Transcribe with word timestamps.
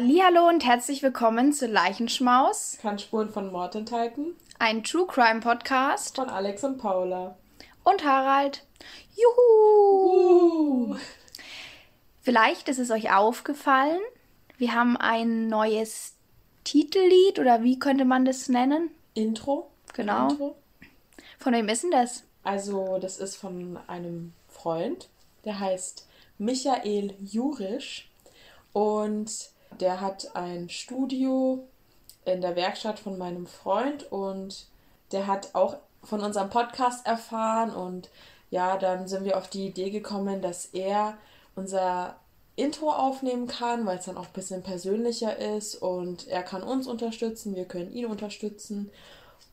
Hallo 0.00 0.48
und 0.48 0.64
herzlich 0.64 1.02
willkommen 1.02 1.52
zu 1.52 1.66
Leichenschmaus. 1.66 2.78
Kann 2.80 3.00
Spuren 3.00 3.30
von 3.30 3.50
Mord 3.50 3.74
enthalten. 3.74 4.36
Ein 4.60 4.84
True 4.84 5.08
Crime 5.08 5.40
Podcast. 5.40 6.14
Von 6.14 6.28
Alex 6.28 6.62
und 6.62 6.78
Paula. 6.78 7.36
Und 7.82 8.04
Harald. 8.04 8.64
Juhu! 9.16 10.92
Uh. 10.92 10.96
Vielleicht 12.22 12.68
ist 12.68 12.78
es 12.78 12.92
euch 12.92 13.12
aufgefallen, 13.12 13.98
wir 14.56 14.72
haben 14.72 14.96
ein 14.96 15.48
neues 15.48 16.14
Titellied 16.62 17.40
oder 17.40 17.64
wie 17.64 17.80
könnte 17.80 18.04
man 18.04 18.24
das 18.24 18.48
nennen? 18.48 18.92
Intro. 19.14 19.68
Genau. 19.94 20.28
Intro. 20.28 20.54
Von 21.40 21.54
wem 21.54 21.68
ist 21.68 21.82
denn 21.82 21.90
das? 21.90 22.22
Also, 22.44 22.98
das 23.00 23.18
ist 23.18 23.34
von 23.34 23.76
einem 23.88 24.32
Freund, 24.46 25.08
der 25.44 25.58
heißt 25.58 26.06
Michael 26.38 27.16
Jurisch 27.18 28.08
und 28.72 29.57
der 29.80 30.00
hat 30.00 30.34
ein 30.34 30.68
Studio 30.68 31.64
in 32.24 32.40
der 32.40 32.56
Werkstatt 32.56 32.98
von 32.98 33.18
meinem 33.18 33.46
Freund 33.46 34.10
und 34.10 34.66
der 35.12 35.26
hat 35.26 35.54
auch 35.54 35.76
von 36.02 36.20
unserem 36.20 36.50
Podcast 36.50 37.06
erfahren 37.06 37.70
und 37.70 38.10
ja, 38.50 38.76
dann 38.78 39.08
sind 39.08 39.24
wir 39.24 39.36
auf 39.36 39.48
die 39.48 39.66
Idee 39.66 39.90
gekommen, 39.90 40.40
dass 40.40 40.66
er 40.66 41.18
unser 41.54 42.16
Intro 42.56 42.90
aufnehmen 42.90 43.46
kann, 43.46 43.86
weil 43.86 43.98
es 43.98 44.06
dann 44.06 44.16
auch 44.16 44.26
ein 44.26 44.32
bisschen 44.32 44.62
persönlicher 44.62 45.36
ist 45.36 45.76
und 45.76 46.26
er 46.28 46.42
kann 46.42 46.62
uns 46.62 46.86
unterstützen, 46.86 47.54
wir 47.54 47.66
können 47.66 47.92
ihn 47.92 48.06
unterstützen. 48.06 48.90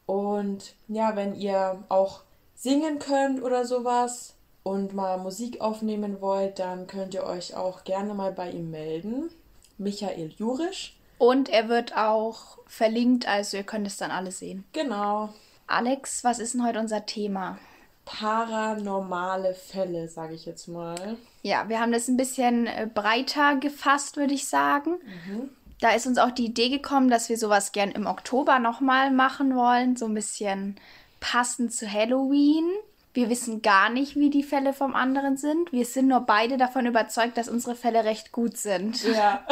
Und 0.05 0.75
ja, 0.87 1.15
wenn 1.15 1.35
ihr 1.35 1.83
auch 1.89 2.21
singen 2.55 2.99
könnt 2.99 3.43
oder 3.43 3.65
sowas 3.65 4.33
und 4.63 4.93
mal 4.93 5.17
Musik 5.17 5.61
aufnehmen 5.61 6.21
wollt, 6.21 6.59
dann 6.59 6.87
könnt 6.87 7.13
ihr 7.13 7.23
euch 7.23 7.55
auch 7.55 7.83
gerne 7.83 8.13
mal 8.13 8.31
bei 8.31 8.51
ihm 8.51 8.71
melden. 8.71 9.29
Michael 9.77 10.33
Jurisch. 10.37 10.95
Und 11.17 11.49
er 11.49 11.69
wird 11.69 11.95
auch 11.95 12.57
verlinkt, 12.67 13.27
also 13.27 13.57
ihr 13.57 13.63
könnt 13.63 13.87
es 13.87 13.97
dann 13.97 14.11
alle 14.11 14.31
sehen. 14.31 14.65
Genau. 14.73 15.29
Alex, 15.67 16.23
was 16.23 16.39
ist 16.39 16.53
denn 16.53 16.65
heute 16.65 16.79
unser 16.79 17.05
Thema? 17.05 17.57
Paranormale 18.05 19.55
Fälle, 19.55 20.07
sage 20.07 20.35
ich 20.35 20.45
jetzt 20.45 20.67
mal. 20.67 21.17
Ja, 21.41 21.69
wir 21.69 21.79
haben 21.79 21.91
das 21.91 22.07
ein 22.07 22.17
bisschen 22.17 22.67
äh, 22.67 22.87
breiter 22.93 23.55
gefasst, 23.55 24.17
würde 24.17 24.33
ich 24.33 24.47
sagen. 24.47 24.91
Mhm. 24.91 25.49
Da 25.79 25.91
ist 25.91 26.05
uns 26.05 26.17
auch 26.17 26.31
die 26.31 26.45
Idee 26.45 26.69
gekommen, 26.69 27.09
dass 27.09 27.29
wir 27.29 27.37
sowas 27.37 27.71
gern 27.71 27.91
im 27.91 28.05
Oktober 28.05 28.59
nochmal 28.59 29.11
machen 29.11 29.55
wollen, 29.55 29.95
so 29.95 30.05
ein 30.05 30.13
bisschen 30.13 30.75
passend 31.19 31.73
zu 31.73 31.91
Halloween. 31.91 32.69
Wir 33.15 33.29
wissen 33.29 33.61
gar 33.61 33.89
nicht, 33.89 34.17
wie 34.17 34.29
die 34.29 34.43
Fälle 34.43 34.73
vom 34.73 34.93
anderen 34.93 35.37
sind. 35.37 35.71
Wir 35.71 35.85
sind 35.85 36.09
nur 36.09 36.19
beide 36.19 36.57
davon 36.57 36.85
überzeugt, 36.85 37.37
dass 37.37 37.47
unsere 37.47 37.73
Fälle 37.73 38.03
recht 38.03 38.33
gut 38.33 38.57
sind. 38.57 39.01
Ja. 39.03 39.47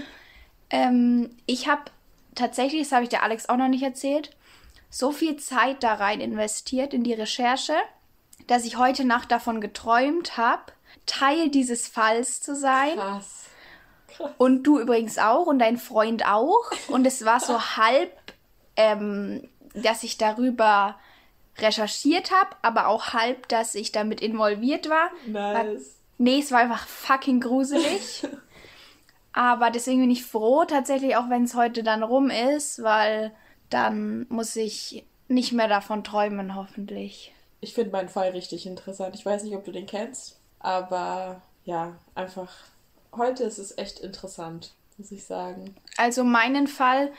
ähm, 0.70 1.30
ich 1.46 1.68
habe 1.68 1.82
tatsächlich, 2.34 2.82
das 2.82 2.92
habe 2.92 3.04
ich 3.04 3.08
der 3.08 3.22
Alex 3.22 3.48
auch 3.48 3.56
noch 3.56 3.68
nicht 3.68 3.84
erzählt, 3.84 4.36
so 4.90 5.12
viel 5.12 5.36
Zeit 5.36 5.84
da 5.84 5.94
rein 5.94 6.20
investiert 6.20 6.92
in 6.92 7.04
die 7.04 7.12
Recherche, 7.12 7.74
dass 8.48 8.64
ich 8.64 8.78
heute 8.78 9.04
Nacht 9.04 9.30
davon 9.30 9.60
geträumt 9.60 10.36
habe, 10.36 10.72
Teil 11.06 11.50
dieses 11.50 11.86
Falls 11.86 12.42
zu 12.42 12.56
sein. 12.56 12.96
Krass. 12.96 13.44
Krass. 14.08 14.30
Und 14.38 14.64
du 14.64 14.80
übrigens 14.80 15.18
auch 15.18 15.46
und 15.46 15.60
dein 15.60 15.76
Freund 15.76 16.26
auch. 16.26 16.72
Und 16.88 17.06
es 17.06 17.24
war 17.24 17.38
so 17.38 17.60
halb, 17.76 18.12
ähm, 18.74 19.48
dass 19.74 20.02
ich 20.02 20.18
darüber 20.18 20.98
recherchiert 21.60 22.30
habe, 22.30 22.56
aber 22.62 22.88
auch 22.88 23.12
halb, 23.12 23.48
dass 23.48 23.74
ich 23.74 23.92
damit 23.92 24.20
involviert 24.20 24.88
war. 24.88 25.10
Nice. 25.26 25.96
nee, 26.18 26.40
es 26.40 26.52
war 26.52 26.60
einfach 26.60 26.86
fucking 26.86 27.40
gruselig. 27.40 28.26
aber 29.32 29.70
deswegen 29.70 30.00
bin 30.00 30.10
ich 30.10 30.24
froh, 30.24 30.64
tatsächlich, 30.64 31.16
auch 31.16 31.30
wenn 31.30 31.44
es 31.44 31.54
heute 31.54 31.82
dann 31.82 32.02
rum 32.02 32.30
ist, 32.30 32.82
weil 32.82 33.32
dann 33.70 34.26
muss 34.28 34.56
ich 34.56 35.04
nicht 35.28 35.52
mehr 35.52 35.68
davon 35.68 36.04
träumen, 36.04 36.54
hoffentlich. 36.54 37.32
Ich 37.60 37.74
finde 37.74 37.90
meinen 37.90 38.08
Fall 38.08 38.30
richtig 38.30 38.66
interessant. 38.66 39.14
Ich 39.14 39.26
weiß 39.26 39.42
nicht, 39.42 39.54
ob 39.54 39.64
du 39.64 39.72
den 39.72 39.86
kennst, 39.86 40.38
aber 40.60 41.42
ja, 41.64 41.96
einfach 42.14 42.50
heute 43.16 43.44
ist 43.44 43.58
es 43.58 43.76
echt 43.76 43.98
interessant, 43.98 44.72
muss 44.96 45.10
ich 45.12 45.24
sagen. 45.24 45.74
Also 45.96 46.24
meinen 46.24 46.66
Fall 46.66 47.12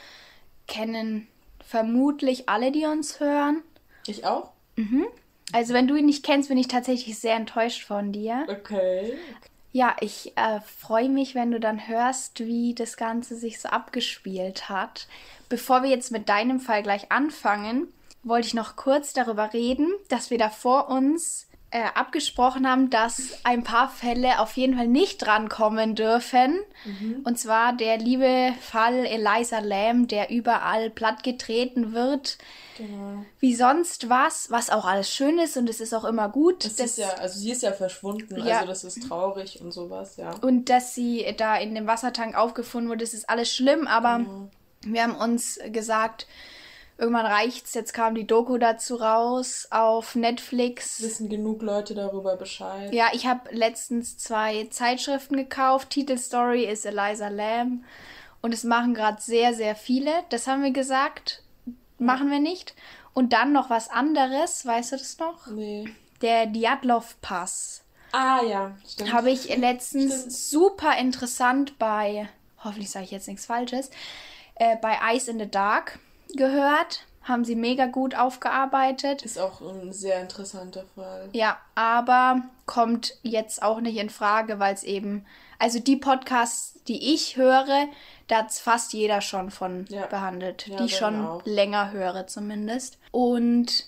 kennen 0.67 1.27
vermutlich 1.63 2.49
alle, 2.49 2.71
die 2.71 2.85
uns 2.85 3.19
hören. 3.19 3.63
Ich 4.09 4.25
auch? 4.25 4.51
Mhm. 4.75 5.05
Also 5.51 5.73
wenn 5.73 5.87
du 5.87 5.95
ihn 5.95 6.05
nicht 6.05 6.23
kennst, 6.23 6.49
bin 6.49 6.57
ich 6.57 6.67
tatsächlich 6.67 7.17
sehr 7.17 7.35
enttäuscht 7.35 7.83
von 7.85 8.11
dir. 8.11 8.45
Okay. 8.47 9.13
Ja, 9.71 9.95
ich 9.99 10.33
äh, 10.35 10.59
freue 10.61 11.09
mich, 11.09 11.35
wenn 11.35 11.51
du 11.51 11.59
dann 11.59 11.87
hörst, 11.87 12.39
wie 12.39 12.73
das 12.73 12.97
Ganze 12.97 13.35
sich 13.35 13.59
so 13.59 13.69
abgespielt 13.69 14.69
hat. 14.69 15.07
Bevor 15.47 15.83
wir 15.83 15.89
jetzt 15.89 16.11
mit 16.11 16.29
deinem 16.29 16.59
Fall 16.59 16.83
gleich 16.83 17.11
anfangen, 17.11 17.87
wollte 18.23 18.47
ich 18.47 18.53
noch 18.53 18.75
kurz 18.75 19.13
darüber 19.13 19.53
reden, 19.53 19.87
dass 20.09 20.31
wir 20.31 20.37
da 20.37 20.49
vor 20.49 20.89
uns 20.89 21.47
äh, 21.71 21.83
abgesprochen 21.93 22.67
haben, 22.67 22.89
dass 22.89 23.39
ein 23.43 23.63
paar 23.63 23.89
Fälle 23.89 24.39
auf 24.39 24.57
jeden 24.57 24.75
Fall 24.75 24.87
nicht 24.87 25.19
drankommen 25.19 25.93
dürfen. 25.93 26.59
Mhm. 26.85 27.21
Und 27.23 27.37
zwar 27.37 27.73
der 27.73 27.97
liebe 27.97 28.53
Fall 28.61 29.05
Eliza 29.05 29.59
Lamb, 29.59 30.09
der 30.09 30.31
überall 30.31 30.89
plattgetreten 30.89 31.93
wird. 31.93 32.39
Genau. 32.79 33.25
Wie 33.39 33.55
sonst 33.55 34.09
was, 34.09 34.49
was 34.51 34.69
auch 34.69 34.85
alles 34.85 35.13
schön 35.13 35.37
ist 35.37 35.57
und 35.57 35.69
es 35.69 35.81
ist 35.81 35.93
auch 35.93 36.05
immer 36.05 36.29
gut. 36.29 36.63
Das, 36.63 36.77
das 36.77 36.91
ist 36.91 36.97
ja, 36.99 37.09
also 37.15 37.37
sie 37.37 37.51
ist 37.51 37.61
ja 37.61 37.73
verschwunden, 37.73 38.37
ja. 38.37 38.59
also 38.59 38.67
das 38.67 38.83
ist 38.85 39.05
traurig 39.05 39.59
und 39.59 39.73
sowas, 39.73 40.15
ja. 40.15 40.31
Und 40.41 40.69
dass 40.69 40.95
sie 40.95 41.25
da 41.35 41.57
in 41.57 41.75
dem 41.75 41.87
Wassertank 41.87 42.37
aufgefunden 42.37 42.89
wurde, 42.89 43.03
das 43.03 43.13
ist 43.13 43.29
alles 43.29 43.53
schlimm, 43.53 43.85
aber 43.85 44.19
mhm. 44.19 44.49
wir 44.85 45.03
haben 45.03 45.15
uns 45.15 45.59
gesagt, 45.71 46.25
Irgendwann 46.97 47.27
reicht's. 47.27 47.73
Jetzt 47.75 47.93
kam 47.93 48.13
die 48.13 48.27
Doku 48.27 48.57
dazu 48.57 48.95
raus 48.95 49.69
auf 49.71 50.15
Netflix. 50.15 51.01
Wissen 51.01 51.29
genug 51.29 51.61
Leute 51.61 51.95
darüber 51.95 52.35
Bescheid. 52.35 52.93
Ja, 52.93 53.07
ich 53.13 53.25
habe 53.25 53.55
letztens 53.55 54.17
zwei 54.17 54.67
Zeitschriften 54.69 55.37
gekauft. 55.37 55.91
Titelstory 55.91 56.65
ist 56.65 56.85
Eliza 56.85 57.29
Lamb. 57.29 57.85
Und 58.41 58.53
es 58.53 58.65
machen 58.65 58.93
gerade 58.93 59.21
sehr, 59.21 59.53
sehr 59.53 59.77
viele. 59.77 60.11
Das 60.29 60.45
haben 60.45 60.61
wir 60.61 60.71
gesagt. 60.71 61.41
Machen 61.99 62.31
wir 62.31 62.39
nicht. 62.39 62.73
Und 63.13 63.33
dann 63.33 63.51
noch 63.51 63.69
was 63.69 63.89
anderes. 63.89 64.65
Weißt 64.65 64.93
du 64.93 64.97
das 64.97 65.17
noch? 65.19 65.47
Nee. 65.47 65.89
Der 66.21 66.45
Diatlov-Pass. 66.47 67.83
Ah 68.11 68.41
ja, 68.43 68.75
stimmt. 68.87 69.13
Habe 69.13 69.31
ich 69.31 69.55
letztens 69.55 70.13
stimmt. 70.13 70.33
super 70.33 70.97
interessant 70.97 71.77
bei, 71.77 72.27
hoffentlich 72.63 72.89
sage 72.89 73.05
ich 73.05 73.11
jetzt 73.11 73.27
nichts 73.27 73.45
Falsches, 73.45 73.91
äh, 74.55 74.77
bei 74.77 74.97
Ice 75.13 75.29
in 75.29 75.39
the 75.39 75.49
Dark 75.49 75.99
gehört. 76.35 77.05
Haben 77.23 77.45
sie 77.45 77.55
mega 77.55 77.85
gut 77.85 78.15
aufgearbeitet. 78.15 79.21
Ist 79.21 79.37
auch 79.37 79.61
ein 79.61 79.93
sehr 79.93 80.19
interessanter 80.21 80.85
Fall. 80.95 81.29
Ja, 81.33 81.59
aber 81.75 82.41
kommt 82.65 83.17
jetzt 83.21 83.61
auch 83.61 83.81
nicht 83.81 83.97
in 83.97 84.09
Frage, 84.09 84.57
weil 84.57 84.73
es 84.73 84.83
eben, 84.83 85.25
also 85.59 85.79
die 85.79 85.97
Podcasts, 85.97 86.79
die 86.87 87.13
ich 87.13 87.37
höre, 87.37 87.87
da 88.29 88.37
hat 88.37 88.53
fast 88.53 88.93
jeder 88.93 89.19
schon 89.19 89.51
von 89.51 89.85
ja. 89.89 90.05
behandelt, 90.05 90.67
ja, 90.67 90.77
die 90.77 90.85
ich 90.85 90.95
schon 90.95 91.25
auch. 91.25 91.41
länger 91.45 91.91
höre 91.91 92.25
zumindest. 92.27 92.97
Und 93.11 93.85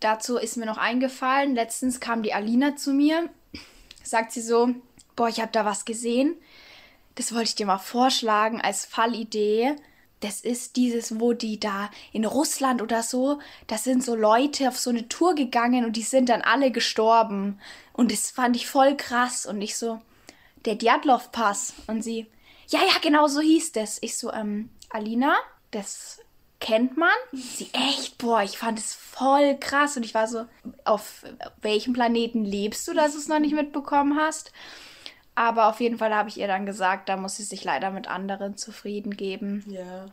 dazu 0.00 0.36
ist 0.36 0.56
mir 0.56 0.66
noch 0.66 0.78
eingefallen, 0.78 1.54
letztens 1.54 2.00
kam 2.00 2.22
die 2.22 2.34
Alina 2.34 2.76
zu 2.76 2.92
mir, 2.92 3.30
sagt 4.02 4.32
sie 4.32 4.42
so, 4.42 4.68
boah, 5.16 5.28
ich 5.28 5.40
habe 5.40 5.52
da 5.52 5.64
was 5.64 5.86
gesehen, 5.86 6.36
das 7.14 7.32
wollte 7.32 7.48
ich 7.48 7.54
dir 7.54 7.66
mal 7.66 7.78
vorschlagen 7.78 8.60
als 8.60 8.84
Fallidee 8.84 9.76
das 10.24 10.40
ist 10.40 10.76
dieses, 10.76 11.20
wo 11.20 11.34
die 11.34 11.60
da 11.60 11.90
in 12.12 12.24
Russland 12.24 12.80
oder 12.80 13.02
so, 13.02 13.40
da 13.66 13.76
sind 13.76 14.02
so 14.02 14.14
Leute 14.14 14.68
auf 14.68 14.78
so 14.78 14.88
eine 14.88 15.06
Tour 15.06 15.34
gegangen 15.34 15.84
und 15.84 15.96
die 15.96 16.02
sind 16.02 16.30
dann 16.30 16.40
alle 16.40 16.70
gestorben. 16.70 17.60
Und 17.92 18.10
das 18.10 18.30
fand 18.30 18.56
ich 18.56 18.66
voll 18.66 18.96
krass. 18.96 19.44
Und 19.44 19.60
ich 19.60 19.76
so, 19.76 20.00
der 20.64 20.76
Djatlov-Pass. 20.76 21.74
Und 21.88 22.02
sie, 22.02 22.26
ja, 22.68 22.80
ja, 22.80 22.98
genau 23.02 23.26
so 23.26 23.40
hieß 23.40 23.72
das. 23.72 23.98
Ich 24.00 24.16
so, 24.16 24.32
ähm, 24.32 24.70
Alina, 24.90 25.36
das 25.70 26.20
kennt 26.60 26.96
man? 26.96 27.10
Sie, 27.32 27.68
echt, 27.72 28.18
boah, 28.18 28.42
ich 28.42 28.56
fand 28.56 28.78
es 28.78 28.94
voll 28.94 29.56
krass. 29.58 29.96
Und 29.96 30.04
ich 30.04 30.14
war 30.14 30.26
so, 30.26 30.46
auf 30.84 31.24
welchem 31.60 31.92
Planeten 31.92 32.44
lebst 32.44 32.86
du, 32.88 32.94
dass 32.94 33.12
du 33.12 33.18
es 33.18 33.28
noch 33.28 33.38
nicht 33.38 33.54
mitbekommen 33.54 34.18
hast? 34.18 34.52
Aber 35.34 35.68
auf 35.68 35.80
jeden 35.80 35.98
Fall 35.98 36.14
habe 36.14 36.28
ich 36.28 36.38
ihr 36.38 36.46
dann 36.46 36.64
gesagt, 36.64 37.08
da 37.08 37.16
muss 37.16 37.36
sie 37.36 37.42
sich 37.42 37.64
leider 37.64 37.90
mit 37.90 38.08
anderen 38.08 38.56
zufrieden 38.56 39.16
geben. 39.16 39.64
Ja. 39.66 40.06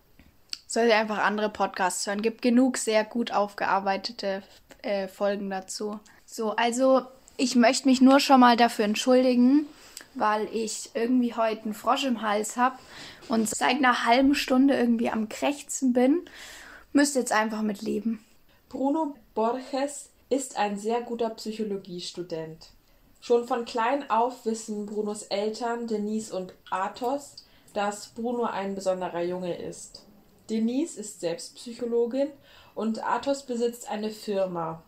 Soll 0.68 0.86
sie 0.86 0.94
einfach 0.94 1.20
andere 1.20 1.50
Podcasts 1.50 2.06
hören. 2.08 2.22
Gibt 2.22 2.42
genug 2.42 2.78
sehr 2.78 3.04
gut 3.04 3.32
aufgearbeitete 3.32 4.42
äh, 4.82 5.08
Folgen 5.08 5.50
dazu. 5.50 6.00
So, 6.26 6.56
also 6.56 7.04
ich 7.38 7.56
möchte 7.56 7.88
mich 7.88 8.02
nur 8.02 8.20
schon 8.20 8.40
mal 8.40 8.58
dafür 8.58 8.86
entschuldigen, 8.86 9.68
weil 10.14 10.48
ich 10.54 10.92
irgendwie 10.94 11.34
heute 11.34 11.64
einen 11.64 11.74
Frosch 11.74 12.04
im 12.06 12.22
Hals 12.22 12.58
habe 12.58 12.78
und 13.28 13.50
seit 13.50 13.78
einer 13.78 14.06
halben 14.06 14.36
Stunde 14.36 14.76
irgendwie 14.76 15.10
am 15.10 15.30
Krächzen 15.30 15.94
bin. 15.94 16.22
Müsst 16.94 17.16
jetzt 17.16 17.32
einfach 17.32 17.62
mit 17.62 17.82
leben. 17.82 18.24
Bruno 18.70 19.16
Borges 19.34 20.10
ist 20.30 20.58
ein 20.58 20.78
sehr 20.78 21.02
guter 21.02 21.30
Psychologiestudent. 21.32 22.70
Schon 23.22 23.48
von 23.48 23.66
klein 23.66 24.10
auf 24.10 24.46
wissen 24.46 24.86
Brunos 24.86 25.24
Eltern, 25.24 25.88
Denise 25.88 26.32
und 26.36 26.54
Athos, 26.70 27.46
dass 27.74 28.08
Bruno 28.10 28.44
ein 28.44 28.76
besonderer 28.76 29.22
Junge 29.22 29.56
ist. 29.58 30.04
Denise 30.50 30.98
ist 30.98 31.22
selbst 31.22 31.56
Psychologin 31.56 32.30
und 32.76 33.06
Athos 33.06 33.44
besitzt 33.44 33.90
eine 33.90 34.10
Firma. 34.10 34.84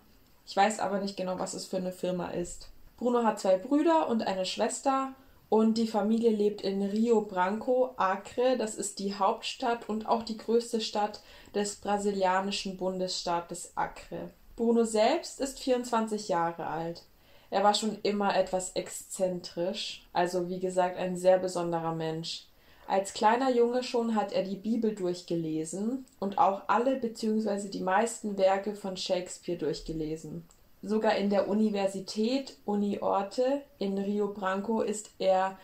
Ich 0.45 0.55
weiß 0.55 0.79
aber 0.79 0.99
nicht 0.99 1.15
genau, 1.15 1.39
was 1.39 1.53
es 1.53 1.65
für 1.65 1.77
eine 1.77 1.91
Firma 1.91 2.31
ist. 2.31 2.69
Bruno 3.03 3.25
hat 3.25 3.37
zwei 3.37 3.57
Brüder 3.57 4.07
und 4.07 4.25
eine 4.25 4.45
Schwester 4.45 5.13
und 5.49 5.77
die 5.77 5.89
Familie 5.89 6.29
lebt 6.29 6.61
in 6.61 6.81
Rio 6.81 7.19
Branco, 7.19 7.93
Acre. 7.97 8.55
Das 8.57 8.75
ist 8.75 8.97
die 8.97 9.13
Hauptstadt 9.15 9.89
und 9.89 10.07
auch 10.07 10.23
die 10.23 10.37
größte 10.37 10.79
Stadt 10.79 11.19
des 11.53 11.75
brasilianischen 11.75 12.77
Bundesstaates 12.77 13.73
Acre. 13.75 14.29
Bruno 14.55 14.85
selbst 14.85 15.41
ist 15.41 15.59
24 15.59 16.29
Jahre 16.29 16.65
alt. 16.65 17.03
Er 17.49 17.61
war 17.65 17.73
schon 17.73 17.97
immer 18.03 18.37
etwas 18.37 18.71
exzentrisch, 18.71 20.07
also 20.13 20.47
wie 20.47 20.61
gesagt 20.61 20.95
ein 20.95 21.17
sehr 21.17 21.39
besonderer 21.39 21.93
Mensch. 21.93 22.47
Als 22.87 23.13
kleiner 23.13 23.51
Junge 23.51 23.83
schon 23.83 24.15
hat 24.15 24.31
er 24.31 24.43
die 24.43 24.55
Bibel 24.55 24.95
durchgelesen 24.95 26.05
und 26.21 26.37
auch 26.37 26.61
alle 26.67 26.95
bzw. 26.95 27.67
die 27.67 27.81
meisten 27.81 28.37
Werke 28.37 28.75
von 28.75 28.95
Shakespeare 28.95 29.59
durchgelesen. 29.59 30.45
Sogar 30.83 31.15
in 31.15 31.29
der 31.29 31.47
Universität 31.47 32.57
Uni 32.65 32.99
Orte 32.99 33.61
in 33.79 33.97
Rio 33.97 34.27
Branco 34.27 34.81
ist 34.81 35.11
er 35.17 35.57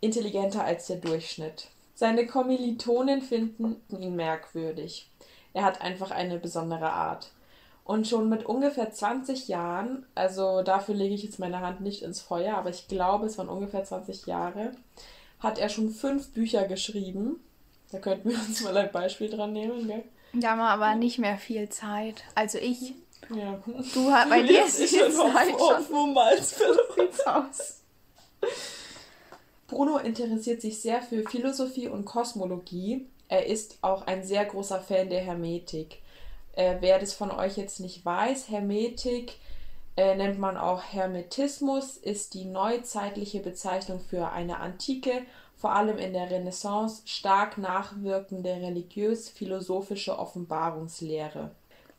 intelligenter 0.00 0.62
als 0.62 0.88
der 0.88 0.96
Durchschnitt. 0.96 1.68
Seine 1.94 2.26
Kommilitonen 2.26 3.22
finden 3.22 3.82
ihn 3.90 4.14
merkwürdig. 4.14 5.10
Er 5.54 5.64
hat 5.64 5.80
einfach 5.80 6.10
eine 6.10 6.38
besondere 6.38 6.92
Art. 6.92 7.32
Und 7.84 8.06
schon 8.06 8.28
mit 8.28 8.44
ungefähr 8.44 8.92
20 8.92 9.48
Jahren, 9.48 10.04
also 10.14 10.62
dafür 10.62 10.94
lege 10.94 11.14
ich 11.14 11.22
jetzt 11.24 11.38
meine 11.38 11.60
Hand 11.60 11.80
nicht 11.80 12.02
ins 12.02 12.20
Feuer, 12.20 12.56
aber 12.56 12.70
ich 12.70 12.88
glaube, 12.88 13.26
es 13.26 13.38
waren 13.38 13.48
ungefähr 13.48 13.84
20 13.84 14.26
Jahre, 14.26 14.72
hat 15.40 15.58
er 15.58 15.70
schon 15.70 15.88
fünf 15.90 16.32
Bücher 16.32 16.64
geschrieben. 16.68 17.40
Da 17.90 17.98
könnten 17.98 18.30
wir 18.30 18.36
uns 18.36 18.62
mal 18.62 18.76
ein 18.76 18.92
Beispiel 18.92 19.30
dran 19.30 19.52
nehmen, 19.52 19.86
gell? 19.88 20.04
Da 20.34 20.50
haben 20.50 20.58
wir 20.58 20.68
aber 20.68 20.94
nicht 20.94 21.18
mehr 21.18 21.38
viel 21.38 21.68
Zeit. 21.70 22.22
Also 22.34 22.58
ich. 22.58 22.94
Ja. 23.30 23.62
Du 23.94 24.10
hast 24.10 24.28
bei 24.28 24.42
dir 24.42 24.66
ist 24.66 24.78
die 24.80 24.86
Zeit 24.86 25.10
schon. 25.10 26.14
sieht's 26.96 27.26
aus. 27.26 27.80
Bruno 29.66 29.98
interessiert 29.98 30.60
sich 30.60 30.80
sehr 30.80 31.00
für 31.00 31.22
Philosophie 31.22 31.88
und 31.88 32.04
Kosmologie. 32.04 33.06
Er 33.28 33.46
ist 33.46 33.78
auch 33.80 34.06
ein 34.06 34.22
sehr 34.24 34.44
großer 34.44 34.80
Fan 34.80 35.08
der 35.08 35.20
Hermetik. 35.20 36.02
Äh, 36.52 36.76
wer 36.80 36.98
das 36.98 37.14
von 37.14 37.30
euch 37.30 37.56
jetzt 37.56 37.80
nicht 37.80 38.04
weiß, 38.04 38.50
Hermetik 38.50 39.38
äh, 39.96 40.14
nennt 40.14 40.38
man 40.38 40.56
auch 40.56 40.82
Hermetismus, 40.82 41.96
ist 41.96 42.34
die 42.34 42.44
neuzeitliche 42.44 43.40
Bezeichnung 43.40 44.00
für 44.00 44.30
eine 44.30 44.58
antike, 44.58 45.22
vor 45.56 45.72
allem 45.72 45.98
in 45.98 46.12
der 46.12 46.30
Renaissance 46.30 47.02
stark 47.06 47.56
nachwirkende 47.56 48.50
religiös-philosophische 48.50 50.18
Offenbarungslehre. 50.18 51.50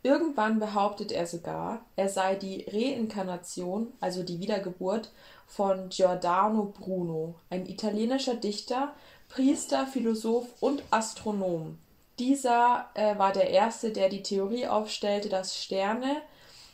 Irgendwann 0.06 0.60
behauptet 0.60 1.14
er 1.14 1.26
sogar, 1.26 1.86
er 1.96 2.10
sei 2.10 2.36
die 2.36 2.66
Reinkarnation, 2.70 3.94
also 4.02 4.22
die 4.22 4.40
Wiedergeburt, 4.40 5.12
von 5.48 5.88
Giordano 5.88 6.74
Bruno, 6.78 7.36
ein 7.50 7.66
italienischer 7.66 8.36
Dichter, 8.36 8.94
Priester, 9.30 9.88
Philosoph 9.88 10.48
und 10.60 10.84
Astronom. 10.92 11.78
Dieser 12.20 12.90
äh, 12.96 13.18
war 13.18 13.32
der 13.32 13.50
Erste, 13.50 13.92
der 13.92 14.10
die 14.10 14.24
Theorie 14.24 14.68
aufstellte, 14.68 15.30
dass 15.30 15.58
Sterne, 15.58 16.22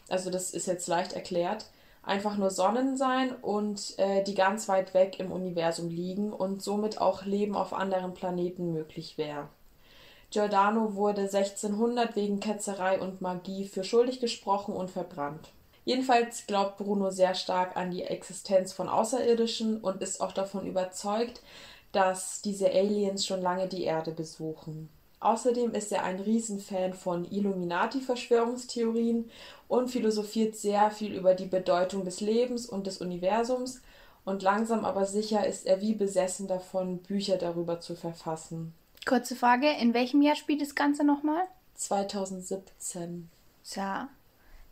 also 0.10 0.32
das 0.32 0.52
ist 0.52 0.66
jetzt 0.66 0.88
leicht 0.88 1.14
erklärt, 1.14 1.68
einfach 2.02 2.36
nur 2.36 2.50
Sonnen 2.50 2.98
sein 2.98 3.36
und 3.36 3.94
äh, 4.00 4.24
die 4.24 4.34
ganz 4.34 4.68
weit 4.68 4.96
weg 4.96 5.20
im 5.20 5.32
Universum 5.32 5.90
liegen 5.90 6.34
und 6.34 6.64
somit 6.64 7.00
auch 7.00 7.26
Leben 7.26 7.56
auf 7.56 7.74
anderen 7.74 8.16
Planeten 8.16 8.74
möglich 8.74 9.20
wäre. 9.20 9.50
Giordano 10.32 10.94
wurde 10.94 11.22
1600 11.22 12.16
wegen 12.16 12.40
Ketzerei 12.40 13.00
und 13.00 13.22
Magie 13.22 13.68
für 13.68 13.84
schuldig 13.84 14.20
gesprochen 14.20 14.76
und 14.76 14.92
verbrannt. 14.92 15.50
Jedenfalls 15.86 16.46
glaubt 16.46 16.78
Bruno 16.78 17.10
sehr 17.10 17.34
stark 17.34 17.76
an 17.76 17.90
die 17.90 18.04
Existenz 18.04 18.72
von 18.72 18.90
Außerirdischen 18.90 19.82
und 19.82 20.04
ist 20.04 20.22
auch 20.22 20.32
davon 20.32 20.68
überzeugt, 20.68 21.42
dass 21.92 22.44
diese 22.44 22.70
Aliens 22.70 23.26
schon 23.26 23.42
lange 23.42 23.68
die 23.68 23.84
Erde 23.84 24.12
besuchen. 24.12 24.90
Außerdem 25.20 25.74
ist 25.74 25.92
er 25.92 26.04
ein 26.04 26.20
Riesenfan 26.20 26.94
von 26.94 27.26
Illuminati-Verschwörungstheorien 27.26 29.32
und 29.68 29.90
philosophiert 29.90 30.56
sehr 30.56 30.92
viel 30.92 31.14
über 31.14 31.34
die 31.34 31.48
Bedeutung 31.48 32.06
des 32.06 32.22
Lebens 32.22 32.68
und 32.68 32.86
des 32.86 33.02
Universums 33.02 33.82
und 34.24 34.44
langsam 34.44 34.86
aber 34.86 35.06
sicher 35.06 35.48
ist 35.48 35.66
er 35.66 35.82
wie 35.82 35.96
besessen 35.96 36.48
davon, 36.48 37.00
Bücher 37.00 37.38
darüber 37.38 37.80
zu 37.80 37.96
verfassen. 37.96 38.76
Kurze 39.06 39.36
Frage, 39.36 39.70
in 39.80 39.94
welchem 39.94 40.22
Jahr 40.22 40.36
spielt 40.36 40.62
das 40.62 40.76
Ganze 40.76 41.04
nochmal? 41.04 41.44
2017. 41.76 43.30
Tja, 43.64 44.10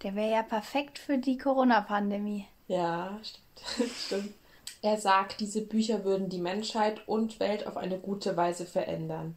der 0.03 0.15
wäre 0.15 0.31
ja 0.31 0.43
perfekt 0.43 0.99
für 0.99 1.17
die 1.17 1.37
Corona-Pandemie. 1.37 2.47
Ja, 2.67 3.19
stimmt. 3.23 3.91
stimmt. 4.05 4.33
Er 4.81 4.97
sagt, 4.97 5.39
diese 5.39 5.61
Bücher 5.61 6.03
würden 6.03 6.29
die 6.29 6.37
Menschheit 6.37 7.07
und 7.07 7.39
Welt 7.39 7.65
auf 7.65 7.77
eine 7.77 7.97
gute 7.97 8.37
Weise 8.37 8.65
verändern. 8.65 9.35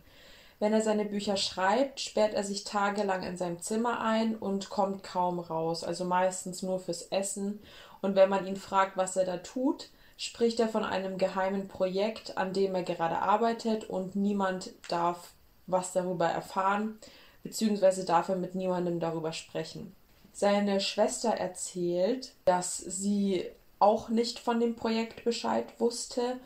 Wenn 0.58 0.74
er 0.74 0.82
seine 0.82 1.06
Bücher 1.06 1.38
schreibt, 1.38 2.00
sperrt 2.00 2.34
er 2.34 2.44
sich 2.44 2.64
tagelang 2.64 3.22
in 3.22 3.38
seinem 3.38 3.62
Zimmer 3.62 4.00
ein 4.02 4.36
und 4.36 4.68
kommt 4.68 5.02
kaum 5.02 5.38
raus, 5.38 5.82
also 5.82 6.04
meistens 6.04 6.62
nur 6.62 6.78
fürs 6.78 7.02
Essen. 7.04 7.62
Und 8.02 8.14
wenn 8.14 8.28
man 8.28 8.46
ihn 8.46 8.56
fragt, 8.56 8.98
was 8.98 9.16
er 9.16 9.24
da 9.24 9.38
tut, 9.38 9.88
spricht 10.20 10.60
er 10.60 10.68
von 10.68 10.84
einem 10.84 11.16
geheimen 11.16 11.66
Projekt, 11.66 12.36
an 12.36 12.52
dem 12.52 12.74
er 12.74 12.82
gerade 12.82 13.20
arbeitet 13.20 13.88
und 13.88 14.16
niemand 14.16 14.70
darf 14.90 15.32
was 15.66 15.94
darüber 15.94 16.26
erfahren, 16.26 16.98
beziehungsweise 17.42 18.04
darf 18.04 18.28
er 18.28 18.36
mit 18.36 18.54
niemandem 18.54 19.00
darüber 19.00 19.32
sprechen. 19.32 19.96
Seine 20.34 20.82
Schwester 20.82 21.30
erzählt, 21.30 22.34
dass 22.44 22.76
sie 22.76 23.46
auch 23.78 24.10
nicht 24.10 24.38
von 24.38 24.60
dem 24.60 24.76
Projekt 24.76 25.24
Bescheid 25.24 25.64
wusste 25.80 26.38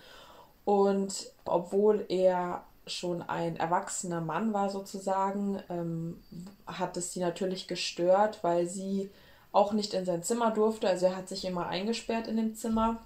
und 0.64 1.32
obwohl 1.44 2.06
er 2.08 2.62
schon 2.87 3.22
ein 3.22 3.56
erwachsener 3.56 4.20
Mann 4.20 4.52
war 4.52 4.70
sozusagen, 4.70 5.60
ähm, 5.68 6.22
hat 6.64 6.96
es 6.96 7.12
sie 7.12 7.18
natürlich 7.18 7.66
gestört, 7.66 8.38
weil 8.42 8.68
sie 8.68 9.10
auch 9.50 9.72
nicht 9.72 9.94
in 9.94 10.04
sein 10.04 10.22
Zimmer 10.22 10.52
durfte. 10.52 10.88
Also 10.88 11.06
er 11.06 11.16
hat 11.16 11.28
sich 11.28 11.44
immer 11.44 11.66
eingesperrt 11.66 12.28
in 12.28 12.37
dem 12.37 12.54
Zimmer. 12.54 13.00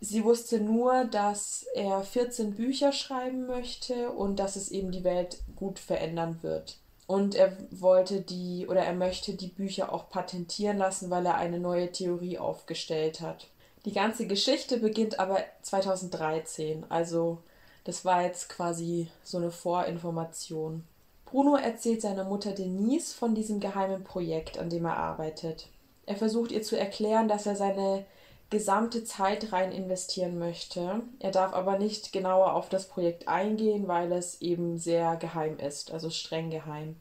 Sie 0.00 0.24
wusste 0.24 0.60
nur, 0.60 1.04
dass 1.04 1.66
er 1.74 2.02
14 2.02 2.54
Bücher 2.54 2.92
schreiben 2.92 3.46
möchte 3.46 4.10
und 4.10 4.38
dass 4.38 4.56
es 4.56 4.70
eben 4.70 4.90
die 4.90 5.04
Welt 5.04 5.38
gut 5.56 5.78
verändern 5.78 6.38
wird. 6.42 6.78
Und 7.06 7.34
er 7.34 7.56
wollte 7.70 8.20
die 8.20 8.66
oder 8.68 8.80
er 8.80 8.94
möchte 8.94 9.34
die 9.34 9.46
Bücher 9.46 9.92
auch 9.92 10.10
patentieren 10.10 10.76
lassen, 10.76 11.08
weil 11.08 11.24
er 11.24 11.36
eine 11.36 11.58
neue 11.58 11.92
Theorie 11.92 12.38
aufgestellt 12.38 13.20
hat. 13.20 13.48
Die 13.84 13.92
ganze 13.92 14.26
Geschichte 14.26 14.78
beginnt 14.78 15.20
aber 15.20 15.38
2013, 15.62 16.84
also 16.88 17.38
das 17.84 18.04
war 18.04 18.22
jetzt 18.22 18.48
quasi 18.48 19.08
so 19.22 19.38
eine 19.38 19.52
Vorinformation. 19.52 20.82
Bruno 21.24 21.56
erzählt 21.56 22.02
seiner 22.02 22.24
Mutter 22.24 22.50
Denise 22.50 23.12
von 23.12 23.36
diesem 23.36 23.60
geheimen 23.60 24.02
Projekt, 24.02 24.58
an 24.58 24.70
dem 24.70 24.84
er 24.86 24.96
arbeitet. 24.96 25.68
Er 26.04 26.16
versucht 26.16 26.50
ihr 26.50 26.62
zu 26.62 26.76
erklären, 26.76 27.28
dass 27.28 27.46
er 27.46 27.54
seine 27.54 28.04
gesamte 28.50 29.04
Zeit 29.04 29.52
rein 29.52 29.72
investieren 29.72 30.38
möchte. 30.38 31.02
Er 31.18 31.30
darf 31.30 31.52
aber 31.52 31.78
nicht 31.78 32.12
genauer 32.12 32.54
auf 32.54 32.68
das 32.68 32.88
Projekt 32.88 33.28
eingehen, 33.28 33.88
weil 33.88 34.12
es 34.12 34.40
eben 34.40 34.78
sehr 34.78 35.16
geheim 35.16 35.58
ist, 35.58 35.90
also 35.90 36.10
streng 36.10 36.50
geheim. 36.50 36.96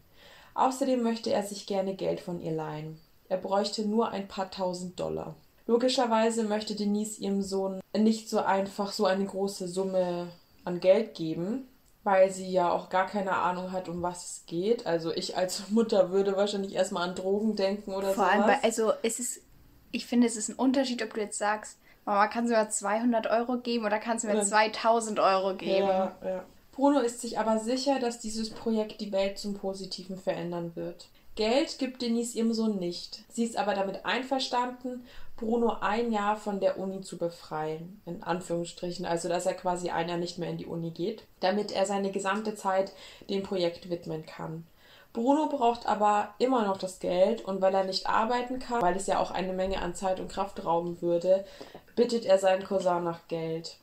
Außerdem 0.55 1.03
möchte 1.03 1.31
er 1.31 1.43
sich 1.43 1.67
gerne 1.67 1.95
Geld 1.95 2.19
von 2.19 2.39
ihr 2.39 2.53
leihen. 2.53 2.99
Er 3.27 3.37
bräuchte 3.37 3.85
nur 3.85 4.09
ein 4.09 4.27
paar 4.27 4.49
tausend 4.49 4.99
Dollar. 4.99 5.35
Logischerweise 5.67 6.43
möchte 6.43 6.75
Denise 6.75 7.19
ihrem 7.19 7.41
Sohn 7.41 7.81
nicht 7.95 8.29
so 8.29 8.39
einfach 8.39 8.91
so 8.91 9.05
eine 9.05 9.25
große 9.25 9.67
Summe 9.67 10.27
an 10.63 10.79
Geld 10.79 11.15
geben, 11.15 11.67
weil 12.03 12.31
sie 12.31 12.51
ja 12.51 12.71
auch 12.71 12.89
gar 12.89 13.07
keine 13.07 13.33
Ahnung 13.33 13.71
hat, 13.71 13.89
um 13.89 14.03
was 14.03 14.25
es 14.25 14.43
geht. 14.45 14.85
Also 14.85 15.11
ich 15.11 15.37
als 15.37 15.63
Mutter 15.71 16.11
würde 16.11 16.37
wahrscheinlich 16.37 16.75
erstmal 16.75 17.09
an 17.09 17.15
Drogen 17.15 17.55
denken 17.55 17.93
oder 17.93 18.09
so. 18.09 18.13
Vor 18.13 18.25
sowas. 18.25 18.35
allem, 18.35 18.45
bei, 18.45 18.63
also 18.63 18.93
es 19.01 19.19
ist, 19.19 19.41
ich 19.95 20.05
finde, 20.05 20.27
es 20.27 20.35
ist 20.35 20.49
ein 20.49 20.55
Unterschied, 20.55 21.01
ob 21.01 21.13
du 21.13 21.21
jetzt 21.21 21.37
sagst, 21.37 21.77
Mama, 22.05 22.27
kannst 22.27 22.51
du 22.51 22.55
mir 22.55 22.69
200 22.69 23.27
Euro 23.27 23.57
geben 23.57 23.85
oder 23.85 23.97
kannst 23.97 24.23
du 24.23 24.27
mir 24.27 24.41
2000 24.43 25.19
Euro 25.19 25.55
geben? 25.55 25.87
Ja, 25.87 26.15
ja. 26.23 26.43
Bruno 26.71 26.99
ist 26.99 27.21
sich 27.21 27.39
aber 27.39 27.59
sicher, 27.59 27.99
dass 27.99 28.19
dieses 28.19 28.49
Projekt 28.49 28.99
die 28.99 29.11
Welt 29.11 29.39
zum 29.39 29.55
Positiven 29.55 30.17
verändern 30.17 30.73
wird. 30.75 31.07
Geld 31.35 31.79
gibt 31.79 32.01
Denise 32.01 32.37
ihrem 32.37 32.53
Sohn 32.53 32.77
nicht. 32.77 33.23
Sie 33.29 33.43
ist 33.43 33.57
aber 33.57 33.73
damit 33.73 34.05
einverstanden 34.05 35.05
Bruno 35.37 35.77
ein 35.81 36.11
Jahr 36.11 36.37
von 36.37 36.59
der 36.59 36.77
Uni 36.79 37.01
zu 37.01 37.17
befreien, 37.17 38.01
in 38.05 38.23
Anführungsstrichen, 38.23 39.05
also 39.05 39.27
dass 39.27 39.45
er 39.45 39.53
quasi 39.53 39.89
ein 39.89 40.07
Jahr 40.07 40.17
nicht 40.17 40.37
mehr 40.37 40.49
in 40.49 40.57
die 40.57 40.65
Uni 40.65 40.91
geht, 40.91 41.23
damit 41.41 41.71
er 41.71 41.85
seine 41.85 42.11
gesamte 42.11 42.55
Zeit 42.55 42.93
dem 43.29 43.43
Projekt 43.43 43.89
widmen 43.89 44.25
kann. 44.25 44.65
Bruno 45.15 45.47
braucht 45.47 45.85
aber 45.85 46.35
immer 46.39 46.65
noch 46.65 46.77
das 46.77 46.99
Geld 46.99 47.41
und 47.45 47.61
weil 47.61 47.73
er 47.73 47.85
nicht 47.85 48.05
arbeiten 48.05 48.59
kann, 48.59 48.81
weil 48.81 48.97
es 48.97 49.07
ja 49.07 49.19
auch 49.19 49.31
eine 49.31 49.53
Menge 49.53 49.81
an 49.81 49.95
Zeit 49.95 50.19
und 50.19 50.29
Kraft 50.29 50.65
rauben 50.65 51.01
würde, 51.01 51.45
bittet 51.95 52.25
er 52.25 52.37
seinen 52.37 52.65
Cousin 52.65 53.05
nach 53.05 53.25
Geld. 53.29 53.77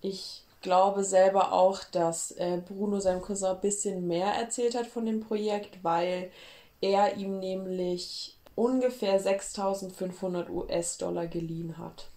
Ich 0.00 0.44
glaube 0.62 1.04
selber 1.04 1.52
auch, 1.52 1.84
dass 1.92 2.30
äh, 2.32 2.62
Bruno 2.66 3.00
seinem 3.00 3.20
Cousin 3.20 3.50
ein 3.50 3.60
bisschen 3.60 4.08
mehr 4.08 4.32
erzählt 4.32 4.74
hat 4.74 4.86
von 4.86 5.04
dem 5.04 5.20
Projekt, 5.20 5.84
weil 5.84 6.30
er 6.80 7.18
ihm 7.18 7.38
nämlich 7.38 8.34
ungefähr 8.54 9.20
6500 9.20 10.48
US-Dollar 10.48 11.26
geliehen 11.26 11.76
hat. 11.76 12.08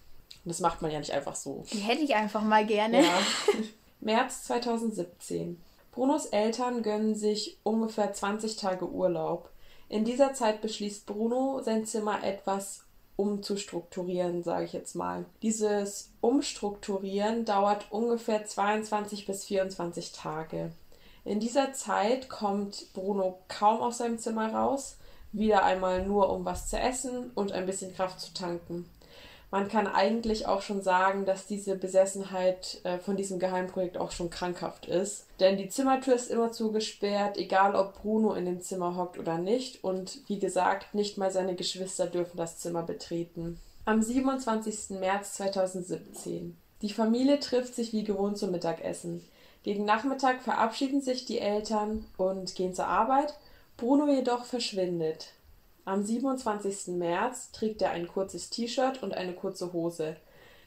Und 0.44 0.48
das 0.48 0.60
macht 0.60 0.80
man 0.80 0.90
ja 0.90 0.98
nicht 0.98 1.12
einfach 1.12 1.36
so. 1.36 1.64
Die 1.72 1.78
hätte 1.78 2.02
ich 2.02 2.14
einfach 2.14 2.42
mal 2.42 2.64
gerne. 2.64 3.02
Ja. 3.02 3.18
März 4.00 4.44
2017. 4.44 5.60
Brunos 5.92 6.26
Eltern 6.26 6.82
gönnen 6.82 7.14
sich 7.14 7.58
ungefähr 7.62 8.12
20 8.12 8.56
Tage 8.56 8.88
Urlaub. 8.88 9.50
In 9.90 10.06
dieser 10.06 10.32
Zeit 10.32 10.62
beschließt 10.62 11.04
Bruno, 11.04 11.60
sein 11.62 11.84
Zimmer 11.84 12.24
etwas 12.24 12.84
umzustrukturieren, 13.16 14.42
sage 14.42 14.64
ich 14.64 14.72
jetzt 14.72 14.94
mal. 14.94 15.26
Dieses 15.42 16.10
Umstrukturieren 16.22 17.44
dauert 17.44 17.92
ungefähr 17.92 18.46
22 18.46 19.26
bis 19.26 19.44
24 19.44 20.12
Tage. 20.12 20.72
In 21.24 21.40
dieser 21.40 21.74
Zeit 21.74 22.30
kommt 22.30 22.92
Bruno 22.94 23.38
kaum 23.48 23.82
aus 23.82 23.98
seinem 23.98 24.18
Zimmer 24.18 24.52
raus, 24.52 24.96
wieder 25.30 25.62
einmal 25.62 26.06
nur 26.06 26.30
um 26.30 26.46
was 26.46 26.68
zu 26.68 26.78
essen 26.78 27.30
und 27.34 27.52
ein 27.52 27.66
bisschen 27.66 27.94
Kraft 27.94 28.18
zu 28.18 28.32
tanken. 28.32 28.88
Man 29.52 29.68
kann 29.68 29.86
eigentlich 29.86 30.46
auch 30.46 30.62
schon 30.62 30.80
sagen, 30.80 31.26
dass 31.26 31.46
diese 31.46 31.76
Besessenheit 31.76 32.80
äh, 32.84 32.96
von 32.96 33.16
diesem 33.16 33.38
Geheimprojekt 33.38 33.98
auch 33.98 34.10
schon 34.10 34.30
krankhaft 34.30 34.86
ist. 34.86 35.26
Denn 35.40 35.58
die 35.58 35.68
Zimmertür 35.68 36.14
ist 36.14 36.30
immer 36.30 36.52
zugesperrt, 36.52 37.36
egal 37.36 37.76
ob 37.76 38.00
Bruno 38.00 38.32
in 38.32 38.46
dem 38.46 38.62
Zimmer 38.62 38.96
hockt 38.96 39.18
oder 39.18 39.36
nicht. 39.36 39.84
Und 39.84 40.20
wie 40.26 40.38
gesagt, 40.38 40.94
nicht 40.94 41.18
mal 41.18 41.30
seine 41.30 41.54
Geschwister 41.54 42.06
dürfen 42.06 42.38
das 42.38 42.60
Zimmer 42.60 42.82
betreten. 42.82 43.60
Am 43.84 44.00
27. 44.00 44.98
März 44.98 45.34
2017. 45.34 46.56
Die 46.80 46.92
Familie 46.92 47.38
trifft 47.38 47.74
sich 47.74 47.92
wie 47.92 48.04
gewohnt 48.04 48.38
zum 48.38 48.52
Mittagessen. 48.52 49.22
Gegen 49.64 49.84
Nachmittag 49.84 50.40
verabschieden 50.40 51.02
sich 51.02 51.26
die 51.26 51.40
Eltern 51.40 52.06
und 52.16 52.54
gehen 52.54 52.72
zur 52.72 52.86
Arbeit. 52.86 53.34
Bruno 53.76 54.10
jedoch 54.10 54.46
verschwindet. 54.46 55.34
Am 55.84 56.04
27. 56.04 56.94
März 56.96 57.50
trägt 57.50 57.82
er 57.82 57.90
ein 57.90 58.06
kurzes 58.06 58.50
T-Shirt 58.50 59.02
und 59.02 59.14
eine 59.14 59.32
kurze 59.32 59.72
Hose. 59.72 60.16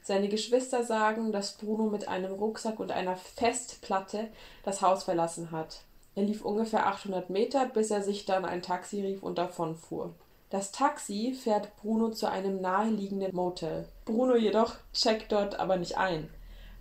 Seine 0.04 0.28
Geschwister 0.28 0.84
sagen, 0.84 1.32
dass 1.32 1.54
Bruno 1.54 1.86
mit 1.86 2.10
einem 2.10 2.34
Rucksack 2.34 2.82
und 2.82 2.92
einer 2.92 3.16
Festplatte 3.16 4.28
das 4.64 4.82
Haus 4.82 5.06
verlassen 5.06 5.52
hat. 5.52 5.84
Er 6.16 6.24
lief 6.24 6.44
ungefähr 6.44 6.86
800 6.88 7.30
Meter, 7.30 7.66
bis 7.66 7.92
er 7.92 8.04
sich 8.04 8.26
dann 8.26 8.44
ein 8.44 8.62
Taxi 8.62 9.02
rief 9.02 9.24
und 9.24 9.38
davonfuhr. 9.38 10.14
Das 10.50 10.74
Taxi 10.74 11.34
fährt 11.34 11.76
Bruno 11.78 12.10
zu 12.12 12.30
einem 12.30 12.60
naheliegenden 12.60 13.34
Motel. 13.34 13.88
Bruno 14.04 14.36
jedoch 14.36 14.76
checkt 14.94 15.32
dort 15.32 15.60
aber 15.60 15.78
nicht 15.78 15.98
ein. 15.98 16.30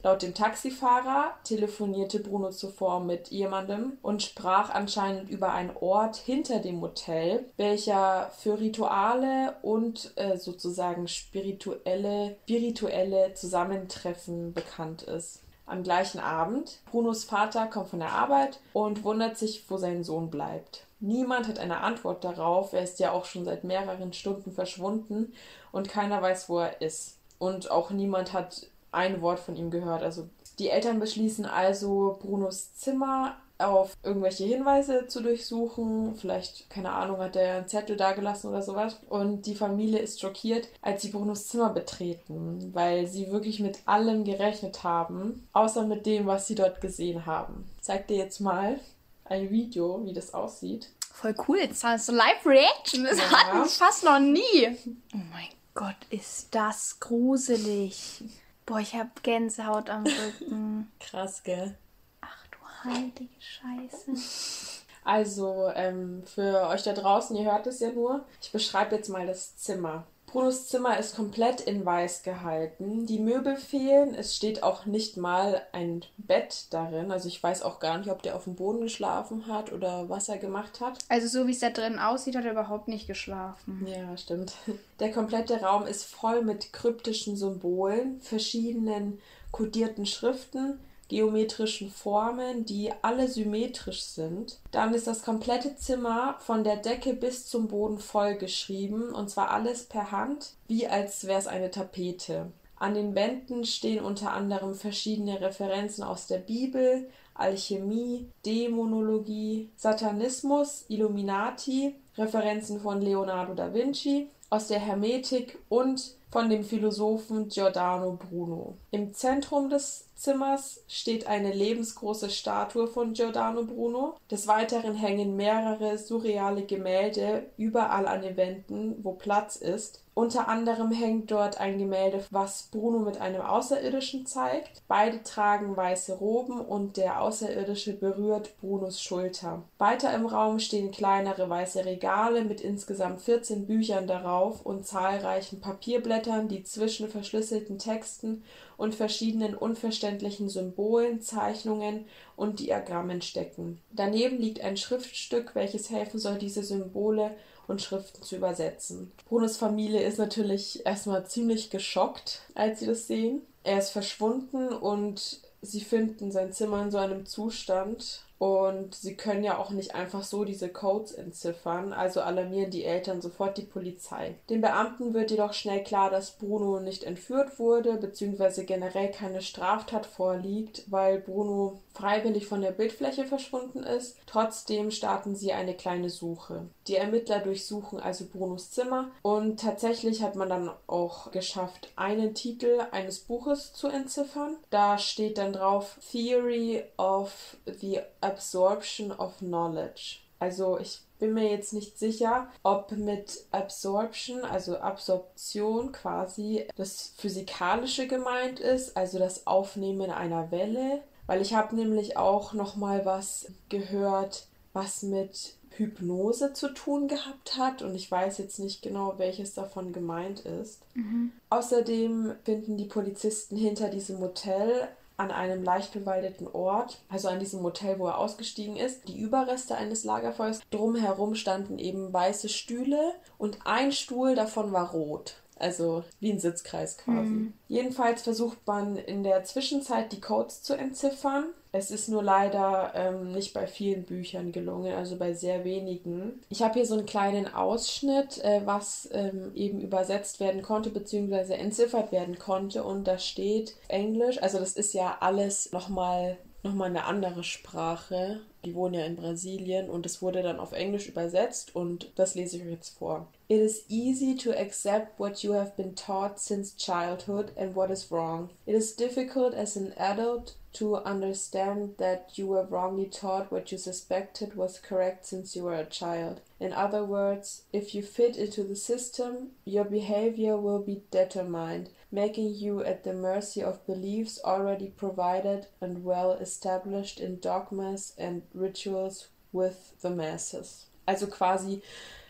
Laut 0.04 0.20
dem 0.20 0.34
Taxifahrer 0.34 1.32
telefonierte 1.44 2.20
Bruno 2.20 2.50
zuvor 2.50 3.00
mit 3.00 3.28
jemandem 3.28 3.96
und 4.02 4.23
sprach 4.23 4.68
anscheinend 4.68 5.30
über 5.30 5.54
einen 5.54 5.75
Ort 5.80 6.16
hinter 6.16 6.58
dem 6.58 6.75
Motel, 6.75 7.46
welcher 7.56 8.30
für 8.37 8.61
Rituale 8.61 9.56
und 9.62 10.12
äh, 10.16 10.37
sozusagen 10.37 11.08
spirituelle, 11.08 12.37
spirituelle 12.42 13.32
Zusammentreffen 13.32 14.52
bekannt 14.52 15.04
ist. 15.04 15.40
Am 15.64 15.82
gleichen 15.82 16.20
Abend, 16.20 16.80
Brunos 16.90 17.25
Vater 17.25 17.66
kommt 17.66 17.88
von 17.88 18.00
der 18.00 18.12
Arbeit 18.12 18.61
und 18.75 19.04
wundert 19.04 19.38
sich, 19.38 19.64
wo 19.70 19.78
sein 19.78 20.04
Sohn 20.04 20.28
bleibt. 20.28 20.84
Niemand 21.00 21.49
hat 21.49 21.58
eine 21.58 21.78
Antwort 21.78 22.25
darauf, 22.25 22.75
er 22.75 22.82
ist 22.82 22.99
ja 22.99 23.12
auch 23.12 23.25
schon 23.25 23.46
seit 23.46 23.64
mehreren 23.64 24.12
Stunden 24.12 24.52
verschwunden 24.52 25.32
und 25.73 25.88
keiner 25.88 26.20
weiß, 26.20 26.50
wo 26.50 26.58
er 26.58 26.82
ist. 26.82 27.16
Und 27.38 27.70
auch 27.70 27.90
niemand 27.90 28.32
hat 28.34 28.66
ein 28.95 29.21
Wort 29.21 29.41
von 29.41 29.57
ihm 29.57 29.71
gehört. 29.71 30.03
Also 30.03 30.29
die 30.59 30.71
Eltern 30.71 31.01
beschließen 31.01 31.47
also, 31.47 32.19
Brunos 32.21 32.75
Zimmer 32.75 33.37
auf 33.59 33.97
irgendwelche 34.03 34.45
Hinweise 34.45 35.07
zu 35.07 35.23
durchsuchen. 35.23 36.17
Vielleicht, 36.17 36.69
keine 36.71 36.91
Ahnung, 36.91 37.19
hat 37.19 37.37
er 37.37 37.57
einen 37.57 37.69
Zettel 37.69 37.97
dagelassen 37.97 38.51
oder 38.51 38.63
sowas. 38.63 38.99
Und 39.09 39.47
die 39.47 39.55
Familie 39.55 39.99
ist 39.99 40.21
schockiert, 40.21 40.69
als 40.83 41.03
sie 41.03 41.11
Brunos 41.11 41.49
Zimmer 41.49 41.71
betreten, 41.71 42.71
weil 42.73 43.07
sie 43.07 43.31
wirklich 43.31 43.61
mit 43.61 43.79
allem 43.87 44.25
gerechnet 44.25 44.83
haben, 44.83 45.47
außer 45.53 45.87
mit 45.87 46.07
dem, 46.07 46.27
was 46.27 46.47
sie 46.47 46.55
dort 46.55 46.81
gesehen 46.81 47.27
haben. 47.27 47.71
Ich 47.77 47.85
zeig 47.85 48.09
dir 48.09 48.17
jetzt 48.17 48.41
mal 48.41 48.81
ein 49.25 49.51
Video, 49.51 50.05
wie 50.05 50.13
das 50.13 50.35
aussieht. 50.35 50.91
Voll 51.13 51.35
cool, 51.47 51.59
jetzt 51.59 51.85
hast 51.85 52.09
du 52.09 52.13
Live-Reaction. 52.13 53.05
Das 53.05 53.19
ja. 53.19 53.31
hatten 53.31 53.59
wir 53.59 53.67
fast 53.67 54.05
noch 54.05 54.19
nie. 54.19 54.77
Oh 55.15 55.19
mein 55.33 55.49
Gott, 55.75 55.97
ist 56.11 56.55
das 56.55 56.99
gruselig. 56.99 58.25
Boah, 58.66 58.80
ich 58.80 58.94
hab 58.94 59.23
Gänsehaut 59.23 59.90
am 59.90 60.04
Rücken. 60.04 60.90
Krass, 61.00 61.42
gell? 61.42 61.76
Ach 62.21 62.47
du 62.49 62.59
heilige 62.85 63.28
Scheiße. 63.38 64.85
Also, 65.04 65.71
ähm, 65.75 66.23
für 66.25 66.68
euch 66.68 66.83
da 66.83 66.94
draußen, 66.94 67.37
ihr 67.37 67.44
hört 67.44 67.66
es 67.66 67.80
ja 67.80 67.90
nur. 67.90 68.25
Ich 68.40 68.52
beschreibe 68.52 68.97
jetzt 68.97 69.11
mal 69.11 69.26
das 69.26 69.56
Zimmer. 69.56 70.06
Brunos 70.35 70.67
Zimmer 70.67 70.99
ist 70.99 71.14
komplett 71.14 71.61
in 71.61 71.87
weiß 71.87 72.25
gehalten. 72.25 73.07
Die 73.07 73.21
Möbel 73.21 73.57
fehlen. 73.57 74.17
Es 74.17 74.35
steht 74.35 74.64
auch 74.64 74.85
nicht 74.85 75.17
mal 75.17 75.62
ein 75.71 76.05
Bett 76.17 76.67
darin. 76.71 77.12
Also 77.12 77.29
ich 77.29 77.41
weiß 77.41 77.62
auch 77.62 77.79
gar 77.79 77.99
nicht, 77.99 78.11
ob 78.11 78.21
der 78.21 78.35
auf 78.35 78.43
dem 78.43 78.57
Boden 78.57 78.81
geschlafen 78.81 79.47
hat 79.47 79.71
oder 79.73 80.09
was 80.09 80.29
er 80.29 80.38
gemacht 80.38 80.81
hat. 80.81 80.99
Also 81.09 81.29
so 81.29 81.47
wie 81.47 81.53
es 81.53 81.61
da 81.61 81.71
drin 81.71 82.00
aussieht, 82.00 82.35
hat 82.35 82.45
er 82.45 82.50
überhaupt 82.50 82.88
nicht 82.88 83.07
geschlafen. 83.07 83.87
Ja, 83.87 84.17
stimmt. 84.17 84.55
Der 84.99 85.12
komplette 85.12 85.61
Raum 85.61 85.87
ist 85.87 86.03
voll 86.03 86.43
mit 86.43 86.73
kryptischen 86.73 87.37
Symbolen, 87.37 88.21
verschiedenen 88.21 89.21
kodierten 89.53 90.05
Schriften, 90.05 90.81
geometrischen 91.08 91.90
Formen, 91.90 92.64
die 92.64 92.90
alle 93.02 93.28
symmetrisch 93.28 94.02
sind. 94.02 94.58
Dann 94.70 94.94
ist 94.94 95.06
das 95.06 95.23
komplette 95.23 95.76
Zimmer 95.76 96.37
von 96.40 96.64
der 96.64 96.76
Decke 96.76 97.14
bis 97.14 97.46
zum 97.46 97.68
Boden 97.68 97.99
vollgeschrieben 97.99 99.12
und 99.12 99.30
zwar 99.30 99.50
alles 99.50 99.84
per 99.84 100.11
Hand, 100.11 100.54
wie 100.66 100.87
als 100.87 101.26
wäre 101.26 101.38
es 101.38 101.46
eine 101.46 101.70
Tapete. 101.70 102.52
An 102.76 102.94
den 102.94 103.14
Wänden 103.14 103.64
stehen 103.64 104.04
unter 104.04 104.32
anderem 104.32 104.75
verschiedene 104.75 105.40
Referenzen 105.40 106.02
aus 106.04 106.26
der 106.26 106.38
Bibel, 106.38 107.08
Alchemie, 107.34 108.28
Dämonologie, 108.44 109.70
Satanismus, 109.76 110.84
Illuminati, 110.88 111.94
Referenzen 112.16 112.80
von 112.80 113.00
Leonardo 113.00 113.54
da 113.54 113.73
Vinci, 113.75 114.28
aus 114.50 114.68
der 114.68 114.78
Hermetik 114.78 115.58
und 115.68 116.14
von 116.30 116.49
dem 116.49 116.64
Philosophen 116.64 117.49
Giordano 117.49 118.12
Bruno. 118.12 118.75
Im 118.90 119.14
Zentrum 119.14 119.68
des 119.68 120.06
Zimmers 120.14 120.83
steht 120.87 121.26
eine 121.26 121.52
lebensgroße 121.52 122.30
Statue 122.30 122.87
von 122.87 123.12
Giordano 123.12 123.64
Bruno. 123.64 124.16
Des 124.30 124.47
Weiteren 124.47 124.94
hängen 124.94 125.37
mehrere 125.37 125.99
surreale 125.99 126.64
Gemälde 126.64 127.47
überall 127.56 128.06
an 128.06 128.23
den 128.23 128.37
Wänden, 128.37 129.04
wo 129.04 129.12
Platz 129.12 129.56
ist. 129.56 130.04
Unter 130.16 130.47
anderem 130.47 130.92
hängt 130.92 131.33
dort 131.33 131.61
ein 131.61 131.76
Gemälde, 131.76 132.25
was 132.30 132.68
Bruno 132.71 133.00
mit 133.00 133.21
einem 133.21 133.40
Außerirdischen 133.40 134.26
zeigt. 134.26 134.80
Beide 134.87 135.25
tragen 135.25 135.76
weiße 135.76 136.14
Roben 136.14 136.61
und 136.61 136.97
der 136.97 137.21
Außerirdische 137.21 137.94
berührt 137.94 138.56
Brunos 138.61 139.02
Schulter. 139.02 139.62
Weiter 139.78 140.14
im 140.14 140.26
Raum 140.26 140.61
stehen 140.61 140.92
kleinere 140.92 141.50
weiße 141.50 141.85
Regale 141.85 142.44
mit 142.44 142.61
insgesamt 142.61 143.23
14 143.23 143.66
Büchern 143.66 144.06
darauf 144.06 144.64
und 144.64 144.87
zahlreichen 144.87 145.61
Papierblättern, 145.61 146.47
die 146.47 146.62
zwischen 146.62 147.09
verschlüsselten 147.09 147.80
Texten 147.80 148.44
und 148.76 148.95
verschiedenen 148.95 149.54
unverständlichen 149.54 150.49
Symbolen, 150.49 151.21
Zeichnungen 151.21 152.07
und 152.37 152.61
Diagrammen 152.61 153.23
stecken. 153.23 153.81
Daneben 153.93 154.38
liegt 154.38 154.61
ein 154.61 154.76
Schriftstück, 154.76 155.54
welches 155.54 155.90
helfen 155.90 156.19
soll, 156.19 156.38
diese 156.38 156.62
Symbole 156.62 157.37
und 157.66 157.83
Schriften 157.83 158.23
zu 158.23 158.37
übersetzen. 158.37 159.12
Brunos 159.28 159.57
Familie 159.57 160.02
ist 160.02 160.19
natürlich 160.19 160.85
erstmal 160.85 161.26
ziemlich 161.26 161.71
geschockt, 161.71 162.43
als 162.54 162.81
sie 162.81 162.87
das 162.87 163.07
sehen. 163.07 163.43
Er 163.62 163.78
ist 163.78 163.90
verschwunden 163.90 164.69
und 164.69 165.40
sie 165.62 165.81
finden 165.81 166.31
sein 166.31 166.52
Zimmer 166.52 166.83
in 166.83 166.90
so 166.90 166.99
einem 166.99 167.26
Zustand, 167.26 168.25
und 168.38 168.95
sie 168.95 169.17
können 169.17 169.45
ja 169.45 169.59
auch 169.59 169.71
nicht 169.71 169.95
einfach 169.95 170.23
so 170.23 170.45
diese 170.45 170.69
Codes 170.69 171.12
entziffern, 171.12 171.93
also 171.93 172.21
alarmieren 172.21 172.71
die 172.71 172.85
Eltern 172.85 173.21
sofort 173.21 173.57
die 173.59 173.62
Polizei. 173.62 174.35
Den 174.50 174.61
Beamten 174.61 175.14
wird 175.14 175.31
jedoch 175.31 175.53
schnell 175.53 175.83
klar, 175.83 176.11
dass 176.11 176.33
Bruno 176.33 176.81
nicht 176.81 177.05
entführt 177.05 177.59
wurde, 177.59 177.95
beziehungsweise 177.95 178.64
generell 178.64 179.11
keine 179.11 179.41
Straftat 179.41 180.07
vorliegt, 180.07 180.85
weil 180.91 181.21
Bruno 181.21 181.81
freiwillig 181.95 182.47
von 182.47 182.61
der 182.61 182.73
Bildfläche 182.73 183.25
verschwunden 183.25 183.85
ist. 183.85 184.17
Trotzdem 184.26 184.91
starten 184.91 185.37
sie 185.37 185.53
eine 185.53 185.75
kleine 185.75 186.11
Suche. 186.11 186.67
Die 186.88 186.97
Ermittler 186.97 187.38
durchsuchen 187.38 188.00
also 188.00 188.26
Brunos 188.26 188.73
Zimmer 188.73 189.11
und 189.23 189.61
tatsächlich 189.61 190.23
hat 190.23 190.35
man 190.35 190.49
dann 190.49 190.71
auch 190.87 191.31
geschafft, 191.31 191.88
einen 191.97 192.35
Titel 192.35 192.81
eines 192.91 193.21
Buches 193.21 193.73
zu 193.73 193.88
entziffern. 193.88 194.57
Da 194.71 194.99
steht 194.99 195.38
dann 195.38 195.53
drauf 195.53 195.99
Theory 196.11 196.83
of 196.97 197.57
the 197.81 198.00
Absorption 198.25 199.12
of 199.12 199.38
Knowledge. 199.38 200.19
Also 200.38 200.78
ich 200.78 201.00
bin 201.19 201.35
mir 201.35 201.50
jetzt 201.50 201.73
nicht 201.73 201.99
sicher, 201.99 202.49
ob 202.62 202.93
mit 202.93 203.45
Absorption, 203.50 204.43
also 204.43 204.78
Absorption 204.78 205.93
quasi 205.93 206.66
das 206.76 207.12
Physikalische 207.16 208.07
gemeint 208.07 208.61
ist, 208.61 208.97
also 208.97 209.19
das 209.19 209.47
Aufnehmen 209.47 210.11
einer 210.11 210.50
Welle. 210.50 211.02
Weil 211.26 211.40
ich 211.40 211.54
habe 211.54 211.75
nämlich 211.75 212.19
auch 212.19 212.52
noch 212.52 212.76
mal 212.76 213.07
was 213.07 213.47
gehört, 213.71 214.47
was 214.75 215.02
mit 215.02 215.54
Hypnose 215.71 216.52
zu 216.52 216.73
tun 216.73 217.09
gehabt 217.09 217.57
hat 217.57 217.83
und 217.83 217.95
ich 217.95 218.11
weiß 218.11 218.38
jetzt 218.38 218.59
nicht 218.59 218.83
genau, 218.83 219.14
welches 219.16 219.54
davon 219.54 219.93
gemeint 219.93 220.40
ist. 220.40 220.83
Mhm. 220.95 221.33
Außerdem 221.50 222.35
finden 222.45 222.76
die 222.76 222.85
Polizisten 222.85 223.57
hinter 223.57 223.88
diesem 223.88 224.21
Motel 224.21 224.88
an 225.16 225.30
einem 225.30 225.62
leicht 225.62 225.92
bewaldeten 225.92 226.49
Ort, 226.49 227.00
also 227.09 227.28
an 227.28 227.38
diesem 227.38 227.62
Motel, 227.62 227.99
wo 227.99 228.06
er 228.06 228.18
ausgestiegen 228.18 228.76
ist, 228.76 229.09
die 229.09 229.18
Überreste 229.18 229.76
eines 229.76 230.04
Lagerfeuers. 230.04 230.61
Drumherum 230.71 231.35
standen 231.35 231.78
eben 231.78 232.12
weiße 232.12 232.49
Stühle 232.49 233.14
und 233.38 233.59
ein 233.64 233.92
Stuhl 233.92 234.35
davon 234.35 234.73
war 234.73 234.90
rot. 234.90 235.37
Also 235.56 236.02
wie 236.18 236.33
ein 236.33 236.40
Sitzkreis 236.40 236.99
quasi. 236.99 237.30
Mhm. 237.30 237.52
Jedenfalls 237.68 238.23
versucht 238.23 238.66
man 238.66 238.97
in 238.97 239.23
der 239.23 239.44
Zwischenzeit 239.44 240.12
die 240.12 240.21
Codes 240.21 240.62
zu 240.62 240.75
entziffern. 240.75 241.47
Es 241.76 241.90
ist 241.90 242.09
nur 242.09 242.23
leider 242.23 242.93
ähm, 242.95 243.33
nicht 243.33 243.52
bei 243.52 243.66
vielen 243.66 244.04
Büchern 244.04 244.52
gelungen, 244.52 244.95
also 244.95 245.16
bei 245.16 245.33
sehr 245.33 245.64
wenigen. 245.64 246.40
Ich 246.49 246.62
habe 246.62 246.75
hier 246.75 246.87
so 246.87 246.95
einen 246.95 247.04
kleinen 247.04 247.52
Ausschnitt, 247.52 248.38
äh, 248.45 248.61
was 248.64 249.09
ähm, 249.12 249.50
eben 249.57 249.81
übersetzt 249.81 250.38
werden 250.38 250.62
konnte, 250.62 250.90
beziehungsweise 250.90 251.57
entziffert 251.57 252.12
werden 252.12 252.38
konnte. 252.38 252.85
Und 252.85 253.09
da 253.09 253.19
steht 253.19 253.75
Englisch, 253.88 254.40
also 254.40 254.61
das 254.61 254.75
ist 254.75 254.95
ja 254.95 255.16
alles 255.19 255.73
nochmal 255.73 256.38
nochmal 256.62 256.90
eine 256.90 257.07
andere 257.07 257.43
Sprache. 257.43 258.40
Die 258.64 258.75
wohnen 258.76 258.95
ja 258.95 259.04
in 259.04 259.16
Brasilien 259.16 259.90
und 259.90 260.07
es 260.07 260.23
wurde 260.23 260.45
dann 260.45 260.61
auf 260.61 260.73
Englisch 260.73 261.09
übersetzt 261.09 261.75
und 261.75 262.12
das 262.14 262.37
lese 262.37 262.57
ich 262.57 262.62
euch 262.62 262.71
jetzt 262.71 262.99
vor. 262.99 263.26
It 263.49 263.61
is 263.61 263.85
easy 263.88 264.37
to 264.37 264.52
accept 264.52 265.19
what 265.19 265.43
you 265.43 265.52
have 265.52 265.73
been 265.76 265.97
taught 265.97 266.38
since 266.38 266.76
childhood 266.76 267.52
and 267.59 267.75
what 267.75 267.90
is 267.90 268.12
wrong. 268.12 268.49
It 268.64 268.76
is 268.76 268.95
difficult 268.95 269.54
as 269.54 269.76
an 269.76 269.93
adult 269.99 270.54
to 270.75 270.97
understand 270.97 271.95
that 271.99 272.33
you 272.35 272.47
were 272.47 272.66
wrongly 272.66 273.07
taught 273.07 273.50
what 273.50 273.71
you 273.73 273.78
suspected 273.78 274.54
was 274.54 274.78
correct 274.78 275.25
since 275.25 275.54
you 275.54 275.62
were 275.62 275.75
a 275.75 275.85
child. 275.85 276.40
In 276.61 276.73
other 276.73 277.04
words, 277.04 277.62
if 277.73 277.95
you 277.95 278.02
fit 278.02 278.37
into 278.37 278.64
the 278.64 278.76
system, 278.76 279.52
your 279.64 279.85
behavior 279.85 280.57
will 280.57 280.81
be 280.81 281.02
determined, 281.11 281.90
making 282.11 282.54
you 282.54 282.83
at 282.85 283.04
the 283.04 283.12
mercy 283.12 283.62
of 283.62 283.87
beliefs 283.87 284.40
already 284.45 284.88
provided 284.88 285.69
and 285.81 286.04
well 286.04 286.33
established 286.33 287.21
in 287.21 287.38
dogmas 287.38 288.12
and 288.19 288.43
rituals 288.52 289.28
with 289.52 289.95
the 290.00 290.11
masses. 290.11 290.87
Also 291.07 291.26
quasi 291.26 291.83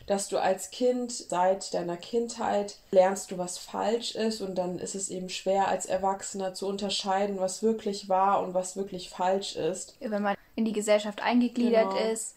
dass 0.07 0.29
du 0.29 0.39
als 0.39 0.71
Kind 0.71 1.13
seit 1.13 1.73
deiner 1.75 1.97
Kindheit 1.97 2.77
lernst 2.91 3.31
du, 3.31 3.39
was 3.39 3.59
falsch 3.59 4.15
ist 4.15 4.41
und 4.41 4.57
dann 4.57 4.79
ist 4.79 4.95
es 4.95 5.09
eben 5.09 5.29
schwer 5.29 5.69
als 5.69 5.87
Erwachsener 5.87 6.55
zu 6.55 6.67
unterscheiden, 6.67 7.39
was 7.39 7.63
wirklich 7.63 8.09
wahr 8.09 8.43
und 8.43 8.55
was 8.55 8.77
wirklich 8.77 9.09
falsch 9.09 9.57
ist. 9.57 9.97
Wenn 10.01 10.23
man 10.23 10.37
in 10.57 10.65
die 10.65 10.73
Gesellschaft 10.73 11.23
eingegliedert 11.23 11.91
genau. 11.91 12.13
ist, 12.13 12.37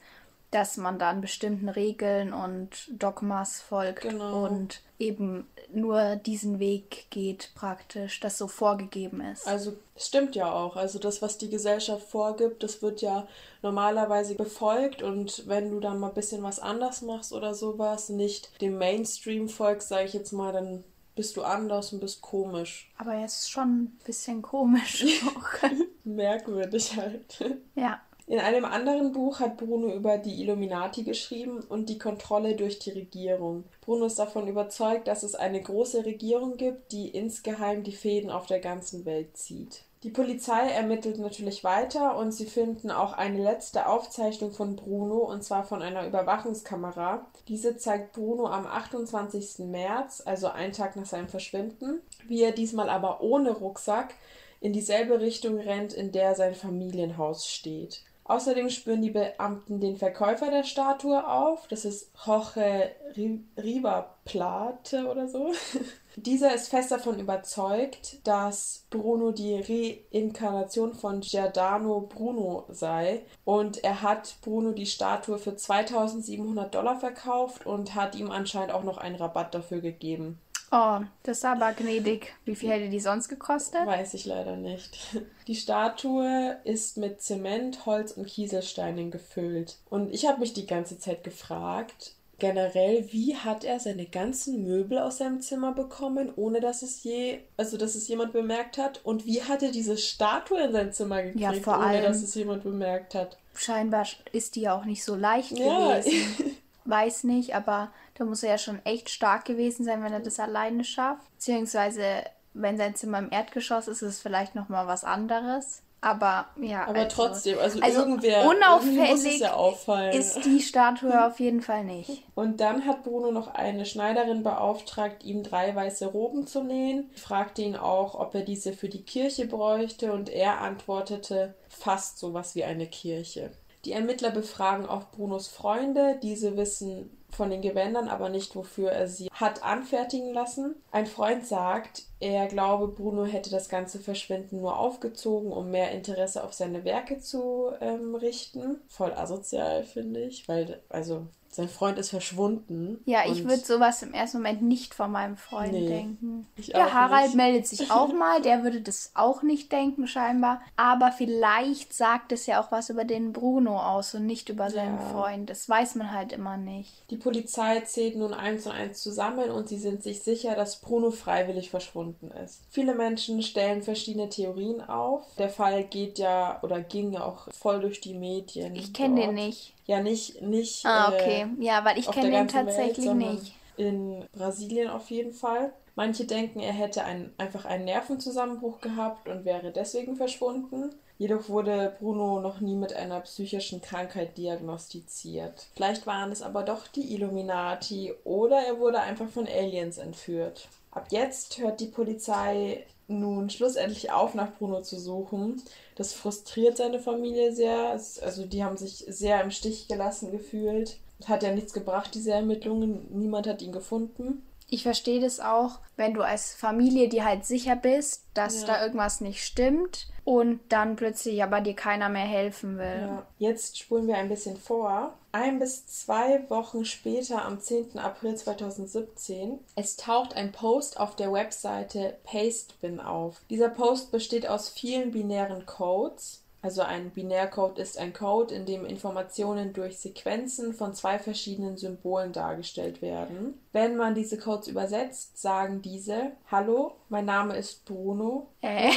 dass 0.52 0.78
man 0.78 0.98
dann 0.98 1.22
bestimmten 1.22 1.70
Regeln 1.70 2.34
und 2.34 2.90
Dogmas 2.90 3.62
folgt 3.62 4.02
genau. 4.02 4.46
und 4.46 4.82
eben 5.00 5.48
nur 5.72 6.16
diesen 6.16 6.60
Weg 6.60 7.08
geht 7.10 7.52
praktisch, 7.56 8.20
das 8.20 8.38
so 8.38 8.48
vorgegeben 8.48 9.22
ist. 9.22 9.48
Also 9.48 9.74
es 9.96 10.08
stimmt 10.08 10.36
ja 10.36 10.52
auch. 10.52 10.76
Also 10.76 10.98
das, 11.00 11.22
was 11.22 11.38
die 11.38 11.50
Gesellschaft 11.50 12.08
vorgibt, 12.08 12.64
das 12.64 12.82
wird 12.82 13.02
ja 13.02 13.28
normalerweise 13.62 14.36
befolgt 14.36 15.02
und 15.04 15.48
wenn 15.48 15.72
du 15.72 15.80
dann 15.80 16.00
mal 16.00 16.10
ein 16.10 16.14
bisschen 16.14 16.44
was 16.44 16.60
anders 16.60 17.02
machst 17.02 17.34
oder 17.34 17.54
sowas, 17.54 18.10
nicht 18.10 18.62
dem 18.62 18.78
Mainstream 18.78 19.50
folgst, 19.50 19.90
sage 19.90 20.06
ich 20.06 20.14
jetzt 20.14 20.32
mal, 20.32 20.52
dann 20.54 20.84
bist 21.16 21.36
du 21.36 21.44
anders 21.44 21.94
und 21.94 22.00
bist 22.00 22.22
komisch. 22.22 22.92
Aber 22.98 23.14
er 23.14 23.26
ist 23.26 23.50
schon 23.50 23.84
ein 23.84 24.00
bisschen 24.06 24.42
komisch 24.42 25.04
auch. 25.28 25.70
Merkwürdig 26.04 26.96
halt. 26.96 27.44
Ja. 27.76 28.02
In 28.30 28.40
einem 28.40 28.66
anderen 28.66 29.14
Buch 29.14 29.40
hat 29.40 29.56
Bruno 29.56 29.94
über 29.94 30.18
die 30.18 30.42
Illuminati 30.42 31.04
geschrieben 31.04 31.64
und 31.70 31.88
die 31.88 31.98
Kontrolle 31.98 32.58
durch 32.58 32.78
die 32.78 32.90
Regierung. 32.90 33.64
Bruno 33.80 34.06
ist 34.06 34.20
davon 34.20 34.50
überzeugt, 34.50 35.08
dass 35.08 35.24
es 35.24 35.34
eine 35.34 35.62
große 35.62 36.04
Regierung 36.04 36.58
gibt, 36.58 36.92
die 36.92 37.08
insgeheim 37.08 37.84
die 37.84 37.94
Fäden 37.94 38.30
auf 38.30 38.46
der 38.46 38.60
ganzen 38.60 39.06
Welt 39.06 39.38
zieht. 39.38 39.84
Die 40.04 40.10
Polizei 40.10 40.70
ermittelt 40.70 41.20
natürlich 41.20 41.64
weiter 41.64 42.18
und 42.18 42.34
sie 42.34 42.46
finden 42.46 42.92
auch 42.92 43.14
eine 43.14 43.42
letzte 43.42 43.88
Aufzeichnung 43.88 44.52
von 44.52 44.76
Bruno 44.76 45.20
und 45.20 45.46
zwar 45.46 45.64
von 45.64 45.82
einer 45.82 46.06
Überwachungskamera. 46.06 47.26
Diese 47.48 47.78
zeigt 47.78 48.12
Bruno 48.12 48.48
am 48.48 48.68
28. 48.68 49.66
März, 49.68 50.22
also 50.26 50.48
einen 50.48 50.74
Tag 50.74 50.98
nach 50.98 51.06
seinem 51.06 51.30
Verschwinden, 51.30 52.02
wie 52.28 52.44
er 52.44 52.52
diesmal 52.52 52.90
aber 52.90 53.22
ohne 53.22 53.52
Rucksack 53.52 54.16
in 54.60 54.74
dieselbe 54.74 55.22
Richtung 55.22 55.60
rennt, 55.60 55.94
in 55.94 56.12
der 56.12 56.36
sein 56.36 56.56
Familienhaus 56.56 57.48
steht. 57.48 58.04
Außerdem 58.28 58.70
spüren 58.70 59.02
die 59.02 59.10
Beamten 59.10 59.80
den 59.80 59.96
Verkäufer 59.96 60.52
der 60.52 60.64
Statue 60.64 61.26
auf. 61.28 61.68
Das 61.68 61.86
ist 61.86 62.12
Jorge 62.26 62.92
Riva 63.16 64.16
Plate 64.26 65.08
oder 65.08 65.30
so. 65.30 65.54
Dieser 66.18 66.54
ist 66.54 66.68
fest 66.68 66.92
davon 66.92 67.20
überzeugt, 67.20 68.28
dass 68.28 68.86
Bruno 68.90 69.32
die 69.32 70.02
Reinkarnation 70.14 70.94
von 70.94 71.22
Giordano 71.22 72.02
Bruno 72.02 72.66
sei. 72.70 73.22
Und 73.46 73.84
er 73.84 74.02
hat 74.02 74.36
Bruno 74.42 74.72
die 74.72 74.88
Statue 74.88 75.38
für 75.38 75.56
2700 75.56 76.74
Dollar 76.74 77.00
verkauft 77.00 77.66
und 77.66 77.96
hat 77.96 78.16
ihm 78.16 78.32
anscheinend 78.32 78.74
auch 78.74 78.84
noch 78.84 78.98
einen 78.98 79.16
Rabatt 79.16 79.54
dafür 79.54 79.80
gegeben. 79.80 80.40
Oh, 80.72 81.00
das 81.24 81.38
ist 81.38 81.46
aber 81.46 81.72
gnädig. 81.74 82.34
Wie 82.44 82.56
viel 82.56 82.72
hätte 82.72 82.90
die 82.90 83.00
sonst 83.00 83.30
gekostet? 83.30 83.86
Weiß 83.86 84.14
ich 84.14 84.26
leider 84.26 84.56
nicht. 84.58 84.98
Die 85.48 85.56
Statue 85.56 86.58
ist 86.66 86.98
mit 86.98 87.22
Zement, 87.22 87.86
Holz 87.86 88.12
und 88.12 88.28
Kieselsteinen 88.28 89.12
gefüllt. 89.12 89.78
Und 89.90 90.14
ich 90.14 90.28
habe 90.28 90.42
mich 90.42 90.54
die 90.54 90.68
ganze 90.68 91.00
Zeit 91.00 91.24
gefragt, 91.24 92.16
generell, 92.40 93.12
wie 93.12 93.36
hat 93.36 93.64
er 93.64 93.80
seine 93.80 94.06
ganzen 94.06 94.64
Möbel 94.64 95.00
aus 95.00 95.18
seinem 95.18 95.42
Zimmer 95.42 95.74
bekommen, 95.74 96.32
ohne 96.36 96.60
dass 96.60 96.82
es 96.82 97.04
je, 97.04 97.40
also 97.56 97.78
dass 97.78 97.96
es 97.96 98.08
jemand 98.08 98.34
bemerkt 98.34 98.78
hat? 98.78 99.00
Und 99.04 99.26
wie 99.26 99.44
hat 99.44 99.64
er 99.64 99.72
diese 99.72 99.98
Statue 99.98 100.62
in 100.62 100.72
sein 100.72 100.94
Zimmer 100.94 101.24
gekriegt, 101.24 101.40
ja, 101.40 101.52
ohne 101.52 101.86
allem, 101.86 102.04
dass 102.04 102.22
es 102.22 102.36
jemand 102.36 102.64
bemerkt 102.64 103.16
hat? 103.16 103.38
Scheinbar 103.56 104.06
ist 104.34 104.56
die 104.56 104.62
ja 104.62 104.78
auch 104.78 104.86
nicht 104.86 105.04
so 105.04 105.16
leicht 105.16 105.58
ja. 105.58 106.00
gewesen. 106.00 106.58
Weiß 106.86 107.24
nicht, 107.26 107.54
aber 107.54 107.92
da 108.18 108.26
muss 108.26 108.44
er 108.44 108.52
ja 108.52 108.58
schon 108.58 108.84
echt 108.86 109.10
stark 109.10 109.46
gewesen 109.46 109.86
sein, 109.86 110.04
wenn 110.04 110.14
er 110.14 110.20
das 110.20 110.40
alleine 110.40 110.84
schafft. 110.84 111.32
Beziehungsweise, 111.34 112.24
wenn 112.54 112.78
sein 112.78 112.96
Zimmer 112.96 113.20
im 113.20 113.32
Erdgeschoss 113.32 113.88
ist, 113.88 114.02
ist 114.02 114.16
es 114.16 114.20
vielleicht 114.20 114.56
nochmal 114.56 114.88
was 114.88 115.04
anderes. 115.04 115.84
Aber 116.00 116.48
ja. 116.62 116.86
Aber 116.88 117.00
also, 117.00 117.16
trotzdem, 117.16 117.58
also, 117.60 117.80
also 117.82 118.00
irgendwer 118.00 118.48
unauffällig 118.48 119.40
ja 119.40 120.10
ist 120.10 120.46
die 120.46 120.62
Statue 120.62 121.26
auf 121.28 121.40
jeden 121.40 121.62
Fall 121.62 121.84
nicht. 121.86 122.24
Und 122.36 122.60
dann 122.62 122.86
hat 122.86 123.04
Bruno 123.04 123.32
noch 123.32 123.54
eine 123.54 123.86
Schneiderin 123.86 124.44
beauftragt, 124.44 125.24
ihm 125.24 125.44
drei 125.44 125.76
weiße 125.76 126.06
Roben 126.06 126.46
zu 126.46 126.64
nähen. 126.64 127.10
Fragte 127.16 127.64
ihn 127.64 127.76
auch, 127.76 128.14
ob 128.14 128.36
er 128.36 128.42
diese 128.42 128.74
für 128.74 128.90
die 128.90 129.04
Kirche 129.04 129.48
bräuchte 129.48 130.14
und 130.14 130.30
er 130.30 130.62
antwortete 130.62 131.56
fast 131.68 132.20
sowas 132.20 132.54
wie 132.54 132.64
eine 132.64 132.88
Kirche. 132.88 133.52
Die 133.86 133.94
Ermittler 133.94 134.32
befragen 134.32 134.86
auch 134.86 135.12
Brunos 135.12 135.48
Freunde. 135.48 136.20
Diese 136.22 136.58
wissen 136.58 137.17
von 137.32 137.50
den 137.50 137.62
Gewändern, 137.62 138.08
aber 138.08 138.30
nicht, 138.30 138.56
wofür 138.56 138.92
er 138.92 139.08
sie 139.08 139.30
hat 139.32 139.64
anfertigen 139.64 140.34
lassen. 140.34 140.76
Ein 140.92 141.06
Freund 141.06 141.46
sagt, 141.46 142.04
er 142.20 142.48
glaube, 142.48 142.88
Bruno 142.88 143.26
hätte 143.26 143.50
das 143.50 143.70
ganze 143.70 144.00
Verschwinden 144.00 144.62
nur 144.62 144.80
aufgezogen, 144.80 145.52
um 145.52 145.70
mehr 145.70 145.92
Interesse 145.92 146.44
auf 146.44 146.54
seine 146.54 146.84
Werke 146.84 147.20
zu 147.20 147.72
ähm, 147.80 148.16
richten. 148.16 148.82
Voll 148.88 149.14
asozial, 149.14 149.84
finde 149.84 150.22
ich, 150.22 150.48
weil, 150.48 150.82
also 150.90 151.28
sein 151.58 151.70
Freund 151.70 151.98
ist 151.98 152.12
verschwunden. 152.12 153.02
Ja, 153.06 153.22
ich 153.26 153.44
würde 153.44 153.66
sowas 153.66 154.04
im 154.04 154.14
ersten 154.14 154.38
Moment 154.38 154.62
nicht 154.62 154.94
von 154.94 155.12
meinem 155.12 155.38
Freund 155.38 155.72
nee, 155.72 155.88
denken. 155.88 156.46
der 156.68 156.94
Harald 156.94 157.30
nicht. 157.30 157.36
meldet 157.36 157.66
sich 157.66 157.90
auch 157.90 158.14
mal, 158.14 158.44
der 158.44 158.64
würde 158.64 158.80
das 158.80 159.10
auch 159.16 159.42
nicht 159.42 159.72
denken 159.72 160.08
scheinbar. 160.08 160.62
Aber 160.76 161.12
vielleicht 161.12 161.94
sagt 161.94 162.32
es 162.32 162.46
ja 162.46 162.62
auch 162.62 162.72
was 162.72 162.92
über 162.92 163.06
den 163.06 163.34
Bruno 163.34 163.82
aus 163.82 164.14
und 164.14 164.28
nicht 164.28 164.50
über 164.50 164.70
seinen 164.70 165.00
ja. 165.00 165.10
Freund. 165.10 165.50
Das 165.50 165.68
weiß 165.68 165.96
man 165.96 166.12
halt 166.12 166.32
immer 166.32 166.58
nicht. 166.58 166.94
Die 167.10 167.18
Polizei 167.18 167.80
zählt 167.80 168.18
nun 168.18 168.36
eins 168.36 168.68
und 168.68 168.74
eins 168.74 169.02
zusammen 169.02 169.50
und 169.50 169.68
sie 169.68 169.80
sind 169.80 170.04
sich 170.04 170.22
sicher, 170.22 170.54
dass 170.54 170.80
Bruno 170.80 171.10
freiwillig 171.10 171.72
verschwunden 171.72 172.30
ist. 172.44 172.62
Viele 172.70 172.94
Menschen 172.94 173.42
stellen 173.42 173.82
verschiedene 173.82 174.30
Theorien 174.30 174.80
auf. 174.82 175.24
Der 175.40 175.50
Fall 175.50 175.86
geht 175.86 176.20
ja 176.20 176.60
oder 176.62 176.82
ging 176.82 177.14
ja 177.14 177.24
auch 177.24 177.48
voll 177.52 177.80
durch 177.80 178.00
die 178.00 178.14
Medien. 178.14 178.76
Ich 178.76 178.94
kenne 178.94 179.22
den 179.22 179.34
nicht. 179.34 179.74
Ja, 179.88 180.02
nicht, 180.02 180.42
nicht. 180.42 180.86
Ah, 180.86 181.10
okay. 181.10 181.48
Äh, 181.60 181.64
ja, 181.64 181.84
weil 181.84 181.98
ich 181.98 182.12
kenne 182.12 182.30
den 182.30 182.48
tatsächlich 182.48 183.08
Welt, 183.08 183.16
nicht. 183.16 183.54
In 183.78 184.26
Brasilien 184.34 184.90
auf 184.90 185.10
jeden 185.10 185.34
Fall. 185.34 185.72
Manche 185.96 186.26
denken, 186.26 186.60
er 186.60 186.74
hätte 186.74 187.04
ein, 187.06 187.34
einfach 187.40 187.66
einen 187.66 187.86
Nervenzusammenbruch 187.86 188.82
gehabt 188.82 189.28
und 189.28 189.46
wäre 189.46 189.72
deswegen 189.72 190.16
verschwunden. 190.16 190.94
Jedoch 191.18 191.50
wurde 191.50 191.96
Bruno 192.00 192.40
noch 192.40 192.60
nie 192.60 192.76
mit 192.76 192.94
einer 192.94 193.22
psychischen 193.22 193.82
Krankheit 193.82 194.38
diagnostiziert. 194.38 195.68
Vielleicht 195.74 196.06
waren 196.06 196.32
es 196.32 196.44
aber 196.44 196.62
doch 196.62 196.86
die 196.88 197.16
Illuminati 197.16 198.14
oder 198.24 198.60
er 198.60 198.80
wurde 198.80 199.00
einfach 199.00 199.28
von 199.28 199.48
Aliens 199.48 199.98
entführt. 199.98 200.68
Ab 200.92 201.08
jetzt 201.10 201.58
hört 201.58 201.80
die 201.80 201.88
Polizei 201.88 202.86
nun 203.08 203.50
schlussendlich 203.50 204.12
auf, 204.12 204.34
nach 204.34 204.54
Bruno 204.58 204.82
zu 204.82 205.00
suchen. 205.00 205.62
Das 205.96 206.14
frustriert 206.14 206.78
seine 206.78 207.00
Familie 207.00 207.54
sehr. 207.54 207.92
Also 207.92 208.46
die 208.46 208.64
haben 208.64 208.78
sich 208.78 209.06
sehr 209.08 209.42
im 209.42 209.52
Stich 209.52 209.88
gelassen 209.88 210.32
gefühlt. 210.32 210.98
Hat 211.26 211.44
ja 211.44 211.54
nichts 211.54 211.74
gebracht, 211.74 212.14
diese 212.14 212.32
Ermittlungen. 212.32 213.08
Niemand 213.12 213.48
hat 213.48 213.62
ihn 213.62 213.72
gefunden. 213.72 214.44
Ich 214.70 214.84
verstehe 214.84 215.22
das 215.22 215.40
auch, 215.40 215.80
wenn 215.96 216.14
du 216.14 216.22
als 216.22 216.54
Familie 216.54 217.08
dir 217.08 217.24
halt 217.24 217.46
sicher 217.46 217.76
bist, 217.76 218.24
dass 218.34 218.62
ja. 218.62 218.68
da 218.68 218.84
irgendwas 218.84 219.22
nicht 219.22 219.44
stimmt 219.44 220.08
und 220.26 220.60
dann 220.68 220.98
plötzlich 220.98 221.42
aber 221.42 221.62
dir 221.62 221.74
keiner 221.74 222.10
mehr 222.10 222.26
helfen 222.26 222.78
will. 222.78 223.08
Ja. 223.08 223.26
Jetzt 223.40 223.80
spulen 223.80 224.08
wir 224.08 224.18
ein 224.18 224.28
bisschen 224.28 224.58
vor. 224.58 225.14
Ein 225.32 225.60
bis 225.60 225.88
zwei 225.88 226.50
Wochen 226.50 226.84
später, 226.84 227.46
am 227.46 227.62
10. 227.62 227.98
April 227.98 228.36
2017, 228.36 229.60
es 229.76 229.96
taucht 229.96 230.36
ein 230.36 230.52
Post 230.52 231.00
auf 231.00 231.16
der 231.16 231.32
Webseite 231.32 232.18
Pastebin 232.26 233.00
auf. 233.00 233.40
Dieser 233.50 233.70
Post 233.70 234.12
besteht 234.12 234.48
aus 234.50 234.68
vielen 234.68 235.12
binären 235.12 235.66
Codes 235.66 236.44
also 236.62 236.82
ein 236.82 237.12
Binärcode 237.12 237.78
ist 237.80 237.98
ein 237.98 238.14
Code, 238.14 238.54
in 238.54 238.66
dem 238.66 238.86
Informationen 238.86 239.74
durch 239.74 240.00
Sequenzen 240.00 240.74
von 240.74 240.94
zwei 240.94 241.20
verschiedenen 241.20 241.78
Symbolen 241.78 242.34
dargestellt 242.34 243.02
werden. 243.02 243.60
Wenn 243.72 243.96
man 243.96 244.16
diese 244.16 244.38
Codes 244.38 244.68
übersetzt, 244.68 245.40
sagen 245.40 245.82
diese: 245.82 246.32
Hallo, 246.50 246.96
mein 247.10 247.26
Name 247.26 247.56
ist 247.56 247.86
Bruno. 247.86 248.48
Äh. 248.62 248.92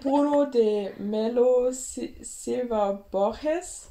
Bruno 0.00 0.44
de 0.46 0.98
Melo 0.98 1.70
Silva 1.70 3.04
Borges. 3.10 3.90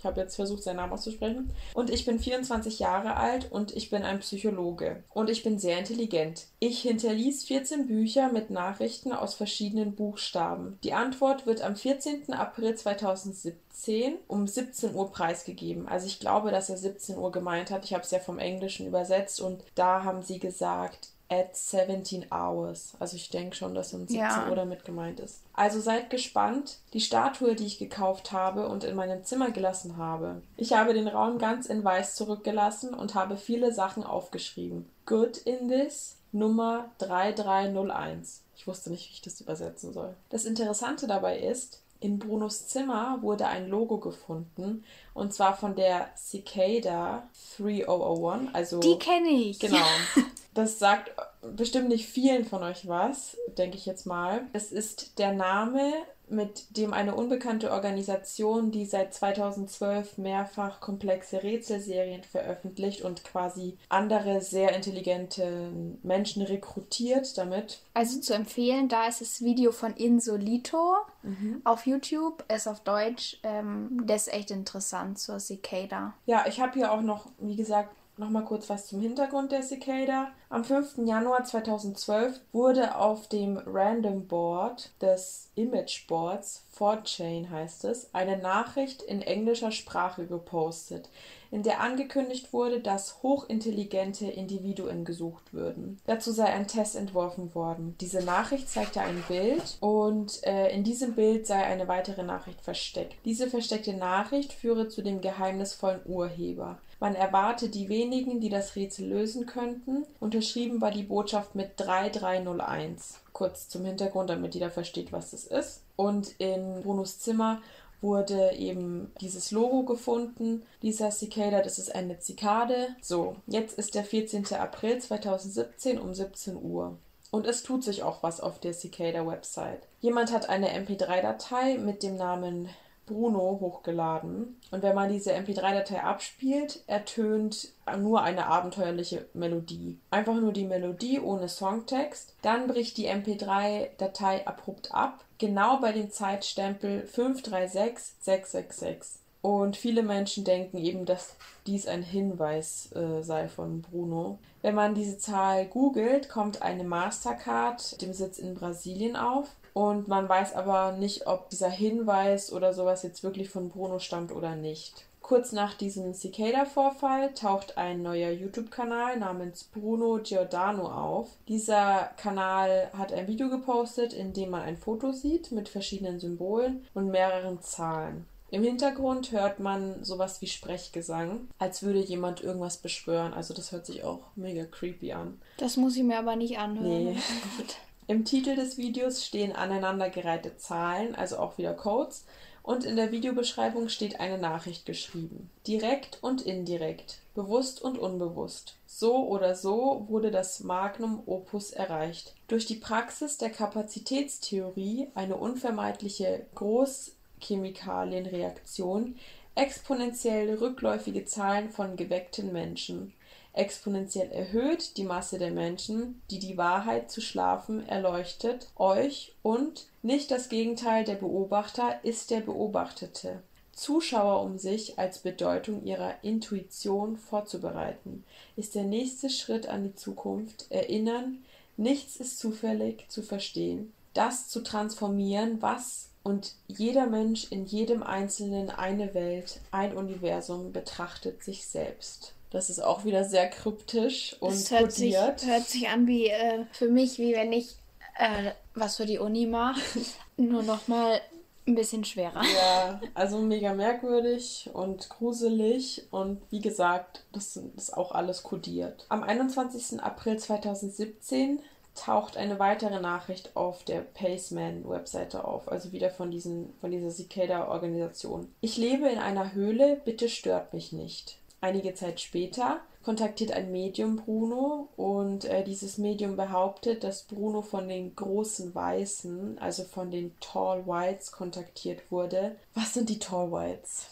Ich 0.00 0.06
habe 0.06 0.18
jetzt 0.18 0.36
versucht, 0.36 0.62
seinen 0.62 0.76
Namen 0.76 0.94
auszusprechen. 0.94 1.52
Und 1.74 1.90
ich 1.90 2.06
bin 2.06 2.18
24 2.18 2.78
Jahre 2.78 3.16
alt 3.16 3.52
und 3.52 3.76
ich 3.76 3.90
bin 3.90 4.02
ein 4.02 4.20
Psychologe. 4.20 5.04
Und 5.10 5.28
ich 5.28 5.42
bin 5.42 5.58
sehr 5.58 5.78
intelligent. 5.78 6.46
Ich 6.58 6.80
hinterließ 6.80 7.44
14 7.44 7.86
Bücher 7.86 8.32
mit 8.32 8.48
Nachrichten 8.48 9.12
aus 9.12 9.34
verschiedenen 9.34 9.94
Buchstaben. 9.94 10.78
Die 10.84 10.94
Antwort 10.94 11.44
wird 11.44 11.60
am 11.60 11.76
14. 11.76 12.32
April 12.32 12.74
2017 12.74 14.14
um 14.26 14.46
17 14.46 14.94
Uhr 14.94 15.12
preisgegeben. 15.12 15.86
Also 15.86 16.06
ich 16.06 16.18
glaube, 16.18 16.50
dass 16.50 16.70
er 16.70 16.78
17 16.78 17.18
Uhr 17.18 17.30
gemeint 17.30 17.70
hat. 17.70 17.84
Ich 17.84 17.92
habe 17.92 18.02
es 18.02 18.10
ja 18.10 18.20
vom 18.20 18.38
Englischen 18.38 18.86
übersetzt 18.86 19.38
und 19.38 19.62
da 19.74 20.02
haben 20.02 20.22
sie 20.22 20.38
gesagt, 20.38 21.10
at 21.30 21.56
17 21.56 22.26
hours. 22.30 22.94
Also 22.98 23.16
ich 23.16 23.30
denke 23.30 23.56
schon, 23.56 23.74
dass 23.74 23.94
um 23.94 24.00
17 24.00 24.18
ja. 24.18 24.48
Uhr 24.48 24.56
damit 24.56 24.84
gemeint 24.84 25.20
ist. 25.20 25.42
Also 25.54 25.80
seid 25.80 26.10
gespannt. 26.10 26.78
Die 26.92 27.00
Statue, 27.00 27.54
die 27.54 27.66
ich 27.66 27.78
gekauft 27.78 28.32
habe 28.32 28.68
und 28.68 28.84
in 28.84 28.96
meinem 28.96 29.24
Zimmer 29.24 29.50
gelassen 29.50 29.96
habe. 29.96 30.42
Ich 30.56 30.72
habe 30.72 30.92
den 30.92 31.08
Raum 31.08 31.38
ganz 31.38 31.66
in 31.66 31.84
weiß 31.84 32.16
zurückgelassen 32.16 32.92
und 32.92 33.14
habe 33.14 33.36
viele 33.36 33.72
Sachen 33.72 34.02
aufgeschrieben. 34.02 34.90
Good 35.06 35.38
in 35.38 35.68
this 35.68 36.16
Nummer 36.32 36.90
3301. 36.98 38.42
Ich 38.56 38.66
wusste 38.66 38.90
nicht, 38.90 39.08
wie 39.08 39.14
ich 39.14 39.22
das 39.22 39.40
übersetzen 39.40 39.92
soll. 39.92 40.14
Das 40.28 40.44
Interessante 40.44 41.06
dabei 41.06 41.38
ist, 41.38 41.80
in 42.00 42.18
Brunos 42.18 42.66
Zimmer 42.66 43.18
wurde 43.20 43.46
ein 43.46 43.68
Logo 43.68 43.98
gefunden 43.98 44.84
und 45.14 45.34
zwar 45.34 45.56
von 45.56 45.76
der 45.76 46.10
Cicada 46.16 47.28
3001. 47.58 48.54
Also 48.54 48.80
die 48.80 48.98
kenne 48.98 49.28
ich. 49.28 49.58
Genau. 49.58 49.78
Das 50.52 50.80
sagt 50.80 51.12
bestimmt 51.42 51.88
nicht 51.88 52.06
vielen 52.06 52.44
von 52.44 52.64
euch 52.64 52.88
was, 52.88 53.36
denke 53.56 53.76
ich 53.76 53.86
jetzt 53.86 54.04
mal. 54.04 54.42
Es 54.52 54.72
ist 54.72 55.20
der 55.20 55.32
Name, 55.32 55.92
mit 56.30 56.76
dem 56.76 56.92
eine 56.92 57.14
unbekannte 57.14 57.70
Organisation, 57.72 58.70
die 58.70 58.86
seit 58.86 59.14
2012 59.14 60.18
mehrfach 60.18 60.80
komplexe 60.80 61.42
Rätselserien 61.42 62.24
veröffentlicht 62.24 63.02
und 63.02 63.24
quasi 63.24 63.76
andere 63.88 64.40
sehr 64.40 64.74
intelligente 64.74 65.70
Menschen 66.02 66.42
rekrutiert 66.42 67.36
damit. 67.36 67.80
Also 67.94 68.20
zu 68.20 68.34
empfehlen, 68.34 68.88
da 68.88 69.06
ist 69.06 69.20
das 69.20 69.42
Video 69.42 69.72
von 69.72 69.94
Insolito 69.94 70.96
mhm. 71.22 71.60
auf 71.64 71.86
YouTube, 71.86 72.44
ist 72.52 72.68
auf 72.68 72.80
Deutsch. 72.80 73.38
Ähm, 73.42 74.02
das 74.06 74.26
ist 74.26 74.32
echt 74.32 74.50
interessant 74.50 75.18
zur 75.18 75.40
Cicada. 75.40 76.14
Ja, 76.26 76.44
ich 76.46 76.60
habe 76.60 76.74
hier 76.74 76.92
auch 76.92 77.02
noch, 77.02 77.26
wie 77.38 77.56
gesagt, 77.56 77.94
Nochmal 78.20 78.44
kurz 78.44 78.68
was 78.68 78.86
zum 78.86 79.00
Hintergrund 79.00 79.50
der 79.50 79.62
Cicada. 79.62 80.30
Am 80.50 80.62
5. 80.62 81.06
Januar 81.06 81.42
2012 81.42 82.38
wurde 82.52 82.94
auf 82.94 83.28
dem 83.28 83.56
Random 83.64 84.26
Board 84.26 84.90
des 85.00 85.48
Image 85.54 86.06
Boards, 86.06 86.62
4chain 86.78 87.48
heißt 87.48 87.86
es, 87.86 88.12
eine 88.12 88.36
Nachricht 88.36 89.00
in 89.00 89.22
englischer 89.22 89.72
Sprache 89.72 90.26
gepostet, 90.26 91.08
in 91.50 91.62
der 91.62 91.80
angekündigt 91.80 92.52
wurde, 92.52 92.80
dass 92.80 93.22
hochintelligente 93.22 94.26
Individuen 94.26 95.06
gesucht 95.06 95.54
würden. 95.54 95.98
Dazu 96.06 96.30
sei 96.30 96.44
ein 96.44 96.68
Test 96.68 96.96
entworfen 96.96 97.54
worden. 97.54 97.96
Diese 98.02 98.22
Nachricht 98.22 98.68
zeigte 98.68 99.00
ein 99.00 99.24
Bild 99.28 99.78
und 99.80 100.44
äh, 100.44 100.68
in 100.74 100.84
diesem 100.84 101.14
Bild 101.14 101.46
sei 101.46 101.64
eine 101.64 101.88
weitere 101.88 102.22
Nachricht 102.22 102.60
versteckt. 102.60 103.14
Diese 103.24 103.48
versteckte 103.48 103.94
Nachricht 103.94 104.52
führe 104.52 104.90
zu 104.90 105.00
dem 105.00 105.22
geheimnisvollen 105.22 106.00
Urheber. 106.04 106.76
Man 107.00 107.14
erwarte 107.14 107.70
die 107.70 107.88
wenigen, 107.88 108.40
die 108.40 108.50
das 108.50 108.76
Rätsel 108.76 109.08
lösen 109.08 109.46
könnten. 109.46 110.04
Unterschrieben 110.20 110.82
war 110.82 110.90
die 110.90 111.02
Botschaft 111.02 111.54
mit 111.54 111.72
3301. 111.78 113.20
Kurz 113.32 113.70
zum 113.70 113.86
Hintergrund, 113.86 114.28
damit 114.28 114.54
jeder 114.54 114.70
versteht, 114.70 115.10
was 115.10 115.30
das 115.30 115.46
ist. 115.46 115.82
Und 115.96 116.34
in 116.38 116.82
Brunos 116.82 117.18
Zimmer 117.18 117.62
wurde 118.02 118.52
eben 118.52 119.12
dieses 119.20 119.50
Logo 119.50 119.82
gefunden, 119.84 120.62
dieser 120.82 121.10
Cicada, 121.10 121.62
das 121.62 121.78
ist 121.78 121.94
eine 121.94 122.18
Zikade. 122.18 122.88
So, 123.00 123.36
jetzt 123.46 123.78
ist 123.78 123.94
der 123.94 124.04
14. 124.04 124.52
April 124.54 124.98
2017 124.98 125.98
um 125.98 126.14
17 126.14 126.56
Uhr. 126.62 126.98
Und 127.30 127.46
es 127.46 127.62
tut 127.62 127.84
sich 127.84 128.02
auch 128.02 128.22
was 128.22 128.40
auf 128.40 128.58
der 128.58 128.74
Cicada-Website. 128.74 129.86
Jemand 130.00 130.32
hat 130.32 130.48
eine 130.48 130.68
MP3-Datei 130.70 131.78
mit 131.78 132.02
dem 132.02 132.16
Namen 132.16 132.68
Bruno 133.10 133.58
hochgeladen. 133.60 134.58
Und 134.70 134.82
wenn 134.82 134.94
man 134.94 135.10
diese 135.10 135.32
MP3-Datei 135.32 136.02
abspielt, 136.02 136.84
ertönt 136.86 137.72
nur 137.98 138.22
eine 138.22 138.46
abenteuerliche 138.46 139.26
Melodie. 139.34 139.98
Einfach 140.10 140.36
nur 140.36 140.52
die 140.52 140.64
Melodie 140.64 141.18
ohne 141.18 141.48
Songtext. 141.48 142.36
Dann 142.42 142.68
bricht 142.68 142.96
die 142.96 143.08
MP3-Datei 143.08 144.46
abrupt 144.46 144.94
ab, 144.94 145.24
genau 145.38 145.80
bei 145.80 145.90
dem 145.92 146.10
Zeitstempel 146.10 147.06
536666. 147.06 149.20
Und 149.42 149.76
viele 149.76 150.02
Menschen 150.02 150.44
denken 150.44 150.76
eben, 150.76 151.06
dass 151.06 151.34
dies 151.66 151.86
ein 151.86 152.02
Hinweis 152.02 152.92
äh, 152.92 153.22
sei 153.22 153.48
von 153.48 153.80
Bruno. 153.80 154.38
Wenn 154.60 154.74
man 154.74 154.94
diese 154.94 155.18
Zahl 155.18 155.66
googelt, 155.66 156.28
kommt 156.28 156.60
eine 156.60 156.84
Mastercard 156.84 157.92
mit 157.92 158.02
dem 158.02 158.12
Sitz 158.12 158.38
in 158.38 158.54
Brasilien 158.54 159.16
auf. 159.16 159.56
Und 159.80 160.08
man 160.08 160.28
weiß 160.28 160.56
aber 160.56 160.92
nicht, 160.92 161.26
ob 161.26 161.48
dieser 161.48 161.70
Hinweis 161.70 162.52
oder 162.52 162.74
sowas 162.74 163.02
jetzt 163.02 163.24
wirklich 163.24 163.48
von 163.48 163.70
Bruno 163.70 163.98
stammt 163.98 164.30
oder 164.30 164.54
nicht. 164.54 165.06
Kurz 165.22 165.52
nach 165.52 165.72
diesem 165.72 166.12
Cicada-Vorfall 166.12 167.32
taucht 167.32 167.78
ein 167.78 168.02
neuer 168.02 168.30
YouTube-Kanal 168.30 169.18
namens 169.18 169.64
Bruno 169.64 170.20
Giordano 170.22 170.86
auf. 170.86 171.30
Dieser 171.48 172.10
Kanal 172.18 172.90
hat 172.92 173.14
ein 173.14 173.26
Video 173.26 173.48
gepostet, 173.48 174.12
in 174.12 174.34
dem 174.34 174.50
man 174.50 174.60
ein 174.60 174.76
Foto 174.76 175.12
sieht 175.12 175.50
mit 175.50 175.70
verschiedenen 175.70 176.20
Symbolen 176.20 176.84
und 176.92 177.10
mehreren 177.10 177.62
Zahlen. 177.62 178.26
Im 178.50 178.62
Hintergrund 178.62 179.32
hört 179.32 179.60
man 179.60 180.04
sowas 180.04 180.42
wie 180.42 180.48
Sprechgesang, 180.48 181.48
als 181.58 181.82
würde 181.82 182.00
jemand 182.00 182.42
irgendwas 182.42 182.76
beschwören. 182.76 183.32
Also 183.32 183.54
das 183.54 183.72
hört 183.72 183.86
sich 183.86 184.04
auch 184.04 184.20
mega 184.36 184.66
creepy 184.66 185.12
an. 185.12 185.40
Das 185.56 185.78
muss 185.78 185.96
ich 185.96 186.02
mir 186.02 186.18
aber 186.18 186.36
nicht 186.36 186.58
anhören. 186.58 187.14
Nee. 187.14 187.16
Im 188.10 188.24
Titel 188.24 188.56
des 188.56 188.76
Videos 188.76 189.24
stehen 189.24 189.52
aneinandergereihte 189.52 190.56
Zahlen, 190.56 191.14
also 191.14 191.38
auch 191.38 191.58
wieder 191.58 191.74
Codes, 191.74 192.24
und 192.64 192.84
in 192.84 192.96
der 192.96 193.12
Videobeschreibung 193.12 193.88
steht 193.88 194.18
eine 194.18 194.36
Nachricht 194.36 194.84
geschrieben. 194.84 195.48
Direkt 195.64 196.18
und 196.20 196.42
indirekt, 196.42 197.20
bewusst 197.36 197.80
und 197.80 197.98
unbewusst. 197.98 198.74
So 198.84 199.28
oder 199.28 199.54
so 199.54 200.06
wurde 200.08 200.32
das 200.32 200.58
Magnum 200.58 201.22
Opus 201.26 201.70
erreicht. 201.70 202.34
Durch 202.48 202.66
die 202.66 202.74
Praxis 202.74 203.38
der 203.38 203.50
Kapazitätstheorie 203.50 205.06
eine 205.14 205.36
unvermeidliche 205.36 206.46
Großchemikalienreaktion, 206.56 209.14
exponentiell 209.54 210.52
rückläufige 210.54 211.26
Zahlen 211.26 211.70
von 211.70 211.94
geweckten 211.94 212.52
Menschen 212.52 213.12
exponentiell 213.52 214.30
erhöht 214.30 214.96
die 214.96 215.04
Masse 215.04 215.38
der 215.38 215.50
Menschen, 215.50 216.22
die 216.30 216.38
die 216.38 216.56
Wahrheit 216.56 217.10
zu 217.10 217.20
schlafen 217.20 217.86
erleuchtet, 217.88 218.68
euch 218.76 219.34
und 219.42 219.86
nicht 220.02 220.30
das 220.30 220.48
Gegenteil 220.48 221.04
der 221.04 221.16
Beobachter 221.16 222.00
ist 222.02 222.30
der 222.30 222.40
Beobachtete. 222.40 223.42
Zuschauer 223.72 224.42
um 224.42 224.58
sich 224.58 224.98
als 224.98 225.20
Bedeutung 225.20 225.84
ihrer 225.84 226.22
Intuition 226.22 227.16
vorzubereiten, 227.16 228.24
ist 228.56 228.74
der 228.74 228.84
nächste 228.84 229.30
Schritt 229.30 229.68
an 229.68 229.84
die 229.84 229.94
Zukunft. 229.94 230.66
Erinnern, 230.70 231.38
nichts 231.76 232.16
ist 232.16 232.38
zufällig 232.38 233.06
zu 233.08 233.22
verstehen. 233.22 233.92
das 234.12 234.48
zu 234.48 234.60
transformieren, 234.62 235.62
was 235.62 236.10
und 236.22 236.54
jeder 236.66 237.06
Mensch 237.06 237.46
in 237.50 237.64
jedem 237.64 238.02
Einzelnen 238.02 238.70
eine 238.70 239.14
Welt, 239.14 239.60
ein 239.70 239.96
Universum 239.96 240.72
betrachtet 240.72 241.42
sich 241.42 241.66
selbst. 241.66 242.34
Das 242.50 242.68
ist 242.68 242.80
auch 242.80 243.04
wieder 243.04 243.24
sehr 243.24 243.48
kryptisch 243.48 244.36
und 244.40 244.52
das 244.52 244.70
hört 244.70 244.92
Sich, 244.92 245.16
hört 245.16 245.40
sich 245.40 245.88
an 245.88 246.06
wie 246.06 246.28
äh, 246.28 246.64
für 246.72 246.88
mich, 246.88 247.18
wie 247.18 247.34
wenn 247.34 247.52
ich 247.52 247.76
äh, 248.18 248.52
was 248.74 248.96
für 248.96 249.06
die 249.06 249.18
Uni 249.18 249.46
mache, 249.46 249.80
nur 250.36 250.62
noch 250.62 250.88
mal 250.88 251.20
ein 251.66 251.74
bisschen 251.74 252.04
schwerer. 252.04 252.42
Ja, 252.42 253.00
also 253.14 253.38
mega 253.38 253.72
merkwürdig 253.72 254.70
und 254.72 255.08
gruselig 255.08 256.06
und 256.10 256.40
wie 256.50 256.60
gesagt, 256.60 257.24
das 257.32 257.56
ist 257.56 257.96
auch 257.96 258.12
alles 258.12 258.42
kodiert. 258.42 259.06
Am 259.08 259.22
21. 259.22 260.02
April 260.02 260.38
2017 260.38 261.60
taucht 261.94 262.36
eine 262.36 262.58
weitere 262.58 263.00
Nachricht 263.00 263.56
auf 263.56 263.84
der 263.84 264.00
Paceman-Webseite 264.00 265.44
auf, 265.44 265.70
also 265.70 265.92
wieder 265.92 266.10
von, 266.10 266.30
diesen, 266.30 266.72
von 266.80 266.90
dieser 266.90 267.10
Cicada-Organisation. 267.10 268.52
Ich 268.60 268.76
lebe 268.76 269.08
in 269.08 269.18
einer 269.18 269.52
Höhle, 269.52 270.00
bitte 270.04 270.28
stört 270.28 270.72
mich 270.72 270.92
nicht. 270.92 271.36
Einige 271.60 271.94
Zeit 271.94 272.20
später 272.20 272.80
kontaktiert 273.02 273.52
ein 273.52 273.70
Medium 273.70 274.16
Bruno 274.16 274.88
und 274.96 275.44
äh, 275.44 275.64
dieses 275.64 275.98
Medium 275.98 276.36
behauptet, 276.36 277.04
dass 277.04 277.24
Bruno 277.24 277.62
von 277.62 277.88
den 277.88 278.14
großen 278.14 278.74
Weißen, 278.74 279.58
also 279.58 279.84
von 279.84 280.10
den 280.10 280.38
Tall 280.40 280.86
Whites, 280.86 281.32
kontaktiert 281.32 282.10
wurde. 282.10 282.56
Was 282.74 282.94
sind 282.94 283.08
die 283.08 283.18
Tall 283.18 283.52
Whites? 283.52 284.06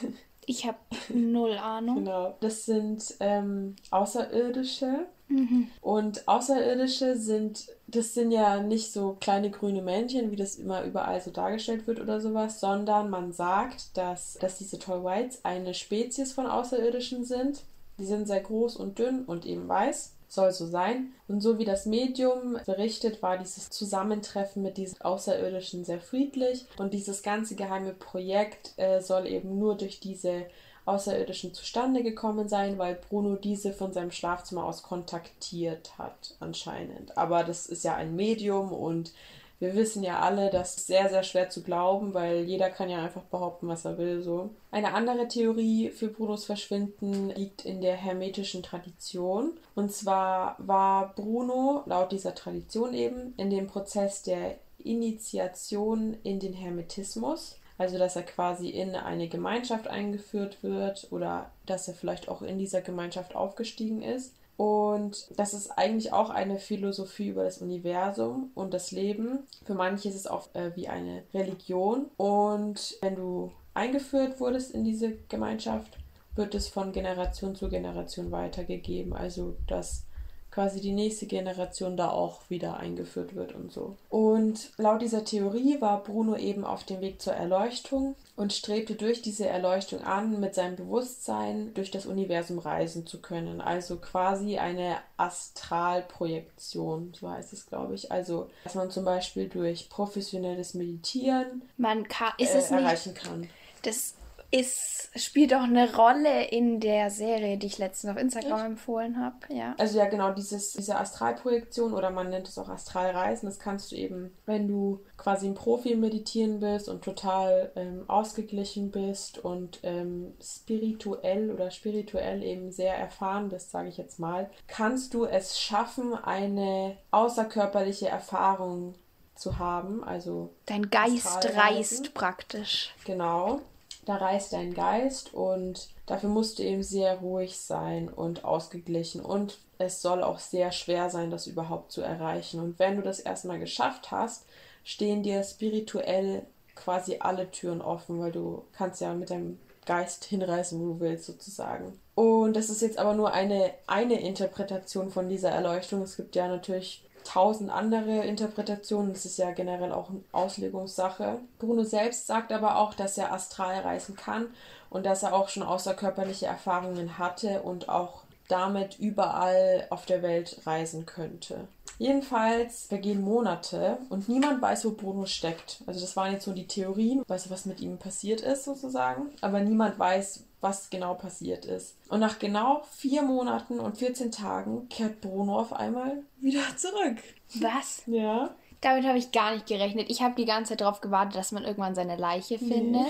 Ich 0.46 0.66
habe 0.66 0.78
null 1.08 1.56
Ahnung. 1.58 1.96
Genau. 1.96 2.36
Das 2.40 2.64
sind 2.66 3.14
ähm, 3.20 3.76
Außerirdische. 3.90 5.06
Mhm. 5.28 5.68
Und 5.80 6.28
Außerirdische 6.28 7.16
sind, 7.16 7.66
das 7.86 8.14
sind 8.14 8.30
ja 8.30 8.60
nicht 8.62 8.92
so 8.92 9.16
kleine 9.20 9.50
grüne 9.50 9.82
Männchen, 9.82 10.30
wie 10.30 10.36
das 10.36 10.56
immer 10.56 10.84
überall 10.84 11.20
so 11.20 11.30
dargestellt 11.30 11.86
wird 11.86 12.00
oder 12.00 12.20
sowas, 12.20 12.60
sondern 12.60 13.08
man 13.08 13.32
sagt, 13.32 13.96
dass, 13.96 14.34
dass 14.34 14.58
diese 14.58 14.78
Toy 14.78 15.02
Whites 15.02 15.44
eine 15.44 15.74
Spezies 15.74 16.32
von 16.32 16.46
Außerirdischen 16.46 17.24
sind. 17.24 17.64
Die 17.98 18.04
sind 18.04 18.26
sehr 18.26 18.40
groß 18.40 18.76
und 18.76 18.98
dünn 18.98 19.24
und 19.24 19.46
eben 19.46 19.68
weiß 19.68 20.13
soll 20.34 20.52
so 20.52 20.66
sein. 20.66 21.12
Und 21.28 21.40
so 21.40 21.58
wie 21.58 21.64
das 21.64 21.86
Medium 21.86 22.58
berichtet, 22.66 23.22
war 23.22 23.38
dieses 23.38 23.70
Zusammentreffen 23.70 24.62
mit 24.62 24.76
diesen 24.76 25.00
Außerirdischen 25.00 25.84
sehr 25.84 26.00
friedlich. 26.00 26.66
Und 26.78 26.92
dieses 26.92 27.22
ganze 27.22 27.54
geheime 27.54 27.92
Projekt 27.92 28.72
äh, 28.76 29.00
soll 29.00 29.26
eben 29.26 29.58
nur 29.58 29.76
durch 29.76 30.00
diese 30.00 30.46
Außerirdischen 30.86 31.54
zustande 31.54 32.02
gekommen 32.02 32.48
sein, 32.48 32.78
weil 32.78 32.96
Bruno 32.96 33.36
diese 33.36 33.72
von 33.72 33.92
seinem 33.92 34.10
Schlafzimmer 34.10 34.64
aus 34.64 34.82
kontaktiert 34.82 35.96
hat, 35.96 36.36
anscheinend. 36.40 37.16
Aber 37.16 37.42
das 37.42 37.66
ist 37.66 37.84
ja 37.84 37.94
ein 37.94 38.14
Medium 38.16 38.72
und 38.72 39.12
wir 39.58 39.74
wissen 39.74 40.02
ja 40.02 40.20
alle, 40.20 40.50
das 40.50 40.76
ist 40.76 40.86
sehr, 40.88 41.08
sehr 41.08 41.22
schwer 41.22 41.48
zu 41.48 41.62
glauben, 41.62 42.12
weil 42.12 42.44
jeder 42.44 42.70
kann 42.70 42.90
ja 42.90 43.02
einfach 43.02 43.22
behaupten, 43.22 43.68
was 43.68 43.84
er 43.84 43.98
will. 43.98 44.22
So. 44.22 44.50
Eine 44.70 44.94
andere 44.94 45.28
Theorie 45.28 45.90
für 45.90 46.08
Brunos 46.08 46.44
Verschwinden 46.44 47.30
liegt 47.30 47.64
in 47.64 47.80
der 47.80 47.96
hermetischen 47.96 48.62
Tradition. 48.62 49.52
Und 49.74 49.92
zwar 49.92 50.56
war 50.58 51.14
Bruno, 51.14 51.82
laut 51.86 52.12
dieser 52.12 52.34
Tradition 52.34 52.94
eben, 52.94 53.34
in 53.36 53.50
dem 53.50 53.66
Prozess 53.66 54.22
der 54.22 54.56
Initiation 54.78 56.16
in 56.22 56.40
den 56.40 56.52
Hermetismus. 56.52 57.58
Also, 57.76 57.98
dass 57.98 58.14
er 58.14 58.22
quasi 58.22 58.68
in 58.68 58.94
eine 58.94 59.28
Gemeinschaft 59.28 59.88
eingeführt 59.88 60.62
wird 60.62 61.08
oder 61.10 61.50
dass 61.66 61.88
er 61.88 61.94
vielleicht 61.94 62.28
auch 62.28 62.42
in 62.42 62.58
dieser 62.58 62.82
Gemeinschaft 62.82 63.34
aufgestiegen 63.34 64.02
ist. 64.02 64.34
Und 64.56 65.28
das 65.36 65.52
ist 65.52 65.70
eigentlich 65.70 66.12
auch 66.12 66.30
eine 66.30 66.58
Philosophie 66.58 67.28
über 67.28 67.44
das 67.44 67.58
Universum 67.58 68.50
und 68.54 68.72
das 68.72 68.92
Leben. 68.92 69.40
Für 69.64 69.74
manche 69.74 70.08
ist 70.08 70.14
es 70.14 70.26
auch 70.26 70.54
äh, 70.54 70.70
wie 70.76 70.88
eine 70.88 71.24
Religion. 71.34 72.06
Und 72.16 72.96
wenn 73.02 73.16
du 73.16 73.52
eingeführt 73.74 74.38
wurdest 74.38 74.70
in 74.70 74.84
diese 74.84 75.16
Gemeinschaft, 75.28 75.98
wird 76.36 76.54
es 76.54 76.68
von 76.68 76.92
Generation 76.92 77.54
zu 77.54 77.68
Generation 77.68 78.30
weitergegeben. 78.30 79.12
Also, 79.12 79.56
dass 79.66 80.06
quasi 80.54 80.80
die 80.80 80.92
nächste 80.92 81.26
Generation 81.26 81.96
da 81.96 82.10
auch 82.10 82.48
wieder 82.48 82.76
eingeführt 82.76 83.34
wird 83.34 83.56
und 83.56 83.72
so. 83.72 83.96
Und 84.08 84.70
laut 84.78 85.02
dieser 85.02 85.24
Theorie 85.24 85.80
war 85.80 86.04
Bruno 86.04 86.36
eben 86.36 86.64
auf 86.64 86.84
dem 86.84 87.00
Weg 87.00 87.20
zur 87.20 87.32
Erleuchtung 87.32 88.14
und 88.36 88.52
strebte 88.52 88.94
durch 88.94 89.20
diese 89.20 89.48
Erleuchtung 89.48 90.04
an, 90.04 90.38
mit 90.38 90.54
seinem 90.54 90.76
Bewusstsein 90.76 91.74
durch 91.74 91.90
das 91.90 92.06
Universum 92.06 92.60
reisen 92.60 93.04
zu 93.04 93.20
können. 93.20 93.60
Also 93.60 93.96
quasi 93.96 94.58
eine 94.58 94.98
Astralprojektion, 95.16 97.14
so 97.18 97.28
heißt 97.28 97.52
es, 97.52 97.66
glaube 97.66 97.96
ich. 97.96 98.12
Also, 98.12 98.48
dass 98.62 98.76
man 98.76 98.92
zum 98.92 99.04
Beispiel 99.04 99.48
durch 99.48 99.88
professionelles 99.90 100.74
Meditieren 100.74 101.62
man 101.76 102.06
kann, 102.06 102.32
ist 102.38 102.54
es 102.54 102.70
äh, 102.70 102.76
erreichen 102.76 103.14
nicht, 103.14 103.24
kann. 103.24 103.48
Das 103.82 104.14
ist, 104.54 105.10
spielt 105.16 105.52
auch 105.52 105.64
eine 105.64 105.96
Rolle 105.96 106.44
in 106.44 106.78
der 106.78 107.10
Serie, 107.10 107.58
die 107.58 107.66
ich 107.66 107.78
letztens 107.78 108.12
auf 108.12 108.16
Instagram 108.16 108.58
Echt? 108.58 108.66
empfohlen 108.66 109.18
habe. 109.18 109.36
Ja. 109.48 109.74
Also 109.78 109.98
ja, 109.98 110.06
genau, 110.06 110.32
dieses, 110.32 110.72
diese 110.72 110.96
Astralprojektion 110.96 111.92
oder 111.92 112.10
man 112.10 112.30
nennt 112.30 112.46
es 112.46 112.56
auch 112.56 112.68
Astralreisen, 112.68 113.48
das 113.48 113.58
kannst 113.58 113.90
du 113.90 113.96
eben, 113.96 114.32
wenn 114.46 114.68
du 114.68 115.02
quasi 115.16 115.48
ein 115.48 115.54
Profi 115.54 115.96
Meditieren 115.96 116.60
bist 116.60 116.88
und 116.88 117.02
total 117.02 117.72
ähm, 117.74 118.04
ausgeglichen 118.06 118.92
bist 118.92 119.38
und 119.38 119.80
ähm, 119.82 120.34
spirituell 120.40 121.50
oder 121.50 121.72
spirituell 121.72 122.44
eben 122.44 122.70
sehr 122.70 122.96
erfahren 122.96 123.48
bist, 123.48 123.72
sage 123.72 123.88
ich 123.88 123.96
jetzt 123.96 124.20
mal, 124.20 124.50
kannst 124.68 125.14
du 125.14 125.24
es 125.24 125.58
schaffen, 125.58 126.14
eine 126.14 126.96
außerkörperliche 127.10 128.08
Erfahrung 128.08 128.94
zu 129.34 129.58
haben. 129.58 130.04
Also 130.04 130.54
dein 130.66 130.90
Geist 130.90 131.56
reist 131.56 132.14
praktisch. 132.14 132.94
Genau 133.04 133.60
da 134.04 134.16
reist 134.16 134.52
dein 134.52 134.74
Geist 134.74 135.32
und 135.32 135.88
dafür 136.06 136.28
musst 136.28 136.58
du 136.58 136.62
eben 136.62 136.82
sehr 136.82 137.18
ruhig 137.18 137.56
sein 137.56 138.08
und 138.08 138.44
ausgeglichen 138.44 139.20
und 139.20 139.58
es 139.78 140.02
soll 140.02 140.22
auch 140.22 140.38
sehr 140.38 140.72
schwer 140.72 141.10
sein, 141.10 141.30
das 141.30 141.46
überhaupt 141.46 141.92
zu 141.92 142.00
erreichen. 142.00 142.60
Und 142.60 142.78
wenn 142.78 142.96
du 142.96 143.02
das 143.02 143.20
erstmal 143.20 143.58
geschafft 143.58 144.10
hast, 144.10 144.46
stehen 144.84 145.22
dir 145.22 145.42
spirituell 145.42 146.42
quasi 146.74 147.16
alle 147.20 147.50
Türen 147.50 147.80
offen, 147.80 148.20
weil 148.20 148.32
du 148.32 148.64
kannst 148.72 149.00
ja 149.00 149.14
mit 149.14 149.30
deinem 149.30 149.58
Geist 149.86 150.24
hinreißen, 150.24 150.80
wo 150.80 150.94
du 150.94 151.00
willst, 151.00 151.26
sozusagen. 151.26 151.98
Und 152.14 152.54
das 152.54 152.70
ist 152.70 152.82
jetzt 152.82 152.98
aber 152.98 153.14
nur 153.14 153.32
eine, 153.32 153.72
eine 153.86 154.20
Interpretation 154.20 155.10
von 155.10 155.28
dieser 155.28 155.50
Erleuchtung. 155.50 156.02
Es 156.02 156.16
gibt 156.16 156.36
ja 156.36 156.48
natürlich 156.48 157.03
tausend 157.24 157.70
andere 157.70 158.24
Interpretationen. 158.24 159.12
Das 159.12 159.24
ist 159.24 159.38
ja 159.38 159.50
generell 159.50 159.92
auch 159.92 160.10
eine 160.10 160.20
Auslegungssache. 160.32 161.38
Bruno 161.58 161.82
selbst 161.82 162.26
sagt 162.26 162.52
aber 162.52 162.78
auch, 162.78 162.94
dass 162.94 163.18
er 163.18 163.32
astral 163.32 163.80
reisen 163.80 164.16
kann 164.16 164.46
und 164.90 165.06
dass 165.06 165.22
er 165.22 165.34
auch 165.34 165.48
schon 165.48 165.62
außerkörperliche 165.62 166.46
Erfahrungen 166.46 167.18
hatte 167.18 167.62
und 167.62 167.88
auch 167.88 168.22
damit 168.48 168.98
überall 168.98 169.86
auf 169.90 170.06
der 170.06 170.22
Welt 170.22 170.60
reisen 170.66 171.06
könnte. 171.06 171.66
Jedenfalls 171.98 172.86
vergehen 172.86 173.22
Monate 173.22 173.98
und 174.10 174.28
niemand 174.28 174.60
weiß, 174.60 174.84
wo 174.84 174.90
Bruno 174.90 175.26
steckt. 175.26 175.82
Also 175.86 176.00
das 176.00 176.16
waren 176.16 176.32
jetzt 176.32 176.44
so 176.44 176.52
die 176.52 176.66
Theorien, 176.66 177.22
weißt 177.26 177.46
du, 177.46 177.50
was 177.50 177.66
mit 177.66 177.80
ihm 177.80 177.98
passiert 177.98 178.40
ist 178.40 178.64
sozusagen, 178.64 179.30
aber 179.40 179.60
niemand 179.60 179.98
weiß, 179.98 180.44
was 180.64 180.88
genau 180.88 181.14
passiert 181.14 181.66
ist. 181.66 181.94
Und 182.08 182.20
nach 182.20 182.38
genau 182.38 182.82
vier 182.90 183.22
Monaten 183.22 183.78
und 183.78 183.98
14 183.98 184.32
Tagen 184.32 184.88
kehrt 184.88 185.20
Bruno 185.20 185.60
auf 185.60 185.74
einmal 185.74 186.22
wieder 186.40 186.62
zurück. 186.76 187.18
Was? 187.60 188.02
Ja. 188.06 188.54
Damit 188.80 189.06
habe 189.06 189.18
ich 189.18 189.30
gar 189.30 189.52
nicht 189.52 189.66
gerechnet. 189.66 190.10
Ich 190.10 190.22
habe 190.22 190.34
die 190.34 190.46
ganze 190.46 190.70
Zeit 190.70 190.80
darauf 190.80 191.00
gewartet, 191.00 191.36
dass 191.36 191.52
man 191.52 191.64
irgendwann 191.64 191.94
seine 191.94 192.16
Leiche 192.16 192.58
findet. 192.58 193.06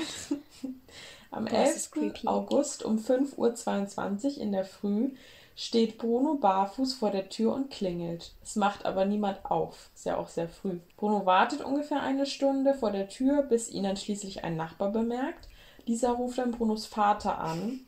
Am 1.31 1.47
11. 1.47 1.91
August 2.27 2.85
um 2.85 2.99
5.22 2.99 4.37
Uhr 4.37 4.43
in 4.43 4.53
der 4.53 4.65
Früh 4.65 5.11
steht 5.57 5.99
Bruno 5.99 6.35
barfuß 6.35 6.95
vor 6.95 7.11
der 7.11 7.29
Tür 7.29 7.55
und 7.55 7.71
klingelt. 7.71 8.33
Es 8.43 8.57
macht 8.57 8.85
aber 8.85 9.05
niemand 9.05 9.45
auf. 9.45 9.91
Ist 9.95 10.07
ja 10.07 10.17
auch 10.17 10.29
sehr 10.29 10.49
früh. 10.49 10.81
Bruno 10.97 11.25
wartet 11.25 11.65
ungefähr 11.65 12.03
eine 12.03 12.27
Stunde 12.27 12.75
vor 12.75 12.91
der 12.91 13.09
Tür, 13.09 13.43
bis 13.43 13.71
ihn 13.71 13.85
dann 13.85 13.97
schließlich 13.97 14.43
ein 14.43 14.57
Nachbar 14.57 14.91
bemerkt. 14.91 15.49
Dieser 15.87 16.13
ruft 16.13 16.39
dann 16.39 16.53
Brunos 16.53 16.87
Vater 16.87 17.39
an. 17.39 17.81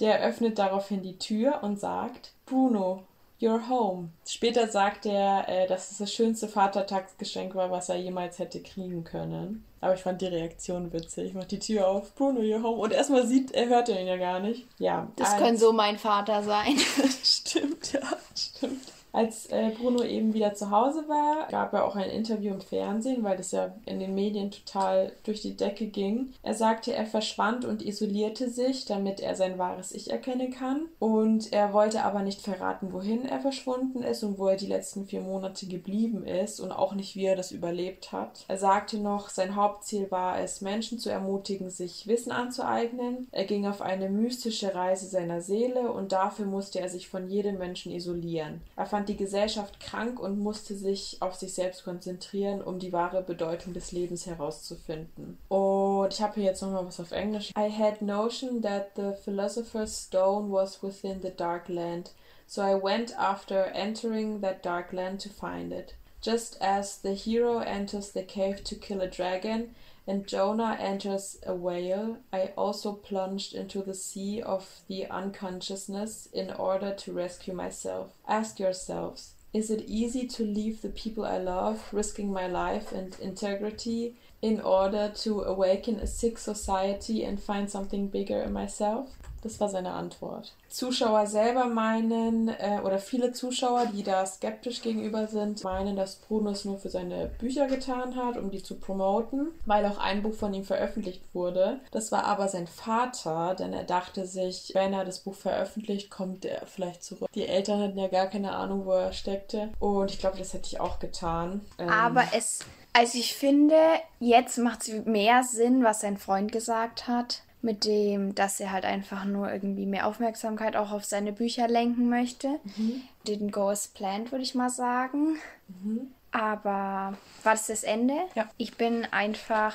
Der 0.00 0.20
öffnet 0.20 0.58
daraufhin 0.58 1.02
die 1.02 1.18
Tür 1.18 1.62
und 1.62 1.78
sagt: 1.78 2.32
Bruno, 2.46 3.04
you're 3.40 3.68
home. 3.68 4.10
Später 4.26 4.68
sagt 4.68 5.06
er, 5.06 5.48
äh, 5.48 5.66
dass 5.66 5.90
es 5.90 5.98
das 5.98 6.12
schönste 6.12 6.48
Vatertagsgeschenk 6.48 7.54
war, 7.54 7.70
was 7.70 7.88
er 7.88 7.96
jemals 7.96 8.38
hätte 8.38 8.60
kriegen 8.60 9.04
können. 9.04 9.64
Aber 9.80 9.94
ich 9.94 10.00
fand 10.00 10.22
die 10.22 10.26
Reaktion 10.26 10.92
witzig. 10.92 11.26
Ich 11.26 11.34
mach 11.34 11.44
die 11.44 11.58
Tür 11.58 11.86
auf, 11.86 12.14
Bruno, 12.14 12.40
you're 12.40 12.62
home. 12.62 12.80
Und 12.80 12.92
erstmal 12.92 13.26
sieht, 13.26 13.52
er 13.52 13.68
hört 13.68 13.88
ihn 13.90 14.06
ja 14.06 14.16
gar 14.16 14.40
nicht. 14.40 14.66
Ja. 14.78 15.08
Das 15.16 15.32
als... 15.32 15.42
können 15.42 15.58
so 15.58 15.72
mein 15.72 15.98
Vater 15.98 16.42
sein. 16.42 16.78
stimmt, 17.22 17.92
ja, 17.92 18.00
stimmt. 18.34 18.93
Als 19.14 19.46
äh, 19.46 19.70
Bruno 19.70 20.02
eben 20.02 20.34
wieder 20.34 20.54
zu 20.54 20.72
Hause 20.72 21.08
war, 21.08 21.46
gab 21.48 21.72
er 21.72 21.84
auch 21.84 21.94
ein 21.94 22.10
Interview 22.10 22.52
im 22.52 22.60
Fernsehen, 22.60 23.22
weil 23.22 23.36
das 23.36 23.52
ja 23.52 23.72
in 23.86 24.00
den 24.00 24.16
Medien 24.16 24.50
total 24.50 25.12
durch 25.22 25.40
die 25.40 25.56
Decke 25.56 25.86
ging. 25.86 26.32
Er 26.42 26.54
sagte, 26.54 26.92
er 26.92 27.06
verschwand 27.06 27.64
und 27.64 27.80
isolierte 27.80 28.50
sich, 28.50 28.86
damit 28.86 29.20
er 29.20 29.36
sein 29.36 29.56
wahres 29.56 29.92
Ich 29.92 30.10
erkennen 30.10 30.50
kann. 30.50 30.86
Und 30.98 31.52
er 31.52 31.72
wollte 31.72 32.02
aber 32.02 32.22
nicht 32.22 32.40
verraten, 32.40 32.92
wohin 32.92 33.24
er 33.24 33.38
verschwunden 33.38 34.02
ist 34.02 34.24
und 34.24 34.36
wo 34.36 34.48
er 34.48 34.56
die 34.56 34.66
letzten 34.66 35.06
vier 35.06 35.20
Monate 35.20 35.66
geblieben 35.66 36.26
ist 36.26 36.58
und 36.58 36.72
auch 36.72 36.94
nicht, 36.94 37.14
wie 37.14 37.26
er 37.26 37.36
das 37.36 37.52
überlebt 37.52 38.10
hat. 38.10 38.44
Er 38.48 38.58
sagte 38.58 38.98
noch, 38.98 39.28
sein 39.28 39.54
Hauptziel 39.54 40.10
war 40.10 40.40
es, 40.40 40.60
Menschen 40.60 40.98
zu 40.98 41.08
ermutigen, 41.08 41.70
sich 41.70 42.08
Wissen 42.08 42.32
anzueignen. 42.32 43.28
Er 43.30 43.44
ging 43.44 43.64
auf 43.64 43.80
eine 43.80 44.08
mystische 44.08 44.74
Reise 44.74 45.06
seiner 45.06 45.40
Seele 45.40 45.92
und 45.92 46.10
dafür 46.10 46.46
musste 46.46 46.80
er 46.80 46.88
sich 46.88 47.08
von 47.08 47.28
jedem 47.28 47.58
Menschen 47.58 47.92
isolieren. 47.92 48.60
Er 48.74 48.86
fand 48.86 49.03
die 49.04 49.16
Gesellschaft 49.16 49.80
krank 49.80 50.18
und 50.18 50.38
musste 50.38 50.74
sich 50.74 51.18
auf 51.20 51.34
sich 51.34 51.54
selbst 51.54 51.84
konzentrieren, 51.84 52.62
um 52.62 52.78
die 52.78 52.92
wahre 52.92 53.22
Bedeutung 53.22 53.72
des 53.72 53.92
Lebens 53.92 54.26
herauszufinden. 54.26 55.38
Und 55.48 56.12
ich 56.12 56.20
habe 56.20 56.34
hier 56.34 56.44
jetzt 56.44 56.62
nochmal 56.62 56.86
was 56.86 57.00
auf 57.00 57.12
Englisch. 57.12 57.50
I 57.56 57.70
had 57.70 58.02
notion 58.02 58.62
that 58.62 58.92
the 58.96 59.12
philosopher's 59.22 60.06
stone 60.06 60.50
was 60.50 60.82
within 60.82 61.20
the 61.22 61.30
dark 61.30 61.68
land, 61.68 62.12
so 62.46 62.62
I 62.62 62.74
went 62.74 63.16
after 63.18 63.66
entering 63.72 64.40
that 64.40 64.64
dark 64.64 64.92
land 64.92 65.22
to 65.22 65.28
find 65.28 65.72
it. 65.72 65.94
Just 66.20 66.60
as 66.62 67.02
the 67.02 67.14
hero 67.14 67.58
enters 67.58 68.12
the 68.12 68.22
cave 68.22 68.64
to 68.64 68.74
kill 68.74 69.02
a 69.02 69.06
dragon, 69.06 69.74
and 70.06 70.26
Jonah 70.26 70.76
enters 70.78 71.38
a 71.46 71.54
whale, 71.54 72.18
I 72.32 72.52
also 72.56 72.92
plunged 72.92 73.54
into 73.54 73.82
the 73.82 73.94
sea 73.94 74.42
of 74.42 74.80
the 74.88 75.06
unconsciousness 75.06 76.28
in 76.32 76.50
order 76.50 76.94
to 76.94 77.12
rescue 77.12 77.54
myself. 77.54 78.12
Ask 78.28 78.58
yourselves 78.58 79.34
is 79.54 79.70
it 79.70 79.84
easy 79.86 80.26
to 80.26 80.44
leave 80.44 80.82
the 80.82 80.88
people 80.88 81.24
I 81.24 81.38
love, 81.38 81.88
risking 81.92 82.32
my 82.32 82.48
life 82.48 82.90
and 82.90 83.16
integrity, 83.20 84.16
in 84.44 84.60
order 84.60 85.10
to 85.14 85.42
awaken 85.42 85.98
a 86.00 86.06
sick 86.06 86.38
society 86.38 87.24
and 87.24 87.40
find 87.40 87.70
something 87.70 88.10
bigger 88.10 88.42
in 88.42 88.52
myself? 88.52 89.06
Das 89.44 89.60
war 89.60 89.68
seine 89.68 89.92
Antwort. 89.92 90.54
Zuschauer 90.70 91.26
selber 91.26 91.66
meinen, 91.66 92.48
äh, 92.48 92.80
oder 92.82 92.98
viele 92.98 93.32
Zuschauer, 93.32 93.86
die 93.92 94.02
da 94.02 94.24
skeptisch 94.24 94.80
gegenüber 94.80 95.26
sind, 95.26 95.62
meinen, 95.62 95.96
dass 95.96 96.16
Bruno 96.16 96.50
es 96.50 96.64
nur 96.64 96.78
für 96.78 96.88
seine 96.88 97.30
Bücher 97.38 97.66
getan 97.66 98.16
hat, 98.16 98.38
um 98.38 98.50
die 98.50 98.62
zu 98.62 98.76
promoten, 98.76 99.48
weil 99.66 99.84
auch 99.84 99.98
ein 99.98 100.22
Buch 100.22 100.32
von 100.32 100.54
ihm 100.54 100.64
veröffentlicht 100.64 101.22
wurde. 101.34 101.80
Das 101.90 102.10
war 102.10 102.24
aber 102.24 102.48
sein 102.48 102.66
Vater, 102.66 103.54
denn 103.54 103.74
er 103.74 103.84
dachte 103.84 104.26
sich, 104.26 104.70
wenn 104.72 104.94
er 104.94 105.04
das 105.04 105.20
Buch 105.20 105.34
veröffentlicht, 105.34 106.10
kommt 106.10 106.46
er 106.46 106.64
vielleicht 106.66 107.04
zurück. 107.04 107.28
Die 107.34 107.46
Eltern 107.46 107.82
hatten 107.82 107.98
ja 107.98 108.08
gar 108.08 108.26
keine 108.26 108.56
Ahnung, 108.56 108.86
wo 108.86 108.92
er 108.92 109.12
steckte. 109.12 109.68
Und 109.78 110.10
ich 110.10 110.18
glaube, 110.18 110.38
das 110.38 110.54
hätte 110.54 110.68
ich 110.68 110.80
auch 110.80 111.00
getan. 111.00 111.60
Ähm, 111.78 111.90
aber 111.90 112.24
es, 112.34 112.60
also 112.94 113.18
ich 113.18 113.34
finde, 113.34 113.76
jetzt 114.20 114.56
macht 114.56 114.82
es 114.82 115.04
mehr 115.04 115.42
Sinn, 115.42 115.84
was 115.84 116.00
sein 116.00 116.16
Freund 116.16 116.52
gesagt 116.52 117.08
hat 117.08 117.42
mit 117.60 117.84
dem, 117.84 118.34
dass 118.34 118.60
er 118.60 118.72
halt 118.72 118.84
einfach 118.84 119.24
nur 119.24 119.52
irgendwie 119.52 119.86
mehr 119.86 120.06
Aufmerksamkeit 120.06 120.76
auch 120.76 120.92
auf 120.92 121.04
seine 121.04 121.32
Bücher 121.32 121.66
lenken 121.66 122.08
möchte. 122.08 122.60
Mhm. 122.76 123.02
Didn't 123.26 123.50
go 123.50 123.70
as 123.70 123.88
planned, 123.88 124.30
würde 124.32 124.44
ich 124.44 124.54
mal 124.54 124.70
sagen. 124.70 125.38
Mhm. 125.68 126.12
Aber 126.30 127.16
war 127.42 127.52
das 127.52 127.66
das 127.66 127.82
Ende? 127.82 128.14
Ja. 128.34 128.48
Ich 128.58 128.76
bin 128.76 129.06
einfach 129.10 129.74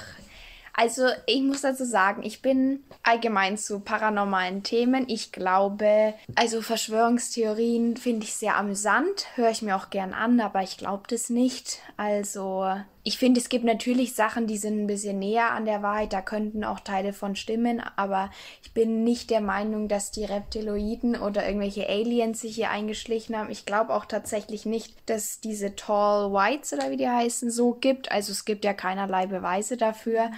also 0.79 1.07
ich 1.25 1.41
muss 1.41 1.59
dazu 1.59 1.83
sagen, 1.83 2.23
ich 2.23 2.41
bin 2.41 2.85
allgemein 3.03 3.57
zu 3.57 3.81
paranormalen 3.81 4.63
Themen. 4.63 5.09
Ich 5.09 5.33
glaube, 5.33 6.13
also 6.35 6.61
Verschwörungstheorien 6.61 7.97
finde 7.97 8.23
ich 8.23 8.33
sehr 8.33 8.55
amüsant, 8.55 9.27
höre 9.35 9.49
ich 9.49 9.61
mir 9.61 9.75
auch 9.75 9.89
gern 9.89 10.13
an, 10.13 10.39
aber 10.39 10.63
ich 10.63 10.77
glaube 10.77 11.03
das 11.09 11.29
nicht. 11.29 11.79
Also 11.97 12.77
ich 13.09 13.17
finde, 13.17 13.39
es 13.39 13.49
gibt 13.49 13.65
natürlich 13.65 14.13
Sachen, 14.13 14.45
die 14.45 14.59
sind 14.59 14.79
ein 14.79 14.85
bisschen 14.85 15.17
näher 15.17 15.49
an 15.49 15.65
der 15.65 15.81
Wahrheit, 15.81 16.13
da 16.13 16.21
könnten 16.21 16.63
auch 16.63 16.79
Teile 16.79 17.11
von 17.11 17.35
stimmen, 17.35 17.81
aber 17.95 18.29
ich 18.61 18.71
bin 18.71 19.03
nicht 19.03 19.31
der 19.31 19.41
Meinung, 19.41 19.87
dass 19.87 20.11
die 20.11 20.25
Reptiloiden 20.25 21.19
oder 21.19 21.47
irgendwelche 21.47 21.89
Aliens 21.89 22.41
sich 22.41 22.53
hier 22.53 22.69
eingeschlichen 22.69 23.35
haben. 23.35 23.49
Ich 23.49 23.65
glaube 23.65 23.95
auch 23.95 24.05
tatsächlich 24.05 24.67
nicht, 24.67 24.93
dass 25.07 25.39
diese 25.39 25.75
Tall 25.75 26.31
Whites 26.31 26.71
oder 26.71 26.91
wie 26.91 26.97
die 26.97 27.09
heißen 27.09 27.49
so 27.49 27.73
gibt. 27.73 28.11
Also 28.11 28.31
es 28.31 28.45
gibt 28.45 28.63
ja 28.63 28.73
keinerlei 28.75 29.25
Beweise 29.25 29.75
dafür. 29.75 30.29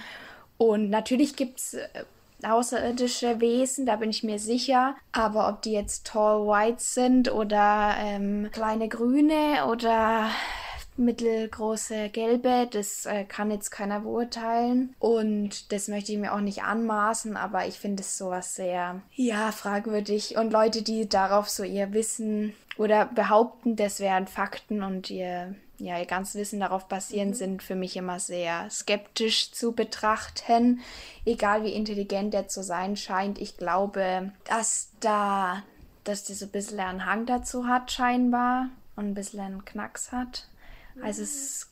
Und 0.56 0.88
natürlich 0.88 1.36
gibt 1.36 1.58
es 1.58 1.74
äh, 1.74 1.88
außerirdische 2.42 3.42
Wesen, 3.42 3.84
da 3.84 3.96
bin 3.96 4.08
ich 4.08 4.22
mir 4.22 4.38
sicher. 4.38 4.96
Aber 5.12 5.50
ob 5.50 5.60
die 5.60 5.72
jetzt 5.72 6.06
Tall 6.06 6.46
Whites 6.46 6.94
sind 6.94 7.30
oder 7.30 7.96
ähm, 7.98 8.48
kleine 8.50 8.88
Grüne 8.88 9.66
oder 9.68 10.30
mittelgroße 10.96 12.10
gelbe, 12.10 12.68
das 12.70 13.06
äh, 13.06 13.24
kann 13.24 13.50
jetzt 13.50 13.70
keiner 13.70 14.00
beurteilen 14.00 14.94
und 14.98 15.72
das 15.72 15.88
möchte 15.88 16.12
ich 16.12 16.18
mir 16.18 16.34
auch 16.34 16.40
nicht 16.40 16.62
anmaßen, 16.62 17.36
aber 17.36 17.66
ich 17.66 17.78
finde 17.78 18.02
es 18.02 18.18
sowas 18.18 18.54
sehr, 18.54 19.00
ja, 19.14 19.52
fragwürdig 19.52 20.36
und 20.36 20.52
Leute, 20.52 20.82
die 20.82 21.08
darauf 21.08 21.48
so 21.48 21.62
ihr 21.62 21.92
Wissen 21.92 22.54
oder 22.76 23.06
behaupten, 23.06 23.76
das 23.76 24.00
wären 24.00 24.26
Fakten 24.26 24.82
und 24.82 25.10
ihr 25.10 25.54
ja, 25.82 25.98
ihr 25.98 26.06
ganzes 26.06 26.36
Wissen 26.36 26.60
darauf 26.60 26.86
basieren, 26.86 27.30
mhm. 27.30 27.34
sind 27.34 27.62
für 27.62 27.74
mich 27.74 27.96
immer 27.96 28.20
sehr 28.20 28.70
skeptisch 28.70 29.50
zu 29.50 29.72
betrachten. 29.72 30.80
Egal 31.24 31.64
wie 31.64 31.72
intelligent 31.72 32.32
der 32.32 32.46
zu 32.46 32.62
sein 32.62 32.96
scheint, 32.96 33.40
ich 33.40 33.56
glaube, 33.56 34.30
dass 34.44 34.90
da, 35.00 35.64
dass 36.04 36.22
der 36.24 36.36
so 36.36 36.44
ein 36.46 36.52
bisschen 36.52 36.78
einen 36.78 37.04
Hang 37.04 37.26
dazu 37.26 37.66
hat, 37.66 37.90
scheinbar, 37.90 38.68
und 38.94 39.06
ein 39.06 39.14
bisschen 39.14 39.40
einen 39.40 39.64
Knacks 39.64 40.12
hat. 40.12 40.46
Also 41.00 41.22
es, 41.22 41.70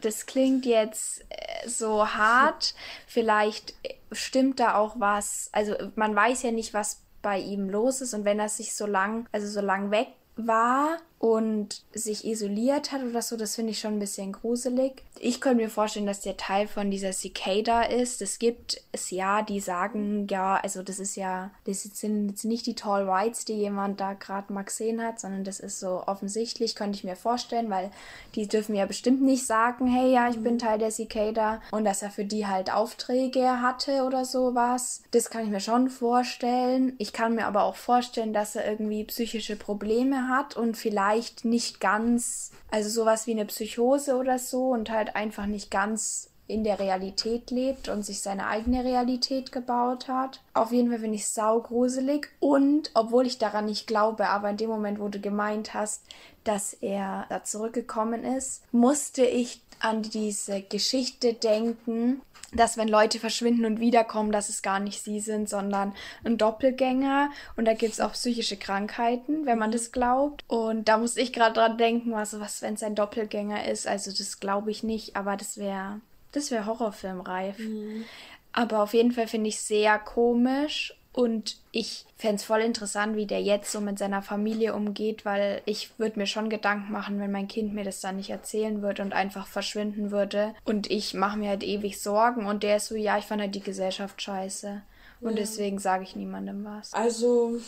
das 0.00 0.26
klingt 0.26 0.64
jetzt 0.64 1.24
äh, 1.28 1.68
so 1.68 2.08
hart. 2.08 2.74
Vielleicht 3.06 3.74
stimmt 4.12 4.60
da 4.60 4.76
auch 4.76 4.98
was. 4.98 5.50
Also 5.52 5.74
man 5.96 6.14
weiß 6.14 6.42
ja 6.42 6.50
nicht, 6.50 6.74
was 6.74 7.02
bei 7.20 7.38
ihm 7.38 7.68
los 7.68 8.00
ist 8.00 8.14
und 8.14 8.24
wenn 8.24 8.40
er 8.40 8.48
sich 8.48 8.74
so 8.74 8.86
lang, 8.86 9.28
also 9.32 9.46
so 9.46 9.60
lang 9.60 9.90
weg 9.90 10.08
war 10.36 10.98
und 11.22 11.82
sich 11.92 12.24
isoliert 12.24 12.90
hat 12.90 13.04
oder 13.04 13.22
so, 13.22 13.36
das 13.36 13.54
finde 13.54 13.70
ich 13.70 13.78
schon 13.78 13.94
ein 13.94 14.00
bisschen 14.00 14.32
gruselig. 14.32 15.04
Ich 15.20 15.40
könnte 15.40 15.62
mir 15.62 15.70
vorstellen, 15.70 16.04
dass 16.04 16.20
der 16.20 16.36
Teil 16.36 16.66
von 16.66 16.90
dieser 16.90 17.12
Cicada 17.12 17.82
ist. 17.82 18.20
Es 18.20 18.40
gibt 18.40 18.82
es 18.90 19.12
ja, 19.12 19.42
die 19.42 19.60
sagen, 19.60 20.26
ja, 20.28 20.56
also 20.56 20.82
das 20.82 20.98
ist 20.98 21.14
ja, 21.14 21.52
das 21.64 21.84
sind 21.84 22.30
jetzt 22.30 22.44
nicht 22.44 22.66
die 22.66 22.74
Tall 22.74 23.06
Whites, 23.06 23.44
die 23.44 23.52
jemand 23.52 24.00
da 24.00 24.14
gerade 24.14 24.52
mal 24.52 24.64
gesehen 24.64 25.00
hat, 25.00 25.20
sondern 25.20 25.44
das 25.44 25.60
ist 25.60 25.78
so 25.78 26.02
offensichtlich, 26.08 26.74
könnte 26.74 26.98
ich 26.98 27.04
mir 27.04 27.14
vorstellen, 27.14 27.70
weil 27.70 27.92
die 28.34 28.48
dürfen 28.48 28.74
ja 28.74 28.84
bestimmt 28.86 29.22
nicht 29.22 29.46
sagen, 29.46 29.86
hey, 29.86 30.12
ja, 30.12 30.28
ich 30.28 30.42
bin 30.42 30.58
Teil 30.58 30.80
der 30.80 30.90
Cicada 30.90 31.62
und 31.70 31.84
dass 31.84 32.02
er 32.02 32.10
für 32.10 32.24
die 32.24 32.48
halt 32.48 32.72
Aufträge 32.72 33.60
hatte 33.60 34.02
oder 34.02 34.24
sowas. 34.24 35.04
Das 35.12 35.30
kann 35.30 35.44
ich 35.44 35.50
mir 35.50 35.60
schon 35.60 35.88
vorstellen. 35.88 36.94
Ich 36.98 37.12
kann 37.12 37.36
mir 37.36 37.46
aber 37.46 37.62
auch 37.62 37.76
vorstellen, 37.76 38.32
dass 38.32 38.56
er 38.56 38.68
irgendwie 38.68 39.04
psychische 39.04 39.54
Probleme 39.54 40.28
hat 40.28 40.56
und 40.56 40.76
vielleicht 40.76 41.11
vielleicht 41.12 41.44
nicht 41.44 41.80
ganz, 41.80 42.52
also 42.70 42.88
sowas 42.88 43.26
wie 43.26 43.32
eine 43.32 43.44
Psychose 43.44 44.16
oder 44.16 44.38
so 44.38 44.70
und 44.70 44.90
halt 44.90 45.14
einfach 45.14 45.46
nicht 45.46 45.70
ganz 45.70 46.30
in 46.48 46.64
der 46.64 46.78
Realität 46.78 47.50
lebt 47.50 47.88
und 47.88 48.04
sich 48.04 48.20
seine 48.20 48.46
eigene 48.46 48.84
Realität 48.84 49.52
gebaut 49.52 50.08
hat. 50.08 50.40
Auf 50.54 50.72
jeden 50.72 50.90
Fall 50.90 50.98
finde 50.98 51.16
ich 51.16 51.28
saugruselig 51.28 52.28
und 52.40 52.90
obwohl 52.94 53.26
ich 53.26 53.38
daran 53.38 53.66
nicht 53.66 53.86
glaube, 53.86 54.28
aber 54.28 54.50
in 54.50 54.56
dem 54.56 54.70
Moment, 54.70 55.00
wo 55.00 55.08
du 55.08 55.20
gemeint 55.20 55.72
hast, 55.74 56.02
dass 56.44 56.74
er 56.74 57.26
da 57.28 57.44
zurückgekommen 57.44 58.24
ist, 58.24 58.62
musste 58.72 59.24
ich 59.24 59.62
an 59.82 60.02
diese 60.02 60.62
Geschichte 60.62 61.34
denken, 61.34 62.22
dass 62.52 62.76
wenn 62.76 62.88
Leute 62.88 63.18
verschwinden 63.18 63.64
und 63.64 63.80
wiederkommen, 63.80 64.30
dass 64.30 64.48
es 64.48 64.62
gar 64.62 64.78
nicht 64.78 65.02
sie 65.02 65.20
sind, 65.20 65.48
sondern 65.48 65.94
ein 66.22 66.36
Doppelgänger. 66.36 67.30
Und 67.56 67.64
da 67.64 67.72
gibt 67.72 67.94
es 67.94 68.00
auch 68.00 68.12
psychische 68.12 68.58
Krankheiten, 68.58 69.46
wenn 69.46 69.58
man 69.58 69.72
das 69.72 69.90
glaubt. 69.90 70.44
Und 70.48 70.88
da 70.88 70.98
muss 70.98 71.16
ich 71.16 71.32
gerade 71.32 71.54
dran 71.54 71.78
denken, 71.78 72.12
also 72.14 72.40
was, 72.40 72.60
wenn 72.60 72.74
es 72.74 72.82
ein 72.82 72.94
Doppelgänger 72.94 73.66
ist. 73.68 73.86
Also 73.86 74.10
das 74.10 74.38
glaube 74.38 74.70
ich 74.70 74.82
nicht, 74.82 75.16
aber 75.16 75.36
das 75.36 75.56
wäre 75.56 76.00
das 76.32 76.50
wäre 76.50 76.66
Horrorfilmreif. 76.66 77.58
Mhm. 77.58 78.04
Aber 78.52 78.82
auf 78.82 78.94
jeden 78.94 79.12
Fall 79.12 79.28
finde 79.28 79.48
ich 79.48 79.60
sehr 79.60 79.98
komisch 79.98 80.94
und 81.12 81.58
ich 81.72 82.06
fände 82.16 82.36
es 82.36 82.44
voll 82.44 82.60
interessant, 82.60 83.16
wie 83.16 83.26
der 83.26 83.42
jetzt 83.42 83.70
so 83.70 83.80
mit 83.80 83.98
seiner 83.98 84.22
Familie 84.22 84.74
umgeht, 84.74 85.26
weil 85.26 85.60
ich 85.66 85.98
würde 85.98 86.18
mir 86.18 86.26
schon 86.26 86.48
Gedanken 86.48 86.90
machen, 86.90 87.20
wenn 87.20 87.30
mein 87.30 87.48
Kind 87.48 87.74
mir 87.74 87.84
das 87.84 88.00
dann 88.00 88.16
nicht 88.16 88.30
erzählen 88.30 88.80
würde 88.80 89.02
und 89.02 89.12
einfach 89.12 89.46
verschwinden 89.46 90.10
würde. 90.10 90.54
Und 90.64 90.90
ich 90.90 91.12
mache 91.12 91.38
mir 91.38 91.50
halt 91.50 91.64
ewig 91.64 92.00
Sorgen 92.00 92.46
und 92.46 92.62
der 92.62 92.78
ist 92.78 92.86
so, 92.86 92.96
ja, 92.96 93.18
ich 93.18 93.26
fand 93.26 93.42
halt 93.42 93.54
die 93.54 93.60
Gesellschaft 93.60 94.22
scheiße. 94.22 94.82
Und 95.20 95.30
ja. 95.30 95.36
deswegen 95.36 95.78
sage 95.78 96.02
ich 96.02 96.16
niemandem 96.16 96.64
was. 96.64 96.94
Also, 96.94 97.58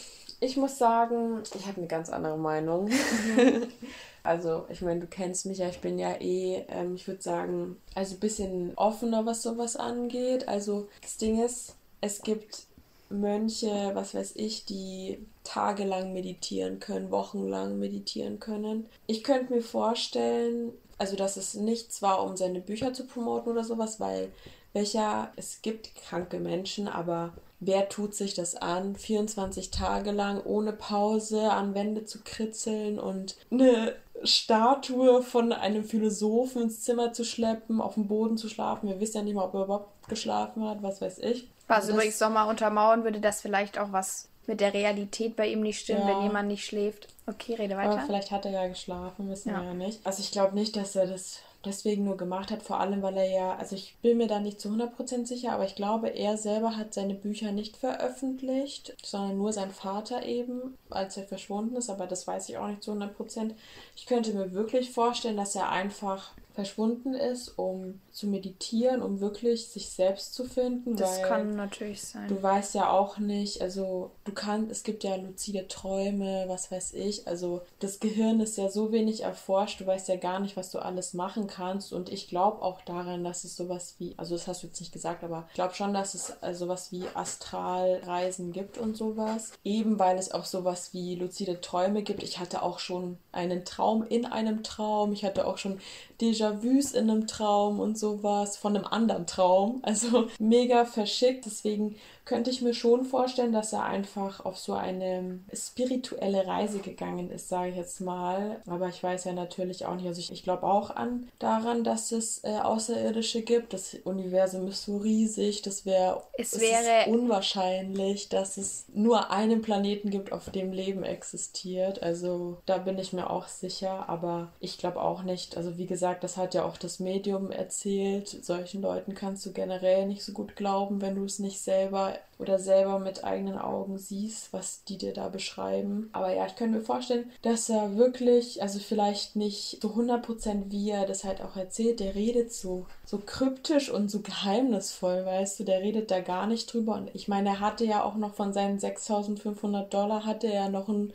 ich 0.40 0.56
muss 0.56 0.78
sagen, 0.78 1.42
ich 1.54 1.66
habe 1.66 1.78
eine 1.78 1.86
ganz 1.86 2.08
andere 2.08 2.38
Meinung. 2.38 2.86
Mhm. 2.86 3.66
also, 4.22 4.64
ich 4.70 4.80
meine, 4.80 5.00
du 5.00 5.06
kennst 5.06 5.44
mich 5.44 5.58
ja, 5.58 5.68
ich 5.68 5.80
bin 5.80 5.98
ja 5.98 6.14
eh, 6.20 6.64
ähm, 6.68 6.94
ich 6.94 7.06
würde 7.06 7.22
sagen, 7.22 7.76
also 7.94 8.14
ein 8.14 8.20
bisschen 8.20 8.72
offener, 8.76 9.26
was 9.26 9.42
sowas 9.42 9.76
angeht. 9.76 10.48
Also, 10.48 10.88
das 11.02 11.18
Ding 11.18 11.44
ist, 11.44 11.76
es 12.00 12.22
gibt 12.22 12.66
Mönche, 13.14 13.90
was 13.94 14.14
weiß 14.14 14.32
ich, 14.36 14.64
die 14.64 15.18
tagelang 15.44 16.12
meditieren 16.12 16.80
können, 16.80 17.10
wochenlang 17.10 17.78
meditieren 17.78 18.40
können. 18.40 18.86
Ich 19.06 19.24
könnte 19.24 19.52
mir 19.52 19.62
vorstellen, 19.62 20.72
also 20.98 21.16
dass 21.16 21.36
es 21.36 21.54
nicht 21.54 21.92
zwar 21.92 22.22
um 22.24 22.36
seine 22.36 22.60
Bücher 22.60 22.92
zu 22.92 23.06
promoten 23.06 23.52
oder 23.52 23.64
sowas, 23.64 24.00
weil 24.00 24.30
welcher, 24.72 25.32
es 25.36 25.62
gibt 25.62 25.94
kranke 25.94 26.40
Menschen, 26.40 26.88
aber 26.88 27.32
wer 27.60 27.88
tut 27.88 28.14
sich 28.14 28.34
das 28.34 28.56
an, 28.56 28.96
24 28.96 29.70
Tage 29.70 30.10
lang 30.10 30.42
ohne 30.44 30.72
Pause 30.72 31.50
an 31.52 31.74
Wände 31.74 32.04
zu 32.04 32.22
kritzeln 32.22 32.98
und 32.98 33.36
eine 33.50 33.94
Statue 34.22 35.22
von 35.22 35.52
einem 35.52 35.84
Philosophen 35.84 36.62
ins 36.62 36.82
Zimmer 36.82 37.12
zu 37.12 37.24
schleppen, 37.24 37.80
auf 37.80 37.94
dem 37.94 38.08
Boden 38.08 38.36
zu 38.36 38.48
schlafen. 38.48 38.88
Wir 38.88 39.00
wissen 39.00 39.18
ja 39.18 39.22
nicht 39.22 39.34
mal, 39.34 39.44
ob 39.44 39.54
er 39.54 39.64
überhaupt 39.64 40.08
geschlafen 40.08 40.64
hat, 40.64 40.82
was 40.82 41.00
weiß 41.00 41.18
ich. 41.18 41.48
Was 41.66 41.82
also 41.82 41.92
übrigens 41.92 42.20
nochmal 42.20 42.48
untermauern 42.48 43.04
würde, 43.04 43.20
dass 43.20 43.40
vielleicht 43.40 43.78
auch 43.78 43.92
was 43.92 44.28
mit 44.46 44.60
der 44.60 44.74
Realität 44.74 45.36
bei 45.36 45.48
ihm 45.48 45.62
nicht 45.62 45.80
stimmt, 45.80 46.00
ja. 46.00 46.08
wenn 46.08 46.22
jemand 46.22 46.48
nicht 46.48 46.64
schläft. 46.64 47.08
Okay, 47.26 47.54
rede 47.54 47.76
weiter. 47.76 47.92
Aber 47.92 48.02
vielleicht 48.02 48.30
hat 48.30 48.44
er 48.44 48.50
ja 48.50 48.68
geschlafen, 48.68 49.30
wissen 49.30 49.50
ja. 49.50 49.60
wir 49.60 49.68
ja 49.68 49.74
nicht. 49.74 50.06
Also 50.06 50.20
ich 50.20 50.32
glaube 50.32 50.54
nicht, 50.54 50.76
dass 50.76 50.94
er 50.94 51.06
das 51.06 51.40
deswegen 51.64 52.04
nur 52.04 52.16
gemacht 52.16 52.50
hat, 52.50 52.62
vor 52.62 52.80
allem 52.80 53.02
weil 53.02 53.16
er 53.16 53.30
ja, 53.30 53.56
also 53.56 53.74
ich 53.74 53.96
bin 54.02 54.18
mir 54.18 54.26
da 54.26 54.38
nicht 54.38 54.60
zu 54.60 54.68
100% 54.68 55.26
sicher, 55.26 55.52
aber 55.52 55.64
ich 55.64 55.74
glaube, 55.74 56.08
er 56.08 56.36
selber 56.36 56.76
hat 56.76 56.92
seine 56.94 57.14
Bücher 57.14 57.52
nicht 57.52 57.76
veröffentlicht, 57.76 58.94
sondern 59.02 59.38
nur 59.38 59.52
sein 59.52 59.70
Vater 59.70 60.24
eben, 60.24 60.76
als 60.90 61.16
er 61.16 61.24
verschwunden 61.24 61.76
ist, 61.76 61.90
aber 61.90 62.06
das 62.06 62.26
weiß 62.26 62.48
ich 62.48 62.58
auch 62.58 62.68
nicht 62.68 62.82
zu 62.82 62.92
100%. 62.92 63.52
Ich 63.96 64.06
könnte 64.06 64.34
mir 64.34 64.52
wirklich 64.52 64.90
vorstellen, 64.92 65.36
dass 65.36 65.54
er 65.54 65.70
einfach 65.70 66.32
verschwunden 66.54 67.14
ist, 67.14 67.58
um 67.58 68.00
zu 68.14 68.28
meditieren, 68.28 69.02
um 69.02 69.20
wirklich 69.20 69.66
sich 69.66 69.90
selbst 69.90 70.34
zu 70.34 70.44
finden. 70.44 70.94
Das 70.94 71.20
kann 71.22 71.56
natürlich 71.56 72.00
sein. 72.00 72.28
Du 72.28 72.40
weißt 72.40 72.76
ja 72.76 72.90
auch 72.90 73.18
nicht, 73.18 73.60
also 73.60 74.12
du 74.22 74.32
kannst, 74.32 74.70
es 74.70 74.84
gibt 74.84 75.02
ja 75.02 75.16
luzide 75.16 75.66
Träume, 75.66 76.44
was 76.46 76.70
weiß 76.70 76.94
ich. 76.94 77.26
Also 77.26 77.62
das 77.80 77.98
Gehirn 77.98 78.38
ist 78.38 78.56
ja 78.56 78.68
so 78.68 78.92
wenig 78.92 79.22
erforscht, 79.22 79.80
du 79.80 79.86
weißt 79.86 80.06
ja 80.08 80.14
gar 80.14 80.38
nicht, 80.38 80.56
was 80.56 80.70
du 80.70 80.78
alles 80.78 81.12
machen 81.12 81.48
kannst. 81.48 81.92
Und 81.92 82.08
ich 82.08 82.28
glaube 82.28 82.62
auch 82.62 82.80
daran, 82.82 83.24
dass 83.24 83.42
es 83.42 83.56
sowas 83.56 83.96
wie, 83.98 84.14
also 84.16 84.36
das 84.36 84.46
hast 84.46 84.62
du 84.62 84.68
jetzt 84.68 84.78
nicht 84.78 84.92
gesagt, 84.92 85.24
aber 85.24 85.46
ich 85.48 85.54
glaube 85.54 85.74
schon, 85.74 85.92
dass 85.92 86.14
es 86.14 86.36
äh, 86.40 86.54
sowas 86.54 86.92
wie 86.92 87.04
Astralreisen 87.14 88.52
gibt 88.52 88.78
und 88.78 88.96
sowas. 88.96 89.52
Eben 89.64 89.98
weil 89.98 90.18
es 90.18 90.30
auch 90.30 90.44
sowas 90.44 90.90
wie 90.92 91.16
luzide 91.16 91.60
Träume 91.60 92.04
gibt. 92.04 92.22
Ich 92.22 92.38
hatte 92.38 92.62
auch 92.62 92.78
schon 92.78 93.18
einen 93.32 93.64
Traum 93.64 94.04
in 94.04 94.24
einem 94.24 94.62
Traum. 94.62 95.12
Ich 95.12 95.24
hatte 95.24 95.48
auch 95.48 95.58
schon 95.58 95.80
Déjà-vus 96.20 96.92
in 96.92 97.10
einem 97.10 97.26
Traum 97.26 97.80
und 97.80 97.98
sowas 98.04 98.58
von 98.58 98.76
einem 98.76 98.84
anderen 98.84 99.26
Traum. 99.26 99.80
Also 99.82 100.28
mega 100.38 100.84
verschickt. 100.84 101.46
Deswegen 101.46 101.96
könnte 102.24 102.50
ich 102.50 102.62
mir 102.62 102.74
schon 102.74 103.04
vorstellen, 103.04 103.52
dass 103.52 103.72
er 103.72 103.84
einfach 103.84 104.44
auf 104.44 104.58
so 104.58 104.72
eine 104.72 105.40
spirituelle 105.52 106.46
Reise 106.46 106.78
gegangen 106.78 107.30
ist, 107.30 107.48
sage 107.48 107.70
ich 107.70 107.76
jetzt 107.76 108.00
mal. 108.00 108.62
Aber 108.66 108.88
ich 108.88 109.02
weiß 109.02 109.24
ja 109.24 109.32
natürlich 109.32 109.84
auch 109.84 109.94
nicht. 109.94 110.06
Also 110.06 110.20
ich, 110.20 110.32
ich 110.32 110.42
glaube 110.42 110.64
auch 110.64 110.90
an 110.90 111.28
daran, 111.38 111.84
dass 111.84 112.12
es 112.12 112.42
äh, 112.44 112.58
Außerirdische 112.58 113.42
gibt. 113.42 113.74
Das 113.74 113.94
Universum 114.04 114.68
ist 114.68 114.84
so 114.84 114.96
riesig. 114.96 115.62
Das 115.62 115.84
wär, 115.84 116.22
es 116.38 116.58
wäre 116.58 117.10
unwahrscheinlich, 117.10 118.30
dass 118.30 118.56
es 118.56 118.86
nur 118.94 119.30
einen 119.30 119.60
Planeten 119.60 120.08
gibt, 120.08 120.32
auf 120.32 120.50
dem 120.50 120.72
Leben 120.72 121.02
existiert. 121.04 122.02
Also 122.02 122.58
da 122.64 122.78
bin 122.78 122.98
ich 122.98 123.12
mir 123.12 123.28
auch 123.28 123.48
sicher. 123.48 124.08
Aber 124.08 124.48
ich 124.60 124.78
glaube 124.78 125.02
auch 125.02 125.24
nicht. 125.24 125.58
Also 125.58 125.76
wie 125.76 125.86
gesagt, 125.86 126.24
das 126.24 126.38
hat 126.38 126.54
ja 126.54 126.64
auch 126.64 126.78
das 126.78 127.00
Medium 127.00 127.50
erzählt. 127.50 128.28
Solchen 128.28 128.80
Leuten 128.80 129.14
kannst 129.14 129.44
du 129.44 129.52
generell 129.52 130.06
nicht 130.06 130.24
so 130.24 130.32
gut 130.32 130.56
glauben, 130.56 131.02
wenn 131.02 131.16
du 131.16 131.24
es 131.24 131.38
nicht 131.38 131.60
selber 131.60 132.13
oder 132.38 132.58
selber 132.58 132.98
mit 132.98 133.24
eigenen 133.24 133.58
Augen 133.58 133.98
siehst, 133.98 134.52
was 134.52 134.84
die 134.84 134.98
dir 134.98 135.12
da 135.12 135.28
beschreiben. 135.28 136.10
Aber 136.12 136.34
ja, 136.34 136.46
ich 136.46 136.56
könnte 136.56 136.78
mir 136.78 136.84
vorstellen, 136.84 137.30
dass 137.42 137.68
er 137.68 137.96
wirklich, 137.96 138.62
also 138.62 138.78
vielleicht 138.78 139.36
nicht 139.36 139.78
so 139.80 139.88
100% 139.88 140.70
wie 140.70 140.90
er 140.90 141.06
das 141.06 141.24
halt 141.24 141.42
auch 141.42 141.56
erzählt, 141.56 142.00
der 142.00 142.14
redet 142.14 142.52
so, 142.52 142.86
so 143.04 143.18
kryptisch 143.18 143.90
und 143.90 144.10
so 144.10 144.20
geheimnisvoll, 144.20 145.24
weißt 145.24 145.60
du, 145.60 145.64
der 145.64 145.80
redet 145.80 146.10
da 146.10 146.20
gar 146.20 146.46
nicht 146.46 146.72
drüber. 146.72 146.94
Und 146.94 147.10
ich 147.14 147.28
meine, 147.28 147.50
er 147.50 147.60
hatte 147.60 147.84
ja 147.84 148.02
auch 148.02 148.16
noch 148.16 148.34
von 148.34 148.52
seinen 148.52 148.78
6500 148.78 149.92
Dollar, 149.92 150.26
hatte 150.26 150.48
er 150.48 150.68
noch 150.68 150.88
ein 150.88 151.12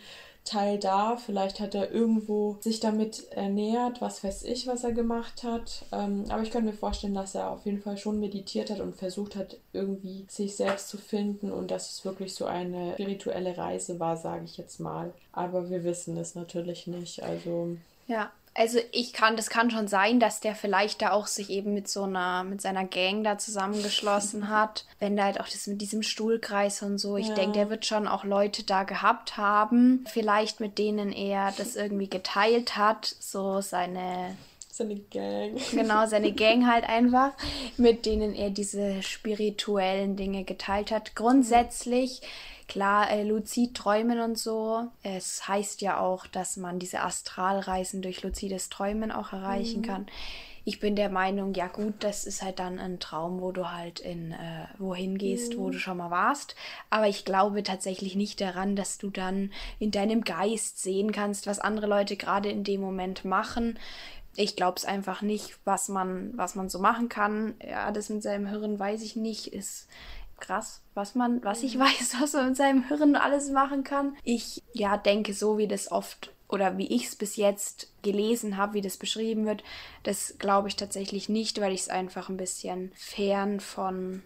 Teil 0.49 0.79
da. 0.79 1.15
Vielleicht 1.15 1.59
hat 1.59 1.75
er 1.75 1.91
irgendwo 1.91 2.57
sich 2.59 2.79
damit 2.79 3.31
ernährt, 3.31 4.01
was 4.01 4.23
weiß 4.23 4.43
ich, 4.43 4.65
was 4.65 4.83
er 4.83 4.93
gemacht 4.93 5.43
hat. 5.43 5.85
Ähm, 5.91 6.25
aber 6.29 6.41
ich 6.41 6.49
könnte 6.49 6.71
mir 6.71 6.77
vorstellen, 6.77 7.13
dass 7.13 7.35
er 7.35 7.51
auf 7.51 7.65
jeden 7.65 7.81
Fall 7.81 7.97
schon 7.97 8.19
meditiert 8.19 8.71
hat 8.71 8.79
und 8.79 8.95
versucht 8.95 9.35
hat, 9.35 9.57
irgendwie 9.73 10.25
sich 10.27 10.55
selbst 10.55 10.89
zu 10.89 10.97
finden 10.97 11.51
und 11.51 11.69
dass 11.69 11.91
es 11.91 12.03
wirklich 12.03 12.33
so 12.33 12.45
eine 12.45 12.93
spirituelle 12.93 13.57
Reise 13.57 13.99
war, 13.99 14.17
sage 14.17 14.45
ich 14.45 14.57
jetzt 14.57 14.79
mal. 14.79 15.13
Aber 15.31 15.69
wir 15.69 15.83
wissen 15.83 16.17
es 16.17 16.33
natürlich 16.33 16.87
nicht. 16.87 17.21
Also. 17.21 17.77
Ja, 18.07 18.31
also 18.55 18.79
ich 18.91 19.13
kann, 19.13 19.35
das 19.35 19.49
kann 19.49 19.71
schon 19.71 19.87
sein, 19.87 20.19
dass 20.19 20.39
der 20.39 20.55
vielleicht 20.55 21.01
da 21.01 21.11
auch 21.11 21.27
sich 21.27 21.49
eben 21.49 21.73
mit 21.73 21.87
so 21.87 22.03
einer, 22.03 22.43
mit 22.43 22.61
seiner 22.61 22.85
Gang 22.85 23.23
da 23.23 23.37
zusammengeschlossen 23.37 24.49
hat. 24.49 24.85
Wenn 24.99 25.15
da 25.15 25.25
halt 25.25 25.39
auch 25.39 25.47
das 25.47 25.67
mit 25.67 25.81
diesem 25.81 26.03
Stuhlkreis 26.03 26.81
und 26.81 26.97
so. 26.97 27.17
Ich 27.17 27.29
ja. 27.29 27.35
denke, 27.35 27.53
der 27.53 27.69
wird 27.69 27.85
schon 27.85 28.07
auch 28.07 28.23
Leute 28.23 28.63
da 28.63 28.83
gehabt 28.83 29.37
haben. 29.37 30.05
Vielleicht 30.11 30.59
mit 30.59 30.77
denen 30.77 31.11
er 31.11 31.53
das 31.57 31.75
irgendwie 31.75 32.09
geteilt 32.09 32.75
hat. 32.77 33.15
So 33.19 33.61
seine 33.61 34.35
seine 34.71 34.95
Gang. 34.95 35.59
Genau, 35.71 36.05
seine 36.07 36.31
Gang 36.33 36.65
halt 36.65 36.87
einfach, 36.87 37.31
mit 37.77 38.05
denen 38.05 38.33
er 38.33 38.49
diese 38.49 39.03
spirituellen 39.03 40.15
Dinge 40.15 40.43
geteilt 40.43 40.91
hat. 40.91 41.15
Grundsätzlich 41.15 42.21
Klar, 42.69 43.09
äh, 43.09 43.23
luzid 43.23 43.75
träumen 43.75 44.19
und 44.19 44.37
so. 44.37 44.83
Es 45.01 45.47
heißt 45.47 45.81
ja 45.81 45.99
auch, 45.99 46.27
dass 46.27 46.55
man 46.55 46.77
diese 46.77 47.01
Astralreisen 47.01 48.03
durch 48.03 48.21
luzides 48.21 48.69
Träumen 48.69 49.11
auch 49.11 49.33
erreichen 49.33 49.81
mhm. 49.81 49.85
kann. 49.85 50.05
Ich 50.65 50.79
bin 50.79 50.95
der 50.95 51.09
Meinung, 51.09 51.55
ja 51.55 51.65
gut, 51.65 51.95
das 52.01 52.25
ist 52.25 52.43
halt 52.43 52.59
dann 52.59 52.77
ein 52.77 52.99
Traum, 52.99 53.41
wo 53.41 53.51
du 53.51 53.71
halt 53.71 53.99
in 54.01 54.33
äh, 54.33 54.67
wohin 54.77 55.17
gehst, 55.17 55.55
mhm. 55.55 55.57
wo 55.57 55.69
du 55.71 55.79
schon 55.79 55.97
mal 55.97 56.11
warst. 56.11 56.55
Aber 56.91 57.07
ich 57.07 57.25
glaube 57.25 57.63
tatsächlich 57.63 58.13
nicht 58.13 58.39
daran, 58.39 58.75
dass 58.75 58.99
du 58.99 59.09
dann 59.09 59.51
in 59.79 59.89
deinem 59.89 60.23
Geist 60.23 60.79
sehen 60.79 61.11
kannst, 61.11 61.47
was 61.47 61.57
andere 61.57 61.87
Leute 61.87 62.17
gerade 62.17 62.49
in 62.49 62.63
dem 62.63 62.81
Moment 62.81 63.25
machen 63.25 63.79
ich 64.35 64.55
glaube 64.55 64.77
es 64.77 64.85
einfach 64.85 65.21
nicht, 65.21 65.57
was 65.65 65.89
man, 65.89 66.31
was 66.37 66.55
man 66.55 66.69
so 66.69 66.79
machen 66.79 67.09
kann. 67.09 67.55
Ja, 67.61 67.91
das 67.91 68.09
mit 68.09 68.23
seinem 68.23 68.47
Hirn 68.47 68.79
weiß 68.79 69.01
ich 69.01 69.17
nicht. 69.17 69.47
Ist, 69.47 69.89
krass, 70.39 70.81
was 70.93 71.15
man, 71.15 71.43
was 71.43 71.63
ich 71.63 71.75
mhm. 71.75 71.81
weiß, 71.81 72.17
was 72.21 72.33
man 72.33 72.47
mit 72.49 72.57
seinem 72.57 72.87
Hirn 72.87 73.15
alles 73.15 73.49
machen 73.49 73.83
kann. 73.83 74.15
Ich 74.23 74.63
ja 74.73 74.97
denke 74.97 75.33
so, 75.33 75.57
wie 75.57 75.67
das 75.67 75.91
oft 75.91 76.31
oder 76.47 76.77
wie 76.77 76.87
ich 76.87 77.05
es 77.05 77.15
bis 77.15 77.35
jetzt 77.35 77.91
gelesen 78.01 78.57
habe, 78.57 78.73
wie 78.75 78.81
das 78.81 78.97
beschrieben 78.97 79.45
wird, 79.45 79.63
das 80.03 80.35
glaube 80.39 80.67
ich 80.67 80.75
tatsächlich 80.75 81.29
nicht, 81.29 81.59
weil 81.59 81.73
ich 81.73 81.81
es 81.81 81.89
einfach 81.89 82.29
ein 82.29 82.37
bisschen 82.37 82.91
fern 82.95 83.59
von, 83.59 84.23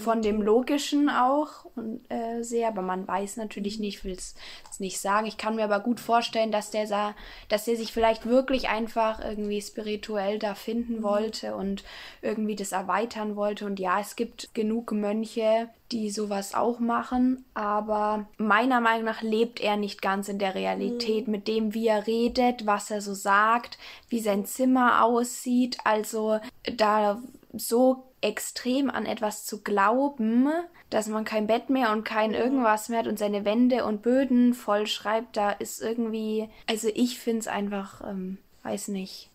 von 0.00 0.22
dem 0.22 0.40
Logischen 0.40 1.10
auch 1.10 1.66
und, 1.76 2.00
äh, 2.10 2.42
sehe. 2.42 2.66
Aber 2.66 2.82
man 2.82 3.06
weiß 3.06 3.36
natürlich 3.36 3.78
nicht, 3.78 3.98
ich 3.98 4.04
will 4.04 4.12
es 4.12 4.34
nicht 4.78 5.00
sagen. 5.00 5.26
Ich 5.26 5.36
kann 5.36 5.56
mir 5.56 5.64
aber 5.64 5.80
gut 5.80 6.00
vorstellen, 6.00 6.50
dass 6.50 6.70
der, 6.70 7.14
dass 7.48 7.64
der 7.64 7.76
sich 7.76 7.92
vielleicht 7.92 8.26
wirklich 8.26 8.68
einfach 8.68 9.22
irgendwie 9.22 9.60
spirituell 9.60 10.38
da 10.38 10.54
finden 10.54 10.98
mhm. 10.98 11.02
wollte 11.02 11.54
und 11.54 11.84
irgendwie 12.22 12.56
das 12.56 12.72
erweitern 12.72 13.36
wollte. 13.36 13.66
Und 13.66 13.78
ja, 13.78 14.00
es 14.00 14.16
gibt 14.16 14.54
genug 14.54 14.92
Mönche, 14.92 15.68
die 15.92 16.10
sowas 16.10 16.54
auch 16.54 16.80
machen, 16.80 17.44
aber 17.52 18.26
meiner 18.38 18.80
Meinung 18.80 19.04
nach 19.04 19.20
lebt 19.20 19.60
er 19.60 19.76
nicht 19.76 20.00
ganz 20.00 20.28
in 20.28 20.38
der 20.38 20.54
Realität 20.54 21.26
mhm. 21.26 21.32
mit 21.32 21.48
dem, 21.48 21.74
wie 21.74 21.86
er 21.86 22.06
redet, 22.06 22.66
was 22.66 22.90
er 22.90 23.01
so 23.02 23.14
sagt, 23.14 23.78
wie 24.08 24.20
sein 24.20 24.46
Zimmer 24.46 25.04
aussieht. 25.04 25.78
Also 25.84 26.40
da 26.76 27.20
so 27.52 28.12
extrem 28.22 28.88
an 28.88 29.04
etwas 29.04 29.44
zu 29.44 29.62
glauben, 29.62 30.48
dass 30.90 31.08
man 31.08 31.24
kein 31.24 31.46
Bett 31.46 31.70
mehr 31.70 31.92
und 31.92 32.04
kein 32.04 32.34
irgendwas 32.34 32.88
mehr 32.88 33.00
hat 33.00 33.06
und 33.06 33.18
seine 33.18 33.44
Wände 33.44 33.84
und 33.84 34.02
Böden 34.02 34.54
voll 34.54 34.86
schreibt, 34.86 35.36
da 35.36 35.50
ist 35.50 35.82
irgendwie, 35.82 36.48
also 36.68 36.88
ich 36.94 37.18
finde 37.18 37.40
es 37.40 37.48
einfach, 37.48 38.02
ähm, 38.06 38.38
weiß 38.62 38.88
nicht. 38.88 39.28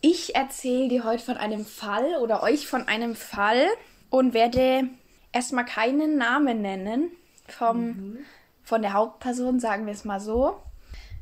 Ich 0.00 0.36
erzähle 0.36 0.88
dir 0.88 1.04
heute 1.04 1.24
von 1.24 1.36
einem 1.36 1.64
Fall 1.64 2.16
oder 2.22 2.42
euch 2.42 2.66
von 2.66 2.86
einem 2.86 3.16
Fall 3.16 3.66
und 4.10 4.34
werde 4.34 4.88
erstmal 5.32 5.64
keinen 5.64 6.16
Namen 6.16 6.62
nennen 6.62 7.10
vom, 7.48 7.86
mhm. 7.86 8.18
von 8.62 8.82
der 8.82 8.92
Hauptperson, 8.92 9.58
sagen 9.58 9.86
wir 9.86 9.92
es 9.92 10.04
mal 10.04 10.20
so. 10.20 10.60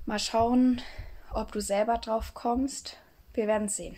Mal 0.07 0.18
schauen, 0.18 0.83
ob 1.35 1.53
du 1.53 1.61
selber 1.61 1.99
drauf 1.99 2.35
kommst. 2.35 2.97
Wir 3.32 3.47
werden 3.47 3.68
sehen. 3.68 3.97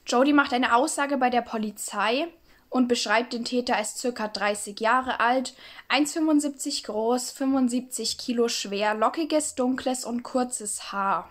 Jody 0.07 0.34
macht 0.34 0.51
eine 0.51 0.76
Aussage 0.76 1.18
bei 1.18 1.30
der 1.30 1.43
Polizei 1.43 2.28
und 2.74 2.88
beschreibt 2.88 3.34
den 3.34 3.46
Täter 3.46 3.76
als 3.76 4.00
circa 4.00 4.28
30 4.28 4.80
Jahre 4.80 5.20
alt, 5.20 5.54
1,75 5.90 6.86
groß, 6.86 7.30
75 7.30 8.18
Kilo 8.18 8.48
schwer, 8.48 8.96
lockiges, 8.96 9.54
dunkles 9.54 10.04
und 10.06 10.24
kurzes 10.24 10.92
Haar. 10.92 11.30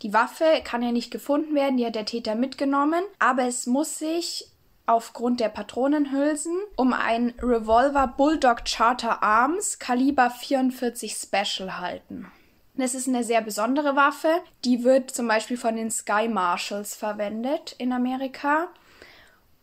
Die 0.00 0.14
Waffe 0.14 0.62
kann 0.64 0.82
ja 0.82 0.90
nicht 0.90 1.10
gefunden 1.10 1.54
werden, 1.54 1.76
die 1.76 1.84
hat 1.84 1.96
der 1.96 2.06
Täter 2.06 2.34
mitgenommen, 2.34 3.02
aber 3.18 3.42
es 3.42 3.66
muss 3.66 3.98
sich 3.98 4.48
aufgrund 4.86 5.38
der 5.38 5.50
Patronenhülsen 5.50 6.56
um 6.76 6.94
ein 6.94 7.34
Revolver 7.42 8.06
Bulldog 8.06 8.64
Charter 8.64 9.22
Arms 9.22 9.78
Kaliber 9.78 10.30
44 10.30 11.12
Special 11.12 11.78
halten. 11.78 12.32
Das 12.74 12.94
ist 12.94 13.06
eine 13.06 13.22
sehr 13.22 13.42
besondere 13.42 13.96
Waffe. 13.96 14.30
Die 14.64 14.82
wird 14.82 15.10
zum 15.10 15.28
Beispiel 15.28 15.58
von 15.58 15.76
den 15.76 15.90
Sky 15.90 16.26
Marshals 16.26 16.94
verwendet 16.94 17.74
in 17.76 17.92
Amerika 17.92 18.68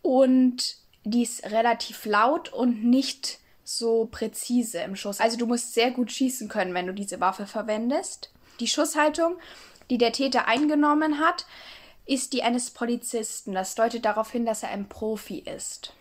und 0.02 0.78
die 1.04 1.24
ist 1.24 1.44
relativ 1.46 2.06
laut 2.06 2.52
und 2.52 2.84
nicht 2.84 3.40
so 3.64 4.08
präzise 4.12 4.80
im 4.80 4.96
Schuss. 4.96 5.20
Also 5.20 5.38
du 5.38 5.46
musst 5.46 5.74
sehr 5.74 5.92
gut 5.92 6.12
schießen 6.12 6.50
können, 6.50 6.74
wenn 6.74 6.88
du 6.88 6.94
diese 6.94 7.20
Waffe 7.20 7.46
verwendest. 7.46 8.32
Die 8.60 8.68
Schusshaltung, 8.68 9.38
die 9.90 9.98
der 9.98 10.12
Täter 10.12 10.48
eingenommen 10.48 11.20
hat, 11.20 11.46
ist 12.06 12.34
die 12.34 12.44
eines 12.44 12.72
Polizisten. 12.72 13.54
Das 13.54 13.76
deutet 13.76 14.06
darauf 14.06 14.32
hin, 14.32 14.46
dass 14.46 14.64
er 14.64 14.70
ein 14.70 14.90
Profi 14.90 15.40
ist. 15.40 15.94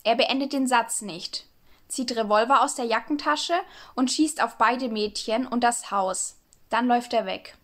Er 0.03 0.15
beendet 0.15 0.53
den 0.53 0.67
Satz 0.67 1.01
nicht, 1.01 1.45
zieht 1.87 2.15
Revolver 2.15 2.61
aus 2.61 2.75
der 2.75 2.85
Jackentasche 2.85 3.53
und 3.95 4.11
schießt 4.11 4.41
auf 4.41 4.57
beide 4.57 4.89
Mädchen 4.89 5.45
und 5.45 5.63
das 5.63 5.91
Haus. 5.91 6.37
Dann 6.69 6.87
läuft 6.87 7.13
er 7.13 7.25
weg. 7.25 7.57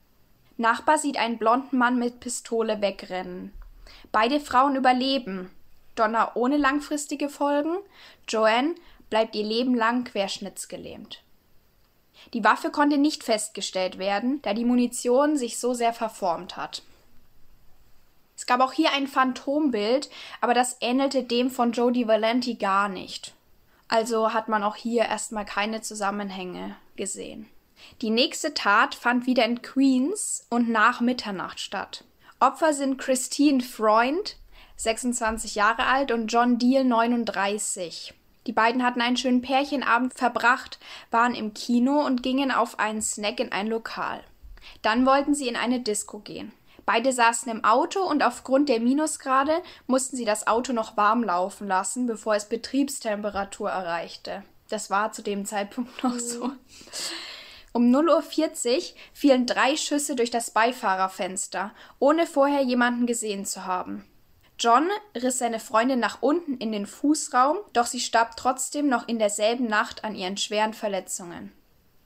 Nachbar 0.57 0.97
sieht 0.97 1.17
einen 1.17 1.37
blonden 1.37 1.77
Mann 1.77 1.99
mit 1.99 2.19
Pistole 2.19 2.81
wegrennen. 2.81 3.51
Beide 4.11 4.39
Frauen 4.39 4.75
überleben. 4.75 5.51
Donna 5.95 6.31
ohne 6.35 6.57
langfristige 6.57 7.29
Folgen, 7.29 7.77
Joanne 8.27 8.75
bleibt 9.09 9.35
ihr 9.35 9.45
Leben 9.45 9.75
lang 9.75 10.03
querschnittsgelähmt. 10.03 11.21
Die 12.33 12.43
Waffe 12.43 12.71
konnte 12.71 12.97
nicht 12.97 13.23
festgestellt 13.23 13.97
werden, 13.97 14.41
da 14.41 14.53
die 14.53 14.65
Munition 14.65 15.37
sich 15.37 15.59
so 15.59 15.73
sehr 15.73 15.93
verformt 15.93 16.57
hat. 16.57 16.81
Es 18.35 18.45
gab 18.45 18.59
auch 18.59 18.73
hier 18.73 18.91
ein 18.91 19.07
Phantombild, 19.07 20.09
aber 20.41 20.53
das 20.53 20.77
ähnelte 20.81 21.23
dem 21.23 21.49
von 21.49 21.71
Jodie 21.71 22.07
Valenti 22.07 22.55
gar 22.55 22.89
nicht. 22.89 23.33
Also 23.87 24.33
hat 24.33 24.49
man 24.49 24.63
auch 24.63 24.75
hier 24.75 25.05
erstmal 25.05 25.45
keine 25.45 25.81
Zusammenhänge 25.81 26.75
gesehen. 26.95 27.47
Die 28.01 28.09
nächste 28.09 28.53
Tat 28.53 28.95
fand 28.95 29.26
wieder 29.26 29.45
in 29.45 29.61
Queens 29.61 30.45
und 30.49 30.69
nach 30.69 31.01
Mitternacht 31.01 31.59
statt. 31.59 32.03
Opfer 32.39 32.73
sind 32.73 32.97
Christine 32.97 33.61
Freund, 33.61 34.38
26 34.78 35.55
Jahre 35.55 35.86
alt, 35.86 36.11
und 36.11 36.28
John 36.28 36.57
Deal, 36.57 36.84
39. 36.84 38.13
Die 38.47 38.51
beiden 38.51 38.84
hatten 38.84 39.01
einen 39.01 39.17
schönen 39.17 39.41
Pärchenabend 39.41 40.13
verbracht, 40.13 40.80
waren 41.11 41.34
im 41.34 41.53
Kino 41.53 42.05
und 42.05 42.21
gingen 42.21 42.51
auf 42.51 42.80
einen 42.80 43.01
Snack 43.01 43.39
in 43.39 43.51
ein 43.51 43.67
Lokal. 43.67 44.23
Dann 44.82 45.05
wollten 45.05 45.34
sie 45.34 45.47
in 45.47 45.55
eine 45.55 45.80
Disco 45.80 46.19
gehen. 46.19 46.51
Beide 46.86 47.11
saßen 47.11 47.51
im 47.51 47.63
Auto 47.63 48.01
und 48.01 48.23
aufgrund 48.23 48.69
der 48.69 48.80
Minusgrade 48.80 49.63
mussten 49.88 50.17
sie 50.17 50.26
das 50.26 50.45
Auto 50.45 50.71
noch 50.71 50.97
warm 50.97 51.23
laufen 51.23 51.67
lassen, 51.67 52.05
bevor 52.05 52.36
es 52.36 52.45
Betriebstemperatur 52.45 53.71
erreichte. 53.71 54.43
Das 54.69 54.89
war 54.89 55.11
zu 55.11 55.23
dem 55.23 55.45
Zeitpunkt 55.45 56.03
noch 56.03 56.19
so. 56.19 56.51
Um 57.76 57.93
0.40 57.93 58.78
Uhr 58.78 58.84
fielen 59.11 59.45
drei 59.45 59.76
Schüsse 59.76 60.15
durch 60.15 60.32
das 60.32 60.49
Beifahrerfenster, 60.49 61.73
ohne 61.99 62.26
vorher 62.26 62.61
jemanden 62.61 63.05
gesehen 63.05 63.45
zu 63.45 63.65
haben. 63.65 64.05
John 64.57 64.88
riss 65.13 65.39
seine 65.39 65.59
Freundin 65.59 65.99
nach 65.99 66.21
unten 66.21 66.55
in 66.59 66.71
den 66.71 66.86
Fußraum, 66.86 67.57
doch 67.73 67.86
sie 67.86 67.99
starb 67.99 68.38
trotzdem 68.38 68.88
noch 68.88 69.09
in 69.09 69.19
derselben 69.19 69.67
Nacht 69.67 70.05
an 70.05 70.15
ihren 70.15 70.38
schweren 70.38 70.73
Verletzungen. 70.73 71.51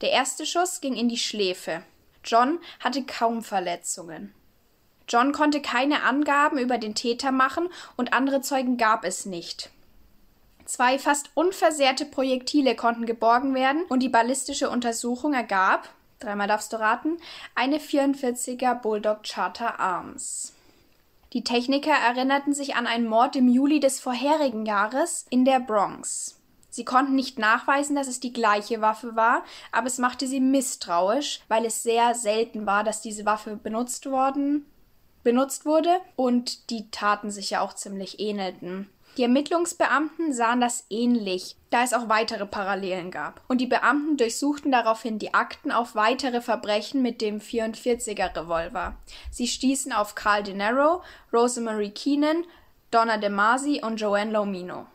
Der 0.01 0.09
erste 0.09 0.47
Schuss 0.47 0.81
ging 0.81 0.95
in 0.95 1.07
die 1.07 1.19
Schläfe. 1.19 1.83
John 2.23 2.57
hatte 2.79 3.03
kaum 3.03 3.43
Verletzungen. 3.43 4.33
John 5.07 5.33
konnte 5.33 5.61
keine 5.61 6.01
Angaben 6.01 6.57
über 6.57 6.79
den 6.79 6.95
Täter 6.95 7.31
machen 7.31 7.69
und 7.95 8.11
andere 8.11 8.41
Zeugen 8.41 8.77
gab 8.77 9.05
es 9.05 9.27
nicht. 9.27 9.69
Zwei 10.69 10.99
fast 10.99 11.31
unversehrte 11.33 12.05
Projektile 12.05 12.75
konnten 12.75 13.07
geborgen 13.07 13.55
werden 13.55 13.85
und 13.89 14.03
die 14.03 14.07
ballistische 14.07 14.69
Untersuchung 14.69 15.33
ergab, 15.33 15.89
dreimal 16.19 16.47
darfst 16.47 16.71
du 16.71 16.79
raten, 16.79 17.17
eine 17.55 17.79
44er 17.79 18.75
Bulldog 18.75 19.23
Charter 19.23 19.79
Arms. 19.79 20.53
Die 21.33 21.43
Techniker 21.43 21.93
erinnerten 21.93 22.53
sich 22.53 22.75
an 22.75 22.85
einen 22.85 23.07
Mord 23.07 23.35
im 23.35 23.47
Juli 23.47 23.79
des 23.79 23.99
vorherigen 23.99 24.67
Jahres 24.67 25.25
in 25.31 25.43
der 25.43 25.59
Bronx. 25.59 26.39
Sie 26.69 26.85
konnten 26.85 27.15
nicht 27.15 27.39
nachweisen, 27.39 27.95
dass 27.95 28.07
es 28.07 28.19
die 28.19 28.31
gleiche 28.31 28.79
Waffe 28.79 29.15
war, 29.15 29.43
aber 29.71 29.87
es 29.87 29.97
machte 29.97 30.27
sie 30.27 30.39
misstrauisch, 30.39 31.41
weil 31.47 31.65
es 31.65 31.81
sehr 31.81 32.13
selten 32.13 32.67
war, 32.67 32.83
dass 32.83 33.01
diese 33.01 33.25
Waffe 33.25 33.55
benutzt 33.55 34.05
worden 34.05 34.67
benutzt 35.23 35.65
wurde 35.65 35.99
und 36.15 36.69
die 36.69 36.89
Taten 36.91 37.29
sich 37.31 37.49
ja 37.51 37.61
auch 37.61 37.73
ziemlich 37.73 38.19
ähnelten. 38.19 38.89
Die 39.17 39.23
Ermittlungsbeamten 39.23 40.33
sahen 40.33 40.61
das 40.61 40.85
ähnlich, 40.89 41.57
da 41.71 41.83
es 41.83 41.93
auch 41.93 42.07
weitere 42.07 42.45
Parallelen 42.45 43.11
gab. 43.11 43.41
Und 43.47 43.59
die 43.59 43.67
Beamten 43.67 44.17
durchsuchten 44.17 44.71
daraufhin 44.71 45.19
die 45.19 45.33
Akten 45.33 45.71
auf 45.71 45.95
weitere 45.95 46.41
Verbrechen 46.41 47.01
mit 47.01 47.21
dem 47.21 47.39
44er 47.39 48.35
Revolver. 48.35 48.95
Sie 49.29 49.47
stießen 49.47 49.91
auf 49.91 50.15
Carl 50.15 50.43
De 50.43 50.53
Niro, 50.53 51.01
Rosemary 51.33 51.91
Keenan, 51.91 52.45
Donna 52.91 53.17
De 53.17 53.29
Masi 53.29 53.81
und 53.83 53.99
Joanne 53.99 54.31
Lomino. 54.31 54.85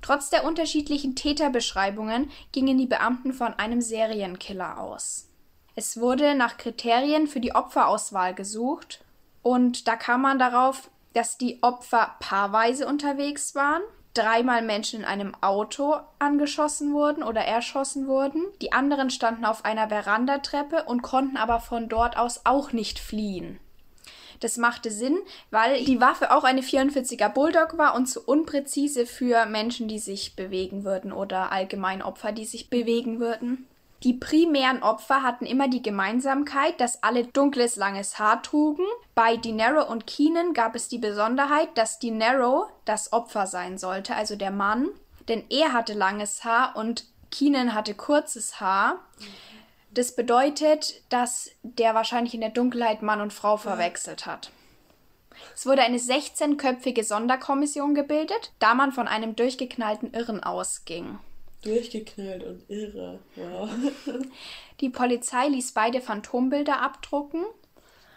Trotz 0.00 0.30
der 0.30 0.44
unterschiedlichen 0.44 1.14
Täterbeschreibungen 1.14 2.30
gingen 2.50 2.78
die 2.78 2.86
Beamten 2.86 3.32
von 3.32 3.54
einem 3.54 3.80
Serienkiller 3.80 4.78
aus. 4.78 5.28
Es 5.74 5.98
wurde 5.98 6.34
nach 6.34 6.56
Kriterien 6.56 7.26
für 7.26 7.40
die 7.40 7.54
Opferauswahl 7.54 8.34
gesucht 8.34 9.04
und 9.42 9.88
da 9.88 9.96
kam 9.96 10.22
man 10.22 10.38
darauf, 10.38 10.90
dass 11.14 11.38
die 11.38 11.62
Opfer 11.62 12.16
paarweise 12.20 12.86
unterwegs 12.86 13.54
waren, 13.54 13.82
dreimal 14.14 14.62
Menschen 14.62 15.00
in 15.00 15.06
einem 15.06 15.34
Auto 15.40 15.96
angeschossen 16.18 16.92
wurden 16.92 17.22
oder 17.22 17.42
erschossen 17.42 18.06
wurden. 18.06 18.44
Die 18.60 18.72
anderen 18.72 19.10
standen 19.10 19.44
auf 19.44 19.64
einer 19.64 19.88
Verandatreppe 19.88 20.84
und 20.84 21.02
konnten 21.02 21.36
aber 21.36 21.60
von 21.60 21.88
dort 21.88 22.16
aus 22.16 22.42
auch 22.44 22.72
nicht 22.72 22.98
fliehen. 22.98 23.58
Das 24.40 24.56
machte 24.56 24.90
Sinn, 24.90 25.18
weil 25.50 25.84
die 25.84 26.00
Waffe 26.00 26.32
auch 26.32 26.42
eine 26.42 26.62
44er 26.62 27.28
Bulldog 27.28 27.78
war 27.78 27.94
und 27.94 28.06
zu 28.06 28.20
unpräzise 28.20 29.06
für 29.06 29.46
Menschen, 29.46 29.86
die 29.86 30.00
sich 30.00 30.34
bewegen 30.34 30.84
würden 30.84 31.12
oder 31.12 31.52
allgemein 31.52 32.02
Opfer, 32.02 32.32
die 32.32 32.44
sich 32.44 32.68
bewegen 32.68 33.20
würden. 33.20 33.68
Die 34.02 34.14
primären 34.14 34.82
Opfer 34.82 35.22
hatten 35.22 35.46
immer 35.46 35.68
die 35.68 35.82
Gemeinsamkeit, 35.82 36.80
dass 36.80 37.04
alle 37.04 37.24
dunkles, 37.24 37.76
langes 37.76 38.18
Haar 38.18 38.42
trugen. 38.42 38.84
Bei 39.14 39.36
Dinero 39.36 39.88
und 39.88 40.08
Keenan 40.08 40.54
gab 40.54 40.74
es 40.74 40.88
die 40.88 40.98
Besonderheit, 40.98 41.68
dass 41.76 42.00
Dinero 42.00 42.66
das 42.84 43.12
Opfer 43.12 43.46
sein 43.46 43.78
sollte, 43.78 44.16
also 44.16 44.34
der 44.34 44.50
Mann, 44.50 44.88
denn 45.28 45.44
er 45.50 45.72
hatte 45.72 45.92
langes 45.92 46.44
Haar 46.44 46.74
und 46.74 47.04
Keenan 47.30 47.74
hatte 47.74 47.94
kurzes 47.94 48.60
Haar. 48.60 48.98
Das 49.92 50.16
bedeutet, 50.16 51.02
dass 51.08 51.50
der 51.62 51.94
wahrscheinlich 51.94 52.34
in 52.34 52.40
der 52.40 52.50
Dunkelheit 52.50 53.02
Mann 53.02 53.20
und 53.20 53.32
Frau 53.32 53.56
verwechselt 53.56 54.26
hat. 54.26 54.50
Es 55.54 55.64
wurde 55.64 55.82
eine 55.82 55.98
16-köpfige 55.98 57.04
Sonderkommission 57.04 57.94
gebildet, 57.94 58.52
da 58.58 58.74
man 58.74 58.92
von 58.92 59.06
einem 59.06 59.36
durchgeknallten 59.36 60.12
Irren 60.12 60.42
ausging. 60.42 61.18
Durchgeknallt 61.62 62.44
und 62.44 62.68
irre. 62.68 63.20
Wow. 63.36 63.70
Die 64.80 64.90
Polizei 64.90 65.48
ließ 65.48 65.72
beide 65.72 66.00
Phantombilder 66.00 66.82
abdrucken 66.82 67.44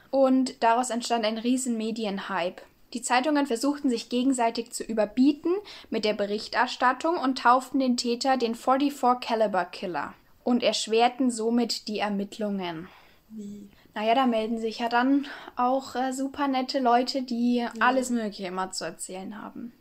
und 0.09 0.63
daraus 0.63 0.89
entstand 0.89 1.25
ein 1.25 1.37
riesen 1.37 1.77
Medienhype. 1.77 2.61
Die 2.93 3.01
Zeitungen 3.01 3.45
versuchten 3.45 3.89
sich 3.89 4.09
gegenseitig 4.09 4.71
zu 4.71 4.83
überbieten 4.83 5.51
mit 5.89 6.05
der 6.05 6.13
Berichterstattung 6.13 7.17
und 7.17 7.39
tauften 7.39 7.79
den 7.79 7.97
Täter 7.97 8.37
den 8.37 8.55
44 8.55 9.19
Caliber 9.19 9.65
Killer 9.65 10.13
und 10.43 10.63
erschwerten 10.63 11.29
somit 11.29 11.87
die 11.87 11.99
Ermittlungen. 11.99 12.87
Wie? 13.29 13.67
Naja, 13.93 14.15
da 14.15 14.25
melden 14.25 14.59
sich 14.59 14.79
ja 14.79 14.89
dann 14.89 15.25
auch 15.55 15.95
äh, 15.95 16.13
super 16.13 16.47
nette 16.47 16.79
Leute, 16.79 17.21
die 17.21 17.57
ja. 17.57 17.71
alles 17.79 18.09
Mögliche 18.09 18.47
immer 18.47 18.71
zu 18.71 18.85
erzählen 18.85 19.41
haben. 19.41 19.73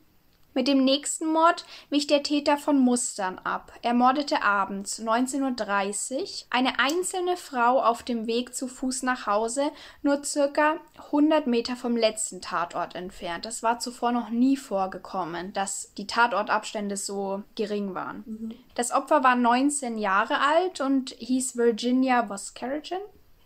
Mit 0.55 0.69
dem 0.69 0.85
nächsten 0.85 1.27
Mord 1.27 1.65
wich 1.91 2.07
der 2.07 2.23
Täter 2.23 2.57
von 2.57 2.79
Mustern 2.79 3.39
ab. 3.41 3.73
Er 3.83 3.93
mordete 3.93 4.43
abends 4.43 5.01
19.30 5.01 6.21
Uhr 6.21 6.29
eine 6.51 6.79
einzelne 6.79 7.37
Frau 7.37 7.83
auf 7.83 8.05
dem 8.05 8.29
Weg 8.29 8.55
zu 8.55 8.69
Fuß 8.69 9.03
nach 9.03 9.27
Hause, 9.27 9.71
nur 10.03 10.23
circa 10.23 10.77
100 11.07 11.49
Meter 11.49 11.75
vom 11.75 11.97
letzten 11.97 12.41
Tatort 12.41 12.95
entfernt. 12.95 13.45
Das 13.45 13.65
war 13.65 13.81
zuvor 13.81 14.13
noch 14.13 14.31
nie 14.31 14.57
vorgekommen, 14.57 15.53
dass 15.53 15.93
die 15.95 16.07
Tatortabstände 16.07 16.97
so 16.97 17.43
gering 17.57 17.95
waren. 17.95 18.23
Mhm. 18.25 18.55
Das 18.77 18.93
Opfer 18.93 19.25
war 19.25 19.35
19 19.35 19.99
Jahre 19.99 20.39
alt 20.41 20.81
und 20.81 21.11
hieß 21.19 21.57
Virginia 21.57 22.29
Voskerigen. 22.29 23.01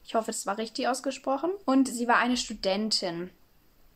Ich 0.04 0.14
hoffe, 0.14 0.30
es 0.30 0.46
war 0.46 0.56
richtig 0.56 0.88
ausgesprochen. 0.88 1.50
Und 1.66 1.86
sie 1.86 2.08
war 2.08 2.16
eine 2.16 2.38
Studentin. 2.38 3.30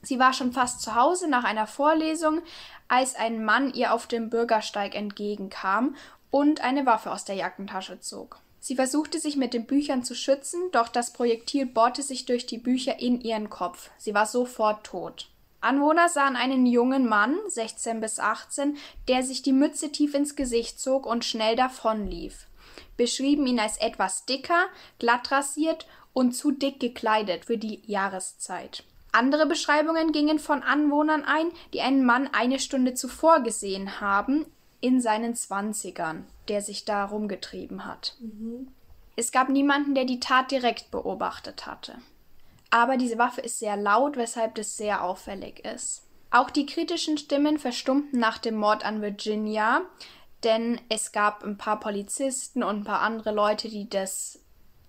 Sie 0.02 0.18
war 0.18 0.32
schon 0.32 0.52
fast 0.52 0.82
zu 0.82 0.94
Hause 0.94 1.28
nach 1.28 1.44
einer 1.44 1.66
Vorlesung, 1.66 2.42
als 2.88 3.14
ein 3.14 3.44
Mann 3.44 3.72
ihr 3.72 3.94
auf 3.94 4.06
dem 4.06 4.30
Bürgersteig 4.30 4.94
entgegenkam 4.94 5.96
und 6.30 6.60
eine 6.60 6.84
Waffe 6.86 7.12
aus 7.12 7.24
der 7.24 7.36
Jackentasche 7.36 8.00
zog. 8.00 8.40
Sie 8.58 8.76
versuchte 8.76 9.18
sich 9.18 9.36
mit 9.36 9.54
den 9.54 9.66
Büchern 9.66 10.04
zu 10.04 10.14
schützen, 10.14 10.60
doch 10.72 10.88
das 10.88 11.12
Projektil 11.12 11.66
bohrte 11.66 12.02
sich 12.02 12.26
durch 12.26 12.46
die 12.46 12.58
Bücher 12.58 13.00
in 13.00 13.20
ihren 13.20 13.50
Kopf. 13.50 13.90
Sie 13.96 14.14
war 14.14 14.26
sofort 14.26 14.86
tot. 14.86 15.30
Anwohner 15.60 16.08
sahen 16.08 16.36
einen 16.36 16.66
jungen 16.66 17.08
Mann, 17.08 17.36
16 17.48 18.00
bis 18.00 18.18
18, 18.18 18.76
der 19.08 19.22
sich 19.22 19.42
die 19.42 19.52
Mütze 19.52 19.92
tief 19.92 20.14
ins 20.14 20.34
Gesicht 20.36 20.80
zog 20.80 21.06
und 21.06 21.24
schnell 21.24 21.54
davonlief. 21.54 22.46
Beschrieben 22.96 23.46
ihn 23.46 23.60
als 23.60 23.78
etwas 23.78 24.26
dicker, 24.26 24.66
glatt 24.98 25.30
rasiert 25.30 25.86
und 26.12 26.32
zu 26.32 26.50
dick 26.50 26.80
gekleidet 26.80 27.44
für 27.46 27.58
die 27.58 27.82
Jahreszeit. 27.86 28.84
Andere 29.12 29.46
Beschreibungen 29.46 30.12
gingen 30.12 30.38
von 30.38 30.62
Anwohnern 30.62 31.24
ein, 31.24 31.52
die 31.74 31.82
einen 31.82 32.04
Mann 32.04 32.28
eine 32.32 32.58
Stunde 32.58 32.94
zuvor 32.94 33.40
gesehen 33.40 34.00
haben, 34.00 34.46
in 34.80 35.00
seinen 35.00 35.34
Zwanzigern, 35.36 36.26
der 36.48 36.60
sich 36.60 36.84
da 36.84 37.04
rumgetrieben 37.04 37.84
hat. 37.86 38.16
Mhm. 38.20 38.68
Es 39.14 39.30
gab 39.30 39.48
niemanden, 39.48 39.94
der 39.94 40.06
die 40.06 40.20
Tat 40.20 40.50
direkt 40.50 40.90
beobachtet 40.90 41.66
hatte. 41.66 41.98
Aber 42.70 42.96
diese 42.96 43.18
Waffe 43.18 43.42
ist 43.42 43.58
sehr 43.58 43.76
laut, 43.76 44.16
weshalb 44.16 44.54
das 44.54 44.76
sehr 44.76 45.04
auffällig 45.04 45.64
ist. 45.64 46.04
Auch 46.30 46.50
die 46.50 46.64
kritischen 46.64 47.18
Stimmen 47.18 47.58
verstummten 47.58 48.18
nach 48.18 48.38
dem 48.38 48.56
Mord 48.56 48.84
an 48.86 49.02
Virginia, 49.02 49.82
denn 50.42 50.80
es 50.88 51.12
gab 51.12 51.44
ein 51.44 51.58
paar 51.58 51.78
Polizisten 51.78 52.62
und 52.62 52.78
ein 52.78 52.84
paar 52.84 53.02
andere 53.02 53.32
Leute, 53.32 53.68
die 53.68 53.88
das 53.88 54.41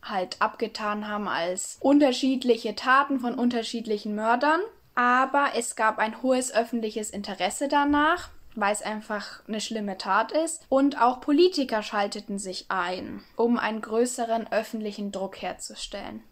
halt 0.04 0.41
abgetan 0.41 1.08
haben 1.08 1.28
als 1.28 1.78
unterschiedliche 1.80 2.76
Taten 2.76 3.20
von 3.20 3.36
unterschiedlichen 3.36 4.16
Mördern. 4.16 4.60
Aber 4.95 5.51
es 5.56 5.76
gab 5.76 5.97
ein 5.97 6.22
hohes 6.22 6.54
öffentliches 6.54 7.10
Interesse 7.10 7.68
danach, 7.68 8.30
weil 8.56 8.74
es 8.74 8.84
einfach 8.84 9.41
eine 9.47 9.60
schlimme 9.60 9.97
Tat 9.97 10.32
ist. 10.32 10.66
Und 10.70 11.01
auch 11.01 11.22
Politiker 11.22 11.82
schalteten 11.82 12.38
sich 12.38 12.66
ein, 12.70 13.24
um 13.36 13.58
einen 13.58 13.82
größeren 13.82 14.51
öffentlichen 14.51 15.12
Druck 15.12 15.41
herzustellen. 15.41 16.24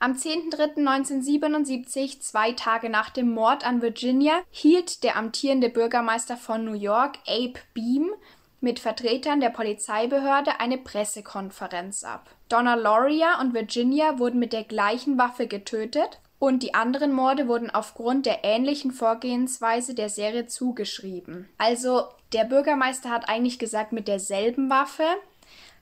Am 0.00 0.12
10.03.1977, 0.12 2.20
zwei 2.20 2.52
Tage 2.52 2.90
nach 2.90 3.08
dem 3.08 3.32
Mord 3.32 3.66
an 3.66 3.80
Virginia, 3.80 4.42
hielt 4.50 5.02
der 5.02 5.16
amtierende 5.16 5.70
Bürgermeister 5.70 6.36
von 6.36 6.64
New 6.64 6.74
York, 6.74 7.18
Abe 7.26 7.60
Beam, 7.72 8.10
mit 8.64 8.80
Vertretern 8.80 9.40
der 9.40 9.50
Polizeibehörde 9.50 10.58
eine 10.58 10.78
Pressekonferenz 10.78 12.02
ab. 12.02 12.30
Donna 12.48 12.74
Loria 12.74 13.40
und 13.40 13.54
Virginia 13.54 14.18
wurden 14.18 14.40
mit 14.40 14.52
der 14.52 14.64
gleichen 14.64 15.18
Waffe 15.18 15.46
getötet 15.46 16.18
und 16.38 16.62
die 16.62 16.74
anderen 16.74 17.12
Morde 17.12 17.46
wurden 17.46 17.70
aufgrund 17.70 18.26
der 18.26 18.42
ähnlichen 18.42 18.90
Vorgehensweise 18.90 19.94
der 19.94 20.08
Serie 20.08 20.46
zugeschrieben. 20.46 21.48
Also 21.58 22.08
der 22.32 22.44
Bürgermeister 22.44 23.10
hat 23.10 23.28
eigentlich 23.28 23.58
gesagt 23.58 23.92
mit 23.92 24.08
derselben 24.08 24.70
Waffe. 24.70 25.04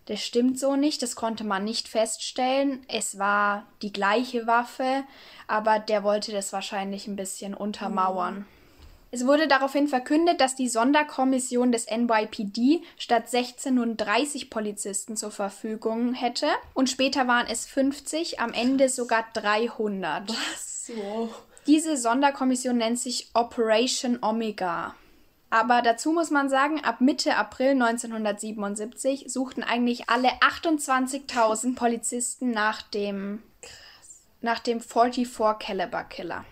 Das 0.07 0.21
stimmt 0.21 0.59
so 0.59 0.75
nicht, 0.75 1.03
das 1.03 1.15
konnte 1.15 1.45
man 1.45 1.63
nicht 1.63 1.87
feststellen. 1.87 2.85
Es 2.89 3.19
war 3.19 3.67
die 3.83 3.93
gleiche 3.93 4.49
Waffe, 4.49 5.05
aber 5.47 5.79
der 5.79 6.03
wollte 6.03 6.33
das 6.33 6.53
wahrscheinlich 6.53 7.07
ein 7.07 7.17
bisschen 7.17 7.55
untermauern. 7.55 8.41
Mhm. 8.41 8.62
Es 9.15 9.27
wurde 9.27 9.47
daraufhin 9.47 9.89
verkündet, 9.89 10.41
dass 10.41 10.55
die 10.55 10.71
Sonderkommission 10.71 11.71
des 11.71 11.87
NYPD 11.87 12.81
statt 12.97 13.29
16 13.29 13.75
nun 13.75 13.99
30 13.99 14.49
Polizisten 14.49 15.19
zur 15.19 15.31
Verfügung 15.31 16.15
hätte 16.15 16.47
und 16.73 16.89
später 16.89 17.29
waren 17.29 17.47
es 17.47 17.67
50, 17.67 18.41
am 18.41 18.55
Ende 18.55 18.89
sogar 18.89 19.27
300. 19.35 20.31
Was? 20.31 20.91
Wow. 20.97 21.29
Diese 21.67 21.99
Sonderkommission 21.99 22.79
nennt 22.79 22.99
sich 22.99 23.29
Operation 23.35 24.19
Omega. 24.23 24.95
Aber 25.51 25.83
dazu 25.83 26.13
muss 26.13 26.31
man 26.31 26.49
sagen, 26.49 26.83
ab 26.83 27.03
Mitte 27.03 27.37
April 27.37 27.73
1977 27.73 29.31
suchten 29.31 29.63
eigentlich 29.63 30.09
alle 30.09 30.31
28.000 30.41 31.75
Polizisten 31.75 32.51
nach 32.53 32.81
dem, 32.81 33.43
Krass. 33.61 34.23
nach 34.41 34.61
dem 34.61 34.81
44 34.81 35.59
Caliber 35.59 36.05
Killer. 36.05 36.47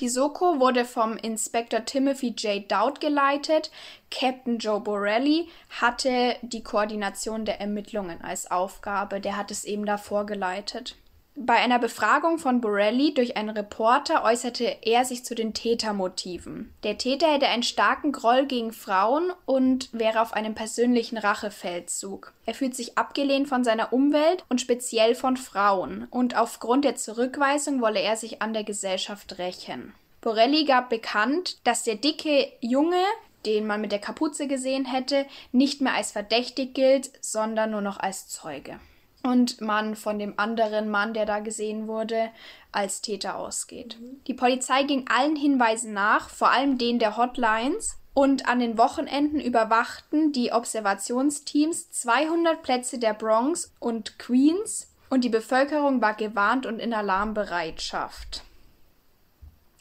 Die 0.00 0.08
Soko 0.08 0.60
wurde 0.60 0.84
vom 0.84 1.16
Inspektor 1.16 1.84
Timothy 1.84 2.28
J. 2.28 2.70
Dowd 2.70 3.00
geleitet. 3.00 3.72
Captain 4.12 4.58
Joe 4.58 4.80
Borelli 4.80 5.48
hatte 5.70 6.36
die 6.42 6.62
Koordination 6.62 7.44
der 7.44 7.60
Ermittlungen 7.60 8.22
als 8.22 8.48
Aufgabe. 8.48 9.20
Der 9.20 9.36
hat 9.36 9.50
es 9.50 9.64
eben 9.64 9.86
davor 9.86 10.24
geleitet. 10.24 10.94
Bei 11.40 11.54
einer 11.54 11.78
Befragung 11.78 12.38
von 12.38 12.60
Borelli 12.60 13.14
durch 13.14 13.36
einen 13.36 13.50
Reporter 13.50 14.24
äußerte 14.24 14.78
er 14.82 15.04
sich 15.04 15.24
zu 15.24 15.36
den 15.36 15.54
Tätermotiven. 15.54 16.74
Der 16.82 16.98
Täter 16.98 17.32
hätte 17.32 17.46
einen 17.46 17.62
starken 17.62 18.10
Groll 18.10 18.46
gegen 18.46 18.72
Frauen 18.72 19.32
und 19.46 19.88
wäre 19.92 20.20
auf 20.20 20.32
einem 20.32 20.56
persönlichen 20.56 21.16
Rachefeldzug. 21.16 22.32
Er 22.44 22.54
fühlt 22.54 22.74
sich 22.74 22.98
abgelehnt 22.98 23.46
von 23.46 23.62
seiner 23.62 23.92
Umwelt 23.92 24.44
und 24.48 24.60
speziell 24.60 25.14
von 25.14 25.36
Frauen, 25.36 26.08
und 26.10 26.36
aufgrund 26.36 26.84
der 26.84 26.96
Zurückweisung 26.96 27.80
wolle 27.80 28.00
er 28.00 28.16
sich 28.16 28.42
an 28.42 28.52
der 28.52 28.64
Gesellschaft 28.64 29.38
rächen. 29.38 29.94
Borelli 30.20 30.64
gab 30.64 30.90
bekannt, 30.90 31.64
dass 31.64 31.84
der 31.84 31.94
dicke 31.94 32.50
Junge, 32.60 33.04
den 33.46 33.64
man 33.64 33.80
mit 33.80 33.92
der 33.92 34.00
Kapuze 34.00 34.48
gesehen 34.48 34.86
hätte, 34.86 35.24
nicht 35.52 35.80
mehr 35.82 35.94
als 35.94 36.10
verdächtig 36.10 36.74
gilt, 36.74 37.12
sondern 37.24 37.70
nur 37.70 37.80
noch 37.80 38.00
als 38.00 38.26
Zeuge 38.26 38.80
und 39.28 39.60
man 39.60 39.94
von 39.94 40.18
dem 40.18 40.34
anderen 40.38 40.88
Mann, 40.88 41.12
der 41.12 41.26
da 41.26 41.40
gesehen 41.40 41.86
wurde, 41.86 42.30
als 42.72 43.02
Täter 43.02 43.36
ausgeht. 43.36 43.98
Mhm. 44.00 44.22
Die 44.26 44.34
Polizei 44.34 44.84
ging 44.84 45.06
allen 45.08 45.36
Hinweisen 45.36 45.92
nach, 45.92 46.30
vor 46.30 46.50
allem 46.50 46.78
denen 46.78 46.98
der 46.98 47.16
Hotlines, 47.16 47.98
und 48.14 48.48
an 48.48 48.58
den 48.58 48.78
Wochenenden 48.78 49.40
überwachten 49.40 50.32
die 50.32 50.50
Observationsteams 50.50 51.92
200 51.92 52.62
Plätze 52.62 52.98
der 52.98 53.14
Bronx 53.14 53.72
und 53.78 54.18
Queens 54.18 54.92
und 55.08 55.22
die 55.22 55.28
Bevölkerung 55.28 56.00
war 56.00 56.14
gewarnt 56.14 56.66
und 56.66 56.80
in 56.80 56.92
Alarmbereitschaft. 56.92 58.42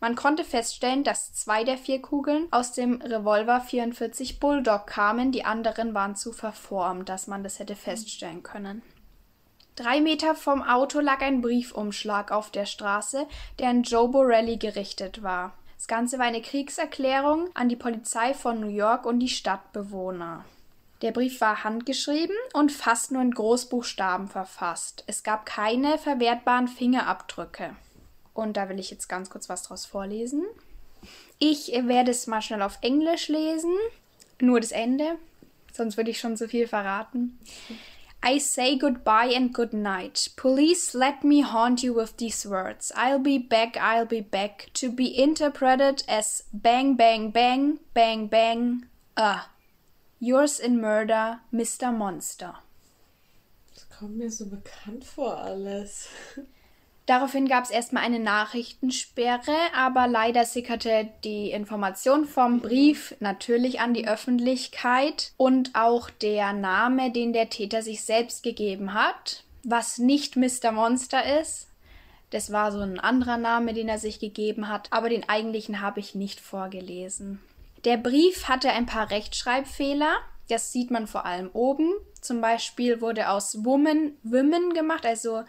Man 0.03 0.17
konnte 0.17 0.43
feststellen, 0.43 1.05
dass 1.05 1.33
zwei 1.33 1.63
der 1.63 1.79
vier 1.79 2.03
Kugeln 2.03 2.49
aus 2.51 2.73
dem 2.73 3.01
Revolver 3.03 3.61
44 3.61 4.41
Bulldog 4.41 4.89
kamen, 4.89 5.31
die 5.31 5.45
anderen 5.45 5.95
waren 5.95 6.17
zu 6.17 6.33
verformt, 6.33 7.09
dass 7.09 7.29
man 7.29 7.45
das 7.45 7.61
hätte 7.61 7.77
feststellen 7.77 8.43
können. 8.43 8.83
Drei 9.77 10.01
Meter 10.01 10.35
vom 10.35 10.61
Auto 10.61 10.99
lag 10.99 11.21
ein 11.21 11.41
Briefumschlag 11.41 12.33
auf 12.33 12.51
der 12.51 12.67
Straße, 12.67 13.29
der 13.61 13.69
an 13.69 13.85
Joe 13.85 14.09
Borelli 14.09 14.57
gerichtet 14.57 15.23
war. 15.23 15.53
Das 15.77 15.87
Ganze 15.87 16.19
war 16.19 16.27
eine 16.27 16.43
Kriegserklärung 16.43 17.51
an 17.55 17.69
die 17.69 17.77
Polizei 17.77 18.35
von 18.35 18.59
New 18.59 18.75
York 18.75 19.07
und 19.07 19.21
die 19.21 19.29
Stadtbewohner. 19.29 20.45
Der 21.03 21.13
Brief 21.13 21.41
war 21.41 21.63
handgeschrieben 21.63 22.37
und 22.55 22.73
fast 22.73 23.13
nur 23.13 23.23
in 23.23 23.31
Großbuchstaben 23.31 24.27
verfasst. 24.27 25.05
Es 25.07 25.23
gab 25.23 25.47
keine 25.47 25.97
verwertbaren 25.97 26.67
Fingerabdrücke. 26.67 27.77
Und 28.35 28.57
da 28.57 28.69
will 28.69 28.79
ich 28.79 28.91
jetzt 28.91 29.09
ganz 29.09 29.31
kurz 29.31 29.49
was 29.49 29.65
draus 29.65 29.87
vorlesen. 29.87 30.45
Ich 31.39 31.69
werde 31.69 32.11
es 32.11 32.27
mal 32.27 32.43
schnell 32.43 32.63
auf 32.63 32.79
Englisch 32.83 33.29
lesen. 33.29 33.75
Nur 34.41 34.61
das 34.61 34.73
Ende. 34.73 35.19
Sonst 35.73 35.97
würde 35.97 36.11
ich 36.11 36.21
schon 36.21 36.37
zu 36.37 36.49
viel 36.49 36.69
verraten. 36.69 37.39
I 38.25 38.39
say 38.39 38.77
goodbye 38.77 39.35
and 39.35 39.53
good 39.53 39.73
night. 39.73 40.31
Police, 40.37 40.95
let 40.95 41.25
me 41.25 41.43
haunt 41.43 41.83
you 41.83 41.93
with 41.93 42.19
these 42.19 42.49
words. 42.49 42.93
I'll 42.95 43.19
be 43.19 43.39
back, 43.39 43.77
I'll 43.77 44.07
be 44.07 44.21
back. 44.21 44.71
To 44.75 44.93
be 44.93 45.09
interpreted 45.09 46.05
as 46.07 46.45
bang, 46.53 46.95
bang, 46.97 47.33
bang, 47.33 47.81
bang, 47.95 48.29
bang. 48.29 48.87
Ah. 49.17 49.49
Yours 50.21 50.61
in 50.61 50.81
murder, 50.81 51.41
Mr. 51.53 51.91
Monster. 51.91 52.55
Das 53.75 53.89
kommt 53.91 54.19
mir 54.19 54.31
so 54.31 54.47
bekannt 54.47 55.05
vor 55.05 55.37
alles. 55.39 56.09
Daraufhin 57.07 57.49
gab 57.49 57.65
es 57.65 57.71
erstmal 57.71 58.05
eine 58.05 58.21
Nachrichtensperre, 58.21 59.57
aber 59.77 60.07
leider 60.07 60.45
sickerte 60.45 61.09
die 61.25 61.51
Information 61.51 62.27
vom 62.27 62.61
Brief 62.61 63.17
natürlich 63.19 63.81
an 63.81 63.93
die 63.93 64.07
Öffentlichkeit 64.07 65.33
und 65.37 65.71
auch 65.75 66.11
der 66.11 66.53
Name, 66.53 67.11
den 67.11 67.33
der 67.33 67.51
Täter 67.51 67.83
sich 67.83 68.05
selbst 68.05 68.45
gegeben 68.45 68.95
hat, 68.95 69.43
was 69.65 69.99
nicht 69.99 70.37
Mr. 70.37 70.71
Monster 70.71 71.41
ist. 71.41 71.69
Das 72.31 72.53
war 72.53 72.71
so 72.71 72.79
ein 72.79 73.01
anderer 73.01 73.37
Name, 73.37 73.75
den 73.75 73.89
er 73.89 73.99
sich 73.99 74.21
gegeben 74.21 74.69
hat, 74.69 74.89
aber 74.91 75.09
den 75.09 75.29
eigentlichen 75.29 75.81
habe 75.81 76.01
ich 76.01 76.15
nicht 76.15 76.41
vorgelesen. 76.41 77.41
Der 77.85 77.97
Brief 77.97 78.49
hatte 78.49 78.71
ein 78.71 78.87
paar 78.87 79.11
Rechtschreibfehler. 79.11 80.19
Das 80.49 80.73
sieht 80.73 80.91
man 80.91 81.07
vor 81.07 81.27
allem 81.27 81.51
oben. 81.53 81.93
Zum 82.21 82.41
Beispiel 82.41 83.01
wurde 83.01 83.29
aus 83.29 83.65
Woman 83.65 84.13
Women 84.23 84.73
gemacht, 84.73 85.05
also 85.05 85.43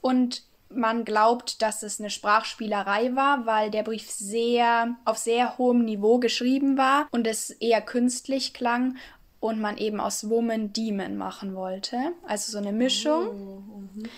Und 0.00 0.42
man 0.68 1.04
glaubt, 1.04 1.62
dass 1.62 1.82
es 1.82 2.00
eine 2.00 2.10
Sprachspielerei 2.10 3.14
war, 3.14 3.46
weil 3.46 3.70
der 3.70 3.82
Brief 3.82 4.10
sehr 4.10 4.96
auf 5.04 5.18
sehr 5.18 5.58
hohem 5.58 5.84
Niveau 5.84 6.18
geschrieben 6.18 6.76
war 6.76 7.06
und 7.10 7.26
es 7.26 7.50
eher 7.50 7.80
künstlich 7.80 8.54
klang 8.54 8.96
und 9.40 9.60
man 9.60 9.76
eben 9.76 10.00
aus 10.00 10.28
Woman 10.28 10.72
Demon 10.72 11.16
machen 11.16 11.54
wollte. 11.54 11.98
Also 12.26 12.52
so 12.52 12.58
eine 12.58 12.72
Mischung. 12.72 13.28
Oh, 13.28 13.80
mhm. 13.94 14.08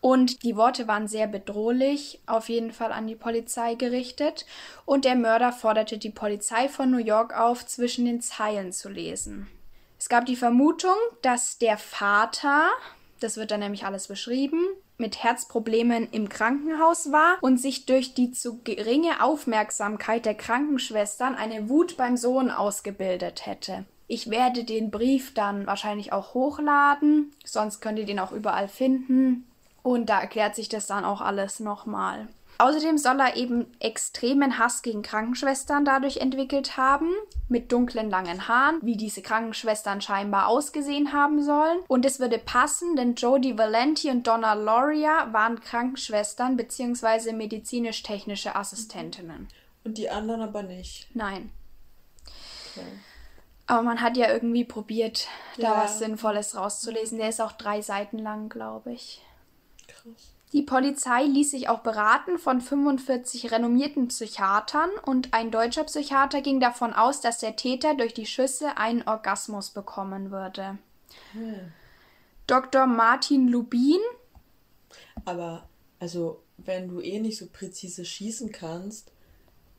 Und 0.00 0.44
die 0.44 0.56
Worte 0.56 0.88
waren 0.88 1.08
sehr 1.08 1.26
bedrohlich, 1.26 2.20
auf 2.26 2.48
jeden 2.48 2.72
Fall 2.72 2.90
an 2.90 3.06
die 3.06 3.16
Polizei 3.16 3.74
gerichtet. 3.74 4.46
Und 4.86 5.04
der 5.04 5.14
Mörder 5.14 5.52
forderte 5.52 5.98
die 5.98 6.10
Polizei 6.10 6.68
von 6.68 6.90
New 6.90 6.98
York 6.98 7.38
auf, 7.38 7.66
zwischen 7.66 8.06
den 8.06 8.22
Zeilen 8.22 8.72
zu 8.72 8.88
lesen. 8.88 9.46
Es 9.98 10.08
gab 10.08 10.24
die 10.24 10.36
Vermutung, 10.36 10.96
dass 11.20 11.58
der 11.58 11.76
Vater 11.76 12.70
das 13.20 13.36
wird 13.36 13.50
dann 13.50 13.60
nämlich 13.60 13.84
alles 13.84 14.08
beschrieben, 14.08 14.60
mit 14.98 15.22
Herzproblemen 15.22 16.08
im 16.10 16.28
Krankenhaus 16.28 17.12
war 17.12 17.38
und 17.40 17.58
sich 17.58 17.86
durch 17.86 18.14
die 18.14 18.32
zu 18.32 18.60
geringe 18.62 19.22
Aufmerksamkeit 19.22 20.26
der 20.26 20.34
Krankenschwestern 20.34 21.34
eine 21.34 21.68
Wut 21.68 21.96
beim 21.96 22.16
Sohn 22.16 22.50
ausgebildet 22.50 23.46
hätte. 23.46 23.84
Ich 24.08 24.28
werde 24.28 24.64
den 24.64 24.90
Brief 24.90 25.34
dann 25.34 25.66
wahrscheinlich 25.66 26.12
auch 26.12 26.34
hochladen, 26.34 27.32
sonst 27.44 27.80
könnt 27.80 27.98
ihr 27.98 28.06
den 28.06 28.18
auch 28.18 28.32
überall 28.32 28.68
finden. 28.68 29.46
Und 29.82 30.10
da 30.10 30.20
erklärt 30.20 30.56
sich 30.56 30.68
das 30.68 30.86
dann 30.86 31.04
auch 31.04 31.20
alles 31.20 31.60
nochmal. 31.60 32.28
Außerdem 32.60 32.98
soll 32.98 33.18
er 33.20 33.36
eben 33.36 33.72
extremen 33.80 34.58
Hass 34.58 34.82
gegen 34.82 35.00
Krankenschwestern 35.00 35.86
dadurch 35.86 36.18
entwickelt 36.18 36.76
haben, 36.76 37.10
mit 37.48 37.72
dunklen 37.72 38.10
langen 38.10 38.48
Haaren, 38.48 38.80
wie 38.82 38.98
diese 38.98 39.22
Krankenschwestern 39.22 40.02
scheinbar 40.02 40.46
ausgesehen 40.46 41.14
haben 41.14 41.42
sollen. 41.42 41.78
Und 41.88 42.04
es 42.04 42.20
würde 42.20 42.36
passen, 42.38 42.96
denn 42.96 43.14
Jodie 43.14 43.56
Valenti 43.56 44.10
und 44.10 44.26
Donna 44.26 44.52
Loria 44.52 45.32
waren 45.32 45.58
Krankenschwestern 45.58 46.58
bzw. 46.58 47.32
medizinisch-technische 47.32 48.54
Assistentinnen. 48.54 49.48
Und 49.84 49.96
die 49.96 50.10
anderen 50.10 50.42
aber 50.42 50.62
nicht. 50.62 51.08
Nein. 51.14 51.50
Okay. 52.76 52.86
Aber 53.68 53.82
man 53.82 54.02
hat 54.02 54.18
ja 54.18 54.30
irgendwie 54.30 54.66
probiert, 54.66 55.28
ja. 55.56 55.70
da 55.70 55.84
was 55.84 55.98
Sinnvolles 55.98 56.54
rauszulesen. 56.54 57.16
Der 57.16 57.30
ist 57.30 57.40
auch 57.40 57.52
drei 57.52 57.80
Seiten 57.80 58.18
lang, 58.18 58.50
glaube 58.50 58.92
ich. 58.92 59.22
Krass. 59.88 60.34
Die 60.52 60.62
Polizei 60.62 61.24
ließ 61.24 61.52
sich 61.52 61.68
auch 61.68 61.80
beraten 61.80 62.38
von 62.38 62.60
45 62.60 63.52
renommierten 63.52 64.08
Psychiatern 64.08 64.90
und 65.06 65.32
ein 65.32 65.52
deutscher 65.52 65.84
Psychiater 65.84 66.42
ging 66.42 66.58
davon 66.58 66.92
aus, 66.92 67.20
dass 67.20 67.38
der 67.38 67.54
Täter 67.54 67.94
durch 67.94 68.14
die 68.14 68.26
Schüsse 68.26 68.76
einen 68.76 69.06
Orgasmus 69.06 69.70
bekommen 69.70 70.32
würde. 70.32 70.78
Hm. 71.32 71.72
Dr. 72.48 72.86
Martin 72.86 73.46
Lubin. 73.46 74.00
Aber, 75.24 75.68
also, 76.00 76.42
wenn 76.58 76.88
du 76.88 77.00
eh 77.00 77.20
nicht 77.20 77.38
so 77.38 77.46
präzise 77.46 78.04
schießen 78.04 78.50
kannst, 78.50 79.12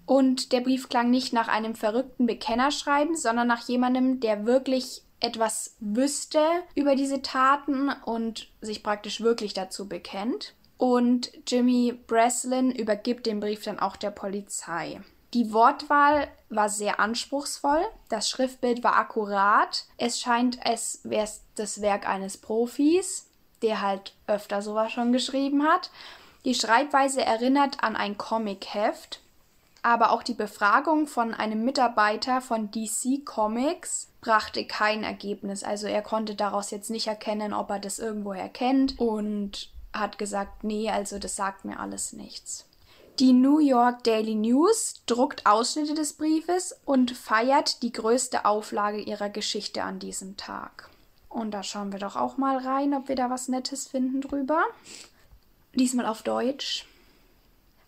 Und 0.05 0.53
der 0.53 0.61
Brief 0.61 0.87
klang 0.87 1.09
nicht 1.09 1.33
nach 1.33 1.49
einem 1.49 1.75
verrückten 1.75 2.27
Bekennerschreiben, 2.27 3.17
sondern 3.17 3.47
nach 3.47 3.67
jemandem, 3.67 4.21
der 4.21 4.45
wirklich 4.45 5.01
etwas 5.19 5.75
wüsste 5.81 6.39
über 6.75 6.95
diese 6.95 7.21
Taten 7.21 7.91
und 8.05 8.47
sich 8.61 8.83
praktisch 8.83 9.19
wirklich 9.19 9.53
dazu 9.53 9.89
bekennt 9.89 10.55
und 10.79 11.29
Jimmy 11.45 11.93
Breslin 12.07 12.71
übergibt 12.71 13.27
den 13.27 13.41
Brief 13.41 13.63
dann 13.63 13.79
auch 13.79 13.97
der 13.97 14.11
Polizei. 14.11 15.01
Die 15.33 15.51
Wortwahl 15.53 16.29
war 16.49 16.69
sehr 16.69 17.01
anspruchsvoll, 17.01 17.85
das 18.07 18.29
Schriftbild 18.29 18.83
war 18.83 18.95
akkurat. 18.95 19.85
Es 19.97 20.19
scheint, 20.19 20.65
als 20.65 21.01
wäre 21.03 21.25
es 21.25 21.43
das 21.55 21.81
Werk 21.81 22.07
eines 22.07 22.37
Profis, 22.37 23.27
der 23.61 23.81
halt 23.81 24.13
öfter 24.25 24.61
sowas 24.61 24.91
schon 24.91 25.11
geschrieben 25.11 25.63
hat. 25.63 25.91
Die 26.45 26.55
Schreibweise 26.55 27.23
erinnert 27.25 27.83
an 27.83 27.97
ein 27.97 28.17
Comicheft, 28.17 29.19
aber 29.83 30.11
auch 30.11 30.23
die 30.23 30.33
Befragung 30.33 31.07
von 31.07 31.33
einem 31.33 31.65
Mitarbeiter 31.65 32.39
von 32.39 32.71
DC 32.71 33.25
Comics 33.25 34.07
brachte 34.21 34.65
kein 34.65 35.03
Ergebnis. 35.03 35.65
Also 35.65 35.87
er 35.87 36.01
konnte 36.01 36.35
daraus 36.35 36.71
jetzt 36.71 36.89
nicht 36.89 37.07
erkennen, 37.07 37.53
ob 37.53 37.69
er 37.69 37.79
das 37.79 37.99
irgendwoher 37.99 38.47
kennt 38.47 38.97
und 38.97 39.69
hat 39.93 40.17
gesagt, 40.17 40.63
nee, 40.63 40.89
also 40.89 41.19
das 41.19 41.35
sagt 41.35 41.65
mir 41.65 41.79
alles 41.79 42.13
nichts. 42.13 42.65
Die 43.19 43.33
New 43.33 43.59
York 43.59 44.05
Daily 44.05 44.35
News 44.35 45.01
druckt 45.05 45.45
Ausschnitte 45.45 45.93
des 45.93 46.13
Briefes 46.13 46.79
und 46.85 47.11
feiert 47.11 47.83
die 47.83 47.91
größte 47.91 48.45
Auflage 48.45 48.99
ihrer 49.01 49.29
Geschichte 49.29 49.83
an 49.83 49.99
diesem 49.99 50.37
Tag. 50.37 50.89
Und 51.27 51.51
da 51.51 51.61
schauen 51.61 51.91
wir 51.91 51.99
doch 51.99 52.15
auch 52.15 52.37
mal 52.37 52.57
rein, 52.57 52.93
ob 52.93 53.09
wir 53.09 53.15
da 53.15 53.29
was 53.29 53.49
Nettes 53.49 53.87
finden 53.87 54.21
drüber. 54.21 54.63
Diesmal 55.75 56.05
auf 56.05 56.23
Deutsch. 56.23 56.85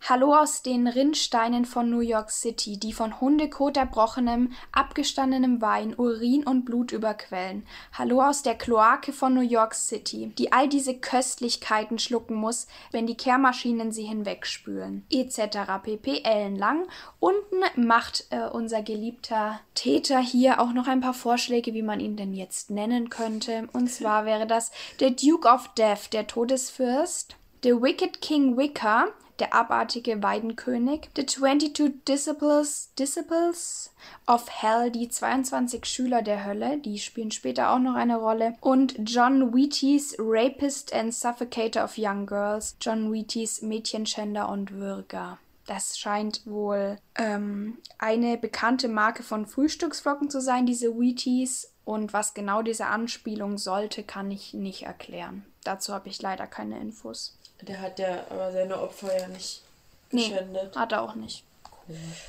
Hallo 0.09 0.35
aus 0.35 0.63
den 0.63 0.87
Rinnsteinen 0.87 1.63
von 1.63 1.91
New 1.91 1.99
York 1.99 2.31
City, 2.31 2.79
die 2.79 2.91
von 2.91 3.21
Hundekot 3.21 3.77
erbrochenem, 3.77 4.51
abgestandenem 4.71 5.61
Wein, 5.61 5.93
Urin 5.95 6.43
und 6.43 6.65
Blut 6.65 6.91
überquellen. 6.91 7.67
Hallo 7.93 8.19
aus 8.23 8.41
der 8.41 8.55
Kloake 8.55 9.13
von 9.13 9.35
New 9.35 9.41
York 9.41 9.75
City, 9.75 10.33
die 10.39 10.51
all 10.51 10.67
diese 10.67 10.97
Köstlichkeiten 10.97 11.99
schlucken 11.99 12.33
muss, 12.33 12.65
wenn 12.89 13.05
die 13.05 13.15
Kehrmaschinen 13.15 13.91
sie 13.91 14.05
hinwegspülen. 14.05 15.05
Etc. 15.11 15.39
pp. 15.83 16.23
ellenlang. 16.23 16.87
Unten 17.19 17.61
macht 17.75 18.25
äh, 18.31 18.47
unser 18.47 18.81
geliebter 18.81 19.59
Täter 19.75 20.19
hier 20.19 20.59
auch 20.59 20.73
noch 20.73 20.87
ein 20.87 21.01
paar 21.01 21.13
Vorschläge, 21.13 21.75
wie 21.75 21.83
man 21.83 21.99
ihn 21.99 22.15
denn 22.15 22.33
jetzt 22.33 22.71
nennen 22.71 23.11
könnte. 23.11 23.69
Und 23.71 23.87
zwar 23.91 24.25
wäre 24.25 24.47
das 24.47 24.71
der 24.99 25.11
Duke 25.11 25.47
of 25.47 25.67
Death, 25.75 26.11
der 26.11 26.25
Todesfürst. 26.25 27.35
The 27.63 27.79
Wicked 27.79 28.21
King 28.21 28.57
Wicker, 28.57 29.13
der 29.41 29.55
abartige 29.55 30.21
Weidenkönig, 30.21 31.09
The 31.15 31.25
22 31.25 32.05
Disciples, 32.07 32.91
Disciples 32.97 33.91
of 34.27 34.47
Hell, 34.49 34.91
die 34.91 35.09
22 35.09 35.83
Schüler 35.85 36.21
der 36.21 36.45
Hölle, 36.45 36.77
die 36.77 36.99
spielen 36.99 37.31
später 37.31 37.71
auch 37.71 37.79
noch 37.79 37.95
eine 37.95 38.17
Rolle, 38.17 38.55
und 38.61 38.95
John 38.99 39.51
Wheaties 39.53 40.15
Rapist 40.19 40.93
and 40.93 41.11
Suffocator 41.13 41.83
of 41.83 41.95
Young 41.97 42.27
Girls, 42.27 42.77
John 42.79 43.11
Wheaties 43.11 43.63
Mädchenschänder 43.63 44.47
und 44.47 44.73
Würger. 44.73 45.39
Das 45.65 45.97
scheint 45.97 46.45
wohl 46.45 46.97
ähm, 47.15 47.79
eine 47.97 48.37
bekannte 48.37 48.89
Marke 48.89 49.23
von 49.23 49.47
Frühstücksflocken 49.47 50.29
zu 50.29 50.39
sein, 50.39 50.67
diese 50.67 50.99
Wheaties. 50.99 51.73
Und 51.83 52.13
was 52.13 52.35
genau 52.35 52.61
diese 52.61 52.85
Anspielung 52.85 53.57
sollte, 53.57 54.03
kann 54.03 54.29
ich 54.29 54.53
nicht 54.53 54.83
erklären. 54.83 55.45
Dazu 55.63 55.93
habe 55.93 56.09
ich 56.09 56.21
leider 56.21 56.45
keine 56.45 56.79
Infos. 56.79 57.37
Der 57.61 57.81
hat 57.81 57.99
ja 57.99 58.25
aber 58.29 58.51
seine 58.51 58.79
Opfer 58.79 59.17
ja 59.17 59.27
nicht 59.27 59.61
geschändet. 60.09 60.73
Nee, 60.73 60.79
hat 60.79 60.91
er 60.91 61.01
auch 61.01 61.15
nicht. 61.15 61.43
Komisch. 61.63 62.27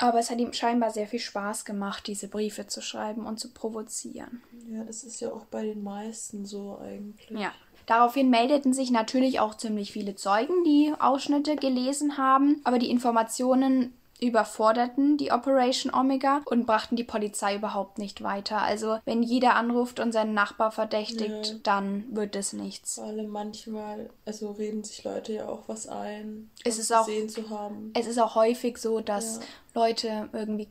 Aber 0.00 0.20
es 0.20 0.30
hat 0.30 0.38
ihm 0.38 0.52
scheinbar 0.52 0.90
sehr 0.90 1.08
viel 1.08 1.18
Spaß 1.18 1.64
gemacht, 1.64 2.06
diese 2.06 2.28
Briefe 2.28 2.68
zu 2.68 2.80
schreiben 2.80 3.26
und 3.26 3.40
zu 3.40 3.50
provozieren. 3.50 4.42
Ja, 4.68 4.84
das 4.84 5.02
ist 5.02 5.20
ja 5.20 5.32
auch 5.32 5.44
bei 5.46 5.62
den 5.62 5.82
meisten 5.82 6.46
so 6.46 6.78
eigentlich. 6.80 7.38
Ja. 7.38 7.52
Daraufhin 7.86 8.30
meldeten 8.30 8.72
sich 8.72 8.90
natürlich 8.90 9.40
auch 9.40 9.56
ziemlich 9.56 9.92
viele 9.92 10.14
Zeugen, 10.14 10.62
die 10.62 10.92
Ausschnitte 10.98 11.56
gelesen 11.56 12.16
haben, 12.16 12.60
aber 12.64 12.78
die 12.78 12.90
Informationen 12.90 13.97
überforderten 14.20 15.16
die 15.16 15.30
Operation 15.30 15.94
Omega 15.94 16.42
und 16.46 16.66
brachten 16.66 16.96
die 16.96 17.04
Polizei 17.04 17.54
überhaupt 17.54 17.98
nicht 17.98 18.22
weiter. 18.22 18.62
Also 18.62 18.98
wenn 19.04 19.22
jeder 19.22 19.54
anruft 19.54 20.00
und 20.00 20.12
seinen 20.12 20.34
Nachbar 20.34 20.72
verdächtigt, 20.72 21.46
ja. 21.46 21.54
dann 21.62 22.04
wird 22.10 22.34
es 22.36 22.52
nichts. 22.52 22.96
Vor 22.96 23.04
allem 23.04 23.28
manchmal, 23.28 24.10
also 24.24 24.50
reden 24.52 24.82
sich 24.82 25.04
Leute 25.04 25.34
ja 25.34 25.48
auch 25.48 25.62
was 25.68 25.86
ein, 25.86 26.50
es 26.64 26.78
ist 26.78 26.92
auch, 26.92 27.06
gesehen 27.06 27.28
zu 27.28 27.48
haben. 27.50 27.92
Es 27.94 28.06
ist 28.06 28.18
auch 28.18 28.34
häufig 28.34 28.78
so, 28.78 29.00
dass 29.00 29.36
ja. 29.36 29.82
Leute 29.82 30.28
irgendwie 30.32 30.68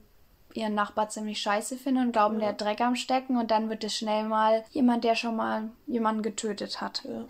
ihren 0.54 0.74
Nachbar 0.74 1.10
ziemlich 1.10 1.40
scheiße 1.40 1.78
finden 1.78 2.08
und 2.08 2.12
glauben, 2.12 2.40
ja. 2.40 2.48
der 2.48 2.54
Dreck 2.54 2.82
am 2.82 2.96
Stecken 2.96 3.38
und 3.38 3.52
dann 3.52 3.70
wird 3.70 3.84
es 3.84 3.96
schnell 3.96 4.24
mal 4.24 4.66
jemand, 4.72 5.04
der 5.04 5.16
schon 5.16 5.36
mal 5.36 5.70
jemanden 5.86 6.24
getötet 6.24 6.82
hat. 6.82 7.04
Ja. 7.06 7.26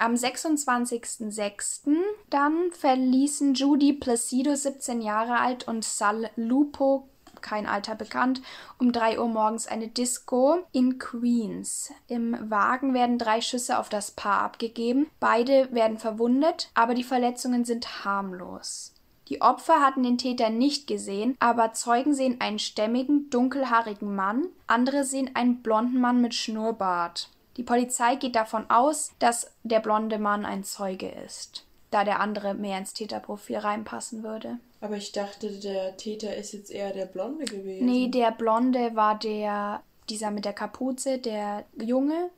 Am 0.00 0.14
26.06. 0.14 1.96
dann 2.30 2.70
verließen 2.70 3.54
Judy 3.54 3.92
Placido, 3.92 4.54
17 4.54 5.02
Jahre 5.02 5.40
alt, 5.40 5.66
und 5.66 5.84
Sal 5.84 6.30
Lupo, 6.36 7.08
kein 7.40 7.66
Alter 7.66 7.96
bekannt, 7.96 8.40
um 8.78 8.92
3 8.92 9.18
Uhr 9.18 9.26
morgens 9.26 9.66
eine 9.66 9.88
Disco 9.88 10.58
in 10.70 10.98
Queens. 10.98 11.92
Im 12.06 12.36
Wagen 12.48 12.94
werden 12.94 13.18
drei 13.18 13.40
Schüsse 13.40 13.78
auf 13.78 13.88
das 13.88 14.12
Paar 14.12 14.42
abgegeben. 14.42 15.10
Beide 15.18 15.68
werden 15.72 15.98
verwundet, 15.98 16.70
aber 16.74 16.94
die 16.94 17.04
Verletzungen 17.04 17.64
sind 17.64 18.04
harmlos. 18.04 18.94
Die 19.28 19.42
Opfer 19.42 19.80
hatten 19.80 20.04
den 20.04 20.16
Täter 20.16 20.48
nicht 20.48 20.86
gesehen, 20.86 21.36
aber 21.38 21.72
Zeugen 21.72 22.14
sehen 22.14 22.40
einen 22.40 22.58
stämmigen, 22.58 23.28
dunkelhaarigen 23.30 24.14
Mann, 24.14 24.46
andere 24.66 25.04
sehen 25.04 25.32
einen 25.34 25.60
blonden 25.62 26.00
Mann 26.00 26.20
mit 26.20 26.34
Schnurrbart. 26.34 27.30
Die 27.58 27.64
Polizei 27.64 28.14
geht 28.14 28.36
davon 28.36 28.70
aus, 28.70 29.10
dass 29.18 29.50
der 29.64 29.80
blonde 29.80 30.18
Mann 30.18 30.46
ein 30.46 30.62
Zeuge 30.62 31.08
ist, 31.08 31.66
da 31.90 32.04
der 32.04 32.20
andere 32.20 32.54
mehr 32.54 32.78
ins 32.78 32.94
Täterprofil 32.94 33.58
reinpassen 33.58 34.22
würde. 34.22 34.58
Aber 34.80 34.96
ich 34.96 35.10
dachte, 35.10 35.50
der 35.58 35.96
Täter 35.96 36.36
ist 36.36 36.52
jetzt 36.52 36.70
eher 36.70 36.92
der 36.92 37.06
Blonde 37.06 37.44
gewesen. 37.44 37.84
Nee, 37.84 38.08
der 38.08 38.30
Blonde 38.30 38.94
war 38.94 39.18
der, 39.18 39.82
dieser 40.08 40.30
mit 40.30 40.44
der 40.44 40.52
Kapuze, 40.52 41.18
der 41.18 41.64
Junge. 41.76 42.30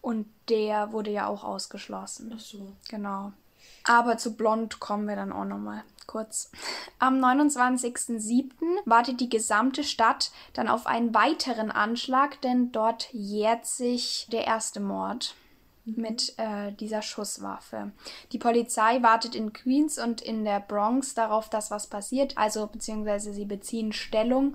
Und 0.00 0.26
der 0.48 0.92
wurde 0.92 1.10
ja 1.10 1.26
auch 1.26 1.42
ausgeschlossen. 1.42 2.32
Ach 2.36 2.40
so. 2.40 2.72
Genau. 2.88 3.32
Aber 3.88 4.18
zu 4.18 4.36
Blond 4.36 4.80
kommen 4.80 5.08
wir 5.08 5.16
dann 5.16 5.32
auch 5.32 5.46
nochmal 5.46 5.82
kurz. 6.06 6.50
Am 6.98 7.24
29.07. 7.24 8.50
wartet 8.84 9.18
die 9.18 9.30
gesamte 9.30 9.82
Stadt 9.82 10.30
dann 10.52 10.68
auf 10.68 10.86
einen 10.86 11.14
weiteren 11.14 11.70
Anschlag, 11.70 12.38
denn 12.42 12.70
dort 12.70 13.08
jährt 13.14 13.64
sich 13.64 14.28
der 14.30 14.46
erste 14.46 14.80
Mord 14.80 15.36
mit 15.86 16.34
äh, 16.36 16.72
dieser 16.72 17.00
Schusswaffe. 17.00 17.92
Die 18.32 18.38
Polizei 18.38 19.02
wartet 19.02 19.34
in 19.34 19.54
Queens 19.54 19.98
und 19.98 20.20
in 20.20 20.44
der 20.44 20.60
Bronx 20.60 21.14
darauf, 21.14 21.48
dass 21.48 21.70
was 21.70 21.86
passiert, 21.86 22.36
also 22.36 22.66
beziehungsweise 22.66 23.32
sie 23.32 23.46
beziehen 23.46 23.94
Stellung 23.94 24.54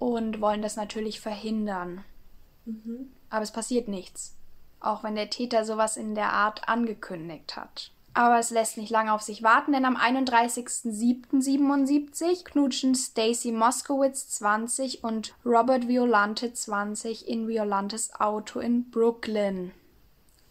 und 0.00 0.40
wollen 0.40 0.60
das 0.60 0.74
natürlich 0.74 1.20
verhindern. 1.20 2.02
Mhm. 2.64 3.12
Aber 3.30 3.42
es 3.42 3.52
passiert 3.52 3.86
nichts, 3.86 4.34
auch 4.80 5.04
wenn 5.04 5.14
der 5.14 5.30
Täter 5.30 5.64
sowas 5.64 5.96
in 5.96 6.16
der 6.16 6.32
Art 6.32 6.68
angekündigt 6.68 7.54
hat. 7.54 7.92
Aber 8.14 8.38
es 8.38 8.50
lässt 8.50 8.76
nicht 8.76 8.90
lange 8.90 9.12
auf 9.12 9.22
sich 9.22 9.42
warten, 9.42 9.72
denn 9.72 9.86
am 9.86 9.96
31.07.77 9.96 12.44
knutschen 12.44 12.94
Stacy 12.94 13.52
Moskowitz 13.52 14.28
20 14.28 15.02
und 15.02 15.34
Robert 15.46 15.88
Violante 15.88 16.52
20 16.52 17.26
in 17.26 17.48
Violantes 17.48 18.14
Auto 18.20 18.60
in 18.60 18.90
Brooklyn. 18.90 19.72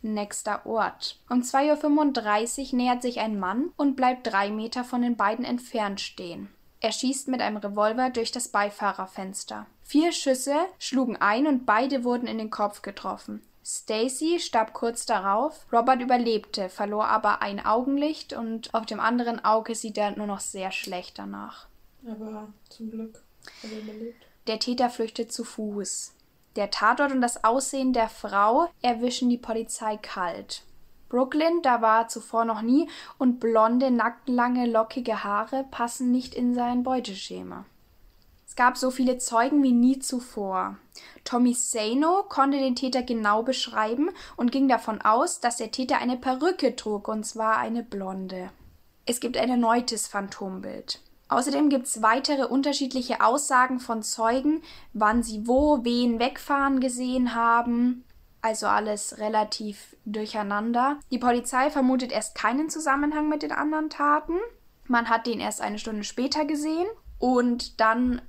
Nächster 0.02 0.66
Ort. 0.66 1.20
Um 1.30 1.42
2.35 1.42 2.72
Uhr 2.72 2.78
nähert 2.78 3.04
sich 3.04 3.20
ein 3.20 3.40
Mann 3.40 3.70
und 3.78 3.96
bleibt 3.96 4.26
drei 4.26 4.50
Meter 4.50 4.84
von 4.84 5.04
den 5.04 5.16
beiden 5.16 5.46
entfernt 5.46 6.02
stehen. 6.02 6.50
Er 6.80 6.92
schießt 6.92 7.28
mit 7.28 7.42
einem 7.42 7.58
Revolver 7.58 8.10
durch 8.10 8.32
das 8.32 8.48
Beifahrerfenster. 8.48 9.68
Vier 9.84 10.12
Schüsse 10.12 10.56
schlugen 10.80 11.18
ein 11.18 11.46
und 11.46 11.68
beide 11.68 12.04
wurden 12.04 12.26
in 12.26 12.40
den 12.40 12.50
Kopf 12.50 12.82
getroffen. 12.82 13.44
Stacy 13.64 14.40
starb 14.40 14.74
kurz 14.74 15.06
darauf. 15.06 15.66
Robert 15.72 16.02
überlebte, 16.02 16.70
verlor 16.70 17.08
aber 17.08 17.42
ein 17.42 17.64
Augenlicht 17.64 18.34
und 18.34 18.74
auf 18.74 18.86
dem 18.86 19.00
anderen 19.00 19.44
Auge 19.44 19.76
sieht 19.76 19.98
er 19.98 20.16
nur 20.18 20.28
noch 20.28 20.40
sehr 20.40 20.72
schlecht 20.72 21.20
danach. 21.20 21.68
Aber 22.06 22.48
zum 22.70 22.90
Glück 22.90 23.22
hat 23.64 23.72
er 23.72 23.80
überlebt. 23.80 24.26
Der 24.48 24.60
Täter 24.60 24.90
flüchtet 24.90 25.32
zu 25.32 25.44
Fuß. 25.44 26.16
Der 26.56 26.72
Tatort 26.72 27.12
und 27.12 27.22
das 27.22 27.44
Aussehen 27.44 27.94
der 27.94 28.10
Frau 28.10 28.70
erwischen 28.82 29.30
die 29.30 29.38
Polizei 29.38 29.98
kalt. 29.98 30.64
Brooklyn, 31.08 31.62
da 31.62 31.82
war 31.82 32.08
zuvor 32.08 32.46
noch 32.46 32.62
nie, 32.62 32.90
und 33.18 33.40
blonde, 33.40 33.92
nackenlange, 33.92 34.66
lockige 34.66 35.24
Haare 35.24 35.66
passen 35.70 36.12
nicht 36.12 36.34
in 36.34 36.54
sein 36.54 36.84
Beuteschema. 36.84 37.66
Es 38.52 38.58
gab 38.58 38.78
so 38.78 38.92
viele 38.92 39.18
Zeugen 39.18 39.64
wie 39.64 39.72
nie 39.72 40.00
zuvor. 40.00 40.76
Tommy 41.24 41.54
Sano 41.54 42.24
konnte 42.28 42.58
den 42.58 42.76
Täter 42.76 43.02
genau 43.02 43.44
beschreiben 43.44 44.10
und 44.36 44.52
ging 44.52 44.68
davon 44.68 45.02
aus, 45.02 45.40
dass 45.40 45.56
der 45.56 45.72
Täter 45.72 46.00
eine 46.00 46.18
Perücke 46.18 46.76
trug, 46.76 47.08
und 47.08 47.24
zwar 47.24 47.60
eine 47.60 47.82
blonde. 47.82 48.50
Es 49.06 49.22
gibt 49.22 49.38
ein 49.38 49.50
erneutes 49.50 50.08
Phantombild. 50.08 51.00
Außerdem 51.30 51.70
gibt 51.70 51.88
es 51.88 52.02
weitere 52.02 52.44
unterschiedliche 52.44 53.22
Aussagen 53.22 53.80
von 53.80 54.04
Zeugen, 54.04 54.62
wann 54.92 55.24
sie 55.24 55.48
wo, 55.48 55.86
wen 55.86 56.20
wegfahren 56.20 56.82
gesehen 56.82 57.34
haben. 57.34 58.04
Also 58.42 58.68
alles 58.68 59.18
relativ 59.20 59.96
durcheinander. 60.04 61.00
Die 61.10 61.20
Polizei 61.20 61.70
vermutet 61.70 62.12
erst 62.12 62.36
keinen 62.36 62.70
Zusammenhang 62.70 63.30
mit 63.30 63.44
den 63.44 63.54
anderen 63.54 63.90
Taten. 63.90 64.36
Man 64.88 65.08
hat 65.08 65.26
den 65.26 65.40
erst 65.40 65.62
eine 65.62 65.80
Stunde 65.80 66.04
später 66.04 66.44
gesehen. 66.44 66.88
Und 67.18 67.80
dann 67.80 68.20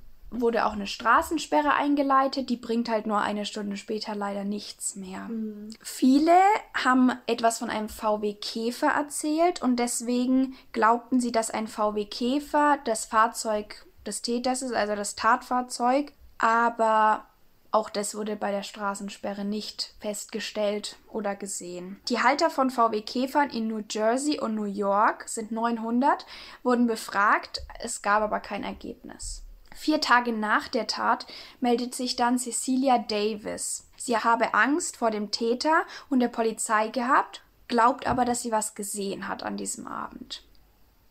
wurde 0.41 0.65
auch 0.65 0.73
eine 0.73 0.87
Straßensperre 0.87 1.73
eingeleitet, 1.73 2.49
die 2.49 2.57
bringt 2.57 2.89
halt 2.89 3.05
nur 3.07 3.19
eine 3.19 3.45
Stunde 3.45 3.77
später 3.77 4.15
leider 4.15 4.43
nichts 4.43 4.95
mehr. 4.95 5.21
Mhm. 5.21 5.69
Viele 5.81 6.37
haben 6.73 7.11
etwas 7.27 7.59
von 7.59 7.69
einem 7.69 7.89
VW 7.89 8.33
Käfer 8.33 8.87
erzählt 8.87 9.61
und 9.61 9.77
deswegen 9.77 10.55
glaubten 10.71 11.19
sie, 11.19 11.31
dass 11.31 11.51
ein 11.51 11.67
VW 11.67 12.05
Käfer 12.05 12.79
das 12.85 13.05
Fahrzeug 13.05 13.85
des 14.05 14.21
Täters 14.21 14.61
ist, 14.61 14.73
also 14.73 14.95
das 14.95 15.15
Tatfahrzeug, 15.15 16.11
aber 16.37 17.25
auch 17.73 17.89
das 17.89 18.13
wurde 18.13 18.35
bei 18.35 18.51
der 18.51 18.61
Straßensperre 18.61 19.45
nicht 19.45 19.95
festgestellt 19.99 20.97
oder 21.07 21.35
gesehen. 21.35 21.99
Die 22.07 22.21
Halter 22.21 22.51
von 22.51 22.69
VW 22.69 23.01
Käfern 23.01 23.49
in 23.49 23.67
New 23.67 23.81
Jersey 23.89 24.39
und 24.39 24.53
New 24.53 24.65
York 24.65 25.27
sind 25.27 25.51
900, 25.51 26.25
wurden 26.61 26.85
befragt, 26.85 27.65
es 27.79 28.03
gab 28.03 28.21
aber 28.21 28.39
kein 28.39 28.63
Ergebnis. 28.63 29.42
Vier 29.75 30.01
Tage 30.01 30.31
nach 30.31 30.67
der 30.67 30.87
Tat 30.87 31.25
meldet 31.59 31.95
sich 31.95 32.15
dann 32.15 32.37
Cecilia 32.37 32.97
Davis. 32.97 33.89
Sie 33.97 34.17
habe 34.17 34.53
Angst 34.53 34.97
vor 34.97 35.11
dem 35.11 35.31
Täter 35.31 35.83
und 36.09 36.19
der 36.19 36.27
Polizei 36.27 36.89
gehabt, 36.89 37.41
glaubt 37.67 38.07
aber, 38.07 38.25
dass 38.25 38.41
sie 38.41 38.51
was 38.51 38.75
gesehen 38.75 39.27
hat 39.27 39.43
an 39.43 39.57
diesem 39.57 39.87
Abend. 39.87 40.43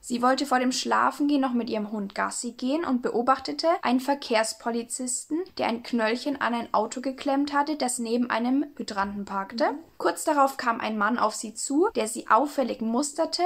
Sie 0.04 0.20
wollte 0.20 0.46
vor 0.46 0.58
dem 0.58 0.72
Schlafengehen 0.72 1.40
noch 1.40 1.52
mit 1.52 1.70
ihrem 1.70 1.92
Hund 1.92 2.16
Gassi 2.16 2.52
gehen 2.52 2.84
und 2.84 3.02
beobachtete 3.02 3.68
einen 3.82 4.00
Verkehrspolizisten, 4.00 5.38
der 5.58 5.68
ein 5.68 5.84
Knöllchen 5.84 6.40
an 6.40 6.54
ein 6.54 6.74
Auto 6.74 7.00
geklemmt 7.00 7.52
hatte, 7.52 7.76
das 7.76 8.00
neben 8.00 8.28
einem 8.28 8.66
Hydranten 8.76 9.24
parkte. 9.24 9.72
Mhm. 9.72 9.78
Kurz 9.98 10.24
darauf 10.24 10.56
kam 10.56 10.80
ein 10.80 10.98
Mann 10.98 11.20
auf 11.20 11.36
sie 11.36 11.54
zu, 11.54 11.88
der 11.94 12.08
sie 12.08 12.28
auffällig 12.28 12.80
musterte 12.80 13.44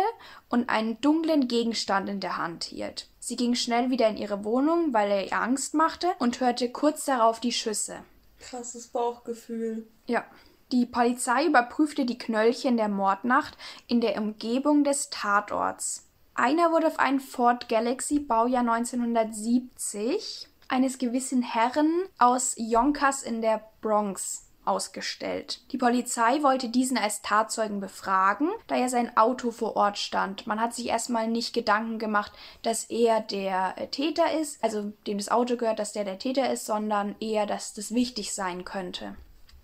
und 0.49 0.71
einen 0.71 0.99
dunklen 1.03 1.47
Gegenstand 1.47 2.09
in 2.09 2.21
der 2.21 2.39
Hand 2.39 2.65
hielt. 2.65 3.11
Sie 3.27 3.35
ging 3.35 3.57
schnell 3.57 3.91
wieder 3.91 4.09
in 4.09 4.17
ihre 4.17 4.45
Wohnung, 4.45 4.93
weil 4.93 5.11
er 5.11 5.25
ihr 5.25 5.43
Angst 5.43 5.75
machte, 5.75 6.13
und 6.21 6.39
hörte 6.39 6.71
kurz 6.71 7.07
darauf 7.07 7.41
die 7.41 7.51
Schüsse. 7.51 7.97
Krasses 8.39 8.87
Bauchgefühl. 8.87 9.89
Ja. 10.07 10.25
Die 10.71 10.87
Polizei 10.87 11.45
überprüfte 11.47 12.05
die 12.05 12.19
Knöllchen 12.19 12.77
der 12.77 12.87
Mordnacht 12.87 13.59
in 13.89 14.01
der 14.01 14.17
Umgebung 14.17 14.85
des 14.85 15.11
Tatorts. 15.11 16.07
Einer 16.35 16.71
wurde 16.71 16.87
auf 16.87 17.01
einen 17.01 17.19
Ford 17.19 17.69
Galaxy 17.69 18.21
Baujahr 18.21 18.61
1970 18.61 20.47
eines 20.69 20.99
gewissen 20.99 21.43
Herren 21.43 22.05
aus 22.19 22.55
Yonkers 22.57 23.25
in 23.25 23.43
der 23.43 23.61
Bronx 23.81 24.46
ausgestellt. 24.67 25.61
Die 25.73 25.79
Polizei 25.79 26.43
wollte 26.43 26.69
diesen 26.69 26.99
als 26.99 27.23
Tatzeugen 27.23 27.81
befragen, 27.81 28.51
da 28.67 28.77
ja 28.77 28.89
sein 28.89 29.17
Auto 29.17 29.51
vor 29.51 29.77
Ort 29.77 29.99
stand. 29.99 30.47
Man 30.47 30.61
hat 30.61 30.75
sich 30.75 30.87
erstmal 30.87 31.29
nicht 31.29 31.53
Gedanken 31.55 31.99
gemacht, 31.99 32.33
dass 32.63 32.85
er 32.85 33.21
der 33.21 33.75
äh, 33.77 33.89
Täter 33.89 34.33
ist, 34.39 34.63
also 34.63 34.93
dem 35.07 35.19
das 35.19 35.31
Auto 35.31 35.57
gehört, 35.57 35.79
dass 35.79 35.93
der 35.93 36.05
der 36.05 36.19
Täter 36.19 36.53
ist, 36.53 36.67
sondern 36.67 37.17
eher, 37.21 37.47
dass 37.47 37.75
das 37.75 37.93
wichtig 37.93 38.35
sein 38.35 38.65
könnte. 38.65 39.17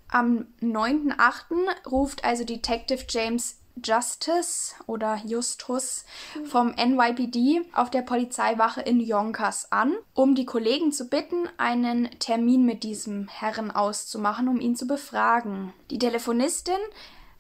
Am 0.09 0.47
9.8. 0.61 1.89
ruft 1.91 2.23
also 2.23 2.45
Detective 2.45 3.05
James 3.09 3.62
Justice 3.83 4.75
oder 4.87 5.21
Justus 5.25 6.05
vom 6.45 6.75
NYPD 6.75 7.63
auf 7.75 7.91
der 7.91 8.03
Polizeiwache 8.03 8.81
in 8.81 9.01
Yonkers 9.01 9.71
an, 9.71 9.95
um 10.15 10.35
die 10.35 10.47
Kollegen 10.47 10.93
zu 10.93 11.09
bitten, 11.09 11.49
einen 11.57 12.11
Termin 12.19 12.65
mit 12.65 12.83
diesem 12.83 13.29
Herrn 13.29 13.71
auszumachen, 13.71 14.49
um 14.49 14.61
ihn 14.61 14.77
zu 14.77 14.87
befragen. 14.87 15.73
Die 15.91 15.99
Telefonistin 15.99 16.75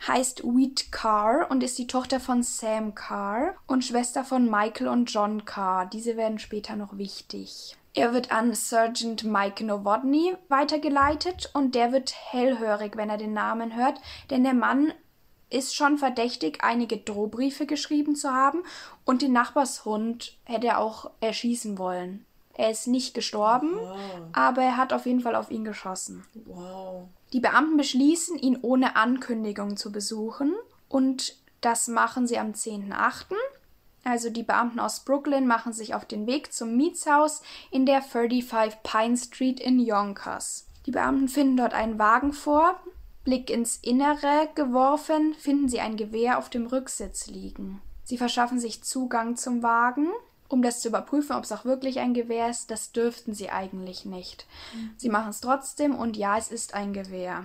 heißt 0.07 0.43
Wheat 0.45 0.91
Carr 0.91 1.47
und 1.51 1.63
ist 1.63 1.79
die 1.79 1.87
Tochter 1.87 2.19
von 2.19 2.43
Sam 2.43 2.95
Carr 2.95 3.55
und 3.67 3.85
Schwester 3.85 4.25
von 4.25 4.51
Michael 4.51 4.89
und 4.89 5.13
John 5.13 5.45
Carr. 5.45 5.87
Diese 5.87 6.17
werden 6.17 6.39
später 6.39 6.77
noch 6.77 6.99
wichtig. 6.99 7.77
Er 7.95 8.15
wird 8.15 8.33
an 8.33 8.55
Sergeant 8.55 9.23
Mike 9.25 9.65
Novotny 9.65 10.35
weitergeleitet 10.49 11.51
und 11.53 11.75
der 11.75 11.93
wird 11.93 12.15
hellhörig, 12.31 12.97
wenn 12.97 13.11
er 13.11 13.19
den 13.19 13.35
Namen 13.35 13.77
hört, 13.77 14.01
denn 14.31 14.45
der 14.45 14.55
Mann 14.55 14.95
ist 15.53 15.75
schon 15.75 15.99
verdächtig, 15.99 16.59
einige 16.63 16.99
Drohbriefe 16.99 17.67
geschrieben 17.67 18.17
zu 18.17 18.31
haben 18.31 18.63
und 19.05 19.23
den 19.23 19.33
Nachbarshund 19.33 20.37
hätte 20.45 20.69
er 20.69 20.79
auch 20.79 21.11
erschießen 21.21 21.79
wollen. 21.79 22.25
Er 22.55 22.71
ist 22.71 22.87
nicht 22.87 23.15
gestorben, 23.15 23.77
wow. 23.77 23.97
aber 24.33 24.63
er 24.63 24.77
hat 24.77 24.93
auf 24.93 25.07
jeden 25.07 25.21
Fall 25.21 25.35
auf 25.35 25.51
ihn 25.51 25.65
geschossen. 25.65 26.25
Wow. 26.47 27.09
Die 27.33 27.41
Beamten 27.41 27.77
beschließen, 27.77 28.39
ihn 28.39 28.59
ohne 28.61 28.97
Ankündigung 28.97 29.77
zu 29.77 29.91
besuchen 29.91 30.55
und 30.89 31.37
das 31.63 31.89
machen 31.89 32.27
sie 32.27 32.39
am 32.39 32.53
10.8. 32.53 33.35
Also 34.05 34.31
die 34.31 34.43
Beamten 34.43 34.81
aus 34.81 35.01
Brooklyn 35.01 35.47
machen 35.47 35.73
sich 35.73 35.95
auf 35.95 36.05
den 36.05 36.27
Weg 36.27 36.53
zum 36.53 36.77
Mietshaus 36.77 37.41
in 37.71 37.87
der 37.87 38.03
35 38.03 38.83
Pine 38.83 39.17
Street 39.17 39.61
in 39.61 39.79
Yonkers. 39.79 40.67
Die 40.87 40.91
Beamten 40.91 41.29
finden 41.29 41.57
dort 41.57 41.73
einen 41.73 41.99
Wagen 41.99 42.33
vor, 42.33 42.81
Blick 43.25 43.51
ins 43.51 43.77
Innere 43.77 44.49
geworfen, 44.55 45.35
finden 45.35 45.69
sie 45.69 45.81
ein 45.81 45.97
Gewehr 45.97 46.39
auf 46.39 46.51
dem 46.51 46.67
Rücksitz 46.67 47.27
liegen. 47.27 47.81
Sie 48.05 48.19
verschaffen 48.19 48.59
sich 48.59 48.83
Zugang 48.83 49.37
zum 49.37 49.63
Wagen, 49.63 50.09
um 50.49 50.63
das 50.63 50.81
zu 50.81 50.89
überprüfen, 50.89 51.37
ob 51.37 51.45
es 51.45 51.53
auch 51.53 51.65
wirklich 51.65 52.01
ein 52.01 52.15
Gewehr 52.15 52.51
ist. 52.51 52.71
Das 52.71 52.93
dürften 52.93 53.33
sie 53.33 53.51
eigentlich 53.51 54.05
nicht. 54.05 54.47
Sie 54.97 55.09
machen 55.09 55.31
es 55.31 55.41
trotzdem 55.41 55.95
und 55.95 56.17
ja, 56.17 56.37
es 56.37 56.51
ist 56.51 56.75
ein 56.75 56.93
Gewehr. 56.93 57.45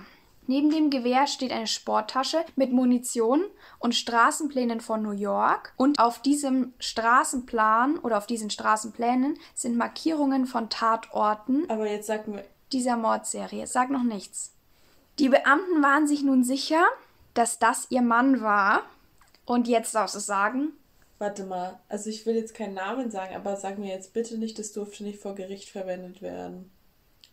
Neben 0.50 0.70
dem 0.70 0.88
Gewehr 0.88 1.26
steht 1.26 1.52
eine 1.52 1.66
Sporttasche 1.66 2.42
mit 2.56 2.72
Munition 2.72 3.44
und 3.78 3.94
Straßenplänen 3.94 4.80
von 4.80 5.02
New 5.02 5.12
York. 5.12 5.74
Und 5.76 6.00
auf 6.00 6.22
diesem 6.22 6.72
Straßenplan 6.78 7.98
oder 7.98 8.16
auf 8.16 8.26
diesen 8.26 8.48
Straßenplänen 8.48 9.38
sind 9.54 9.76
Markierungen 9.76 10.46
von 10.46 10.70
Tatorten. 10.70 11.68
Aber 11.68 11.86
jetzt 11.86 12.06
sag 12.06 12.26
mir. 12.28 12.44
Dieser 12.72 12.96
Mordserie. 12.96 13.66
Sag 13.66 13.90
noch 13.90 14.02
nichts. 14.02 14.54
Die 15.18 15.28
Beamten 15.28 15.82
waren 15.82 16.06
sich 16.06 16.22
nun 16.22 16.44
sicher, 16.44 16.84
dass 17.34 17.58
das 17.58 17.86
ihr 17.90 18.02
Mann 18.02 18.40
war. 18.40 18.82
Und 19.44 19.66
jetzt 19.66 19.94
darfst 19.94 20.14
du 20.14 20.20
sagen, 20.20 20.72
Warte 21.18 21.42
mal, 21.42 21.80
also 21.88 22.10
ich 22.10 22.26
will 22.26 22.36
jetzt 22.36 22.54
keinen 22.54 22.74
Namen 22.74 23.10
sagen, 23.10 23.34
aber 23.34 23.56
sag 23.56 23.78
mir 23.78 23.92
jetzt 23.92 24.12
bitte 24.12 24.38
nicht, 24.38 24.58
das 24.58 24.72
durfte 24.72 25.02
nicht 25.02 25.20
vor 25.20 25.34
Gericht 25.34 25.68
verwendet 25.68 26.22
werden. 26.22 26.70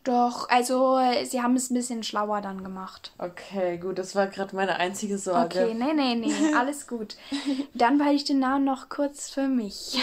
Doch, 0.04 0.50
also 0.50 1.00
sie 1.24 1.42
haben 1.42 1.56
es 1.56 1.70
ein 1.70 1.76
bisschen 1.76 2.04
schlauer 2.04 2.42
dann 2.42 2.64
gemacht. 2.64 3.14
Okay, 3.18 3.78
gut, 3.78 3.98
das 3.98 4.16
war 4.16 4.28
gerade 4.28 4.56
meine 4.56 4.78
einzige 4.78 5.18
Sorge. 5.18 5.62
Okay, 5.62 5.74
nee, 5.74 5.94
nee, 5.94 6.16
nee, 6.16 6.34
alles 6.56 6.88
gut. 6.88 7.16
Dann 7.74 7.98
behalte 7.98 8.16
ich 8.16 8.24
den 8.24 8.40
Namen 8.40 8.66
noch 8.66 8.90
kurz 8.90 9.30
für 9.30 9.48
mich. 9.48 10.00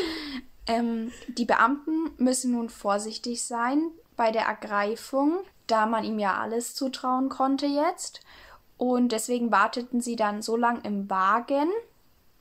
ähm, 0.66 1.12
die 1.28 1.44
Beamten 1.44 2.10
müssen 2.18 2.52
nun 2.52 2.70
vorsichtig 2.70 3.44
sein 3.44 3.90
bei 4.16 4.30
der 4.30 4.42
Ergreifung, 4.42 5.38
da 5.66 5.86
man 5.86 6.04
ihm 6.04 6.18
ja 6.18 6.38
alles 6.38 6.74
zutrauen 6.74 7.28
konnte 7.28 7.66
jetzt. 7.66 8.20
Und 8.78 9.12
deswegen 9.12 9.52
warteten 9.52 10.00
sie 10.00 10.16
dann 10.16 10.42
so 10.42 10.56
lange 10.56 10.80
im 10.82 11.08
Wagen, 11.08 11.70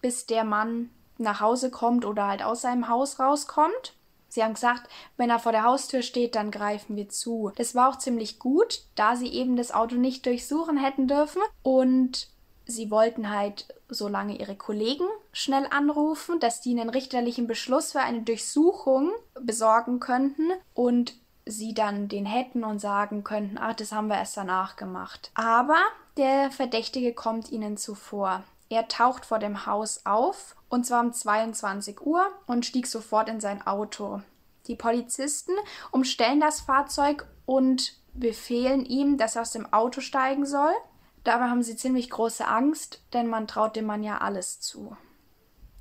bis 0.01 0.25
der 0.25 0.43
Mann 0.43 0.89
nach 1.17 1.39
Hause 1.39 1.69
kommt 1.69 2.05
oder 2.05 2.27
halt 2.27 2.43
aus 2.43 2.61
seinem 2.61 2.87
Haus 2.87 3.19
rauskommt. 3.19 3.93
Sie 4.27 4.43
haben 4.43 4.53
gesagt, 4.53 4.89
wenn 5.17 5.29
er 5.29 5.39
vor 5.39 5.51
der 5.51 5.63
Haustür 5.63 6.01
steht, 6.01 6.35
dann 6.35 6.51
greifen 6.51 6.95
wir 6.95 7.09
zu. 7.09 7.51
Das 7.57 7.75
war 7.75 7.89
auch 7.89 7.97
ziemlich 7.97 8.39
gut, 8.39 8.83
da 8.95 9.15
sie 9.15 9.27
eben 9.27 9.57
das 9.57 9.73
Auto 9.73 9.95
nicht 9.95 10.25
durchsuchen 10.25 10.77
hätten 10.77 11.07
dürfen 11.07 11.41
und 11.63 12.29
sie 12.65 12.89
wollten 12.89 13.29
halt 13.29 13.67
so 13.89 14.07
lange 14.07 14.39
ihre 14.39 14.55
Kollegen 14.55 15.03
schnell 15.33 15.67
anrufen, 15.69 16.39
dass 16.39 16.61
die 16.61 16.71
einen 16.71 16.89
richterlichen 16.89 17.45
Beschluss 17.45 17.91
für 17.91 17.99
eine 17.99 18.21
Durchsuchung 18.21 19.11
besorgen 19.39 19.99
könnten 19.99 20.49
und 20.73 21.13
sie 21.45 21.73
dann 21.73 22.07
den 22.07 22.25
hätten 22.25 22.63
und 22.63 22.79
sagen 22.79 23.23
könnten, 23.23 23.57
ach, 23.57 23.73
das 23.73 23.91
haben 23.91 24.07
wir 24.07 24.17
erst 24.17 24.37
danach 24.37 24.75
gemacht. 24.75 25.31
Aber 25.33 25.79
der 26.17 26.51
Verdächtige 26.51 27.13
kommt 27.13 27.51
ihnen 27.51 27.77
zuvor. 27.77 28.43
Er 28.69 28.87
taucht 28.87 29.25
vor 29.25 29.39
dem 29.39 29.65
Haus 29.65 30.05
auf 30.05 30.55
und 30.69 30.85
zwar 30.85 31.01
um 31.01 31.13
22 31.13 32.01
Uhr 32.05 32.25
und 32.47 32.65
stieg 32.65 32.87
sofort 32.87 33.27
in 33.27 33.41
sein 33.41 33.65
Auto. 33.65 34.21
Die 34.67 34.75
Polizisten 34.75 35.53
umstellen 35.91 36.39
das 36.39 36.61
Fahrzeug 36.61 37.27
und 37.45 37.95
befehlen 38.13 38.85
ihm, 38.85 39.17
dass 39.17 39.35
er 39.35 39.41
aus 39.41 39.51
dem 39.51 39.71
Auto 39.73 40.01
steigen 40.01 40.45
soll. 40.45 40.73
Dabei 41.23 41.49
haben 41.49 41.63
sie 41.63 41.75
ziemlich 41.75 42.09
große 42.09 42.47
Angst, 42.47 43.01
denn 43.13 43.27
man 43.27 43.47
traut 43.47 43.75
dem 43.75 43.85
Mann 43.85 44.03
ja 44.03 44.19
alles 44.19 44.59
zu. 44.59 44.95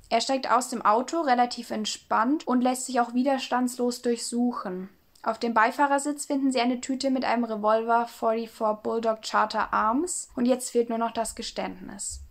Er 0.09 0.19
steigt 0.19 0.51
aus 0.51 0.69
dem 0.69 0.81
Auto 0.81 1.21
relativ 1.21 1.71
entspannt 1.71 2.45
und 2.45 2.61
lässt 2.61 2.85
sich 2.85 2.99
auch 2.99 3.13
widerstandslos 3.13 4.01
durchsuchen. 4.01 4.89
Auf 5.23 5.37
dem 5.37 5.53
Beifahrersitz 5.53 6.25
finden 6.25 6.51
sie 6.51 6.61
eine 6.61 6.81
Tüte 6.81 7.11
mit 7.11 7.25
einem 7.25 7.43
Revolver 7.43 8.07
44 8.07 8.81
Bulldog 8.81 9.21
Charter 9.21 9.71
Arms 9.71 10.29
und 10.35 10.45
jetzt 10.45 10.71
fehlt 10.71 10.89
nur 10.89 10.97
noch 10.97 11.11
das 11.11 11.35
Geständnis. 11.35 12.21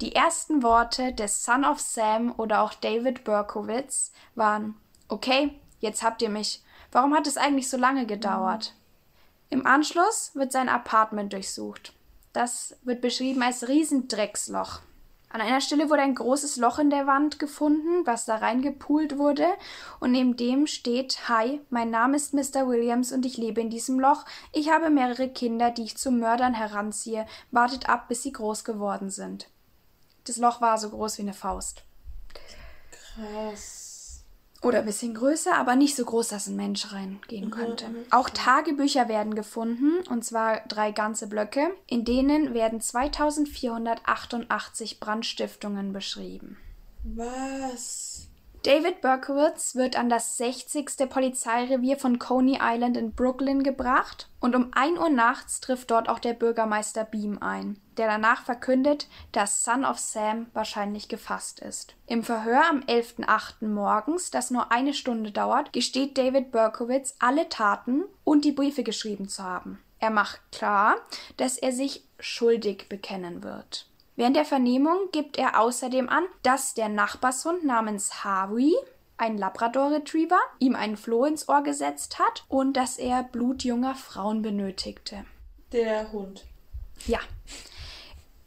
Die 0.00 0.14
ersten 0.14 0.62
Worte 0.62 1.12
des 1.12 1.44
Son 1.44 1.64
of 1.64 1.80
Sam 1.80 2.34
oder 2.36 2.62
auch 2.62 2.74
David 2.74 3.24
Berkowitz 3.24 4.12
waren 4.34 4.74
Okay, 5.08 5.58
jetzt 5.78 6.02
habt 6.02 6.22
ihr 6.22 6.30
mich. 6.30 6.62
Warum 6.90 7.14
hat 7.14 7.26
es 7.26 7.36
eigentlich 7.36 7.70
so 7.70 7.76
lange 7.76 8.06
gedauert? 8.06 8.74
Im 9.50 9.66
Anschluss 9.66 10.34
wird 10.34 10.50
sein 10.50 10.68
Apartment 10.68 11.32
durchsucht. 11.32 11.92
Das 12.32 12.76
wird 12.82 13.02
beschrieben 13.02 13.42
als 13.42 13.68
Riesendrecksloch. 13.68 14.80
An 15.32 15.40
einer 15.40 15.62
Stelle 15.62 15.88
wurde 15.88 16.02
ein 16.02 16.14
großes 16.14 16.56
Loch 16.56 16.78
in 16.78 16.90
der 16.90 17.06
Wand 17.06 17.38
gefunden, 17.38 18.06
was 18.06 18.26
da 18.26 18.36
reingepult 18.36 19.16
wurde, 19.16 19.46
und 19.98 20.12
neben 20.12 20.36
dem 20.36 20.66
steht 20.66 21.26
Hi, 21.26 21.62
mein 21.70 21.88
Name 21.88 22.16
ist 22.16 22.34
Mr. 22.34 22.68
Williams 22.68 23.12
und 23.12 23.24
ich 23.24 23.38
lebe 23.38 23.62
in 23.62 23.70
diesem 23.70 23.98
Loch. 23.98 24.26
Ich 24.52 24.68
habe 24.68 24.90
mehrere 24.90 25.30
Kinder, 25.30 25.70
die 25.70 25.84
ich 25.84 25.96
zu 25.96 26.10
Mördern 26.10 26.52
heranziehe. 26.52 27.26
Wartet 27.50 27.88
ab, 27.88 28.08
bis 28.08 28.22
sie 28.22 28.32
groß 28.32 28.62
geworden 28.64 29.08
sind. 29.08 29.48
Das 30.24 30.36
Loch 30.36 30.60
war 30.60 30.76
so 30.76 30.90
groß 30.90 31.16
wie 31.16 31.22
eine 31.22 31.32
Faust. 31.32 31.82
Krass. 33.14 33.81
Oder 34.62 34.78
ein 34.78 34.86
bisschen 34.86 35.14
größer, 35.14 35.56
aber 35.56 35.74
nicht 35.74 35.96
so 35.96 36.04
groß, 36.04 36.28
dass 36.28 36.46
ein 36.46 36.54
Mensch 36.54 36.92
reingehen 36.92 37.46
mhm, 37.46 37.50
könnte. 37.50 37.88
Mhm. 37.88 38.04
Auch 38.10 38.30
Tagebücher 38.30 39.08
werden 39.08 39.34
gefunden, 39.34 40.06
und 40.08 40.24
zwar 40.24 40.60
drei 40.68 40.92
ganze 40.92 41.26
Blöcke. 41.26 41.72
In 41.88 42.04
denen 42.04 42.54
werden 42.54 42.80
2488 42.80 45.00
Brandstiftungen 45.00 45.92
beschrieben. 45.92 46.58
Was? 47.02 48.11
David 48.62 49.00
Berkowitz 49.00 49.74
wird 49.74 49.96
an 49.96 50.08
das 50.08 50.36
60. 50.36 51.10
Polizeirevier 51.10 51.96
von 51.96 52.20
Coney 52.20 52.60
Island 52.62 52.96
in 52.96 53.12
Brooklyn 53.12 53.64
gebracht 53.64 54.28
und 54.38 54.54
um 54.54 54.68
1 54.72 55.00
Uhr 55.00 55.10
nachts 55.10 55.60
trifft 55.60 55.90
dort 55.90 56.08
auch 56.08 56.20
der 56.20 56.34
Bürgermeister 56.34 57.02
Beam 57.04 57.38
ein, 57.42 57.80
der 57.96 58.06
danach 58.06 58.44
verkündet, 58.44 59.08
dass 59.32 59.64
Son 59.64 59.84
of 59.84 59.98
Sam 59.98 60.46
wahrscheinlich 60.52 61.08
gefasst 61.08 61.58
ist. 61.58 61.96
Im 62.06 62.22
Verhör 62.22 62.62
am 62.70 62.82
11.8. 62.82 63.66
morgens, 63.66 64.30
das 64.30 64.52
nur 64.52 64.70
eine 64.70 64.94
Stunde 64.94 65.32
dauert, 65.32 65.72
gesteht 65.72 66.16
David 66.16 66.52
Berkowitz 66.52 67.16
alle 67.18 67.48
Taten 67.48 68.04
und 68.22 68.44
die 68.44 68.52
Briefe 68.52 68.84
geschrieben 68.84 69.28
zu 69.28 69.42
haben. 69.42 69.82
Er 69.98 70.10
macht 70.10 70.40
klar, 70.52 70.98
dass 71.36 71.58
er 71.58 71.72
sich 71.72 72.04
schuldig 72.20 72.88
bekennen 72.88 73.42
wird. 73.42 73.88
Während 74.16 74.36
der 74.36 74.44
Vernehmung 74.44 75.10
gibt 75.10 75.38
er 75.38 75.58
außerdem 75.58 76.08
an, 76.08 76.24
dass 76.42 76.74
der 76.74 76.88
Nachbarshund 76.88 77.64
namens 77.64 78.24
Harvey, 78.24 78.74
ein 79.16 79.38
Labrador 79.38 79.90
Retriever, 79.90 80.40
ihm 80.58 80.74
einen 80.74 80.96
Floh 80.96 81.24
ins 81.24 81.48
Ohr 81.48 81.62
gesetzt 81.62 82.18
hat 82.18 82.44
und 82.48 82.76
dass 82.76 82.98
er 82.98 83.22
Blut 83.22 83.64
junger 83.64 83.94
Frauen 83.94 84.42
benötigte. 84.42 85.24
Der 85.72 86.12
Hund. 86.12 86.44
Ja. 87.06 87.20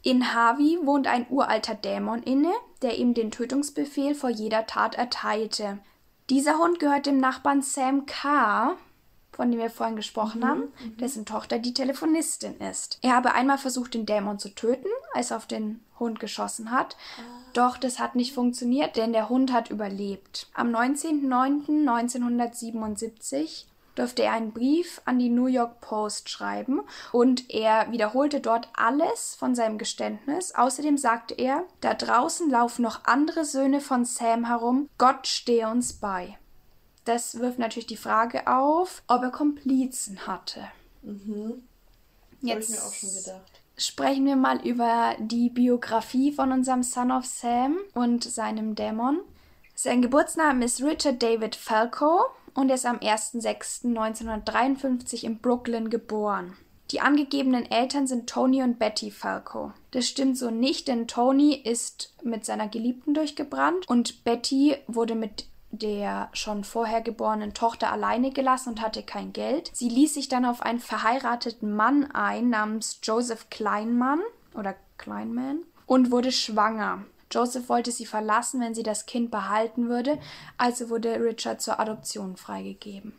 In 0.02 0.34
Harvey 0.34 0.78
wohnt 0.82 1.08
ein 1.08 1.26
uralter 1.30 1.74
Dämon 1.74 2.22
inne, 2.22 2.52
der 2.82 2.96
ihm 2.96 3.14
den 3.14 3.32
Tötungsbefehl 3.32 4.14
vor 4.14 4.30
jeder 4.30 4.66
Tat 4.66 4.94
erteilte. 4.94 5.78
Dieser 6.30 6.58
Hund 6.58 6.78
gehört 6.78 7.06
dem 7.06 7.18
Nachbarn 7.18 7.62
Sam 7.62 8.06
Carr, 8.06 8.76
von 9.36 9.50
dem 9.50 9.60
wir 9.60 9.70
vorhin 9.70 9.96
gesprochen 9.96 10.40
mhm, 10.40 10.46
haben, 10.46 10.72
mhm. 10.82 10.96
dessen 10.96 11.26
Tochter 11.26 11.58
die 11.58 11.74
Telefonistin 11.74 12.56
ist. 12.58 12.98
Er 13.02 13.14
habe 13.14 13.34
einmal 13.34 13.58
versucht, 13.58 13.92
den 13.94 14.06
Dämon 14.06 14.38
zu 14.38 14.54
töten, 14.54 14.88
als 15.12 15.30
er 15.30 15.36
auf 15.36 15.46
den 15.46 15.80
Hund 16.00 16.20
geschossen 16.20 16.70
hat. 16.70 16.96
Ah. 17.18 17.22
Doch 17.52 17.76
das 17.76 17.98
hat 17.98 18.16
nicht 18.16 18.32
funktioniert, 18.34 18.96
denn 18.96 19.12
der 19.12 19.28
Hund 19.28 19.52
hat 19.52 19.70
überlebt. 19.70 20.48
Am 20.54 20.74
19.09.1977 20.74 23.66
durfte 23.94 24.22
er 24.22 24.32
einen 24.32 24.52
Brief 24.52 25.02
an 25.04 25.18
die 25.18 25.28
New 25.28 25.46
York 25.46 25.80
Post 25.80 26.28
schreiben 26.28 26.80
und 27.12 27.50
er 27.50 27.90
wiederholte 27.90 28.40
dort 28.40 28.68
alles 28.74 29.36
von 29.38 29.54
seinem 29.54 29.78
Geständnis. 29.78 30.54
Außerdem 30.54 30.98
sagte 30.98 31.34
er, 31.34 31.64
da 31.80 31.94
draußen 31.94 32.50
laufen 32.50 32.82
noch 32.82 33.04
andere 33.04 33.44
Söhne 33.44 33.80
von 33.80 34.04
Sam 34.04 34.46
herum, 34.46 34.88
Gott 34.98 35.26
stehe 35.26 35.68
uns 35.68 35.94
bei. 35.94 36.38
Das 37.06 37.40
wirft 37.40 37.58
natürlich 37.58 37.86
die 37.86 37.96
Frage 37.96 38.46
auf, 38.46 39.02
ob 39.06 39.22
er 39.22 39.30
Komplizen 39.30 40.26
hatte. 40.26 40.68
Mhm. 41.02 41.62
Jetzt 42.42 42.68
ich 42.70 42.76
mir 42.76 42.82
auch 42.82 42.92
schon 42.92 43.14
gedacht. 43.14 43.62
Sprechen 43.78 44.26
wir 44.26 44.36
mal 44.36 44.66
über 44.66 45.14
die 45.18 45.50
Biografie 45.50 46.32
von 46.32 46.50
unserem 46.50 46.82
Son 46.82 47.12
of 47.12 47.24
Sam 47.24 47.76
und 47.94 48.24
seinem 48.24 48.74
Dämon. 48.74 49.20
Sein 49.74 50.02
Geburtsname 50.02 50.64
ist 50.64 50.82
Richard 50.82 51.22
David 51.22 51.54
Falco 51.54 52.24
und 52.54 52.70
er 52.70 52.74
ist 52.74 52.86
am 52.86 52.98
1.6.1953 52.98 55.22
in 55.24 55.38
Brooklyn 55.38 55.90
geboren. 55.90 56.56
Die 56.90 57.00
angegebenen 57.00 57.70
Eltern 57.70 58.06
sind 58.06 58.28
Tony 58.28 58.62
und 58.62 58.78
Betty 58.78 59.10
Falco. 59.10 59.72
Das 59.90 60.08
stimmt 60.08 60.38
so 60.38 60.50
nicht, 60.50 60.88
denn 60.88 61.06
Tony 61.06 61.54
ist 61.54 62.14
mit 62.22 62.44
seiner 62.44 62.68
Geliebten 62.68 63.14
durchgebrannt 63.14 63.88
und 63.88 64.24
Betty 64.24 64.76
wurde 64.86 65.14
mit 65.14 65.46
der 65.78 66.28
schon 66.32 66.64
vorher 66.64 67.00
geborenen 67.00 67.54
Tochter 67.54 67.92
alleine 67.92 68.30
gelassen 68.30 68.70
und 68.70 68.82
hatte 68.82 69.02
kein 69.02 69.32
Geld. 69.32 69.70
Sie 69.74 69.88
ließ 69.88 70.14
sich 70.14 70.28
dann 70.28 70.44
auf 70.44 70.62
einen 70.62 70.80
verheirateten 70.80 71.74
Mann 71.74 72.10
ein 72.12 72.50
namens 72.50 73.00
Joseph 73.02 73.50
Kleinmann 73.50 74.20
oder 74.54 74.74
Kleinman 74.98 75.60
und 75.86 76.10
wurde 76.10 76.32
schwanger. 76.32 77.04
Joseph 77.30 77.68
wollte 77.68 77.90
sie 77.90 78.06
verlassen, 78.06 78.60
wenn 78.60 78.74
sie 78.74 78.82
das 78.82 79.06
Kind 79.06 79.30
behalten 79.30 79.88
würde, 79.88 80.18
also 80.58 80.90
wurde 80.90 81.20
Richard 81.20 81.60
zur 81.60 81.80
Adoption 81.80 82.36
freigegeben. 82.36 83.14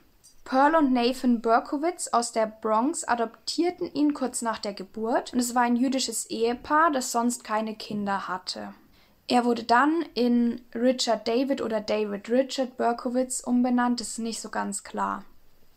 Pearl 0.45 0.75
und 0.75 0.93
Nathan 0.93 1.41
Berkowitz 1.41 2.07
aus 2.07 2.31
der 2.31 2.45
Bronx 2.47 3.03
adoptierten 3.03 3.93
ihn 3.93 4.13
kurz 4.13 4.41
nach 4.41 4.59
der 4.59 4.73
Geburt 4.73 5.33
und 5.33 5.39
es 5.39 5.55
war 5.55 5.63
ein 5.63 5.75
jüdisches 5.75 6.29
Ehepaar, 6.29 6.91
das 6.91 7.11
sonst 7.11 7.43
keine 7.43 7.75
Kinder 7.75 8.29
hatte. 8.29 8.73
Er 9.27 9.43
wurde 9.43 9.63
dann 9.63 10.05
in 10.13 10.61
Richard 10.73 11.27
David 11.27 11.61
oder 11.61 11.81
David 11.81 12.29
Richard 12.29 12.77
Berkowitz 12.77 13.41
umbenannt, 13.41 13.99
das 13.99 14.09
ist 14.09 14.19
nicht 14.19 14.39
so 14.39 14.49
ganz 14.49 14.83
klar. 14.83 15.25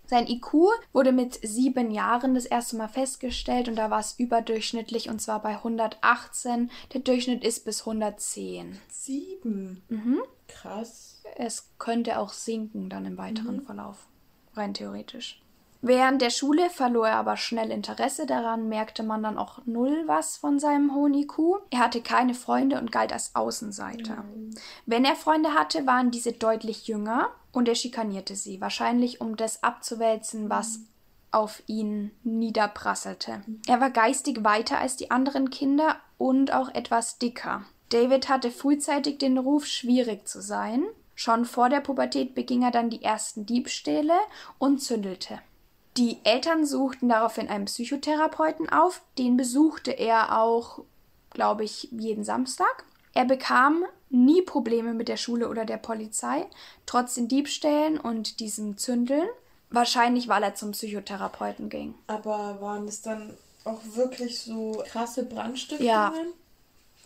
Sein 0.06 0.26
IQ 0.26 0.54
wurde 0.92 1.12
mit 1.12 1.38
sieben 1.46 1.92
Jahren 1.92 2.34
das 2.34 2.44
erste 2.44 2.76
Mal 2.76 2.88
festgestellt 2.88 3.68
und 3.68 3.76
da 3.76 3.90
war 3.90 4.00
es 4.00 4.18
überdurchschnittlich 4.18 5.08
und 5.08 5.20
zwar 5.20 5.40
bei 5.40 5.50
118. 5.50 6.70
Der 6.92 7.00
Durchschnitt 7.00 7.44
ist 7.44 7.64
bis 7.64 7.82
110. 7.82 8.76
Sieben? 8.88 9.82
Mhm. 9.88 10.20
Krass. 10.48 11.22
Es 11.36 11.70
könnte 11.78 12.18
auch 12.18 12.32
sinken 12.32 12.88
dann 12.88 13.04
im 13.04 13.18
weiteren 13.18 13.58
mhm. 13.58 13.62
Verlauf. 13.62 14.08
Rein 14.54 14.74
theoretisch. 14.74 15.40
Während 15.82 16.20
der 16.20 16.30
Schule 16.30 16.68
verlor 16.68 17.08
er 17.08 17.16
aber 17.16 17.36
schnell 17.38 17.70
Interesse 17.70 18.26
daran, 18.26 18.68
merkte 18.68 19.02
man 19.02 19.22
dann 19.22 19.38
auch 19.38 19.64
null 19.64 20.02
was 20.06 20.36
von 20.36 20.58
seinem 20.58 20.94
hohen 20.94 21.14
IQ. 21.14 21.38
Er 21.70 21.78
hatte 21.78 22.02
keine 22.02 22.34
Freunde 22.34 22.78
und 22.78 22.92
galt 22.92 23.12
als 23.12 23.34
Außenseiter. 23.34 24.16
Mhm. 24.16 24.50
Wenn 24.84 25.06
er 25.06 25.16
Freunde 25.16 25.54
hatte, 25.54 25.86
waren 25.86 26.10
diese 26.10 26.32
deutlich 26.32 26.86
jünger 26.86 27.30
und 27.52 27.66
er 27.66 27.74
schikanierte 27.74 28.36
sie, 28.36 28.60
wahrscheinlich 28.60 29.22
um 29.22 29.36
das 29.36 29.62
abzuwälzen, 29.62 30.50
was 30.50 30.78
mhm. 30.78 30.86
auf 31.30 31.62
ihn 31.66 32.10
niederprasselte. 32.24 33.42
Mhm. 33.46 33.62
Er 33.66 33.80
war 33.80 33.90
geistig 33.90 34.44
weiter 34.44 34.78
als 34.78 34.96
die 34.96 35.10
anderen 35.10 35.48
Kinder 35.48 35.96
und 36.18 36.52
auch 36.52 36.68
etwas 36.74 37.18
dicker. 37.18 37.64
David 37.88 38.28
hatte 38.28 38.50
frühzeitig 38.50 39.18
den 39.18 39.38
Ruf, 39.38 39.66
schwierig 39.66 40.28
zu 40.28 40.42
sein. 40.42 40.84
Schon 41.14 41.44
vor 41.44 41.68
der 41.70 41.80
Pubertät 41.80 42.34
beging 42.34 42.62
er 42.62 42.70
dann 42.70 42.90
die 42.90 43.02
ersten 43.02 43.46
Diebstähle 43.46 44.14
und 44.58 44.80
zündelte. 44.80 45.40
Die 46.00 46.16
Eltern 46.24 46.64
suchten 46.64 47.10
daraufhin 47.10 47.48
einen 47.48 47.66
Psychotherapeuten 47.66 48.70
auf. 48.70 49.02
Den 49.18 49.36
besuchte 49.36 49.90
er 49.90 50.40
auch, 50.40 50.82
glaube 51.28 51.64
ich, 51.64 51.88
jeden 51.92 52.24
Samstag. 52.24 52.84
Er 53.12 53.26
bekam 53.26 53.84
nie 54.08 54.40
Probleme 54.40 54.94
mit 54.94 55.08
der 55.08 55.18
Schule 55.18 55.50
oder 55.50 55.66
der 55.66 55.76
Polizei, 55.76 56.46
trotz 56.86 57.16
den 57.16 57.28
Diebstählen 57.28 58.00
und 58.00 58.40
diesem 58.40 58.78
Zündeln. 58.78 59.28
Wahrscheinlich, 59.68 60.26
weil 60.26 60.42
er 60.42 60.54
zum 60.54 60.70
Psychotherapeuten 60.70 61.68
ging. 61.68 61.94
Aber 62.06 62.62
waren 62.62 62.88
es 62.88 63.02
dann 63.02 63.36
auch 63.64 63.80
wirklich 63.94 64.40
so 64.40 64.82
krasse 64.86 65.26
Brandstiftungen? 65.26 65.86
Ja, 65.86 66.14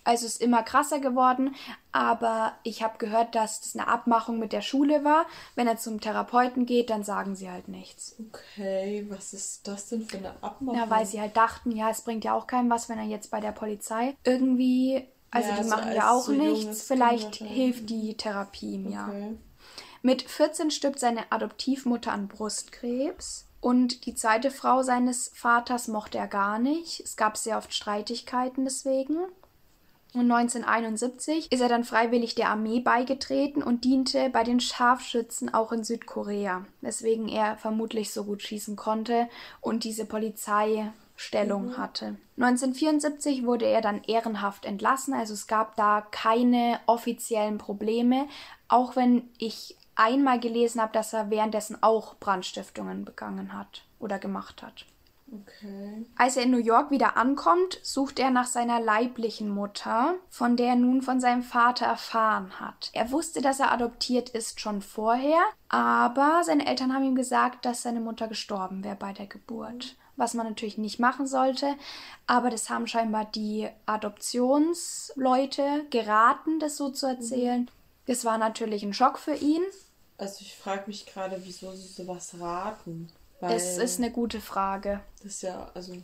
also 0.05 0.27
ist 0.27 0.41
immer 0.41 0.63
krasser 0.63 1.01
geworden, 1.01 1.55
aber 1.93 2.53
ich 2.63 2.83
habe 2.83 2.99
gehört, 2.99 3.35
dass 3.35 3.61
das 3.61 3.75
eine 3.75 3.89
Abmachung 3.89 4.39
mit 4.39 4.53
der 4.53 4.61
Schule 4.61 5.03
war. 5.05 5.27
Wenn 5.55 5.67
er 5.67 5.79
zum 5.79 6.01
Therapeuten 6.01 6.67
geht, 6.67 6.91
dann 6.91 7.03
sagen 7.03 7.35
sie 7.35 7.51
halt 7.51 7.69
nichts. 7.69 8.17
Okay, 8.29 9.07
was 9.09 9.33
ist 9.33 9.67
das 9.67 9.89
denn 9.89 10.03
für 10.03 10.19
eine 10.19 10.35
Abmachung? 10.43 10.79
Ja, 10.79 10.91
weil 10.91 11.07
sie 11.07 11.21
halt 11.21 11.37
dachten, 11.37 11.73
ja, 11.73 11.91
es 11.91 12.03
bringt 12.03 12.25
ja 12.25 12.35
auch 12.35 12.47
keinem 12.47 12.71
was, 12.71 12.89
wenn 12.89 12.99
er 12.99 13.05
jetzt 13.05 13.31
bei 13.31 13.41
der 13.41 13.53
Polizei 13.53 14.15
irgendwie, 14.25 15.09
also 15.31 15.49
ja, 15.49 15.63
die 15.63 15.69
machen 15.69 15.93
ja 15.95 16.13
auch 16.13 16.25
so 16.25 16.33
nichts, 16.33 16.83
vielleicht 16.83 17.37
hilft 17.37 17.89
die 17.89 18.17
Therapie 18.17 18.75
ihm 18.75 18.87
okay. 18.87 18.95
ja. 18.95 19.11
Mit 20.03 20.21
14 20.23 20.71
stirbt 20.71 21.01
seine 21.01 21.33
Adoptivmutter 21.33 22.13
an 22.13 22.29
Brustkrebs. 22.29 23.47
Und 23.63 24.05
die 24.05 24.15
zweite 24.15 24.51
Frau 24.51 24.83
seines 24.83 25.31
Vaters 25.35 25.89
mochte 25.89 26.19
er 26.19 26.29
gar 26.29 26.59
nicht. 26.59 27.01
Es 27.01 27.17
gab 27.17 27.39
sehr 27.39 27.57
oft 27.57 27.73
Streitigkeiten 27.73 28.65
deswegen. 28.65 29.17
Und 30.15 30.31
1971 30.31 31.51
ist 31.51 31.61
er 31.61 31.69
dann 31.69 31.83
freiwillig 31.83 32.37
der 32.37 32.49
Armee 32.49 32.79
beigetreten 32.79 33.65
und 33.65 33.85
diente 33.85 34.31
bei 34.31 34.45
den 34.45 34.61
Scharfschützen 34.61 35.53
auch 35.53 35.73
in 35.73 35.83
Südkorea, 35.83 36.65
weswegen 36.83 37.29
er 37.29 37.57
vermutlich 37.57 38.13
so 38.13 38.23
gut 38.23 38.41
schießen 38.41 38.77
konnte 38.77 39.29
und 39.61 39.83
diese 39.83 40.05
Polizeistellung 40.07 41.67
mhm. 41.67 41.77
hatte. 41.79 42.17
1974 42.37 43.45
wurde 43.45 43.67
er 43.67 43.81
dann 43.81 44.05
ehrenhaft 44.05 44.67
entlassen, 44.67 45.15
also 45.15 45.35
es 45.35 45.49
gab 45.49 45.75
da 45.75 46.07
keine 46.13 46.79
offiziellen 46.87 47.59
Probleme, 47.59 48.29
auch 48.69 48.95
wenn 48.95 49.29
ich 49.39 49.77
einmal 49.97 50.39
gelesen 50.39 50.81
habe, 50.81 50.93
dass 50.93 51.13
er 51.13 51.31
währenddessen 51.31 51.83
auch 51.83 52.15
Brandstiftungen 52.21 53.05
begangen 53.05 53.53
hat 53.53 53.83
oder 53.99 54.21
gemacht 54.21 54.63
hat. 54.63 54.87
Okay. 55.33 56.05
Als 56.17 56.37
er 56.37 56.45
in 56.45 56.51
New 56.51 56.59
York 56.59 56.91
wieder 56.91 57.17
ankommt, 57.17 57.81
sucht 57.83 58.19
er 58.19 58.31
nach 58.31 58.47
seiner 58.47 58.81
leiblichen 58.81 59.49
Mutter, 59.49 60.15
von 60.29 60.57
der 60.57 60.69
er 60.69 60.77
nun 60.77 61.03
von 61.03 61.21
seinem 61.21 61.43
Vater 61.43 61.87
erfahren 61.87 62.61
hat. 62.61 62.91
Er 62.93 63.11
wusste, 63.11 63.41
dass 63.41 63.59
er 63.59 63.73
adoptiert 63.73 64.29
ist 64.29 64.61
schon 64.61 64.83
vorher, 64.83 65.41
aber 65.69 66.43
seine 66.45 66.67
Eltern 66.67 66.93
haben 66.93 67.05
ihm 67.05 67.17
gesagt, 67.17 67.65
dass 67.65 67.83
seine 67.83 68.01
Mutter 68.01 68.29
gestorben 68.29 68.85
wäre 68.85 68.97
bei 68.97 69.13
der 69.13 69.27
Geburt. 69.27 69.97
Was 70.17 70.35
man 70.35 70.47
natürlich 70.47 70.79
nicht 70.79 71.01
machen 71.01 71.27
sollte, 71.27 71.75
aber 72.29 72.51
das 72.51 72.71
haben 72.71 72.87
scheinbar 72.87 73.25
die 73.25 73.69
Adoptionsleute 73.87 75.87
geraten, 75.91 76.61
das 76.61 76.77
so 76.77 76.91
zu 76.91 77.07
erzählen. 77.07 77.69
Das 78.07 78.25
war 78.25 78.39
natürlich 78.39 78.85
ein 78.85 78.95
Schock 78.95 79.19
für 79.19 79.35
ihn. 79.35 79.63
Also 80.17 80.43
ich 80.43 80.55
frage 80.55 80.85
mich 80.87 81.07
gerade, 81.07 81.41
wieso 81.43 81.73
sie 81.73 81.89
sowas 81.89 82.37
raten. 82.39 83.11
Weil 83.41 83.57
es 83.57 83.79
ist 83.79 83.99
eine 83.99 84.11
gute 84.11 84.41
Frage. 84.41 85.01
Das 85.23 85.33
ist 85.33 85.43
ja, 85.43 85.71
also. 85.75 85.95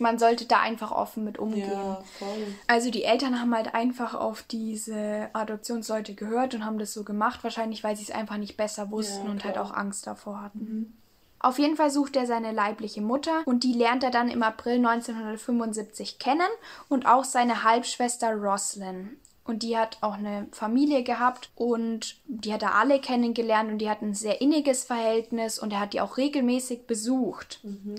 Man 0.00 0.18
sollte 0.18 0.46
da 0.46 0.60
einfach 0.60 0.92
offen 0.92 1.24
mit 1.24 1.38
umgehen. 1.38 1.70
Ja, 1.72 2.02
voll. 2.18 2.54
Also 2.68 2.90
die 2.90 3.02
Eltern 3.02 3.40
haben 3.40 3.54
halt 3.54 3.74
einfach 3.74 4.14
auf 4.14 4.42
diese 4.42 5.28
Adoptionsleute 5.32 6.14
gehört 6.14 6.54
und 6.54 6.64
haben 6.64 6.78
das 6.78 6.92
so 6.92 7.02
gemacht, 7.02 7.42
wahrscheinlich 7.42 7.82
weil 7.82 7.96
sie 7.96 8.04
es 8.04 8.12
einfach 8.12 8.36
nicht 8.36 8.56
besser 8.56 8.92
wussten 8.92 9.26
ja, 9.26 9.30
und 9.30 9.44
halt 9.44 9.58
auch 9.58 9.72
Angst 9.72 10.06
davor 10.06 10.40
hatten. 10.40 10.58
Mhm. 10.58 10.92
Auf 11.40 11.58
jeden 11.58 11.76
Fall 11.76 11.90
sucht 11.90 12.16
er 12.16 12.26
seine 12.26 12.52
leibliche 12.52 13.00
Mutter 13.00 13.42
und 13.44 13.62
die 13.62 13.72
lernt 13.72 14.02
er 14.02 14.10
dann 14.10 14.28
im 14.28 14.42
April 14.42 14.76
1975 14.76 16.18
kennen 16.18 16.48
und 16.88 17.06
auch 17.06 17.24
seine 17.24 17.62
Halbschwester 17.62 18.34
Roslyn. 18.34 19.18
Und 19.48 19.62
die 19.62 19.78
hat 19.78 19.96
auch 20.02 20.12
eine 20.12 20.46
Familie 20.52 21.02
gehabt 21.02 21.48
und 21.54 22.16
die 22.26 22.52
hat 22.52 22.62
er 22.62 22.74
alle 22.74 23.00
kennengelernt 23.00 23.72
und 23.72 23.78
die 23.78 23.88
hatten 23.88 24.10
ein 24.10 24.14
sehr 24.14 24.42
inniges 24.42 24.84
Verhältnis 24.84 25.58
und 25.58 25.72
er 25.72 25.80
hat 25.80 25.94
die 25.94 26.02
auch 26.02 26.18
regelmäßig 26.18 26.86
besucht. 26.86 27.60
Mhm. 27.62 27.94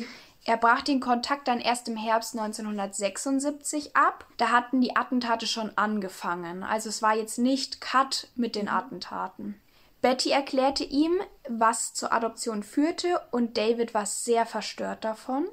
Er 0.45 0.57
brach 0.57 0.83
den 0.83 0.99
Kontakt 0.99 1.47
dann 1.47 1.59
erst 1.59 1.87
im 1.87 1.97
Herbst 1.97 2.37
1976 2.37 3.95
ab. 3.95 4.27
Da 4.37 4.51
hatten 4.51 4.79
die 4.79 4.95
Attentate 4.95 5.47
schon 5.47 5.71
angefangen. 5.75 6.61
Also 6.61 6.87
es 6.87 7.01
war 7.01 7.15
jetzt 7.15 7.39
nicht 7.39 7.81
Cut 7.81 8.27
mit 8.35 8.55
den 8.55 8.65
mhm. 8.65 8.73
Attentaten. 8.73 9.59
Betty 10.03 10.29
erklärte 10.29 10.83
ihm, 10.83 11.13
was 11.47 11.95
zur 11.95 12.13
Adoption 12.13 12.61
führte 12.61 13.19
und 13.31 13.57
David 13.57 13.95
war 13.95 14.05
sehr 14.05 14.45
verstört 14.45 15.03
davon. 15.03 15.47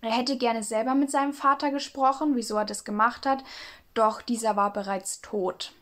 Er 0.00 0.12
hätte 0.12 0.38
gerne 0.38 0.62
selber 0.62 0.94
mit 0.94 1.10
seinem 1.10 1.32
Vater 1.32 1.72
gesprochen, 1.72 2.36
wieso 2.36 2.56
er 2.56 2.64
das 2.64 2.84
gemacht 2.84 3.26
hat, 3.26 3.42
doch 3.96 4.22
dieser 4.22 4.56
war 4.56 4.72
bereits 4.72 5.20
tot. 5.20 5.72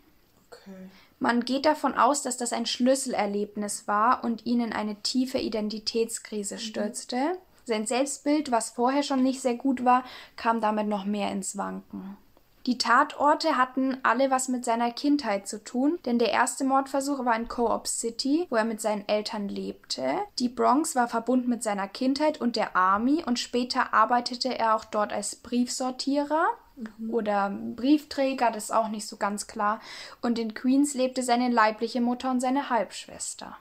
Okay. 0.50 0.90
Man 1.18 1.44
geht 1.44 1.64
davon 1.64 1.94
aus, 1.94 2.22
dass 2.22 2.36
das 2.36 2.52
ein 2.52 2.66
Schlüsselerlebnis 2.66 3.88
war 3.88 4.24
und 4.24 4.44
ihn 4.46 4.60
in 4.60 4.72
eine 4.72 4.96
tiefe 5.02 5.38
Identitätskrise 5.38 6.56
mhm. 6.56 6.60
stürzte. 6.60 7.16
Mhm. 7.16 7.38
Sein 7.64 7.86
Selbstbild, 7.86 8.50
was 8.50 8.70
vorher 8.70 9.02
schon 9.02 9.22
nicht 9.22 9.40
sehr 9.40 9.54
gut 9.54 9.84
war, 9.84 10.04
kam 10.36 10.60
damit 10.60 10.86
noch 10.86 11.06
mehr 11.06 11.30
ins 11.30 11.56
Wanken. 11.56 12.18
Die 12.66 12.78
Tatorte 12.78 13.58
hatten 13.58 13.98
alle 14.02 14.30
was 14.30 14.48
mit 14.48 14.64
seiner 14.64 14.90
Kindheit 14.90 15.46
zu 15.46 15.62
tun, 15.62 15.98
denn 16.06 16.18
der 16.18 16.30
erste 16.30 16.64
Mordversuch 16.64 17.24
war 17.24 17.36
in 17.36 17.46
Co-op 17.46 17.86
City, 17.86 18.46
wo 18.48 18.56
er 18.56 18.64
mit 18.64 18.80
seinen 18.80 19.06
Eltern 19.06 19.48
lebte. 19.48 20.16
Die 20.38 20.48
Bronx 20.48 20.96
war 20.96 21.06
verbunden 21.08 21.50
mit 21.50 21.62
seiner 21.62 21.88
Kindheit 21.88 22.40
und 22.40 22.56
der 22.56 22.74
Army 22.74 23.22
und 23.24 23.38
später 23.38 23.92
arbeitete 23.92 24.58
er 24.58 24.76
auch 24.76 24.84
dort 24.86 25.12
als 25.12 25.36
Briefsortierer. 25.36 26.46
Mhm. 26.76 27.10
Oder 27.10 27.50
Briefträger, 27.50 28.50
das 28.50 28.64
ist 28.64 28.70
auch 28.72 28.88
nicht 28.88 29.06
so 29.06 29.16
ganz 29.16 29.46
klar. 29.46 29.80
Und 30.20 30.38
in 30.38 30.54
Queens 30.54 30.94
lebte 30.94 31.22
seine 31.22 31.48
leibliche 31.50 32.00
Mutter 32.00 32.30
und 32.30 32.40
seine 32.40 32.70
Halbschwester. 32.70 33.56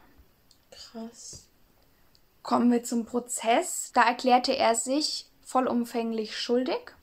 Krass. 0.71 1.47
Kommen 2.41 2.71
wir 2.71 2.83
zum 2.83 3.05
Prozess. 3.05 3.91
Da 3.93 4.03
erklärte 4.03 4.55
er 4.57 4.75
sich 4.75 5.29
vollumfänglich 5.45 6.37
schuldig 6.37 6.93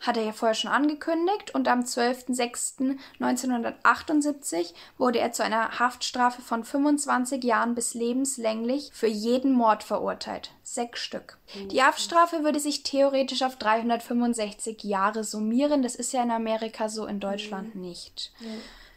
hat 0.00 0.16
er 0.16 0.24
ja 0.24 0.32
vorher 0.32 0.54
schon 0.54 0.70
angekündigt 0.70 1.54
und 1.54 1.68
am 1.68 1.80
12.06.1978 1.80 4.72
wurde 4.96 5.18
er 5.18 5.32
zu 5.32 5.42
einer 5.42 5.78
Haftstrafe 5.78 6.40
von 6.42 6.64
25 6.64 7.44
Jahren 7.44 7.74
bis 7.74 7.92
lebenslänglich 7.94 8.90
für 8.92 9.08
jeden 9.08 9.52
Mord 9.52 9.82
verurteilt. 9.82 10.52
Sechs 10.62 11.00
Stück. 11.00 11.38
Die 11.70 11.82
Haftstrafe 11.82 12.44
würde 12.44 12.60
sich 12.60 12.82
theoretisch 12.82 13.42
auf 13.42 13.56
365 13.56 14.84
Jahre 14.84 15.24
summieren. 15.24 15.82
Das 15.82 15.94
ist 15.94 16.12
ja 16.12 16.22
in 16.22 16.30
Amerika 16.30 16.88
so, 16.88 17.06
in 17.06 17.20
Deutschland 17.20 17.74
mhm. 17.74 17.80
nicht. 17.80 18.32
Ja. 18.40 18.48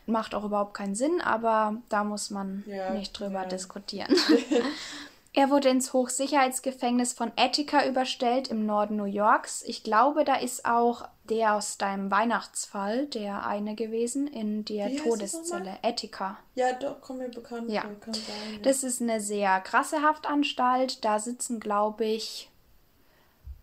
Macht 0.06 0.36
auch 0.36 0.44
überhaupt 0.44 0.74
keinen 0.74 0.96
Sinn, 0.96 1.22
aber 1.22 1.78
da 1.88 2.04
muss 2.04 2.30
man 2.30 2.66
ja, 2.68 2.90
nicht 2.92 3.18
drüber 3.18 3.44
ja. 3.44 3.46
diskutieren. 3.46 4.14
Er 5.34 5.50
wurde 5.50 5.70
ins 5.70 5.94
Hochsicherheitsgefängnis 5.94 7.14
von 7.14 7.32
Attica 7.38 7.88
überstellt 7.88 8.50
im 8.50 8.66
Norden 8.66 8.98
New 8.98 9.06
Yorks. 9.06 9.64
Ich 9.66 9.82
glaube, 9.82 10.26
da 10.26 10.36
ist 10.36 10.66
auch 10.66 11.08
der 11.24 11.56
aus 11.56 11.78
deinem 11.78 12.12
Weihnachtsfall, 12.12 13.08
der 13.08 13.46
eine 13.46 13.76
gewesen, 13.76 14.28
in 14.28 14.66
der 14.66 14.90
Wie 14.90 14.98
Todeszelle. 14.98 15.78
Attica. 15.84 16.38
Ja, 16.56 16.74
doch, 16.74 17.00
komm 17.00 17.20
mir 17.20 17.30
bekannt. 17.30 17.70
Ja. 17.70 17.84
Sein, 17.84 18.14
ja. 18.56 18.60
Das 18.64 18.84
ist 18.84 19.02
eine 19.02 19.22
sehr 19.22 19.62
krasse 19.62 20.02
Haftanstalt. 20.02 21.06
Da 21.06 21.18
sitzen, 21.18 21.62
glaube 21.62 22.04
ich, 22.04 22.50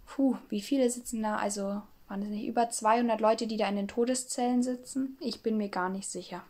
puh, 0.06 0.36
wie 0.48 0.62
viele 0.62 0.88
sitzen 0.88 1.22
da? 1.22 1.36
Also 1.36 1.82
waren 2.08 2.22
es 2.22 2.28
nicht 2.28 2.46
über 2.46 2.70
200 2.70 3.20
Leute, 3.20 3.46
die 3.46 3.58
da 3.58 3.68
in 3.68 3.76
den 3.76 3.88
Todeszellen 3.88 4.62
sitzen? 4.62 5.18
Ich 5.20 5.42
bin 5.42 5.58
mir 5.58 5.68
gar 5.68 5.90
nicht 5.90 6.08
sicher. 6.08 6.42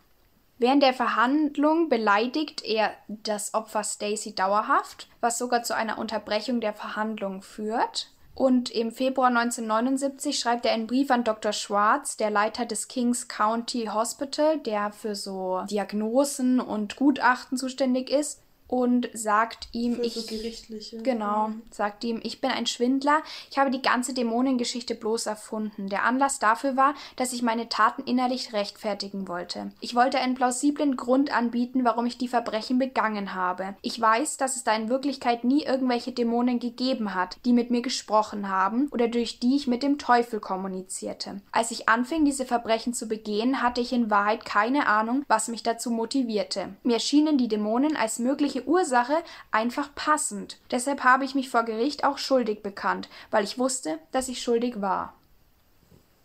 Während 0.59 0.83
der 0.83 0.93
Verhandlung 0.93 1.87
beleidigt 1.87 2.65
er 2.65 2.91
das 3.07 3.53
Opfer 3.53 3.85
Stacy 3.85 4.35
dauerhaft, 4.35 5.07
was 5.21 5.37
sogar 5.37 5.63
zu 5.63 5.73
einer 5.73 5.97
Unterbrechung 5.97 6.59
der 6.59 6.73
Verhandlung 6.73 7.41
führt. 7.41 8.11
Und 8.35 8.69
im 8.69 8.91
Februar 8.91 9.27
1979 9.27 10.37
schreibt 10.37 10.65
er 10.65 10.73
einen 10.73 10.87
Brief 10.87 11.11
an 11.11 11.23
Dr. 11.23 11.53
Schwartz, 11.53 12.17
der 12.17 12.29
Leiter 12.29 12.65
des 12.65 12.89
Kings 12.89 13.29
County 13.29 13.89
Hospital, 13.93 14.59
der 14.59 14.91
für 14.91 15.15
so 15.15 15.63
Diagnosen 15.69 16.59
und 16.59 16.97
Gutachten 16.97 17.57
zuständig 17.57 18.09
ist. 18.09 18.41
Und 18.69 19.09
sagt 19.13 19.67
ihm, 19.73 19.95
Für 19.95 20.03
ich 20.03 20.13
so 20.13 20.21
gerichtliche. 20.27 21.01
genau, 21.01 21.49
Mhm. 21.49 21.61
sagt 21.71 22.03
ihm, 22.03 22.19
ich 22.23 22.39
bin 22.39 22.51
ein 22.51 22.67
Schwindler. 22.67 23.21
Ich 23.49 23.57
habe 23.57 23.71
die 23.71 23.81
ganze 23.81 24.13
Dämonengeschichte 24.13 24.93
bloß 24.95 25.25
erfunden. 25.25 25.89
Der 25.89 26.05
Anlass 26.05 26.39
dafür 26.39 26.77
war, 26.77 26.93
dass 27.15 27.33
ich 27.33 27.41
meine 27.41 27.67
Taten 27.67 28.03
innerlich 28.03 28.53
rechtfertigen 28.53 29.27
wollte. 29.27 29.71
Ich 29.81 29.95
wollte 29.95 30.19
einen 30.19 30.35
plausiblen 30.35 30.95
Grund 30.95 31.33
anbieten, 31.35 31.83
warum 31.83 32.05
ich 32.05 32.17
die 32.19 32.27
Verbrechen 32.27 32.77
begangen 32.79 33.33
habe. 33.33 33.75
Ich 33.81 33.99
weiß, 33.99 34.37
dass 34.37 34.55
es 34.55 34.63
da 34.63 34.75
in 34.75 34.87
Wirklichkeit 34.89 35.43
nie 35.43 35.63
irgendwelche 35.63 36.11
Dämonen 36.11 36.59
gegeben 36.59 37.15
hat, 37.15 37.37
die 37.45 37.53
mit 37.53 37.71
mir 37.71 37.81
gesprochen 37.81 38.49
haben 38.49 38.87
oder 38.91 39.07
durch 39.07 39.39
die 39.39 39.55
ich 39.55 39.65
mit 39.65 39.81
dem 39.81 39.97
Teufel 39.97 40.39
kommunizierte. 40.39 41.41
Als 41.51 41.71
ich 41.71 41.89
anfing, 41.89 42.23
diese 42.23 42.45
Verbrechen 42.45 42.93
zu 42.93 43.07
begehen, 43.07 43.63
hatte 43.63 43.81
ich 43.81 43.91
in 43.93 44.11
Wahrheit 44.11 44.45
keine 44.45 44.85
Ahnung, 44.85 45.23
was 45.27 45.47
mich 45.47 45.63
dazu 45.63 45.89
motivierte. 45.89 46.75
Mir 46.83 46.93
erschienen 46.93 47.37
die 47.39 47.47
Dämonen 47.47 47.95
als 47.95 48.19
mögliche 48.19 48.58
Ursache 48.63 49.17
einfach 49.51 49.93
passend. 49.95 50.59
Deshalb 50.71 51.03
habe 51.03 51.25
ich 51.25 51.35
mich 51.35 51.49
vor 51.49 51.63
Gericht 51.63 52.03
auch 52.03 52.17
schuldig 52.17 52.61
bekannt, 52.61 53.09
weil 53.31 53.43
ich 53.43 53.57
wusste, 53.57 53.99
dass 54.11 54.29
ich 54.29 54.41
schuldig 54.41 54.81
war. 54.81 55.13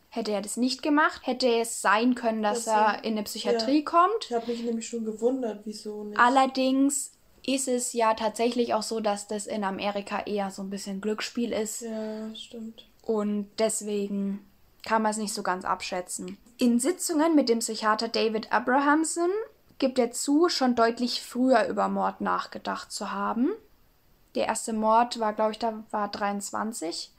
Hätte 0.09 0.31
er 0.31 0.43
das 0.43 0.56
nicht 0.56 0.82
gemacht, 0.82 1.23
hätte 1.24 1.48
es 1.48 1.82
sein 1.82 2.15
können, 2.15 2.43
dass 2.43 2.66
Das 2.66 2.74
er 2.74 3.05
in 3.05 3.15
eine 3.15 3.24
Psychiatrie 3.24 3.78
ja. 3.78 3.85
kommt. 3.85 4.27
Ich 4.28 4.32
habe 4.32 4.51
mich 4.51 4.62
nämlich 4.62 4.89
schon 4.89 5.05
gewundert, 5.05 5.62
wieso 5.65 6.05
nicht. 6.05 6.19
Allerdings 6.19 7.12
ist 7.47 7.69
es 7.69 7.93
ja 7.93 8.15
tatsächlich 8.15 8.74
auch 8.74 8.82
so, 8.82 9.01
dass 9.01 9.27
das 9.27 9.47
in 9.47 9.65
Amerika 9.65 10.20
eher 10.20 10.51
so 10.51 10.62
ein 10.62 10.70
bisschen 10.70 11.01
Glücksspiel 11.01 11.52
ist. 11.52 11.82
Ja, 11.82 12.35
stimmt. 12.35 12.86
Und 13.02 13.51
deswegen 13.59 14.47
kann 14.85 15.02
man 15.02 15.11
es 15.11 15.16
nicht 15.16 15.35
so 15.35 15.43
ganz 15.43 15.65
abschätzen. 15.65 16.39
In 16.59 16.78
Sitzungen 16.78 17.35
mit 17.35 17.48
dem 17.48 17.59
Psychiater 17.59 18.09
David 18.09 18.52
Abrahamson 18.52 19.31
gibt 19.78 19.98
er 19.98 20.10
zu, 20.12 20.48
schon 20.48 20.74
deutlich 20.74 21.22
früher 21.22 21.66
über 21.68 21.88
Mord 21.88 22.20
nachgedacht 22.20 22.92
zu 22.92 23.12
haben. 23.12 23.51
Der 24.34 24.46
erste 24.46 24.72
Mord 24.72 25.20
war, 25.20 25.32
glaube 25.32 25.52
ich, 25.52 25.59
da 25.59 25.84
war 25.90 26.09
23. 26.09 27.12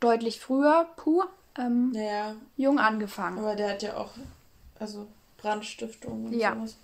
Deutlich 0.00 0.40
früher, 0.40 0.86
puh, 0.96 1.24
ähm, 1.58 1.90
Naja, 1.92 2.34
jung 2.56 2.78
angefangen. 2.78 3.38
aber 3.38 3.54
der 3.56 3.70
hat 3.70 3.82
ja 3.82 3.96
auch, 3.96 4.10
also 4.78 5.06
Brandstiftung 5.38 6.26
und 6.26 6.32
Ja. 6.32 6.54
sowas. 6.54 6.76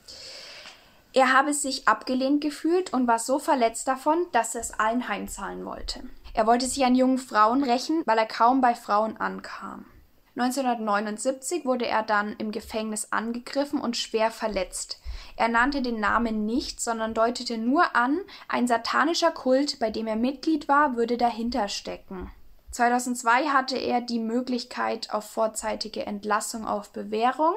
Er 1.13 1.33
habe 1.33 1.55
sich 1.55 1.87
abgelehnt 1.87 2.41
gefühlt 2.41 2.93
und 2.93 3.07
war 3.07 3.21
so 3.21 3.39
verletzt 3.39 3.87
davon, 3.87 4.27
dass 4.33 4.55
er 4.57 4.63
es 4.63 4.73
allen 4.73 5.09
heimzahlen 5.09 5.65
wollte. 5.65 6.03
Er 6.35 6.47
wollte 6.49 6.67
sich 6.67 6.85
an 6.85 6.97
jungen 6.97 7.19
Frauen 7.19 7.63
rächen, 7.63 8.03
weil 8.05 8.19
er 8.19 8.27
kaum 8.27 8.61
bei 8.61 8.75
Frauen 8.75 9.17
ankam. 9.19 9.87
1979 10.37 11.65
wurde 11.65 11.87
er 11.87 12.03
dann 12.03 12.35
im 12.39 12.51
Gefängnis 12.51 13.13
angegriffen 13.13 13.81
und 13.81 13.97
schwer 13.97 14.33
verletzt. 14.33 15.01
Er 15.37 15.49
nannte 15.49 15.81
den 15.81 16.01
Namen 16.01 16.45
nicht, 16.45 16.81
sondern 16.81 17.15
deutete 17.15 17.57
nur 17.57 17.95
an, 17.95 18.19
ein 18.49 18.67
satanischer 18.67 19.31
Kult, 19.31 19.79
bei 19.79 19.91
dem 19.91 20.09
er 20.09 20.17
Mitglied 20.17 20.67
war, 20.67 20.97
würde 20.97 21.17
dahinter 21.17 21.69
stecken. 21.69 22.33
2002 22.73 23.47
hatte 23.51 23.77
er 23.77 24.01
die 24.01 24.19
Möglichkeit 24.19 25.13
auf 25.13 25.31
vorzeitige 25.31 26.07
Entlassung 26.07 26.67
auf 26.67 26.91
Bewährung. 26.91 27.55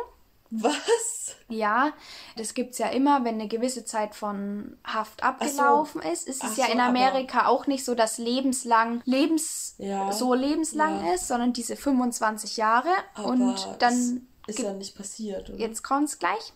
Was? 0.50 1.36
Ja, 1.50 1.92
das 2.36 2.54
gibt's 2.54 2.78
ja 2.78 2.88
immer, 2.90 3.24
wenn 3.24 3.36
eine 3.36 3.48
gewisse 3.48 3.86
Zeit 3.86 4.16
von 4.16 4.78
Haft 4.84 5.24
abgelaufen 5.24 6.02
ist. 6.02 6.28
Ist 6.28 6.44
es 6.44 6.52
Ach 6.54 6.58
ja 6.58 6.66
so, 6.66 6.72
in 6.74 6.80
Amerika 6.82 7.48
auch 7.48 7.68
nicht 7.68 7.86
so, 7.86 7.96
dass 7.96 8.18
lebenslang, 8.18 9.02
lebens, 9.06 9.76
Ja. 9.78 10.12
so 10.12 10.34
lebenslang 10.34 11.06
Ja. 11.06 11.14
ist, 11.14 11.28
sondern 11.28 11.54
diese 11.54 11.76
25 11.76 12.58
Jahre. 12.58 12.90
Aber 13.16 13.28
und 13.28 13.56
dann 13.80 13.94
es 13.94 14.14
ist 14.48 14.56
gibt- 14.58 14.68
ja 14.70 14.74
nicht 14.74 14.96
passiert, 14.98 15.50
oder? 15.50 15.60
Jetzt 15.60 15.84
kommt's 15.84 16.20
gleich. 16.20 16.54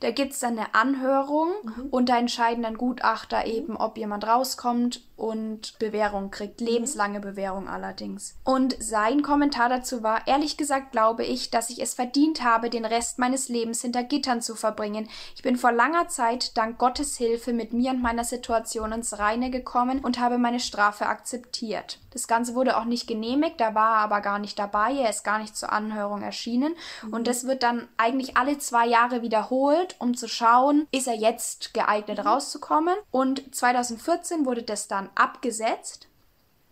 Da 0.00 0.10
gibt's 0.10 0.40
dann 0.40 0.58
eine 0.58 0.74
Anhörung 0.74 1.48
Mhm. 1.62 1.86
und 1.90 2.08
da 2.08 2.18
entscheiden 2.18 2.62
dann 2.62 2.76
Gutachter 2.76 3.46
eben, 3.46 3.76
ob 3.76 3.96
jemand 3.98 4.26
rauskommt 4.26 5.02
und 5.16 5.78
Bewährung 5.78 6.30
kriegt. 6.30 6.60
Mhm. 6.60 6.66
Lebenslange 6.66 7.20
Bewährung 7.20 7.68
allerdings. 7.68 8.34
Und 8.44 8.76
sein 8.82 9.22
Kommentar 9.22 9.68
dazu 9.68 10.02
war, 10.02 10.26
ehrlich 10.26 10.56
gesagt 10.56 10.90
glaube 10.92 11.24
ich, 11.24 11.50
dass 11.50 11.70
ich 11.70 11.80
es 11.80 11.94
verdient 11.94 12.42
habe, 12.42 12.68
den 12.70 12.84
Rest 12.84 13.18
meines 13.18 13.48
Lebens 13.48 13.80
hinter 13.82 14.02
Gittern 14.02 14.42
zu 14.42 14.54
verbringen. 14.56 15.08
Ich 15.36 15.42
bin 15.42 15.56
vor 15.56 15.70
langer 15.72 16.08
Zeit 16.08 16.56
dank 16.56 16.78
Gottes 16.78 17.16
Hilfe 17.16 17.52
mit 17.52 17.72
mir 17.72 17.90
und 17.92 18.02
meiner 18.02 18.24
Situation 18.24 18.90
ins 18.92 19.18
Reine 19.18 19.50
gekommen 19.50 20.00
und 20.00 20.18
habe 20.18 20.38
meine 20.38 20.60
Strafe 20.60 21.06
akzeptiert. 21.06 21.98
Das 22.12 22.26
Ganze 22.28 22.54
wurde 22.54 22.76
auch 22.76 22.84
nicht 22.84 23.06
genehmigt, 23.06 23.60
da 23.60 23.74
war 23.74 23.96
er 23.96 24.00
aber 24.04 24.20
gar 24.20 24.38
nicht 24.38 24.58
dabei, 24.58 24.92
er 24.94 25.10
ist 25.10 25.24
gar 25.24 25.38
nicht 25.38 25.56
zur 25.56 25.72
Anhörung 25.72 26.22
erschienen. 26.22 26.74
Und 27.10 27.26
das 27.34 27.48
wird 27.48 27.64
dann 27.64 27.88
eigentlich 27.96 28.36
alle 28.36 28.58
zwei 28.58 28.86
Jahre 28.86 29.20
wiederholt, 29.20 29.96
um 29.98 30.16
zu 30.16 30.28
schauen, 30.28 30.86
ist 30.92 31.08
er 31.08 31.16
jetzt 31.16 31.74
geeignet 31.74 32.24
rauszukommen. 32.24 32.94
Und 33.10 33.52
2014 33.52 34.46
wurde 34.46 34.62
das 34.62 34.86
dann 34.86 35.10
abgesetzt. 35.16 36.06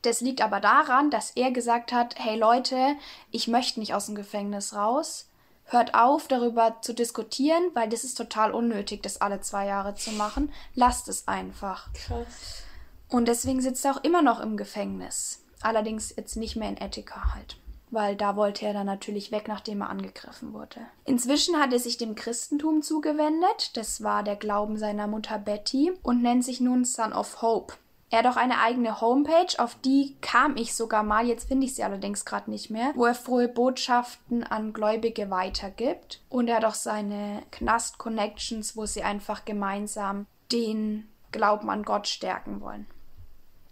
Das 0.02 0.20
liegt 0.20 0.40
aber 0.40 0.60
daran, 0.60 1.10
dass 1.10 1.32
er 1.32 1.51
gesagt 1.51 1.93
hat, 1.93 2.14
hey 2.16 2.39
Leute, 2.39 2.94
ich 3.32 3.48
möchte 3.48 3.80
nicht 3.80 3.93
aus 3.93 4.06
dem 4.06 4.14
Gefängnis 4.14 4.72
raus. 4.72 5.28
Hört 5.64 5.97
auf, 5.97 6.28
darüber 6.28 6.76
zu 6.80 6.93
diskutieren, 6.93 7.64
weil 7.74 7.89
das 7.89 8.05
ist 8.05 8.14
total 8.14 8.52
unnötig, 8.52 9.02
das 9.02 9.20
alle 9.20 9.40
zwei 9.40 9.66
Jahre 9.66 9.97
zu 9.97 10.12
machen. 10.12 10.52
Lasst 10.76 11.09
es 11.09 11.26
einfach. 11.26 11.93
Krass. 11.93 12.62
Und 13.09 13.26
deswegen 13.26 13.60
sitzt 13.60 13.84
er 13.84 13.97
auch 13.97 14.05
immer 14.05 14.22
noch 14.22 14.39
im 14.39 14.56
Gefängnis. 14.56 15.43
Allerdings 15.60 16.14
jetzt 16.16 16.36
nicht 16.36 16.55
mehr 16.55 16.68
in 16.68 16.76
Etika 16.76 17.34
halt. 17.34 17.56
Weil 17.93 18.16
da 18.16 18.36
wollte 18.36 18.66
er 18.66 18.73
dann 18.73 18.86
natürlich 18.86 19.31
weg, 19.31 19.47
nachdem 19.47 19.82
er 19.82 19.90
angegriffen 19.90 20.55
wurde. 20.55 20.81
Inzwischen 21.05 21.59
hat 21.59 21.73
er 21.73 21.78
sich 21.78 21.98
dem 21.98 22.14
Christentum 22.14 22.82
zugewendet. 22.82 23.77
Das 23.77 24.02
war 24.02 24.23
der 24.23 24.36
Glauben 24.36 24.78
seiner 24.78 25.06
Mutter 25.06 25.39
Betty 25.39 25.93
und 26.02 26.23
nennt 26.23 26.43
sich 26.43 26.60
nun 26.60 26.85
Son 26.85 27.12
of 27.12 27.43
Hope. 27.43 27.74
Er 28.12 28.19
hat 28.19 28.27
auch 28.27 28.36
eine 28.36 28.60
eigene 28.60 29.01
Homepage, 29.01 29.59
auf 29.59 29.74
die 29.74 30.16
kam 30.20 30.59
ich 30.59 30.74
sogar 30.74 31.02
mal, 31.02 31.27
jetzt 31.27 31.48
finde 31.48 31.64
ich 31.64 31.74
sie 31.74 31.82
allerdings 31.82 32.27
gerade 32.27 32.51
nicht 32.51 32.69
mehr, 32.69 32.93
wo 32.94 33.06
er 33.06 33.14
frohe 33.14 33.48
Botschaften 33.48 34.44
an 34.44 34.74
Gläubige 34.74 35.31
weitergibt. 35.31 36.20
Und 36.28 36.48
er 36.48 36.56
hat 36.56 36.66
auch 36.66 36.74
seine 36.74 37.43
Knast-Connections, 37.52 38.77
wo 38.77 38.85
sie 38.85 39.02
einfach 39.02 39.47
gemeinsam 39.47 40.27
den 40.52 41.09
Glauben 41.31 41.70
an 41.70 41.85
Gott 41.85 42.06
stärken 42.06 42.60
wollen. 42.60 42.86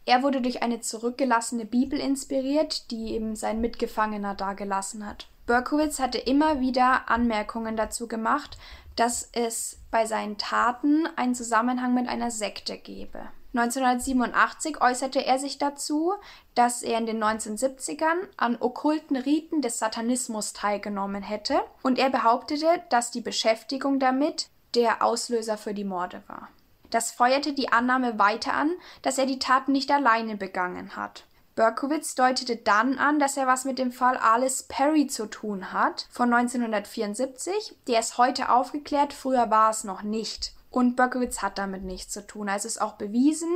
Er 0.06 0.22
wurde 0.22 0.40
durch 0.40 0.62
eine 0.62 0.80
zurückgelassene 0.80 1.64
Bibel 1.64 1.98
inspiriert, 1.98 2.90
die 2.90 3.12
eben 3.14 3.36
sein 3.36 3.60
Mitgefangener 3.60 4.34
dagelassen 4.34 5.06
hat. 5.06 5.28
Berkowitz 5.46 5.98
hatte 5.98 6.18
immer 6.18 6.60
wieder 6.60 7.08
Anmerkungen 7.08 7.76
dazu 7.76 8.06
gemacht, 8.06 8.56
dass 8.96 9.28
es 9.32 9.78
bei 9.90 10.06
seinen 10.06 10.38
Taten 10.38 11.08
einen 11.16 11.34
Zusammenhang 11.34 11.94
mit 11.94 12.08
einer 12.08 12.30
Sekte 12.30 12.76
gebe. 12.76 13.20
1987 13.52 14.80
äußerte 14.80 15.26
er 15.26 15.38
sich 15.38 15.58
dazu, 15.58 16.14
dass 16.54 16.82
er 16.82 16.98
in 16.98 17.06
den 17.06 17.22
1970ern 17.22 18.28
an 18.36 18.56
okkulten 18.60 19.16
Riten 19.16 19.60
des 19.60 19.78
Satanismus 19.80 20.52
teilgenommen 20.52 21.22
hätte 21.22 21.60
und 21.82 21.98
er 21.98 22.10
behauptete, 22.10 22.82
dass 22.90 23.10
die 23.10 23.20
Beschäftigung 23.20 23.98
damit 23.98 24.48
der 24.76 25.02
Auslöser 25.02 25.58
für 25.58 25.74
die 25.74 25.84
Morde 25.84 26.22
war. 26.28 26.48
Das 26.90 27.10
feuerte 27.10 27.52
die 27.52 27.72
Annahme 27.72 28.18
weiter 28.18 28.52
an, 28.52 28.72
dass 29.02 29.18
er 29.18 29.26
die 29.26 29.38
Taten 29.38 29.72
nicht 29.72 29.90
alleine 29.90 30.36
begangen 30.36 30.96
hat. 30.96 31.24
Berkowitz 31.54 32.14
deutete 32.14 32.56
dann 32.56 32.98
an, 32.98 33.18
dass 33.18 33.36
er 33.36 33.46
was 33.46 33.64
mit 33.64 33.78
dem 33.78 33.92
Fall 33.92 34.16
Alice 34.16 34.62
Perry 34.62 35.06
zu 35.08 35.26
tun 35.26 35.72
hat, 35.72 36.06
von 36.10 36.32
1974. 36.32 37.76
Der 37.86 38.00
ist 38.00 38.18
heute 38.18 38.50
aufgeklärt, 38.50 39.12
früher 39.12 39.50
war 39.50 39.70
es 39.70 39.84
noch 39.84 40.02
nicht. 40.02 40.54
Und 40.70 40.96
Berkowitz 40.96 41.42
hat 41.42 41.58
damit 41.58 41.82
nichts 41.82 42.12
zu 42.12 42.26
tun. 42.26 42.48
Also 42.48 42.66
ist 42.66 42.80
auch 42.80 42.94
bewiesen. 42.94 43.50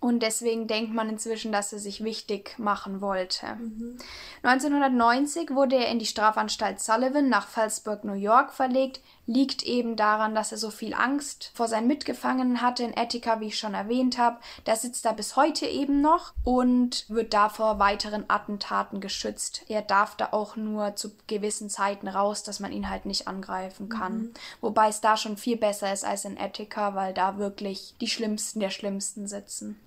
Und 0.00 0.22
deswegen 0.22 0.68
denkt 0.68 0.94
man 0.94 1.08
inzwischen, 1.08 1.50
dass 1.50 1.72
er 1.72 1.80
sich 1.80 2.04
wichtig 2.04 2.56
machen 2.58 3.00
wollte. 3.00 3.46
1990 4.42 5.50
wurde 5.50 5.76
er 5.76 5.90
in 5.90 5.98
die 5.98 6.06
Strafanstalt 6.06 6.80
Sullivan 6.80 7.28
nach 7.28 7.48
Fallsburg, 7.48 8.04
New 8.04 8.12
York 8.14 8.52
verlegt. 8.52 9.00
Liegt 9.30 9.62
eben 9.62 9.94
daran, 9.94 10.34
dass 10.34 10.50
er 10.50 10.58
so 10.58 10.70
viel 10.70 10.94
Angst 10.94 11.52
vor 11.54 11.68
seinen 11.68 11.86
Mitgefangenen 11.86 12.62
hatte 12.62 12.82
in 12.82 12.96
Etika, 12.96 13.38
wie 13.38 13.46
ich 13.46 13.58
schon 13.58 13.74
erwähnt 13.74 14.18
habe. 14.18 14.38
Da 14.64 14.74
sitzt 14.74 15.04
er 15.04 15.12
bis 15.12 15.36
heute 15.36 15.66
eben 15.66 16.00
noch 16.00 16.32
und 16.42 17.08
wird 17.08 17.32
davor 17.32 17.78
weiteren 17.78 18.24
Attentaten 18.26 19.00
geschützt. 19.00 19.62
Er 19.68 19.82
darf 19.82 20.16
da 20.16 20.30
auch 20.32 20.56
nur 20.56 20.96
zu 20.96 21.12
gewissen 21.28 21.70
Zeiten 21.70 22.08
raus, 22.08 22.42
dass 22.42 22.58
man 22.58 22.72
ihn 22.72 22.90
halt 22.90 23.06
nicht 23.06 23.28
angreifen 23.28 23.88
kann. 23.88 24.32
Wobei 24.60 24.88
es 24.88 25.00
da 25.00 25.16
schon 25.16 25.36
viel 25.36 25.56
besser 25.56 25.92
ist 25.92 26.04
als 26.04 26.24
in 26.24 26.36
Etika, 26.36 26.96
weil 26.96 27.14
da 27.14 27.38
wirklich 27.38 27.94
die 28.00 28.08
Schlimmsten 28.08 28.58
der 28.58 28.70
Schlimmsten 28.70 29.28
sitzen 29.28 29.78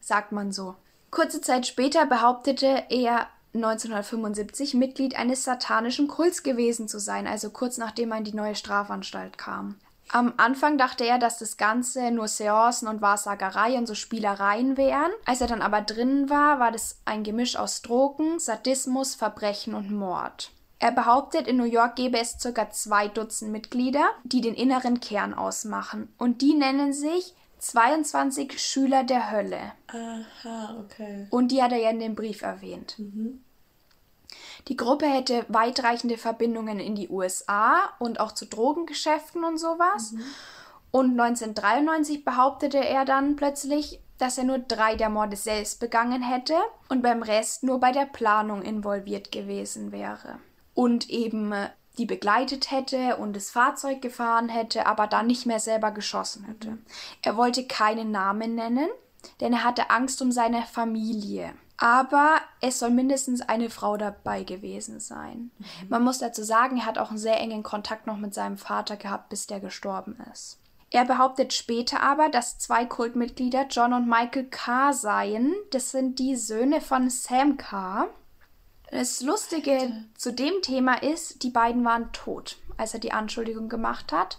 sagt 0.00 0.32
man 0.32 0.52
so. 0.52 0.74
Kurze 1.10 1.40
Zeit 1.40 1.66
später 1.66 2.06
behauptete 2.06 2.84
er 2.90 3.28
1975 3.58 4.74
Mitglied 4.74 5.18
eines 5.18 5.44
satanischen 5.44 6.08
Kults 6.08 6.42
gewesen 6.42 6.88
zu 6.88 6.98
sein, 6.98 7.26
also 7.26 7.50
kurz 7.50 7.78
nachdem 7.78 8.12
er 8.12 8.18
in 8.18 8.24
die 8.24 8.34
neue 8.34 8.54
Strafanstalt 8.54 9.38
kam. 9.38 9.76
Am 10.10 10.32
Anfang 10.38 10.78
dachte 10.78 11.04
er, 11.04 11.18
dass 11.18 11.38
das 11.38 11.58
Ganze 11.58 12.10
nur 12.10 12.28
Seancen 12.28 12.88
und 12.88 13.02
Wahrsagerei 13.02 13.76
und 13.76 13.86
so 13.86 13.94
Spielereien 13.94 14.78
wären. 14.78 15.10
Als 15.26 15.42
er 15.42 15.48
dann 15.48 15.60
aber 15.60 15.82
drinnen 15.82 16.30
war, 16.30 16.58
war 16.58 16.72
das 16.72 17.00
ein 17.04 17.24
Gemisch 17.24 17.56
aus 17.56 17.82
Drogen, 17.82 18.38
Sadismus, 18.38 19.14
Verbrechen 19.14 19.74
und 19.74 19.90
Mord. 19.90 20.50
Er 20.78 20.92
behauptet, 20.92 21.46
in 21.46 21.56
New 21.56 21.64
York 21.64 21.96
gäbe 21.96 22.18
es 22.18 22.38
ca. 22.38 22.70
zwei 22.70 23.08
Dutzend 23.08 23.52
Mitglieder, 23.52 24.08
die 24.24 24.40
den 24.40 24.54
inneren 24.54 25.00
Kern 25.00 25.34
ausmachen. 25.34 26.08
Und 26.16 26.40
die 26.40 26.54
nennen 26.54 26.92
sich 26.92 27.34
22 27.58 28.60
Schüler 28.62 29.04
der 29.04 29.30
Hölle. 29.30 29.72
Aha, 29.88 30.76
okay. 30.80 31.26
Und 31.30 31.48
die 31.50 31.62
hat 31.62 31.72
er 31.72 31.78
ja 31.78 31.90
in 31.90 31.98
dem 31.98 32.14
Brief 32.14 32.42
erwähnt. 32.42 32.94
Mhm. 32.98 33.42
Die 34.68 34.76
Gruppe 34.76 35.06
hätte 35.06 35.46
weitreichende 35.48 36.18
Verbindungen 36.18 36.78
in 36.78 36.94
die 36.94 37.08
USA 37.08 37.90
und 37.98 38.20
auch 38.20 38.32
zu 38.32 38.46
Drogengeschäften 38.46 39.44
und 39.44 39.58
sowas. 39.58 40.12
Mhm. 40.12 40.22
Und 40.90 41.20
1993 41.20 42.24
behauptete 42.24 42.78
er 42.78 43.04
dann 43.04 43.36
plötzlich, 43.36 44.00
dass 44.18 44.36
er 44.36 44.44
nur 44.44 44.58
drei 44.58 44.96
der 44.96 45.08
Morde 45.10 45.36
selbst 45.36 45.80
begangen 45.80 46.22
hätte 46.22 46.56
und 46.88 47.02
beim 47.02 47.22
Rest 47.22 47.62
nur 47.62 47.78
bei 47.80 47.92
der 47.92 48.06
Planung 48.06 48.62
involviert 48.62 49.32
gewesen 49.32 49.92
wäre. 49.92 50.38
Und 50.74 51.08
eben 51.08 51.52
äh, 51.52 51.70
die 51.98 52.06
begleitet 52.06 52.70
hätte 52.70 53.16
und 53.16 53.34
das 53.34 53.50
Fahrzeug 53.50 54.00
gefahren 54.00 54.48
hätte, 54.48 54.86
aber 54.86 55.06
dann 55.06 55.26
nicht 55.26 55.46
mehr 55.46 55.60
selber 55.60 55.90
geschossen 55.90 56.44
hätte. 56.44 56.70
Mhm. 56.70 56.84
Er 57.22 57.36
wollte 57.36 57.66
keinen 57.66 58.10
Namen 58.10 58.54
nennen, 58.54 58.88
denn 59.40 59.52
er 59.52 59.64
hatte 59.64 59.90
Angst 59.90 60.20
um 60.22 60.32
seine 60.32 60.62
Familie. 60.62 61.54
Aber 61.78 62.40
es 62.60 62.80
soll 62.80 62.90
mindestens 62.90 63.40
eine 63.40 63.70
Frau 63.70 63.96
dabei 63.96 64.42
gewesen 64.42 64.98
sein. 64.98 65.52
Mhm. 65.58 65.88
Man 65.88 66.04
muss 66.04 66.18
dazu 66.18 66.42
sagen, 66.42 66.78
er 66.78 66.86
hat 66.86 66.98
auch 66.98 67.10
einen 67.10 67.18
sehr 67.18 67.40
engen 67.40 67.62
Kontakt 67.62 68.06
noch 68.06 68.16
mit 68.16 68.34
seinem 68.34 68.58
Vater 68.58 68.96
gehabt, 68.96 69.28
bis 69.28 69.46
der 69.46 69.60
gestorben 69.60 70.18
ist. 70.32 70.58
Er 70.90 71.04
behauptet 71.04 71.52
später 71.52 72.02
aber, 72.02 72.30
dass 72.30 72.58
zwei 72.58 72.84
Kultmitglieder 72.84 73.66
John 73.70 73.92
und 73.92 74.08
Michael 74.08 74.46
Carr 74.46 74.92
seien. 74.92 75.54
Das 75.70 75.92
sind 75.92 76.18
die 76.18 76.34
Söhne 76.34 76.80
von 76.80 77.10
Sam 77.10 77.58
Carr. 77.58 78.08
Das 78.90 79.20
Lustige 79.20 79.92
zu 80.16 80.32
dem 80.32 80.62
Thema 80.62 80.94
ist, 81.02 81.42
die 81.42 81.50
beiden 81.50 81.84
waren 81.84 82.10
tot, 82.12 82.56
als 82.78 82.94
er 82.94 83.00
die 83.00 83.12
Anschuldigung 83.12 83.68
gemacht 83.68 84.12
hat. 84.12 84.38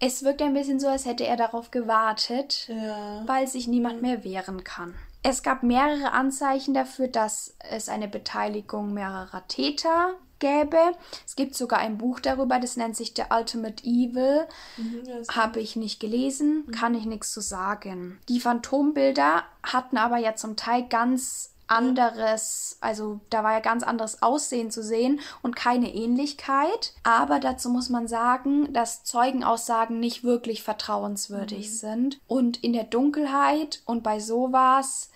Es 0.00 0.24
wirkt 0.24 0.42
ein 0.42 0.52
bisschen 0.52 0.80
so, 0.80 0.88
als 0.88 1.06
hätte 1.06 1.24
er 1.24 1.36
darauf 1.36 1.70
gewartet, 1.70 2.66
ja. 2.66 3.22
weil 3.26 3.46
sich 3.46 3.68
niemand 3.68 4.02
mehr 4.02 4.24
wehren 4.24 4.64
kann. 4.64 4.96
Es 5.22 5.42
gab 5.42 5.62
mehrere 5.62 6.12
Anzeichen 6.12 6.74
dafür, 6.74 7.08
dass 7.08 7.54
es 7.70 7.88
eine 7.88 8.08
Beteiligung 8.08 8.92
mehrerer 8.92 9.46
Täter 9.46 10.14
gäbe. 10.40 10.78
Es 11.24 11.36
gibt 11.36 11.54
sogar 11.54 11.78
ein 11.78 11.96
Buch 11.96 12.18
darüber, 12.18 12.58
das 12.58 12.76
nennt 12.76 12.96
sich 12.96 13.14
The 13.16 13.24
Ultimate 13.30 13.84
Evil. 13.84 14.48
Mhm, 14.76 15.02
Habe 15.32 15.60
ich 15.60 15.76
nicht 15.76 16.00
gelesen, 16.00 16.64
mhm. 16.66 16.72
kann 16.72 16.94
ich 16.94 17.06
nichts 17.06 17.32
zu 17.32 17.40
sagen. 17.40 18.18
Die 18.28 18.40
Phantombilder 18.40 19.44
hatten 19.62 19.96
aber 19.96 20.18
ja 20.18 20.34
zum 20.34 20.56
Teil 20.56 20.88
ganz 20.88 21.52
anderes, 21.66 22.76
also 22.80 23.20
da 23.30 23.42
war 23.44 23.52
ja 23.52 23.60
ganz 23.60 23.82
anderes 23.82 24.22
Aussehen 24.22 24.70
zu 24.70 24.82
sehen 24.82 25.20
und 25.42 25.56
keine 25.56 25.94
Ähnlichkeit. 25.94 26.94
Aber 27.02 27.40
dazu 27.40 27.70
muss 27.70 27.88
man 27.88 28.08
sagen, 28.08 28.72
dass 28.72 29.04
Zeugenaussagen 29.04 30.00
nicht 30.00 30.24
wirklich 30.24 30.62
vertrauenswürdig 30.62 31.68
mhm. 31.68 31.74
sind. 31.74 32.20
Und 32.26 32.62
in 32.62 32.72
der 32.72 32.84
Dunkelheit 32.84 33.82
und 33.86 34.02
bei 34.02 34.20
sowas, 34.20 35.10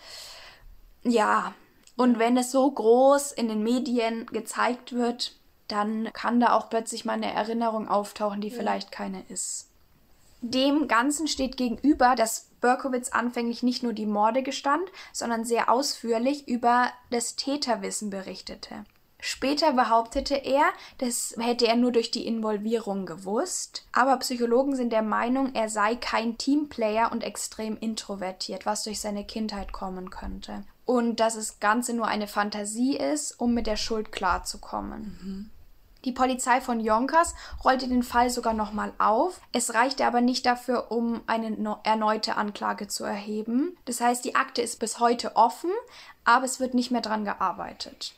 ja, 1.02 1.54
und 1.96 2.18
wenn 2.18 2.36
es 2.36 2.50
so 2.50 2.70
groß 2.70 3.32
in 3.32 3.48
den 3.48 3.62
Medien 3.62 4.26
gezeigt 4.26 4.92
wird, 4.92 5.36
dann 5.68 6.10
kann 6.12 6.40
da 6.40 6.52
auch 6.52 6.70
plötzlich 6.70 7.04
mal 7.04 7.14
eine 7.14 7.32
Erinnerung 7.32 7.88
auftauchen, 7.88 8.40
die 8.40 8.48
ja. 8.48 8.56
vielleicht 8.56 8.92
keine 8.92 9.22
ist. 9.28 9.65
Dem 10.50 10.88
Ganzen 10.88 11.28
steht 11.28 11.56
gegenüber, 11.56 12.14
dass 12.14 12.50
Berkowitz 12.60 13.10
anfänglich 13.10 13.62
nicht 13.62 13.82
nur 13.82 13.92
die 13.92 14.06
Morde 14.06 14.42
gestand, 14.42 14.88
sondern 15.12 15.44
sehr 15.44 15.70
ausführlich 15.70 16.48
über 16.48 16.90
das 17.10 17.36
Täterwissen 17.36 18.10
berichtete. 18.10 18.84
Später 19.18 19.72
behauptete 19.72 20.34
er, 20.34 20.64
das 20.98 21.34
hätte 21.38 21.66
er 21.66 21.76
nur 21.76 21.90
durch 21.90 22.10
die 22.10 22.26
Involvierung 22.26 23.06
gewusst, 23.06 23.86
aber 23.92 24.16
Psychologen 24.18 24.76
sind 24.76 24.92
der 24.92 25.02
Meinung, 25.02 25.54
er 25.54 25.68
sei 25.68 25.96
kein 25.96 26.38
Teamplayer 26.38 27.10
und 27.10 27.24
extrem 27.24 27.76
introvertiert, 27.78 28.66
was 28.66 28.84
durch 28.84 29.00
seine 29.00 29.24
Kindheit 29.24 29.72
kommen 29.72 30.10
könnte 30.10 30.64
und 30.86 31.18
dass 31.20 31.34
das 31.34 31.60
Ganze 31.60 31.92
nur 31.92 32.06
eine 32.06 32.28
Fantasie 32.28 32.96
ist, 32.96 33.38
um 33.40 33.52
mit 33.52 33.66
der 33.66 33.76
Schuld 33.76 34.12
klarzukommen. 34.12 35.18
Mhm. 35.20 35.50
Die 36.06 36.12
Polizei 36.12 36.60
von 36.60 36.78
Yonkers 36.78 37.34
rollte 37.64 37.88
den 37.88 38.04
Fall 38.04 38.30
sogar 38.30 38.54
nochmal 38.54 38.92
auf. 38.98 39.40
Es 39.52 39.74
reichte 39.74 40.06
aber 40.06 40.20
nicht 40.20 40.46
dafür, 40.46 40.92
um 40.92 41.20
eine 41.26 41.50
no 41.50 41.78
erneute 41.82 42.36
Anklage 42.36 42.86
zu 42.86 43.02
erheben. 43.02 43.76
Das 43.86 44.00
heißt, 44.00 44.24
die 44.24 44.36
Akte 44.36 44.62
ist 44.62 44.78
bis 44.78 45.00
heute 45.00 45.34
offen, 45.34 45.72
aber 46.24 46.44
es 46.44 46.60
wird 46.60 46.74
nicht 46.74 46.92
mehr 46.92 47.00
dran 47.00 47.24
gearbeitet. 47.24 48.14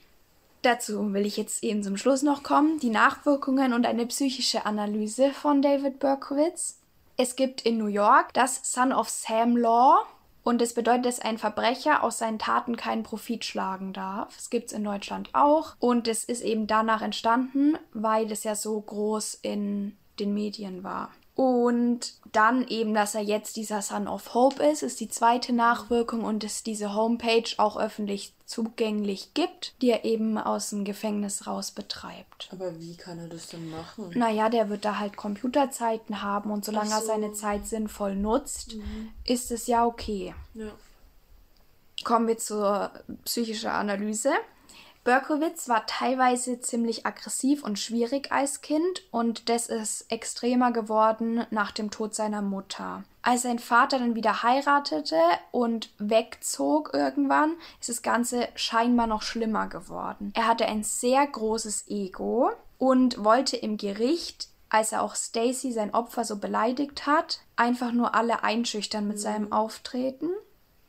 Dazu 0.60 1.14
will 1.14 1.24
ich 1.24 1.38
jetzt 1.38 1.64
eben 1.64 1.82
zum 1.82 1.96
Schluss 1.96 2.22
noch 2.22 2.42
kommen, 2.42 2.78
die 2.78 2.90
Nachwirkungen 2.90 3.72
und 3.72 3.86
eine 3.86 4.04
psychische 4.04 4.66
Analyse 4.66 5.30
von 5.30 5.62
David 5.62 5.98
Berkowitz. 5.98 6.80
Es 7.16 7.36
gibt 7.36 7.62
in 7.62 7.78
New 7.78 7.86
York 7.86 8.34
das 8.34 8.60
Son 8.70 8.92
of 8.92 9.08
Sam 9.08 9.56
Law, 9.56 10.04
und 10.48 10.62
es 10.62 10.72
bedeutet, 10.72 11.04
dass 11.04 11.20
ein 11.20 11.36
Verbrecher 11.36 12.02
aus 12.02 12.16
seinen 12.16 12.38
Taten 12.38 12.78
keinen 12.78 13.02
Profit 13.02 13.44
schlagen 13.44 13.92
darf. 13.92 14.34
Es 14.38 14.48
gibt 14.48 14.68
es 14.68 14.72
in 14.72 14.82
Deutschland 14.82 15.28
auch. 15.34 15.76
Und 15.78 16.08
es 16.08 16.24
ist 16.24 16.40
eben 16.40 16.66
danach 16.66 17.02
entstanden, 17.02 17.76
weil 17.92 18.32
es 18.32 18.44
ja 18.44 18.54
so 18.54 18.80
groß 18.80 19.34
in 19.42 19.98
den 20.18 20.32
Medien 20.32 20.84
war. 20.84 21.10
Und 21.38 22.14
dann 22.32 22.66
eben, 22.66 22.94
dass 22.94 23.14
er 23.14 23.20
jetzt 23.20 23.54
dieser 23.54 23.80
Son 23.80 24.08
of 24.08 24.34
Hope 24.34 24.60
ist, 24.60 24.82
ist 24.82 24.98
die 24.98 25.08
zweite 25.08 25.52
Nachwirkung 25.52 26.24
und 26.24 26.42
es 26.42 26.64
diese 26.64 26.96
Homepage 26.96 27.48
auch 27.58 27.76
öffentlich 27.76 28.34
zugänglich 28.44 29.34
gibt, 29.34 29.80
die 29.80 29.90
er 29.90 30.04
eben 30.04 30.36
aus 30.36 30.70
dem 30.70 30.84
Gefängnis 30.84 31.46
raus 31.46 31.70
betreibt. 31.70 32.48
Aber 32.50 32.80
wie 32.80 32.96
kann 32.96 33.20
er 33.20 33.28
das 33.28 33.46
denn 33.46 33.70
machen? 33.70 34.10
Naja, 34.16 34.48
der 34.48 34.68
wird 34.68 34.84
da 34.84 34.98
halt 34.98 35.16
Computerzeiten 35.16 36.22
haben 36.22 36.50
und 36.50 36.64
solange 36.64 36.88
so. 36.88 36.96
er 36.96 37.02
seine 37.02 37.32
Zeit 37.34 37.68
sinnvoll 37.68 38.16
nutzt, 38.16 38.74
mhm. 38.74 39.12
ist 39.24 39.52
es 39.52 39.68
ja 39.68 39.86
okay. 39.86 40.34
Ja. 40.54 40.72
Kommen 42.02 42.26
wir 42.26 42.38
zur 42.38 42.90
psychischen 43.24 43.70
Analyse. 43.70 44.32
Berkowitz 45.08 45.70
war 45.70 45.86
teilweise 45.86 46.60
ziemlich 46.60 47.06
aggressiv 47.06 47.64
und 47.64 47.78
schwierig 47.78 48.30
als 48.30 48.60
Kind 48.60 49.04
und 49.10 49.48
das 49.48 49.68
ist 49.68 50.04
extremer 50.12 50.70
geworden 50.70 51.46
nach 51.48 51.70
dem 51.70 51.90
Tod 51.90 52.14
seiner 52.14 52.42
Mutter. 52.42 53.04
Als 53.22 53.40
sein 53.40 53.58
Vater 53.58 54.00
dann 54.00 54.16
wieder 54.16 54.42
heiratete 54.42 55.16
und 55.50 55.88
wegzog 55.96 56.90
irgendwann, 56.92 57.54
ist 57.80 57.88
das 57.88 58.02
Ganze 58.02 58.48
scheinbar 58.54 59.06
noch 59.06 59.22
schlimmer 59.22 59.68
geworden. 59.68 60.30
Er 60.36 60.46
hatte 60.46 60.66
ein 60.66 60.84
sehr 60.84 61.26
großes 61.26 61.88
Ego 61.88 62.50
und 62.76 63.24
wollte 63.24 63.56
im 63.56 63.78
Gericht 63.78 64.48
als 64.70 64.92
er 64.92 65.00
auch 65.00 65.14
Stacy, 65.14 65.72
sein 65.72 65.94
Opfer, 65.94 66.24
so 66.24 66.36
beleidigt 66.36 67.06
hat, 67.06 67.40
einfach 67.56 67.90
nur 67.90 68.14
alle 68.14 68.42
einschüchtern 68.42 69.08
mit 69.08 69.16
mhm. 69.16 69.22
seinem 69.22 69.52
Auftreten. 69.52 70.28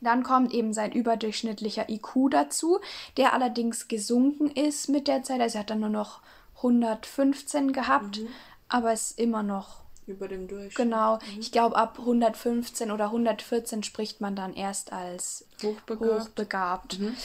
Dann 0.00 0.22
kommt 0.22 0.52
eben 0.52 0.72
sein 0.72 0.92
überdurchschnittlicher 0.92 1.88
IQ 1.88 2.30
dazu, 2.30 2.80
der 3.16 3.34
allerdings 3.34 3.88
gesunken 3.88 4.50
ist 4.50 4.88
mit 4.88 5.08
der 5.08 5.22
Zeit. 5.22 5.40
Also 5.40 5.58
er 5.58 5.60
hat 5.60 5.70
dann 5.70 5.80
nur 5.80 5.90
noch 5.90 6.20
115 6.56 7.72
gehabt, 7.72 8.18
mhm. 8.18 8.28
aber 8.68 8.92
ist 8.92 9.18
immer 9.18 9.42
noch 9.42 9.80
über 10.06 10.28
dem 10.28 10.48
Durchschnitt. 10.48 10.76
Genau. 10.76 11.16
Mhm. 11.16 11.40
Ich 11.40 11.52
glaube, 11.52 11.76
ab 11.76 11.98
115 11.98 12.90
oder 12.90 13.06
114 13.06 13.82
spricht 13.82 14.20
man 14.20 14.36
dann 14.36 14.54
erst 14.54 14.92
als 14.92 15.46
hochbegabt. 15.62 16.20
hochbegabt. 16.20 16.98
Mhm. 16.98 17.16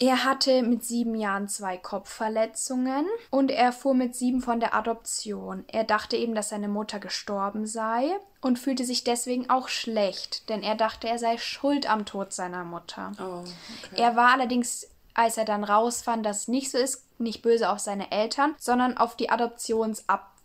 Er 0.00 0.24
hatte 0.24 0.62
mit 0.62 0.82
sieben 0.82 1.14
Jahren 1.14 1.46
zwei 1.46 1.76
Kopfverletzungen 1.76 3.06
und 3.28 3.50
er 3.50 3.70
fuhr 3.70 3.94
mit 3.94 4.16
sieben 4.16 4.40
von 4.40 4.58
der 4.58 4.74
Adoption. 4.74 5.64
Er 5.68 5.84
dachte 5.84 6.16
eben, 6.16 6.34
dass 6.34 6.48
seine 6.48 6.68
Mutter 6.68 6.98
gestorben 6.98 7.66
sei 7.66 8.16
und 8.40 8.58
fühlte 8.58 8.84
sich 8.84 9.04
deswegen 9.04 9.50
auch 9.50 9.68
schlecht, 9.68 10.48
denn 10.48 10.62
er 10.62 10.74
dachte, 10.74 11.06
er 11.06 11.18
sei 11.18 11.36
schuld 11.36 11.88
am 11.88 12.06
Tod 12.06 12.32
seiner 12.32 12.64
Mutter. 12.64 13.12
Oh, 13.20 13.44
okay. 13.92 14.02
Er 14.02 14.16
war 14.16 14.32
allerdings, 14.32 14.88
als 15.12 15.36
er 15.36 15.44
dann 15.44 15.64
rausfand, 15.64 16.24
dass 16.24 16.42
es 16.42 16.48
nicht 16.48 16.70
so 16.70 16.78
ist, 16.78 17.04
nicht 17.18 17.42
böse 17.42 17.68
auf 17.68 17.78
seine 17.78 18.10
Eltern, 18.10 18.54
sondern 18.58 18.96
auf 18.96 19.16
die 19.16 19.28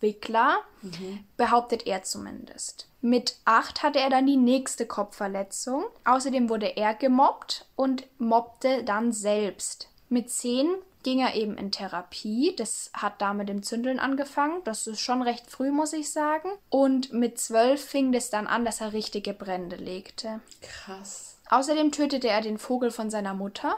Adoptionsabwickler, 0.06 0.58
mhm. 0.82 1.26
behauptet 1.38 1.88
er 1.88 2.04
zumindest. 2.04 2.88
Mit 3.02 3.38
acht 3.46 3.84
hatte 3.84 4.00
er 4.00 4.10
dann 4.10 4.26
die 4.26 4.38
nächste 4.38 4.86
Kopfverletzung. 4.86 5.86
Außerdem 6.06 6.50
wurde 6.50 6.78
er 6.78 6.94
gemobbt 6.94 7.66
und 7.76 8.08
mobbte 8.18 8.84
dann 8.84 9.12
selbst. 9.12 9.90
Mit 10.10 10.30
zehn 10.32 10.68
ging 11.04 11.20
er 11.20 11.36
eben 11.36 11.56
in 11.58 11.72
Therapie. 11.72 12.56
Das 12.58 12.90
hat 12.94 13.22
da 13.22 13.34
mit 13.34 13.48
dem 13.48 13.62
Zündeln 13.62 14.00
angefangen. 14.00 14.62
Das 14.64 14.88
ist 14.88 15.02
schon 15.02 15.22
recht 15.22 15.50
früh, 15.50 15.72
muss 15.72 15.94
ich 15.94 16.12
sagen. 16.12 16.50
Und 16.70 17.14
mit 17.14 17.40
zwölf 17.40 17.84
fing 17.84 18.14
es 18.14 18.32
dann 18.32 18.48
an, 18.48 18.66
dass 18.66 18.82
er 18.82 18.94
richtige 18.94 19.34
Brände 19.34 19.76
legte. 19.76 20.40
Krass. 20.62 21.38
Außerdem 21.50 21.92
tötete 21.92 22.28
er 22.28 22.42
den 22.42 22.58
Vogel 22.58 22.90
von 22.90 23.12
seiner 23.12 23.36
Mutter. 23.36 23.76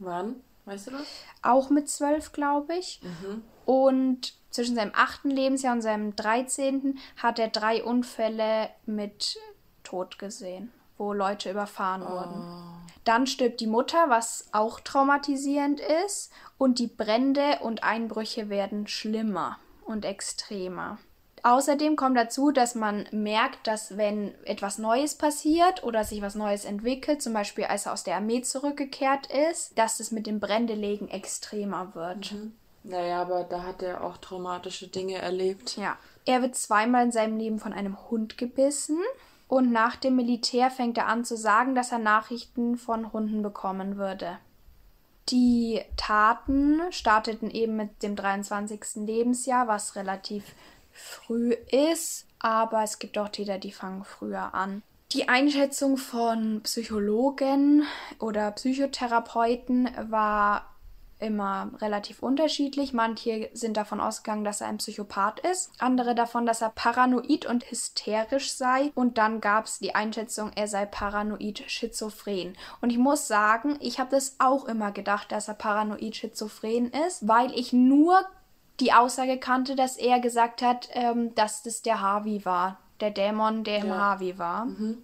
Wann? 0.00 0.42
Weißt 0.64 0.88
du 0.88 0.90
das? 0.90 1.06
Auch 1.42 1.70
mit 1.70 1.88
zwölf, 1.88 2.32
glaube 2.32 2.74
ich. 2.74 3.00
Mhm. 3.02 3.42
Und 3.64 4.34
zwischen 4.50 4.74
seinem 4.74 4.92
achten 4.94 5.30
Lebensjahr 5.30 5.74
und 5.74 5.82
seinem 5.82 6.16
dreizehnten 6.16 6.98
hat 7.16 7.38
er 7.38 7.48
drei 7.48 7.82
Unfälle 7.82 8.70
mit 8.86 9.38
Tod 9.84 10.18
gesehen, 10.18 10.72
wo 10.96 11.12
Leute 11.12 11.50
überfahren 11.50 12.02
oh. 12.02 12.10
wurden. 12.10 12.44
Dann 13.04 13.26
stirbt 13.26 13.60
die 13.60 13.66
Mutter, 13.66 14.06
was 14.08 14.48
auch 14.52 14.80
traumatisierend 14.80 15.80
ist, 16.06 16.30
und 16.58 16.78
die 16.78 16.88
Brände 16.88 17.60
und 17.62 17.82
Einbrüche 17.82 18.50
werden 18.50 18.86
schlimmer 18.86 19.58
und 19.86 20.04
extremer. 20.04 20.98
Außerdem 21.42 21.96
kommt 21.96 22.16
dazu, 22.16 22.50
dass 22.50 22.74
man 22.74 23.08
merkt, 23.12 23.66
dass 23.66 23.96
wenn 23.96 24.34
etwas 24.44 24.78
Neues 24.78 25.14
passiert 25.14 25.84
oder 25.84 26.04
sich 26.04 26.20
was 26.20 26.34
Neues 26.34 26.64
entwickelt, 26.64 27.22
zum 27.22 27.32
Beispiel 27.32 27.64
als 27.64 27.86
er 27.86 27.92
aus 27.92 28.04
der 28.04 28.16
Armee 28.16 28.42
zurückgekehrt 28.42 29.28
ist, 29.50 29.78
dass 29.78 30.00
es 30.00 30.10
mit 30.10 30.26
dem 30.26 30.40
Brändelegen 30.40 31.08
extremer 31.08 31.94
wird. 31.94 32.32
Mhm. 32.32 32.54
Naja, 32.88 33.20
aber 33.20 33.44
da 33.44 33.64
hat 33.64 33.82
er 33.82 34.02
auch 34.02 34.16
traumatische 34.16 34.88
Dinge 34.88 35.16
erlebt. 35.16 35.76
Ja. 35.76 35.98
Er 36.24 36.40
wird 36.40 36.56
zweimal 36.56 37.04
in 37.04 37.12
seinem 37.12 37.36
Leben 37.36 37.58
von 37.58 37.72
einem 37.72 37.98
Hund 38.10 38.38
gebissen. 38.38 38.98
Und 39.46 39.72
nach 39.72 39.96
dem 39.96 40.16
Militär 40.16 40.70
fängt 40.70 40.98
er 40.98 41.06
an 41.06 41.24
zu 41.24 41.36
sagen, 41.36 41.74
dass 41.74 41.92
er 41.92 41.98
Nachrichten 41.98 42.76
von 42.76 43.12
Hunden 43.12 43.42
bekommen 43.42 43.96
würde. 43.96 44.38
Die 45.28 45.82
Taten 45.96 46.80
starteten 46.90 47.50
eben 47.50 47.76
mit 47.76 48.02
dem 48.02 48.16
23. 48.16 49.06
Lebensjahr, 49.06 49.68
was 49.68 49.96
relativ 49.96 50.44
früh 50.92 51.52
ist, 51.70 52.26
aber 52.38 52.82
es 52.82 52.98
gibt 52.98 53.18
auch 53.18 53.28
Täter, 53.28 53.58
die 53.58 53.72
fangen 53.72 54.04
früher 54.04 54.54
an. 54.54 54.82
Die 55.12 55.28
Einschätzung 55.28 55.96
von 55.96 56.62
Psychologen 56.62 57.84
oder 58.18 58.50
Psychotherapeuten 58.50 59.90
war 60.10 60.77
immer 61.18 61.70
relativ 61.80 62.22
unterschiedlich. 62.22 62.92
Manche 62.92 63.50
sind 63.52 63.76
davon 63.76 64.00
ausgegangen, 64.00 64.44
dass 64.44 64.60
er 64.60 64.68
ein 64.68 64.78
Psychopath 64.78 65.40
ist, 65.40 65.70
andere 65.78 66.14
davon, 66.14 66.46
dass 66.46 66.62
er 66.62 66.70
paranoid 66.70 67.46
und 67.46 67.70
hysterisch 67.70 68.52
sei 68.52 68.92
und 68.94 69.18
dann 69.18 69.40
gab 69.40 69.66
es 69.66 69.78
die 69.78 69.94
Einschätzung, 69.94 70.52
er 70.54 70.68
sei 70.68 70.86
paranoid 70.86 71.64
schizophren. 71.66 72.56
Und 72.80 72.90
ich 72.90 72.98
muss 72.98 73.28
sagen, 73.28 73.76
ich 73.80 73.98
habe 73.98 74.10
das 74.10 74.36
auch 74.38 74.66
immer 74.66 74.92
gedacht, 74.92 75.32
dass 75.32 75.48
er 75.48 75.54
paranoid 75.54 76.16
schizophren 76.16 76.92
ist, 77.06 77.26
weil 77.26 77.52
ich 77.52 77.72
nur 77.72 78.24
die 78.80 78.92
Aussage 78.92 79.38
kannte, 79.38 79.74
dass 79.74 79.96
er 79.96 80.20
gesagt 80.20 80.62
hat, 80.62 80.88
ähm, 80.92 81.34
dass 81.34 81.62
das 81.62 81.82
der 81.82 82.00
Harvey 82.00 82.44
war, 82.44 82.78
der 83.00 83.10
Dämon, 83.10 83.64
der 83.64 83.78
im 83.78 83.92
Harvey 83.92 84.38
war. 84.38 84.66
Mhm. 84.66 85.02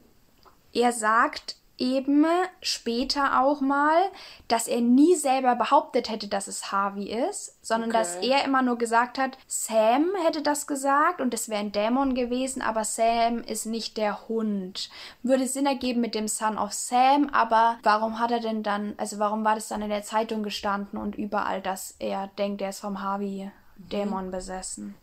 Er 0.73 0.93
sagt, 0.93 1.57
eben 1.79 2.25
später 2.61 3.41
auch 3.41 3.61
mal, 3.61 3.97
dass 4.49 4.69
er 4.69 4.81
nie 4.81 5.17
selber 5.17 5.57
behauptet 5.57 6.09
hätte, 6.09 6.29
dass 6.29 6.47
es 6.47 6.71
Harvey 6.71 7.11
ist, 7.11 7.59
sondern 7.65 7.91
okay. 7.91 7.99
dass 7.99 8.17
er 8.17 8.45
immer 8.45 8.63
nur 8.63 8.79
gesagt 8.79 9.19
hat, 9.19 9.37
Sam 9.47 10.11
hätte 10.25 10.43
das 10.43 10.67
gesagt 10.67 11.21
und 11.21 11.35
es 11.35 11.49
wäre 11.49 11.61
ein 11.61 11.73
Dämon 11.73 12.15
gewesen, 12.15 12.63
aber 12.63 12.85
Sam 12.85 13.43
ist 13.43 13.67
nicht 13.67 13.97
der 13.97 14.29
Hund. 14.29 14.91
Würde 15.23 15.47
Sinn 15.47 15.67
ergeben 15.67 16.01
mit 16.01 16.15
dem 16.15 16.29
Son 16.29 16.59
of 16.59 16.73
Sam, 16.73 17.29
aber 17.33 17.79
warum 17.83 18.19
hat 18.21 18.31
er 18.31 18.41
denn 18.41 18.63
dann, 18.63 18.95
also 18.97 19.19
warum 19.19 19.45
war 19.45 19.55
das 19.55 19.69
dann 19.69 19.83
in 19.83 19.91
der 19.91 20.03
Zeitung 20.03 20.43
gestanden 20.43 20.99
und 20.99 21.17
überall, 21.17 21.61
dass 21.61 21.97
er 21.99 22.29
denkt, 22.39 22.63
er 22.63 22.71
ist 22.71 22.81
vom 22.81 23.03
Harvey-Dämon 23.03 24.27
mhm. 24.27 24.31
besessen? 24.31 24.95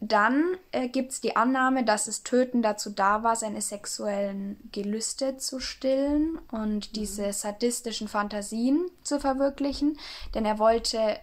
Dann 0.00 0.56
äh, 0.72 0.88
gibt 0.88 1.12
es 1.12 1.20
die 1.20 1.36
Annahme, 1.36 1.84
dass 1.84 2.04
das 2.04 2.22
Töten 2.22 2.60
dazu 2.60 2.90
da 2.90 3.22
war, 3.22 3.34
seine 3.34 3.62
sexuellen 3.62 4.58
Gelüste 4.70 5.38
zu 5.38 5.58
stillen 5.58 6.38
und 6.50 6.88
mhm. 6.88 6.92
diese 6.92 7.32
sadistischen 7.32 8.08
Fantasien 8.08 8.86
zu 9.02 9.18
verwirklichen. 9.18 9.98
Denn 10.34 10.44
er 10.44 10.58
wollte 10.58 11.18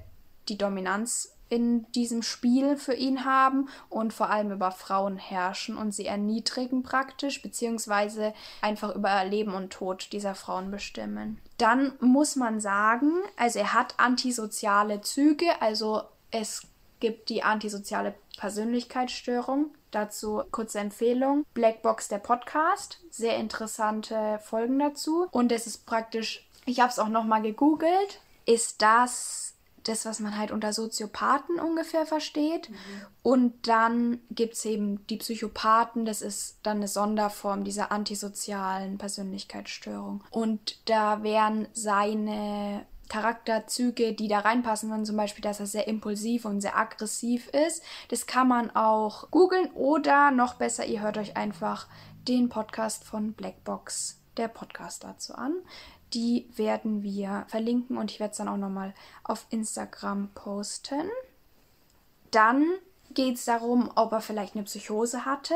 die 0.50 0.58
Dominanz 0.58 1.34
in 1.50 1.86
diesem 1.92 2.24
Spiel 2.24 2.78
für 2.78 2.96
ihn 2.96 3.26
haben 3.26 3.70
und 3.90 4.12
vor 4.12 4.32
allem 4.32 4.52
über 4.52 4.72
Frauen 4.72 5.18
herrschen 5.18 5.78
und 5.78 5.94
sie 5.94 6.08
erniedrigen 6.08 6.82
praktisch, 6.82 7.44
beziehungsweise 7.44 8.34
einfach 8.62 8.96
über 8.96 9.24
Leben 9.24 9.54
und 9.54 9.72
Tod 9.72 10.12
dieser 10.14 10.34
Frauen 10.34 10.72
bestimmen. 10.72 11.40
Dann 11.60 11.94
muss 12.00 12.36
man 12.36 12.60
sagen, 12.60 13.12
also 13.38 13.60
er 13.60 13.74
hat 13.74 14.00
antisoziale 14.00 15.02
Züge, 15.02 15.62
also 15.62 16.02
es 16.32 16.64
gibt 17.04 17.28
die 17.28 17.44
antisoziale 17.44 18.16
Persönlichkeitsstörung. 18.38 19.72
Dazu 19.92 20.42
kurze 20.52 20.80
Empfehlung. 20.80 21.46
Blackbox 21.54 22.08
der 22.08 22.20
Podcast. 22.20 22.98
Sehr 23.12 23.36
interessante 23.36 24.40
Folgen 24.42 24.80
dazu. 24.80 25.28
Und 25.32 25.52
es 25.52 25.68
ist 25.68 25.86
praktisch, 25.86 26.48
ich 26.66 26.80
habe 26.80 26.92
es 26.92 27.00
auch 27.00 27.10
nochmal 27.10 27.42
gegoogelt. 27.42 28.22
Ist 28.46 28.82
das 28.82 29.54
das, 29.84 30.06
was 30.06 30.22
man 30.22 30.38
halt 30.38 30.52
unter 30.52 30.72
Soziopathen 30.72 31.60
ungefähr 31.60 32.06
versteht. 32.06 32.70
Mhm. 32.70 32.76
Und 33.22 33.68
dann 33.68 34.22
gibt 34.32 34.54
es 34.54 34.64
eben 34.64 35.06
die 35.08 35.18
Psychopathen, 35.18 36.06
das 36.06 36.22
ist 36.22 36.60
dann 36.64 36.78
eine 36.78 36.88
Sonderform 36.88 37.66
dieser 37.66 37.92
antisozialen 37.92 38.98
Persönlichkeitsstörung. 38.98 40.24
Und 40.32 40.78
da 40.90 41.22
wären 41.22 41.68
seine 41.74 42.86
Charakterzüge, 43.10 44.14
die 44.14 44.28
da 44.28 44.40
reinpassen 44.40 44.90
würden, 44.90 45.06
zum 45.06 45.18
Beispiel, 45.18 45.42
dass 45.44 45.60
er 45.60 45.66
sehr 45.66 45.88
impulsiv 45.88 46.46
und 46.46 46.62
sehr 46.62 46.78
aggressiv 46.78 47.48
ist. 47.50 47.84
Das 48.10 48.26
kann 48.26 48.48
man 48.48 48.76
auch 48.76 49.30
googeln 49.32 49.72
oder 49.72 50.32
noch 50.32 50.56
besser, 50.56 50.86
ihr 50.86 51.02
hört 51.02 51.18
euch 51.18 51.38
einfach 51.38 51.88
den 52.28 52.50
Podcast 52.50 53.04
von 53.04 53.34
Blackbox, 53.34 54.20
der 54.38 54.48
Podcast 54.48 55.04
dazu 55.04 55.36
an. 55.36 55.54
Die 56.14 56.48
werden 56.56 57.04
wir 57.04 57.46
verlinken 57.48 57.98
und 57.98 58.12
ich 58.12 58.20
werde 58.20 58.32
es 58.32 58.38
dann 58.38 58.48
auch 58.48 58.58
nochmal 58.58 58.94
auf 59.24 59.46
Instagram 59.50 60.30
posten. 60.34 61.10
Dann 62.32 62.66
geht 63.14 63.36
es 63.36 63.46
darum, 63.46 63.92
ob 63.96 64.12
er 64.12 64.22
vielleicht 64.22 64.56
eine 64.56 64.64
Psychose 64.64 65.26
hatte. 65.26 65.56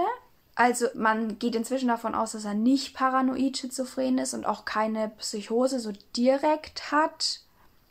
Also 0.60 0.88
man 0.96 1.38
geht 1.38 1.54
inzwischen 1.56 1.90
davon 1.90 2.16
aus, 2.16 2.32
dass 2.32 2.44
er 2.44 2.56
nicht 2.56 2.96
paranoid 2.96 3.60
schizophren 3.60 4.18
ist 4.18 4.34
und 4.34 4.48
auch 4.48 4.66
keine 4.66 5.10
Psychose 5.10 5.80
so 5.80 5.94
direkt 6.16 6.92
hat 6.92 7.42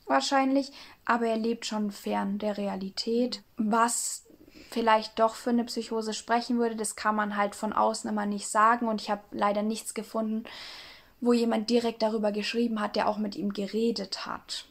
wahrscheinlich, 0.04 0.72
aber 1.04 1.26
er 1.26 1.36
lebt 1.36 1.64
schon 1.64 1.92
fern 1.92 2.38
der 2.38 2.58
Realität. 2.58 3.44
Was 3.56 4.26
vielleicht 4.72 5.20
doch 5.20 5.36
für 5.36 5.50
eine 5.50 5.62
Psychose 5.62 6.12
sprechen 6.12 6.58
würde, 6.58 6.74
das 6.74 6.96
kann 6.96 7.14
man 7.14 7.36
halt 7.36 7.54
von 7.54 7.72
außen 7.72 8.10
immer 8.10 8.26
nicht 8.26 8.48
sagen 8.48 8.88
und 8.88 9.00
ich 9.00 9.10
habe 9.10 9.22
leider 9.30 9.62
nichts 9.62 9.94
gefunden, 9.94 10.42
wo 11.20 11.32
jemand 11.32 11.70
direkt 11.70 12.02
darüber 12.02 12.32
geschrieben 12.32 12.80
hat, 12.80 12.96
der 12.96 13.08
auch 13.08 13.18
mit 13.18 13.36
ihm 13.36 13.52
geredet 13.52 14.26
hat. 14.26 14.64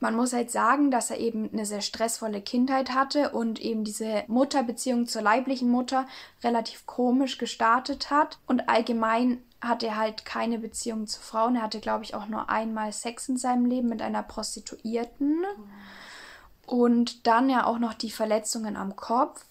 Man 0.00 0.16
muss 0.16 0.32
halt 0.32 0.50
sagen, 0.50 0.90
dass 0.90 1.10
er 1.10 1.18
eben 1.18 1.50
eine 1.52 1.66
sehr 1.66 1.82
stressvolle 1.82 2.40
Kindheit 2.40 2.94
hatte 2.94 3.30
und 3.30 3.60
eben 3.60 3.84
diese 3.84 4.24
Mutterbeziehung 4.28 5.06
zur 5.06 5.22
leiblichen 5.22 5.70
Mutter 5.70 6.06
relativ 6.42 6.86
komisch 6.86 7.36
gestartet 7.36 8.10
hat 8.10 8.38
und 8.46 8.68
allgemein 8.68 9.42
hatte 9.60 9.88
er 9.88 9.96
halt 9.98 10.24
keine 10.24 10.58
Beziehung 10.58 11.06
zu 11.06 11.20
Frauen. 11.20 11.56
Er 11.56 11.62
hatte, 11.62 11.80
glaube 11.80 12.04
ich, 12.04 12.14
auch 12.14 12.26
nur 12.26 12.48
einmal 12.48 12.92
Sex 12.92 13.28
in 13.28 13.36
seinem 13.36 13.66
Leben 13.66 13.88
mit 13.88 14.00
einer 14.00 14.22
Prostituierten. 14.22 15.44
Und 16.66 17.26
dann 17.26 17.50
ja 17.50 17.66
auch 17.66 17.78
noch 17.78 17.94
die 17.94 18.10
Verletzungen 18.10 18.76
am 18.76 18.96
Kopf. 18.96 19.44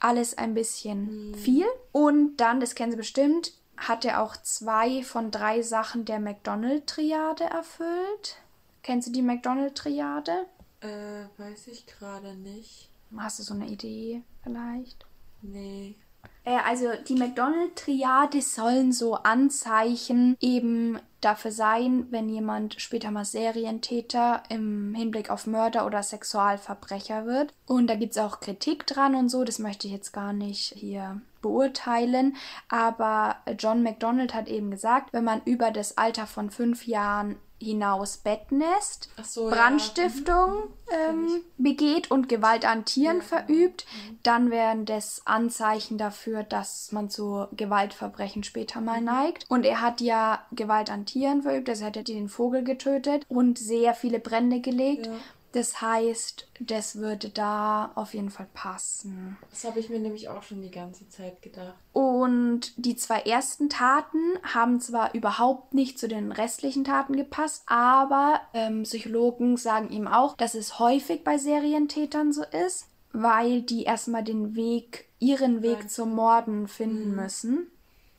Alles 0.00 0.38
ein 0.38 0.54
bisschen 0.54 1.30
mhm. 1.30 1.34
viel. 1.34 1.66
Und 1.90 2.38
dann, 2.38 2.60
das 2.60 2.74
kennen 2.74 2.92
Sie 2.92 2.96
bestimmt, 2.96 3.52
hat 3.76 4.04
er 4.04 4.22
auch 4.22 4.36
zwei 4.36 5.02
von 5.02 5.30
drei 5.30 5.62
Sachen 5.62 6.04
der 6.04 6.20
McDonald-Triade 6.20 7.44
erfüllt. 7.44 8.36
Kennst 8.82 9.08
du 9.08 9.12
die 9.12 9.22
McDonald-Triade? 9.22 10.46
Äh, 10.80 11.26
weiß 11.36 11.68
ich 11.68 11.86
gerade 11.86 12.34
nicht. 12.34 12.88
Hast 13.16 13.38
du 13.38 13.42
so 13.44 13.54
eine 13.54 13.68
Idee 13.68 14.22
vielleicht? 14.42 15.06
Nee. 15.42 15.96
Äh, 16.44 16.58
also 16.66 16.88
die 17.08 17.14
McDonald-Triade 17.14 18.42
sollen 18.42 18.92
so 18.92 19.14
Anzeichen 19.14 20.36
eben 20.40 20.98
dafür 21.20 21.52
sein, 21.52 22.08
wenn 22.10 22.28
jemand 22.28 22.80
später 22.80 23.12
mal 23.12 23.24
Serientäter 23.24 24.42
im 24.48 24.94
Hinblick 24.94 25.30
auf 25.30 25.46
Mörder 25.46 25.86
oder 25.86 26.02
Sexualverbrecher 26.02 27.26
wird. 27.26 27.54
Und 27.66 27.86
da 27.86 27.94
gibt 27.94 28.12
es 28.12 28.18
auch 28.18 28.40
Kritik 28.40 28.86
dran 28.86 29.14
und 29.14 29.28
so, 29.28 29.44
das 29.44 29.60
möchte 29.60 29.86
ich 29.86 29.92
jetzt 29.92 30.12
gar 30.12 30.32
nicht 30.32 30.74
hier 30.74 31.20
beurteilen. 31.40 32.36
Aber 32.68 33.36
John 33.58 33.84
McDonald 33.84 34.34
hat 34.34 34.48
eben 34.48 34.72
gesagt, 34.72 35.12
wenn 35.12 35.24
man 35.24 35.42
über 35.44 35.70
das 35.70 35.96
Alter 35.96 36.26
von 36.26 36.50
fünf 36.50 36.86
Jahren 36.86 37.36
hinaus 37.62 38.18
Bettnest, 38.18 39.08
so, 39.22 39.48
Brandstiftung 39.48 40.68
ja. 40.90 41.12
Mhm. 41.12 41.26
ähm, 41.26 41.44
begeht 41.58 42.10
und 42.10 42.28
Gewalt 42.28 42.64
an 42.64 42.84
Tieren 42.84 43.18
ja. 43.18 43.22
verübt, 43.22 43.86
mhm. 43.86 44.18
dann 44.22 44.50
wären 44.50 44.84
das 44.84 45.22
Anzeichen 45.24 45.98
dafür, 45.98 46.42
dass 46.42 46.92
man 46.92 47.10
zu 47.10 47.46
Gewaltverbrechen 47.52 48.44
später 48.44 48.80
mal 48.80 49.00
mhm. 49.00 49.06
neigt. 49.06 49.46
Und 49.48 49.64
er 49.64 49.80
hat 49.80 50.00
ja 50.00 50.44
Gewalt 50.52 50.90
an 50.90 51.06
Tieren 51.06 51.42
verübt, 51.42 51.68
also 51.68 51.84
er 51.84 51.86
hat 51.88 51.96
ja 51.96 52.02
den 52.02 52.28
Vogel 52.28 52.64
getötet 52.64 53.24
und 53.28 53.58
sehr 53.58 53.94
viele 53.94 54.18
Brände 54.18 54.60
gelegt. 54.60 55.06
Ja. 55.06 55.12
Das 55.52 55.82
heißt, 55.82 56.48
das 56.60 56.96
würde 56.96 57.28
da 57.28 57.92
auf 57.94 58.14
jeden 58.14 58.30
Fall 58.30 58.48
passen. 58.54 59.36
Das 59.50 59.64
habe 59.64 59.80
ich 59.80 59.90
mir 59.90 59.98
nämlich 59.98 60.28
auch 60.30 60.42
schon 60.42 60.62
die 60.62 60.70
ganze 60.70 61.08
Zeit 61.10 61.42
gedacht. 61.42 61.74
Und 61.92 62.72
die 62.76 62.96
zwei 62.96 63.20
ersten 63.20 63.68
Taten 63.68 64.18
haben 64.42 64.80
zwar 64.80 65.14
überhaupt 65.14 65.74
nicht 65.74 65.98
zu 65.98 66.08
den 66.08 66.32
restlichen 66.32 66.84
Taten 66.84 67.16
gepasst, 67.16 67.64
aber 67.66 68.40
ähm, 68.54 68.84
Psychologen 68.84 69.58
sagen 69.58 69.90
ihm 69.90 70.08
auch, 70.08 70.36
dass 70.36 70.54
es 70.54 70.78
häufig 70.78 71.22
bei 71.22 71.36
Serientätern 71.36 72.32
so 72.32 72.44
ist, 72.66 72.86
weil 73.12 73.60
die 73.60 73.84
erstmal 73.84 74.24
den 74.24 74.56
Weg, 74.56 75.10
ihren 75.18 75.62
Weg 75.62 75.80
Nein. 75.80 75.88
zum 75.90 76.14
Morden 76.14 76.66
finden 76.66 77.10
mhm. 77.10 77.16
müssen. 77.16 77.66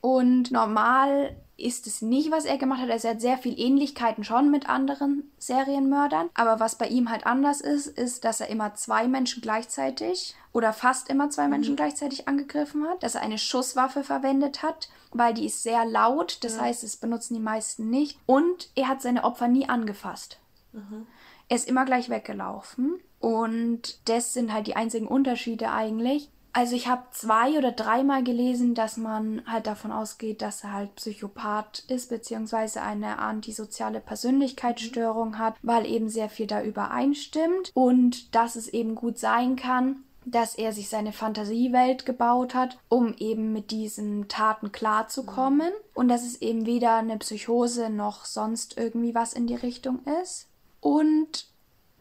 Und 0.01 0.51
normal 0.51 1.35
ist 1.55 1.85
es 1.85 2.01
nicht, 2.01 2.31
was 2.31 2.45
er 2.45 2.57
gemacht 2.57 2.81
hat. 2.81 2.89
Also 2.89 3.07
er 3.07 3.13
hat 3.13 3.21
sehr 3.21 3.38
viel 3.38 3.59
Ähnlichkeiten 3.59 4.23
schon 4.23 4.49
mit 4.49 4.67
anderen 4.67 5.31
Serienmördern. 5.38 6.30
Aber 6.34 6.59
was 6.59 6.77
bei 6.77 6.88
ihm 6.88 7.09
halt 7.09 7.25
anders 7.25 7.61
ist, 7.61 7.88
ist, 7.88 8.25
dass 8.25 8.41
er 8.41 8.49
immer 8.49 8.73
zwei 8.75 9.07
Menschen 9.07 9.41
gleichzeitig 9.41 10.35
oder 10.51 10.73
fast 10.73 11.09
immer 11.09 11.30
zwei 11.30 11.47
Menschen 11.47 11.73
mhm. 11.73 11.77
gleichzeitig 11.77 12.27
angegriffen 12.27 12.88
hat, 12.88 13.03
dass 13.03 13.15
er 13.15 13.21
eine 13.21 13.38
Schusswaffe 13.38 14.03
verwendet 14.03 14.63
hat, 14.63 14.89
weil 15.11 15.34
die 15.34 15.45
ist 15.45 15.63
sehr 15.63 15.85
laut, 15.85 16.43
das 16.43 16.55
ja. 16.55 16.63
heißt, 16.63 16.84
es 16.84 16.97
benutzen 16.97 17.35
die 17.35 17.39
meisten 17.39 17.89
nicht. 17.89 18.19
Und 18.25 18.69
er 18.75 18.88
hat 18.88 19.01
seine 19.01 19.23
Opfer 19.23 19.47
nie 19.47 19.69
angefasst. 19.69 20.39
Mhm. 20.71 21.07
Er 21.49 21.55
ist 21.55 21.67
immer 21.67 21.85
gleich 21.85 22.09
weggelaufen. 22.09 22.99
Und 23.19 23.99
das 24.09 24.34
sind 24.34 24.51
halt 24.51 24.67
die 24.67 24.75
einzigen 24.75 25.07
Unterschiede 25.07 25.71
eigentlich. 25.71 26.30
Also 26.55 26.75
ich 26.75 26.88
habe 26.88 27.01
zwei 27.09 27.57
oder 27.57 27.71
dreimal 27.71 28.23
gelesen, 28.23 28.75
dass 28.75 28.95
man 28.95 29.41
halt 29.47 29.65
davon 29.65 29.91
ausgeht, 29.91 30.43
dass 30.43 30.63
er 30.63 30.73
halt 30.73 30.95
Psychopath 30.95 31.84
ist, 31.88 32.09
beziehungsweise 32.09 32.84
eine 32.84 33.17
antisoziale 33.17 33.99
Persönlichkeitsstörung 33.99 35.39
hat, 35.39 35.55
weil 35.63 35.88
eben 35.88 36.09
sehr 36.09 36.30
viel 36.30 36.45
da 36.45 36.61
übereinstimmt. 36.61 37.71
Und 37.73 38.35
dass 38.35 38.55
es 38.55 38.67
eben 38.67 38.93
gut 38.93 39.17
sein 39.17 39.55
kann, 39.55 40.03
dass 40.25 40.53
er 40.53 40.73
sich 40.73 40.89
seine 40.89 41.11
Fantasiewelt 41.11 42.05
gebaut 42.05 42.53
hat, 42.53 42.77
um 42.88 43.15
eben 43.17 43.51
mit 43.51 43.71
diesen 43.71 44.27
Taten 44.27 44.71
klarzukommen. 44.71 45.71
Und 45.95 46.07
dass 46.07 46.23
es 46.23 46.39
eben 46.39 46.67
weder 46.67 46.97
eine 46.97 47.17
Psychose 47.17 47.89
noch 47.89 48.25
sonst 48.25 48.77
irgendwie 48.77 49.15
was 49.15 49.34
in 49.34 49.47
die 49.47 49.55
Richtung 49.55 50.01
ist. 50.21 50.47
Und 50.81 51.47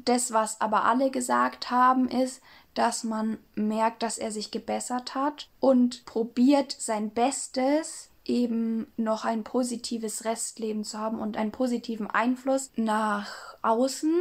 das, 0.04 0.32
was 0.32 0.60
aber 0.60 0.84
alle 0.84 1.10
gesagt 1.10 1.70
haben, 1.70 2.08
ist, 2.08 2.42
dass 2.74 3.04
man 3.04 3.38
merkt, 3.54 4.02
dass 4.02 4.18
er 4.18 4.30
sich 4.30 4.50
gebessert 4.50 5.14
hat 5.14 5.48
und 5.60 6.04
probiert 6.04 6.74
sein 6.78 7.10
Bestes, 7.10 8.08
eben 8.24 8.86
noch 8.96 9.24
ein 9.24 9.44
positives 9.44 10.24
Restleben 10.24 10.84
zu 10.84 10.98
haben 10.98 11.18
und 11.18 11.36
einen 11.36 11.50
positiven 11.50 12.08
Einfluss 12.08 12.70
nach 12.76 13.56
außen 13.62 14.14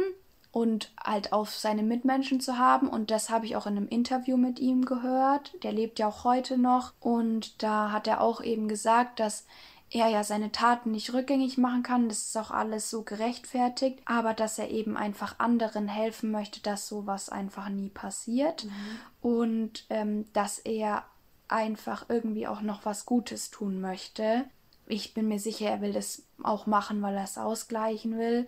und 0.50 0.92
halt 1.02 1.32
auf 1.32 1.54
seine 1.54 1.82
Mitmenschen 1.82 2.40
zu 2.40 2.58
haben. 2.58 2.88
Und 2.88 3.10
das 3.10 3.30
habe 3.30 3.46
ich 3.46 3.56
auch 3.56 3.66
in 3.66 3.76
einem 3.76 3.88
Interview 3.88 4.36
mit 4.36 4.58
ihm 4.58 4.84
gehört. 4.84 5.52
Der 5.62 5.72
lebt 5.72 5.98
ja 5.98 6.08
auch 6.08 6.24
heute 6.24 6.58
noch. 6.58 6.92
Und 7.00 7.62
da 7.62 7.90
hat 7.90 8.06
er 8.06 8.20
auch 8.20 8.42
eben 8.42 8.68
gesagt, 8.68 9.18
dass 9.18 9.46
er 9.92 10.08
ja 10.08 10.24
seine 10.24 10.52
Taten 10.52 10.90
nicht 10.90 11.12
rückgängig 11.12 11.58
machen 11.58 11.82
kann, 11.82 12.08
das 12.08 12.26
ist 12.26 12.36
auch 12.36 12.50
alles 12.50 12.90
so 12.90 13.02
gerechtfertigt, 13.02 14.00
aber 14.06 14.34
dass 14.34 14.58
er 14.58 14.70
eben 14.70 14.96
einfach 14.96 15.38
anderen 15.38 15.88
helfen 15.88 16.30
möchte, 16.30 16.60
dass 16.60 16.88
sowas 16.88 17.28
einfach 17.28 17.68
nie 17.68 17.90
passiert 17.90 18.64
mhm. 18.64 18.70
und 19.20 19.86
ähm, 19.90 20.24
dass 20.32 20.58
er 20.58 21.04
einfach 21.48 22.06
irgendwie 22.08 22.46
auch 22.46 22.62
noch 22.62 22.84
was 22.84 23.04
Gutes 23.04 23.50
tun 23.50 23.80
möchte. 23.80 24.46
Ich 24.86 25.14
bin 25.14 25.28
mir 25.28 25.38
sicher, 25.38 25.68
er 25.68 25.80
will 25.80 25.92
das 25.92 26.22
auch 26.42 26.66
machen, 26.66 27.02
weil 27.02 27.16
er 27.16 27.24
es 27.24 27.38
ausgleichen 27.38 28.18
will. 28.18 28.46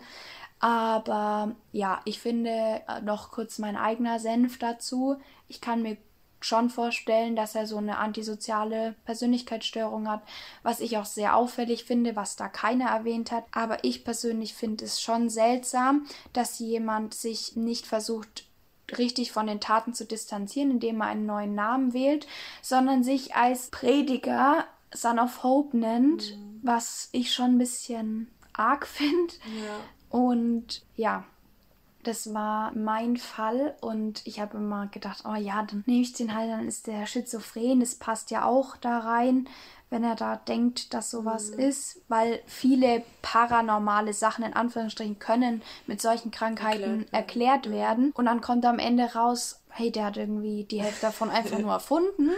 Aber 0.61 1.55
ja, 1.73 2.01
ich 2.07 2.21
finde 2.21 2.51
äh, 2.89 3.01
noch 3.03 3.31
kurz 3.31 3.59
mein 3.59 3.77
eigener 3.77 4.19
Senf 4.19 4.59
dazu. 4.59 5.17
Ich 5.47 5.61
kann 5.61 5.83
mir 5.83 5.99
schon 6.45 6.71
vorstellen, 6.71 7.37
dass 7.37 7.55
er 7.55 7.67
so 7.67 7.79
eine 7.79 7.99
antisoziale 7.99 8.95
Persönlichkeitsstörung 9.05 10.09
hat, 10.09 10.23
was 10.63 10.81
ich 10.81 10.99
auch 10.99 11.05
sehr 11.05 11.37
auffällig 11.37 11.85
finde, 11.85 12.17
was 12.17 12.37
da 12.37 12.49
keiner 12.49 12.91
erwähnt 12.91 13.33
hat. 13.33 13.45
Aber 13.53 13.83
ich 13.83 14.05
persönlich 14.05 14.55
finde 14.55 14.85
es 14.85 15.01
schon 15.01 15.31
seltsam, 15.31 16.07
dass 16.33 16.59
jemand 16.59 17.15
sich 17.15 17.57
nicht 17.57 17.87
versucht, 17.87 18.47
richtig 18.99 19.33
von 19.33 19.47
den 19.47 19.61
Taten 19.61 19.95
zu 19.95 20.05
distanzieren, 20.05 20.71
indem 20.71 21.01
er 21.01 21.09
einen 21.09 21.27
neuen 21.27 21.55
Namen 21.55 21.95
wählt, 21.95 22.27
sondern 22.63 23.03
sich 23.03 23.35
als 23.35 23.71
Prediger 23.71 24.67
Son 24.93 25.19
of 25.19 25.43
Hope 25.43 25.77
nennt, 25.77 26.37
mhm. 26.37 26.61
was 26.63 27.09
ich 27.13 27.33
schon 27.33 27.57
ein 27.57 27.59
bisschen 27.59 28.31
arg 28.53 28.87
finde. 28.87 29.35
Ja. 29.67 29.81
Und 30.17 30.83
ja, 30.95 31.25
das 32.07 32.33
war 32.33 32.73
mein 32.75 33.17
Fall 33.17 33.75
und 33.81 34.23
ich 34.25 34.41
habe 34.41 34.59
immer 34.59 34.87
gedacht, 34.89 35.25
oh 35.27 35.35
ja, 35.35 35.63
dann 35.63 35.85
nehme 35.87 36.03
ich 36.03 36.13
den 36.13 36.35
halt, 36.35 36.51
dann 36.51 36.69
ist 36.69 36.87
der 36.87 37.07
schizophren, 37.07 37.81
das 37.81 37.95
passt 37.95 38.31
ja 38.31 38.45
auch 38.45 38.77
da 38.77 38.99
rein, 38.99 39.49
wenn 39.91 40.05
er 40.05 40.17
da 40.17 40.37
denkt, 40.37 40.95
dass 40.95 41.11
sowas 41.11 41.53
mhm. 41.53 41.61
ist, 41.61 42.01
weil 42.09 42.41
viele 42.47 43.03
paranormale 43.23 44.13
Sachen 44.13 44.45
in 44.45 44.55
Anführungsstrichen 44.55 45.19
können 45.19 45.63
mit 45.87 46.01
solchen 46.01 46.31
Krankheiten 46.31 47.07
erklärt, 47.11 47.67
erklärt 47.67 47.71
werden 47.71 48.13
und 48.13 48.27
dann 48.27 48.41
kommt 48.41 48.65
am 48.65 48.79
Ende 48.79 49.15
raus, 49.15 49.61
hey, 49.71 49.91
der 49.91 50.07
hat 50.07 50.17
irgendwie 50.17 50.65
die 50.65 50.83
Hälfte 50.83 51.03
davon 51.07 51.31
einfach 51.31 51.59
nur 51.59 51.73
erfunden 51.75 52.31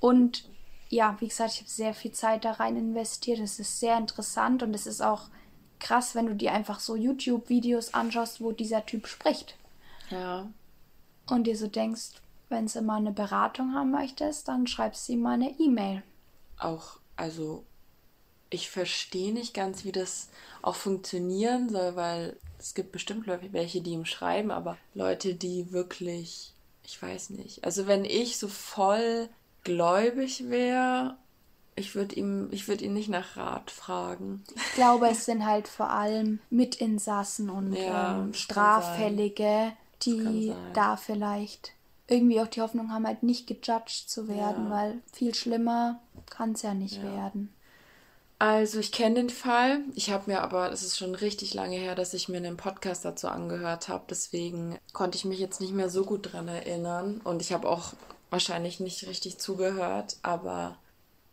und 0.00 0.44
ja, 0.90 1.16
wie 1.20 1.28
gesagt, 1.28 1.54
ich 1.54 1.60
habe 1.60 1.70
sehr 1.70 1.94
viel 1.94 2.12
Zeit 2.12 2.44
da 2.44 2.52
rein 2.52 2.76
investiert. 2.76 3.40
Es 3.40 3.58
ist 3.58 3.78
sehr 3.78 3.98
interessant 3.98 4.62
und 4.62 4.74
es 4.74 4.86
ist 4.86 5.02
auch 5.02 5.28
krass, 5.80 6.14
wenn 6.14 6.26
du 6.26 6.34
dir 6.34 6.52
einfach 6.52 6.80
so 6.80 6.96
YouTube-Videos 6.96 7.94
anschaust, 7.94 8.40
wo 8.40 8.52
dieser 8.52 8.84
Typ 8.86 9.06
spricht. 9.06 9.56
Ja. 10.10 10.48
Und 11.28 11.44
dir 11.44 11.56
so 11.56 11.66
denkst, 11.66 12.20
wenn 12.48 12.66
du 12.66 12.82
mal 12.82 12.96
eine 12.96 13.12
Beratung 13.12 13.74
haben 13.74 13.90
möchtest, 13.90 14.48
dann 14.48 14.66
schreibst 14.66 15.08
du 15.08 15.12
ihm 15.12 15.22
mal 15.22 15.34
eine 15.34 15.50
E-Mail. 15.58 16.02
Auch, 16.58 16.98
also, 17.16 17.64
ich 18.50 18.70
verstehe 18.70 19.32
nicht 19.32 19.54
ganz, 19.54 19.84
wie 19.84 19.92
das 19.92 20.28
auch 20.62 20.74
funktionieren 20.74 21.68
soll, 21.68 21.96
weil 21.96 22.36
es 22.58 22.74
gibt 22.74 22.92
bestimmt 22.92 23.26
welche, 23.26 23.80
die 23.80 23.92
ihm 23.92 24.06
schreiben, 24.06 24.50
aber 24.50 24.76
Leute, 24.94 25.34
die 25.34 25.70
wirklich, 25.72 26.54
ich 26.84 27.00
weiß 27.00 27.30
nicht. 27.30 27.64
Also, 27.64 27.86
wenn 27.86 28.04
ich 28.04 28.38
so 28.38 28.48
voll 28.48 29.28
gläubig 29.64 30.48
wäre 30.48 31.16
ich 31.78 31.94
würde 31.94 32.14
ihm, 32.14 32.48
ich 32.50 32.68
würde 32.68 32.84
ihn 32.84 32.94
nicht 32.94 33.08
nach 33.08 33.36
Rat 33.36 33.70
fragen. 33.70 34.44
Ich 34.54 34.74
glaube, 34.74 35.08
es 35.08 35.24
sind 35.24 35.46
halt 35.46 35.68
vor 35.68 35.90
allem 35.90 36.40
Mitinsassen 36.50 37.50
und 37.50 37.72
ja, 37.72 38.18
ähm, 38.18 38.34
Straffällige, 38.34 39.72
die 40.02 40.52
da 40.74 40.96
vielleicht 40.96 41.72
irgendwie 42.08 42.40
auch 42.40 42.48
die 42.48 42.60
Hoffnung 42.60 42.92
haben, 42.92 43.06
halt 43.06 43.22
nicht 43.22 43.46
gejudged 43.46 44.08
zu 44.08 44.28
werden, 44.28 44.66
ja. 44.66 44.70
weil 44.70 44.98
viel 45.12 45.34
schlimmer 45.34 46.00
kann 46.30 46.52
es 46.52 46.62
ja 46.62 46.74
nicht 46.74 46.96
ja. 46.96 47.04
werden. 47.04 47.52
Also 48.40 48.78
ich 48.78 48.92
kenne 48.92 49.16
den 49.16 49.30
Fall. 49.30 49.80
Ich 49.94 50.10
habe 50.10 50.30
mir 50.30 50.42
aber, 50.42 50.70
es 50.70 50.82
ist 50.82 50.96
schon 50.96 51.16
richtig 51.16 51.54
lange 51.54 51.76
her, 51.76 51.96
dass 51.96 52.14
ich 52.14 52.28
mir 52.28 52.36
einen 52.36 52.56
Podcast 52.56 53.04
dazu 53.04 53.28
angehört 53.28 53.88
habe. 53.88 54.04
Deswegen 54.08 54.78
konnte 54.92 55.16
ich 55.18 55.24
mich 55.24 55.40
jetzt 55.40 55.60
nicht 55.60 55.72
mehr 55.72 55.88
so 55.90 56.04
gut 56.04 56.32
dran 56.32 56.46
erinnern. 56.46 57.20
Und 57.24 57.42
ich 57.42 57.52
habe 57.52 57.68
auch 57.68 57.94
wahrscheinlich 58.30 58.78
nicht 58.78 59.08
richtig 59.08 59.38
zugehört. 59.38 60.18
Aber 60.22 60.76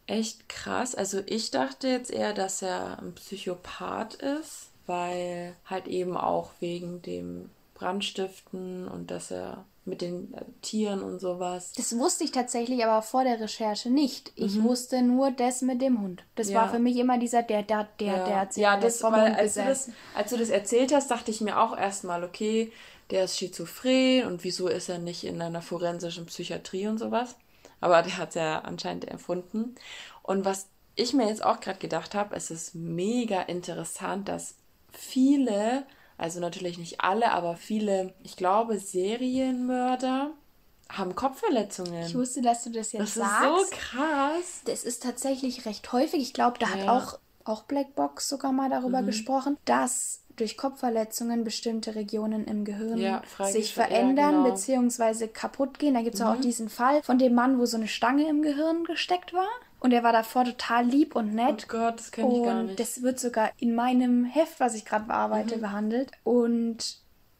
echt 0.07 0.49
krass. 0.49 0.95
Also 0.95 1.21
ich 1.25 1.51
dachte 1.51 1.87
jetzt 1.87 2.11
eher, 2.11 2.33
dass 2.33 2.61
er 2.61 2.99
ein 2.99 3.13
Psychopath 3.15 4.15
ist, 4.15 4.69
weil 4.85 5.55
halt 5.65 5.87
eben 5.87 6.15
auch 6.17 6.51
wegen 6.59 7.01
dem 7.01 7.49
Brandstiften 7.73 8.87
und 8.87 9.11
dass 9.11 9.31
er 9.31 9.65
mit 9.85 10.01
den 10.01 10.33
äh, 10.33 10.41
Tieren 10.61 11.01
und 11.03 11.19
sowas. 11.19 11.73
Das 11.73 11.97
wusste 11.97 12.23
ich 12.23 12.31
tatsächlich 12.31 12.83
aber 12.83 13.01
vor 13.01 13.23
der 13.23 13.39
Recherche 13.39 13.89
nicht. 13.89 14.31
Ich 14.35 14.55
mhm. 14.55 14.63
wusste 14.63 15.01
nur 15.01 15.31
das 15.31 15.61
mit 15.61 15.81
dem 15.81 16.01
Hund. 16.01 16.23
Das 16.35 16.49
ja. 16.49 16.61
war 16.61 16.71
für 16.71 16.79
mich 16.79 16.97
immer 16.97 17.19
dieser, 17.19 17.43
der, 17.43 17.61
der, 17.61 17.87
der, 17.99 18.07
ja. 18.07 18.25
der 18.25 18.35
erzählt 18.37 18.63
ja, 18.63 18.79
das, 18.79 18.99
vom 18.99 19.13
weil, 19.13 19.33
als, 19.33 19.53
du 19.53 19.63
das, 19.63 19.89
als 20.15 20.31
du 20.31 20.37
das 20.37 20.49
erzählt 20.49 20.93
hast, 20.93 21.11
dachte 21.11 21.29
ich 21.29 21.41
mir 21.41 21.59
auch 21.59 21.77
erstmal, 21.77 22.23
okay, 22.23 22.71
der 23.11 23.25
ist 23.25 23.37
schizophren 23.37 24.25
und 24.25 24.43
wieso 24.43 24.67
ist 24.67 24.89
er 24.89 24.97
nicht 24.97 25.23
in 25.23 25.39
einer 25.41 25.61
forensischen 25.61 26.25
Psychiatrie 26.25 26.87
und 26.87 26.97
sowas? 26.97 27.35
Aber 27.85 28.01
der 28.01 28.17
hat 28.17 28.29
es 28.29 28.35
ja 28.35 28.61
anscheinend 28.61 29.05
erfunden. 29.05 29.75
Und 30.23 30.43
was 30.43 30.69
ich 30.95 31.13
mir 31.13 31.27
jetzt 31.27 31.45
auch 31.45 31.59
gerade 31.59 31.77
gedacht 31.77 32.15
habe, 32.15 32.35
es 32.35 32.49
ist 32.49 32.73
mega 32.73 33.43
interessant, 33.43 34.27
dass 34.27 34.55
viele, 34.91 35.85
also 36.17 36.39
natürlich 36.39 36.79
nicht 36.79 37.01
alle, 37.01 37.31
aber 37.31 37.57
viele, 37.57 38.15
ich 38.23 38.37
glaube, 38.37 38.79
Serienmörder 38.79 40.31
haben 40.89 41.13
Kopfverletzungen. 41.13 42.07
Ich 42.07 42.15
wusste, 42.15 42.41
dass 42.41 42.63
du 42.63 42.71
das 42.71 42.91
jetzt 42.91 43.01
das 43.01 43.13
sagst. 43.13 43.43
Das 43.43 43.61
ist 43.61 43.69
so 43.69 43.75
krass. 43.77 44.61
Das 44.65 44.83
ist 44.83 45.03
tatsächlich 45.03 45.67
recht 45.67 45.91
häufig. 45.91 46.23
Ich 46.23 46.33
glaube, 46.33 46.57
da 46.57 46.65
ja. 46.65 46.73
hat 46.73 46.87
auch, 46.87 47.19
auch 47.43 47.63
Blackbox 47.65 48.27
sogar 48.27 48.51
mal 48.51 48.71
darüber 48.71 49.03
mhm. 49.03 49.05
gesprochen, 49.05 49.57
dass 49.65 50.21
durch 50.35 50.57
Kopfverletzungen 50.57 51.43
bestimmte 51.43 51.95
Regionen 51.95 52.45
im 52.45 52.65
Gehirn 52.65 52.97
ja, 52.97 53.21
sich 53.43 53.73
verändern 53.73 54.43
ja, 54.43 54.43
genau. 54.43 54.55
bzw. 54.55 55.27
kaputt 55.27 55.79
gehen. 55.79 55.93
Da 55.93 56.01
gibt 56.01 56.15
es 56.15 56.21
mhm. 56.21 56.27
auch 56.27 56.39
diesen 56.39 56.69
Fall 56.69 57.01
von 57.03 57.17
dem 57.17 57.33
Mann, 57.33 57.59
wo 57.59 57.65
so 57.65 57.77
eine 57.77 57.87
Stange 57.87 58.27
im 58.29 58.41
Gehirn 58.41 58.83
gesteckt 58.83 59.33
war. 59.33 59.47
Und 59.79 59.91
er 59.91 60.03
war 60.03 60.13
davor 60.13 60.45
total 60.45 60.85
lieb 60.85 61.15
und 61.15 61.35
nett. 61.35 61.67
Oh 61.69 61.77
Gott, 61.77 61.99
das 61.99 62.11
kenne 62.11 62.37
ich 62.37 62.43
gar 62.43 62.63
nicht. 62.63 62.79
Das 62.79 63.03
wird 63.03 63.19
sogar 63.19 63.51
in 63.59 63.75
meinem 63.75 64.25
Heft, 64.25 64.59
was 64.59 64.73
ich 64.73 64.85
gerade 64.85 65.05
bearbeite, 65.05 65.57
mhm. 65.57 65.61
behandelt. 65.61 66.11
Und 66.23 66.97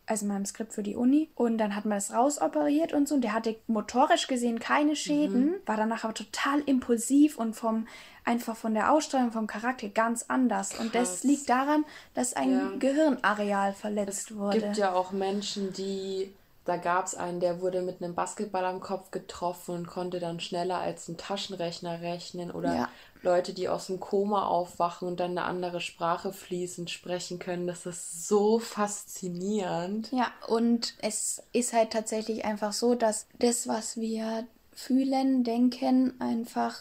also 0.08 0.26
in 0.26 0.30
meinem 0.30 0.46
Skript 0.46 0.74
für 0.74 0.84
die 0.84 0.96
Uni. 0.96 1.30
Und 1.36 1.58
dann 1.58 1.76
hat 1.76 1.86
man 1.86 1.98
es 1.98 2.14
rausoperiert 2.14 2.94
und 2.94 3.08
so. 3.08 3.16
Und 3.16 3.22
der 3.22 3.34
hatte 3.34 3.56
motorisch 3.68 4.28
gesehen 4.28 4.60
keine 4.60 4.96
Schäden, 4.96 5.46
mhm. 5.46 5.56
war 5.66 5.78
danach 5.78 6.04
aber 6.04 6.14
total 6.14 6.62
impulsiv 6.66 7.38
und 7.38 7.56
vom 7.56 7.88
einfach 8.24 8.56
von 8.56 8.74
der 8.74 8.92
Ausstrahlung, 8.92 9.32
vom 9.32 9.48
Charakter 9.48 9.88
ganz 9.90 10.26
anders. 10.28 10.72
Krass. 10.72 10.80
Und 10.80 10.96
das 10.96 11.24
liegt 11.24 11.50
daran, 11.50 11.86
dass 12.16 12.34
ein 12.34 12.52
ja. 12.52 12.72
Gehirnareal 12.80 13.74
verletzt 13.74 14.32
es 14.32 14.38
wurde. 14.38 14.58
Es 14.58 14.64
gibt 14.64 14.78
ja 14.78 14.94
auch 14.94 15.12
Menschen, 15.12 15.74
die 15.74 16.34
Da 16.66 16.78
gab 16.78 17.06
es 17.06 17.14
einen, 17.14 17.40
der 17.40 17.62
wurde 17.62 17.84
mit 17.84 18.02
einem 18.02 18.16
Basketball 18.16 18.66
am 18.66 18.80
Kopf 18.80 19.12
getroffen 19.12 19.76
und 19.76 19.88
konnte 19.88 20.20
dann 20.20 20.40
schneller 20.40 20.80
als 20.80 21.08
ein 21.08 21.18
Taschenrechner 21.18 22.02
rechnen. 22.02 22.50
Oder 22.50 22.76
ja. 22.76 22.90
Leute, 23.26 23.54
die 23.54 23.68
aus 23.68 23.88
dem 23.88 24.00
Koma 24.00 24.48
aufwachen 24.48 25.08
und 25.08 25.20
dann 25.20 25.32
eine 25.32 25.44
andere 25.44 25.82
Sprache 25.82 26.32
fließend 26.32 26.90
sprechen 26.90 27.40
können. 27.40 27.68
Das 27.68 27.86
ist 27.86 28.28
so 28.28 28.60
faszinierend. 28.60 30.12
Ja, 30.12 30.32
und 30.48 30.94
es 31.02 31.44
ist 31.52 31.74
halt 31.74 31.92
tatsächlich 31.92 32.46
einfach 32.46 32.72
so, 32.72 32.96
dass 32.96 33.28
das, 33.40 33.68
was 33.68 33.98
wir 33.98 34.46
fühlen, 34.74 35.44
denken, 35.44 36.14
einfach 36.20 36.78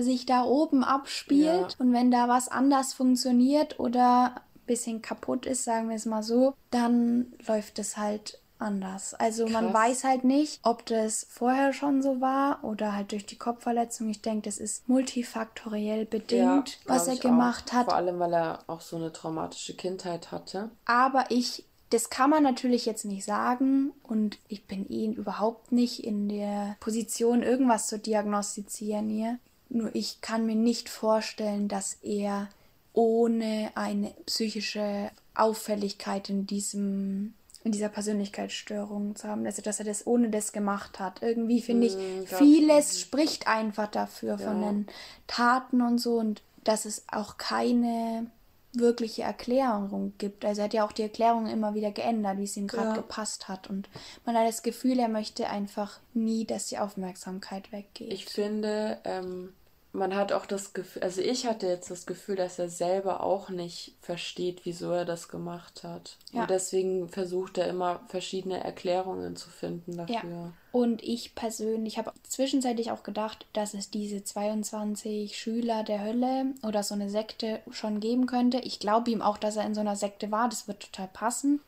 sich 0.00 0.26
da 0.26 0.42
oben 0.42 0.82
abspielt. 0.82 1.46
Ja. 1.46 1.76
Und 1.78 1.92
wenn 1.92 2.10
da 2.10 2.28
was 2.28 2.48
anders 2.48 2.92
funktioniert 2.92 3.78
oder 3.78 4.34
ein 4.34 4.66
bisschen 4.66 5.00
kaputt 5.00 5.46
ist, 5.46 5.62
sagen 5.62 5.88
wir 5.88 5.94
es 5.94 6.06
mal 6.06 6.24
so, 6.24 6.54
dann 6.72 7.32
läuft 7.46 7.78
es 7.78 7.96
halt 7.96 8.40
anders. 8.58 9.14
Also 9.14 9.44
Krass. 9.44 9.52
man 9.52 9.74
weiß 9.74 10.04
halt 10.04 10.24
nicht, 10.24 10.60
ob 10.62 10.86
das 10.86 11.26
vorher 11.28 11.72
schon 11.72 12.02
so 12.02 12.20
war 12.20 12.62
oder 12.62 12.94
halt 12.94 13.12
durch 13.12 13.26
die 13.26 13.36
Kopfverletzung. 13.36 14.08
Ich 14.08 14.22
denke, 14.22 14.42
das 14.42 14.58
ist 14.58 14.88
multifaktoriell 14.88 16.06
bedingt, 16.06 16.78
ja, 16.84 16.94
was 16.94 17.08
er 17.08 17.16
gemacht 17.16 17.70
auch. 17.70 17.74
hat. 17.74 17.84
Vor 17.86 17.96
allem, 17.96 18.18
weil 18.18 18.34
er 18.34 18.60
auch 18.66 18.80
so 18.80 18.96
eine 18.96 19.12
traumatische 19.12 19.74
Kindheit 19.74 20.32
hatte. 20.32 20.70
Aber 20.84 21.26
ich 21.30 21.64
das 21.90 22.10
kann 22.10 22.30
man 22.30 22.42
natürlich 22.42 22.84
jetzt 22.84 23.04
nicht 23.04 23.24
sagen 23.24 23.92
und 24.02 24.38
ich 24.48 24.64
bin 24.66 24.88
ihn 24.88 25.12
überhaupt 25.12 25.70
nicht 25.70 26.04
in 26.04 26.28
der 26.28 26.76
Position, 26.80 27.42
irgendwas 27.42 27.86
zu 27.86 27.98
diagnostizieren 27.98 29.08
hier. 29.08 29.38
Nur 29.68 29.94
ich 29.94 30.20
kann 30.20 30.46
mir 30.46 30.56
nicht 30.56 30.88
vorstellen, 30.88 31.68
dass 31.68 31.98
er 32.02 32.48
ohne 32.92 33.70
eine 33.74 34.10
psychische 34.26 35.10
Auffälligkeit 35.34 36.28
in 36.28 36.46
diesem 36.46 37.34
in 37.66 37.72
dieser 37.72 37.88
Persönlichkeitsstörung 37.88 39.16
zu 39.16 39.26
haben, 39.26 39.44
also 39.44 39.60
dass 39.60 39.80
er 39.80 39.84
das 39.84 40.06
ohne 40.06 40.30
das 40.30 40.52
gemacht 40.52 41.00
hat. 41.00 41.20
Irgendwie 41.20 41.60
finde 41.60 41.88
ich, 41.88 41.96
mm, 41.96 42.26
vieles 42.26 43.00
spricht 43.00 43.48
einfach 43.48 43.88
dafür 43.88 44.38
ja. 44.38 44.38
von 44.38 44.62
den 44.62 44.86
Taten 45.26 45.82
und 45.82 45.98
so 45.98 46.14
und 46.14 46.42
dass 46.62 46.84
es 46.84 47.04
auch 47.10 47.38
keine 47.38 48.30
wirkliche 48.72 49.22
Erklärung 49.22 50.12
gibt. 50.18 50.44
Also 50.44 50.60
er 50.60 50.66
hat 50.66 50.74
ja 50.74 50.86
auch 50.86 50.92
die 50.92 51.02
Erklärung 51.02 51.48
immer 51.48 51.74
wieder 51.74 51.90
geändert, 51.90 52.38
wie 52.38 52.44
es 52.44 52.56
ihm 52.56 52.68
gerade 52.68 52.90
ja. 52.90 52.94
gepasst 52.94 53.48
hat. 53.48 53.68
Und 53.68 53.88
man 54.24 54.36
hat 54.36 54.46
das 54.46 54.62
Gefühl, 54.62 55.00
er 55.00 55.08
möchte 55.08 55.48
einfach 55.48 55.98
nie, 56.14 56.44
dass 56.44 56.68
die 56.68 56.78
Aufmerksamkeit 56.78 57.72
weggeht. 57.72 58.12
Ich 58.12 58.26
finde, 58.26 58.98
ähm, 59.02 59.54
man 59.96 60.14
hat 60.14 60.32
auch 60.32 60.46
das 60.46 60.72
Gefühl, 60.72 61.02
also 61.02 61.20
ich 61.20 61.46
hatte 61.46 61.66
jetzt 61.66 61.90
das 61.90 62.06
Gefühl, 62.06 62.36
dass 62.36 62.58
er 62.58 62.68
selber 62.68 63.22
auch 63.22 63.48
nicht 63.48 63.94
versteht, 64.00 64.60
wieso 64.64 64.90
er 64.90 65.04
das 65.04 65.28
gemacht 65.28 65.82
hat. 65.82 66.16
Ja. 66.32 66.42
Und 66.42 66.50
deswegen 66.50 67.08
versucht 67.08 67.58
er 67.58 67.68
immer 67.68 68.00
verschiedene 68.08 68.62
Erklärungen 68.62 69.36
zu 69.36 69.48
finden 69.50 69.96
dafür. 69.96 70.30
Ja. 70.30 70.52
Und 70.72 71.02
ich 71.02 71.34
persönlich 71.34 71.98
habe 71.98 72.12
zwischenzeitlich 72.28 72.90
auch 72.90 73.02
gedacht, 73.02 73.46
dass 73.54 73.74
es 73.74 73.90
diese 73.90 74.22
22 74.22 75.36
Schüler 75.36 75.82
der 75.82 76.04
Hölle 76.04 76.46
oder 76.62 76.82
so 76.82 76.94
eine 76.94 77.08
Sekte 77.08 77.60
schon 77.70 78.00
geben 78.00 78.26
könnte. 78.26 78.58
Ich 78.58 78.78
glaube 78.78 79.10
ihm 79.10 79.22
auch, 79.22 79.38
dass 79.38 79.56
er 79.56 79.64
in 79.64 79.74
so 79.74 79.80
einer 79.80 79.96
Sekte 79.96 80.30
war. 80.30 80.48
Das 80.48 80.68
wird 80.68 80.80
total 80.80 81.08
passen. 81.12 81.60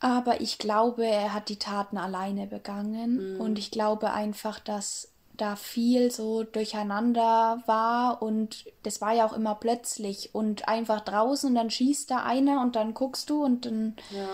Aber 0.00 0.40
ich 0.40 0.58
glaube, 0.58 1.04
er 1.04 1.34
hat 1.34 1.50
die 1.50 1.58
Taten 1.58 1.98
alleine 1.98 2.46
begangen. 2.46 3.34
Mhm. 3.34 3.40
Und 3.40 3.58
ich 3.58 3.70
glaube 3.70 4.12
einfach, 4.12 4.58
dass 4.58 5.09
da 5.40 5.56
viel 5.56 6.10
so 6.10 6.42
durcheinander 6.42 7.62
war 7.66 8.22
und 8.22 8.66
das 8.82 9.00
war 9.00 9.14
ja 9.14 9.26
auch 9.26 9.32
immer 9.32 9.54
plötzlich 9.54 10.34
und 10.34 10.68
einfach 10.68 11.00
draußen 11.00 11.48
und 11.48 11.54
dann 11.54 11.70
schießt 11.70 12.10
da 12.10 12.24
einer 12.24 12.60
und 12.60 12.76
dann 12.76 12.94
guckst 12.94 13.30
du 13.30 13.44
und 13.44 13.66
dann 13.66 13.96
ja. 14.10 14.28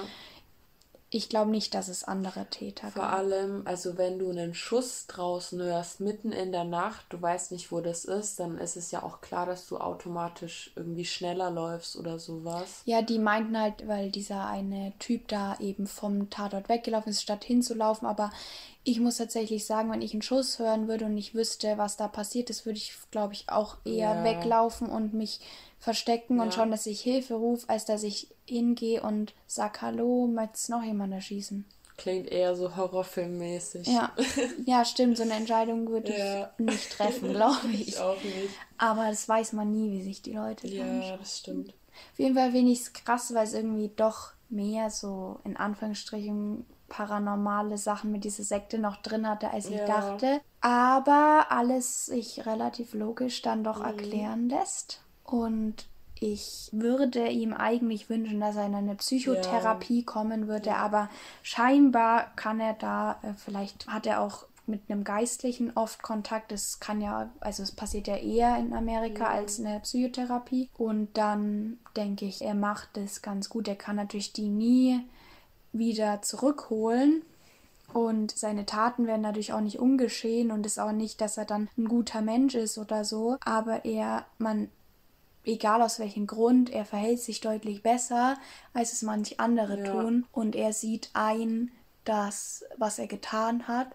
Ich 1.11 1.29
glaube 1.29 1.53
nicht, 1.53 1.75
dass 1.75 1.87
es 1.87 2.03
andere 2.03 2.47
Täter 2.47 2.91
Vor 2.91 3.03
gab. 3.03 3.13
allem, 3.13 3.63
also 3.65 3.97
wenn 3.97 4.19
du 4.19 4.29
einen 4.31 4.55
Schuss 4.55 5.07
draußen 5.07 5.63
hörst, 5.63 6.01
mitten 6.01 6.33
in 6.33 6.51
der 6.51 6.65
Nacht, 6.65 7.07
du 7.11 7.23
weißt 7.23 7.53
nicht, 7.53 7.71
wo 7.71 7.81
das 7.81 8.05
ist, 8.05 8.41
dann 8.41 8.59
ist 8.59 8.77
es 8.77 8.91
ja 8.91 9.05
auch 9.05 9.21
klar, 9.21 9.47
dass 9.47 9.69
du 9.69 9.79
automatisch 9.79 10.73
irgendwie 10.75 11.05
schneller 11.05 11.51
läufst 11.51 11.97
oder 11.97 12.19
sowas. 12.19 12.83
Ja, 12.87 13.03
die 13.03 13.21
meinten 13.21 13.59
halt, 13.59 13.87
weil 13.87 14.11
dieser 14.11 14.47
eine 14.47 14.95
Typ 14.99 15.29
da 15.29 15.57
eben 15.61 15.87
vom 15.87 16.29
Tatort 16.29 16.69
weggelaufen 16.69 17.11
ist, 17.11 17.23
statt 17.23 17.45
hinzulaufen, 17.45 18.09
aber 18.09 18.33
ich 18.83 19.01
muss 19.01 19.17
tatsächlich 19.17 19.65
sagen, 19.65 19.91
wenn 19.91 20.03
ich 20.03 20.13
einen 20.13 20.23
Schuss 20.23 20.59
hören 20.59 20.87
würde 20.87 21.07
und 21.07 21.19
ich 21.19 21.35
wüsste, 21.35 21.77
was 21.77 21.97
da 21.97 22.09
passiert 22.09 22.51
ist, 22.51 22.67
würde 22.67 22.79
ich, 22.79 22.95
glaube 23.11 23.35
ich, 23.35 23.49
auch 23.49 23.77
eher 23.85 24.15
ja. 24.15 24.25
weglaufen 24.25 24.89
und 24.89 25.13
mich 25.13 25.41
verstecken 25.79 26.39
ja. 26.39 26.43
und 26.43 26.55
schauen, 26.55 26.71
dass 26.71 26.87
ich 26.87 27.01
Hilfe 27.01 27.35
rufe, 27.35 27.69
als 27.69 27.85
dass 27.85 28.03
ich 28.03 28.29
hingehe 28.47 29.03
und 29.03 29.35
sag 29.47 29.83
Hallo, 29.83 30.27
möchtest 30.27 30.71
noch 30.71 30.83
jemand 30.83 31.13
erschießen? 31.13 31.65
Klingt 31.97 32.31
eher 32.31 32.55
so 32.55 32.77
horrorfilmmäßig. 32.77 33.87
Ja. 33.87 34.13
ja, 34.67 34.85
stimmt. 34.85 35.17
So 35.17 35.23
eine 35.23 35.35
Entscheidung 35.35 35.89
würde 35.89 36.17
ja. 36.17 36.53
ich 36.59 36.65
nicht 36.65 36.93
treffen, 36.97 37.31
glaube 37.31 37.69
ich. 37.73 37.89
ich 37.89 37.99
auch 37.99 38.23
nicht. 38.23 38.51
Aber 38.77 39.09
das 39.09 39.29
weiß 39.29 39.55
man 39.55 39.73
nie, 39.73 39.93
wie 39.93 40.03
sich 40.03 40.21
die 40.21 40.35
Leute 40.35 40.67
Ja, 40.69 40.85
anschauen. 40.85 41.19
das 41.19 41.39
stimmt. 41.39 41.71
Auf 41.71 42.19
jeden 42.19 42.35
Fall 42.35 42.55
es 42.55 42.93
krass, 42.93 43.33
weil 43.33 43.45
es 43.45 43.55
irgendwie 43.55 43.91
doch 43.97 44.33
mehr 44.51 44.91
so 44.91 45.41
in 45.45 45.57
Anführungsstrichen 45.57 46.67
paranormale 46.89 47.79
Sachen 47.79 48.13
mit 48.13 48.25
dieser 48.25 48.45
Sekte 48.45 48.79
noch 48.79 48.97
drin 48.99 49.29
hatte, 49.29 49.51
als 49.51 49.67
ich 49.67 49.77
ja. 49.77 49.87
dachte. 49.87 50.41
Aber 50.61 51.47
alles 51.49 52.07
sich 52.07 52.47
relativ 52.47 52.95
logisch 52.95 53.43
dann 53.43 53.65
doch 53.65 53.79
mhm. 53.79 53.87
erklären 53.87 54.49
lässt. 54.49 55.01
Und 55.27 55.87
ich 56.19 56.71
würde 56.73 57.29
ihm 57.29 57.53
eigentlich 57.53 58.09
wünschen, 58.09 58.41
dass 58.41 58.57
er 58.57 58.67
in 58.67 58.75
eine 58.75 58.95
Psychotherapie 58.95 60.01
ja. 60.01 60.07
kommen 60.07 60.49
würde, 60.49 60.71
ja. 60.71 60.77
aber 60.77 61.11
scheinbar 61.43 62.33
kann 62.37 62.59
er 62.59 62.73
da, 62.73 63.19
äh, 63.23 63.35
vielleicht 63.37 63.87
hat 63.87 64.07
er 64.07 64.23
auch 64.23 64.47
mit 64.67 64.83
einem 64.89 65.05
Geistlichen 65.05 65.73
oft 65.75 66.03
Kontakt. 66.03 66.51
Das 66.51 66.81
kann 66.81 67.01
ja, 67.01 67.31
also 67.41 67.63
es 67.63 67.73
passiert 67.73 68.09
ja 68.09 68.17
eher 68.17 68.57
in 68.59 68.73
Amerika 68.73 69.25
mhm. 69.25 69.35
als 69.37 69.61
eine 69.61 69.81
Psychotherapie. 69.81 70.69
Und 70.77 71.17
dann 71.17 71.79
denke 71.97 72.25
ich, 72.25 72.43
er 72.43 72.55
macht 72.55 72.89
das 72.95 73.23
ganz 73.23 73.49
gut. 73.49 73.69
Er 73.69 73.77
kann 73.77 73.97
natürlich 73.97 74.33
die 74.33 74.49
nie 74.49 75.01
wieder 75.73 76.23
zurückholen. 76.23 77.23
Und 77.93 78.37
seine 78.37 78.67
Taten 78.67 79.07
werden 79.07 79.23
dadurch 79.23 79.53
auch 79.53 79.61
nicht 79.61 79.79
ungeschehen 79.79 80.51
und 80.51 80.67
ist 80.67 80.81
auch 80.81 80.93
nicht, 80.93 81.21
dass 81.21 81.39
er 81.39 81.45
dann 81.45 81.69
ein 81.79 81.87
guter 81.87 82.21
Mensch 82.21 82.55
ist 82.55 82.79
oder 82.79 83.05
so. 83.05 83.37
Aber 83.45 83.85
er, 83.85 84.27
man 84.39 84.69
egal 85.47 85.83
aus 85.83 85.99
welchem 85.99 86.27
Grund, 86.27 86.71
er 86.71 86.85
verhält 86.85 87.21
sich 87.21 87.41
deutlich 87.41 87.83
besser, 87.83 88.37
als 88.75 88.93
es 88.93 89.03
manch 89.03 89.41
andere 89.41 89.79
ja. 89.79 89.93
tun. 89.93 90.27
Und 90.33 90.55
er 90.55 90.73
sieht 90.73 91.11
ein, 91.15 91.71
dass, 92.05 92.65
was 92.77 92.99
er 92.99 93.07
getan 93.07 93.69
hat. 93.69 93.89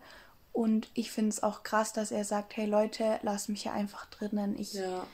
Und 0.54 0.90
ich 0.94 1.12
finde 1.12 1.30
es 1.30 1.44
auch 1.44 1.64
krass, 1.64 1.94
dass 1.94 2.12
er 2.12 2.26
sagt, 2.26 2.58
hey 2.58 2.66
Leute, 2.66 3.20
lasst 3.22 3.50
mich 3.50 3.64
hier 3.64 3.74
einfach 3.74 4.06
drinnen. 4.06 4.58
Ich 4.60 4.74
ja. 4.74 5.06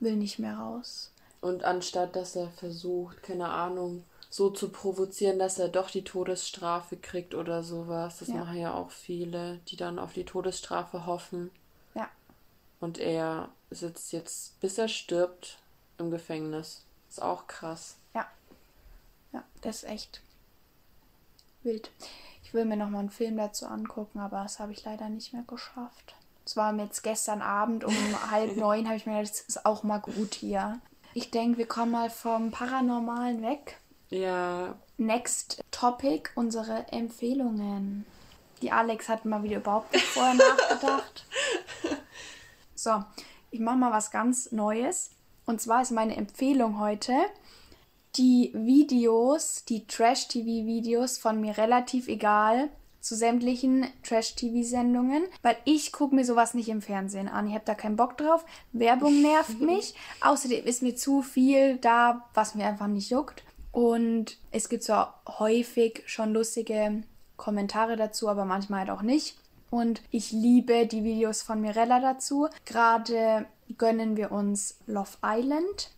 will 0.00 0.16
nicht 0.16 0.38
mehr 0.38 0.56
raus. 0.56 1.10
Und 1.40 1.64
anstatt 1.64 2.16
dass 2.16 2.36
er 2.36 2.48
versucht, 2.48 3.22
keine 3.22 3.48
Ahnung, 3.48 4.04
so 4.30 4.50
zu 4.50 4.68
provozieren, 4.68 5.38
dass 5.38 5.58
er 5.58 5.68
doch 5.68 5.90
die 5.90 6.04
Todesstrafe 6.04 6.96
kriegt 6.96 7.34
oder 7.34 7.62
sowas. 7.62 8.18
Das 8.18 8.28
ja. 8.28 8.34
machen 8.34 8.56
ja 8.56 8.74
auch 8.74 8.90
viele, 8.90 9.58
die 9.68 9.76
dann 9.76 9.98
auf 9.98 10.12
die 10.12 10.24
Todesstrafe 10.24 11.06
hoffen. 11.06 11.50
Ja. 11.94 12.08
Und 12.80 12.98
er 12.98 13.48
sitzt 13.70 14.12
jetzt, 14.12 14.60
bis 14.60 14.78
er 14.78 14.88
stirbt, 14.88 15.58
im 15.98 16.10
Gefängnis. 16.10 16.84
Ist 17.08 17.22
auch 17.22 17.46
krass. 17.46 17.96
Ja. 18.14 18.26
Ja, 19.32 19.42
das 19.60 19.82
ist 19.82 19.88
echt 19.88 20.22
wild. 21.62 21.90
Ich 22.42 22.54
will 22.54 22.64
mir 22.64 22.76
noch 22.76 22.88
mal 22.88 23.00
einen 23.00 23.10
Film 23.10 23.36
dazu 23.36 23.66
angucken, 23.66 24.20
aber 24.20 24.42
das 24.42 24.58
habe 24.58 24.72
ich 24.72 24.84
leider 24.84 25.08
nicht 25.08 25.32
mehr 25.32 25.44
geschafft. 25.46 26.14
Es 26.46 26.56
war 26.56 26.72
mir 26.72 26.84
jetzt 26.84 27.02
gestern 27.02 27.42
Abend 27.42 27.84
um 27.84 27.94
halb 28.30 28.56
neun, 28.56 28.86
habe 28.86 28.96
ich 28.96 29.06
mir 29.06 29.18
gedacht, 29.18 29.34
das 29.34 29.40
ist 29.40 29.66
auch 29.66 29.82
mal 29.82 29.98
gut 29.98 30.34
hier. 30.34 30.80
Ich 31.14 31.30
denke, 31.30 31.58
wir 31.58 31.66
kommen 31.66 31.92
mal 31.92 32.10
vom 32.10 32.50
Paranormalen 32.50 33.42
weg. 33.42 33.78
Ja. 34.10 34.74
Next 34.96 35.62
Topic, 35.70 36.30
unsere 36.34 36.86
Empfehlungen. 36.90 38.06
Die 38.62 38.72
Alex 38.72 39.08
hat 39.08 39.24
mal 39.24 39.42
wieder 39.42 39.58
überhaupt 39.58 39.92
nicht 39.92 40.06
vorher 40.06 40.34
nachgedacht. 40.34 41.26
So, 42.74 43.02
ich 43.50 43.58
mache 43.58 43.76
mal 43.76 43.90
was 43.90 44.12
ganz 44.12 44.52
Neues. 44.52 45.10
Und 45.48 45.62
zwar 45.62 45.80
ist 45.80 45.92
meine 45.92 46.14
Empfehlung 46.14 46.78
heute 46.78 47.14
die 48.16 48.50
Videos, 48.52 49.64
die 49.66 49.86
Trash-TV-Videos 49.86 51.16
von 51.16 51.40
mir 51.40 51.56
relativ 51.56 52.06
egal 52.06 52.68
zu 53.00 53.16
sämtlichen 53.16 53.86
Trash-TV-Sendungen, 54.02 55.24
weil 55.40 55.56
ich 55.64 55.90
gucke 55.90 56.14
mir 56.14 56.26
sowas 56.26 56.52
nicht 56.52 56.68
im 56.68 56.82
Fernsehen 56.82 57.28
an. 57.28 57.46
Ich 57.46 57.54
habe 57.54 57.64
da 57.64 57.74
keinen 57.74 57.96
Bock 57.96 58.18
drauf. 58.18 58.44
Werbung 58.72 59.22
nervt 59.22 59.58
mich. 59.62 59.94
Außerdem 60.20 60.66
ist 60.66 60.82
mir 60.82 60.96
zu 60.96 61.22
viel 61.22 61.78
da, 61.78 62.28
was 62.34 62.54
mir 62.54 62.66
einfach 62.66 62.86
nicht 62.86 63.08
juckt. 63.08 63.42
Und 63.72 64.36
es 64.50 64.68
gibt 64.68 64.82
so 64.82 65.02
häufig 65.26 66.02
schon 66.04 66.34
lustige 66.34 67.04
Kommentare 67.38 67.96
dazu, 67.96 68.28
aber 68.28 68.44
manchmal 68.44 68.80
halt 68.80 68.90
auch 68.90 69.02
nicht. 69.02 69.38
Und 69.70 70.02
ich 70.10 70.30
liebe 70.30 70.86
die 70.86 71.04
Videos 71.04 71.40
von 71.40 71.62
Mirella 71.62 72.00
dazu. 72.00 72.48
Gerade 72.66 73.46
gönnen 73.76 74.16
wir 74.16 74.32
uns 74.32 74.78
Love 74.86 75.18
Island. 75.22 75.90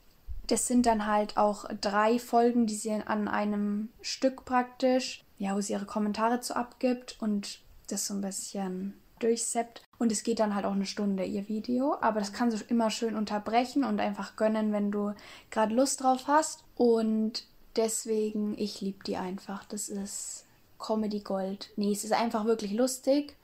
Das 0.47 0.67
sind 0.67 0.87
dann 0.87 1.07
halt 1.07 1.37
auch 1.37 1.67
drei 1.81 2.19
Folgen, 2.19 2.67
die 2.67 2.75
sie 2.75 2.93
an 2.93 3.29
einem 3.29 3.91
Stück 4.03 4.45
praktisch 4.45 5.25
ja, 5.41 5.57
wo 5.57 5.61
sie 5.61 5.73
ihre 5.73 5.87
Kommentare 5.87 6.41
zu 6.41 6.55
abgibt 6.55 7.17
und 7.19 7.61
das 7.89 8.07
so 8.07 8.15
ein 8.15 8.21
bisschen 8.21 8.95
durchseppt. 9.21 9.83
Und 9.99 10.13
es 10.13 10.23
geht 10.23 10.39
dann 10.39 10.55
halt 10.55 10.67
auch 10.67 10.73
eine 10.73 10.87
Stunde 10.87 11.25
ihr 11.25 11.49
Video. 11.49 11.97
Aber 12.03 12.21
das 12.21 12.35
kannst 12.35 12.61
du 12.61 12.65
immer 12.69 12.91
schön 12.91 13.17
unterbrechen 13.17 13.83
und 13.83 14.01
einfach 14.01 14.37
gönnen, 14.37 14.71
wenn 14.73 14.93
du 14.93 15.15
gerade 15.51 15.75
Lust 15.75 16.03
drauf 16.03 16.27
hast. 16.27 16.63
Und 16.77 17.45
deswegen, 17.75 18.57
ich 18.59 18.83
liebe 18.83 19.03
die 19.05 19.17
einfach. 19.17 19.65
Das 19.65 19.89
ist 19.89 20.45
Comedy 20.79 21.21
Gold. 21.21 21.71
Nee, 21.77 21.93
es 21.93 22.05
ist 22.05 22.13
einfach 22.13 22.45
wirklich 22.45 22.73
lustig. 22.73 23.35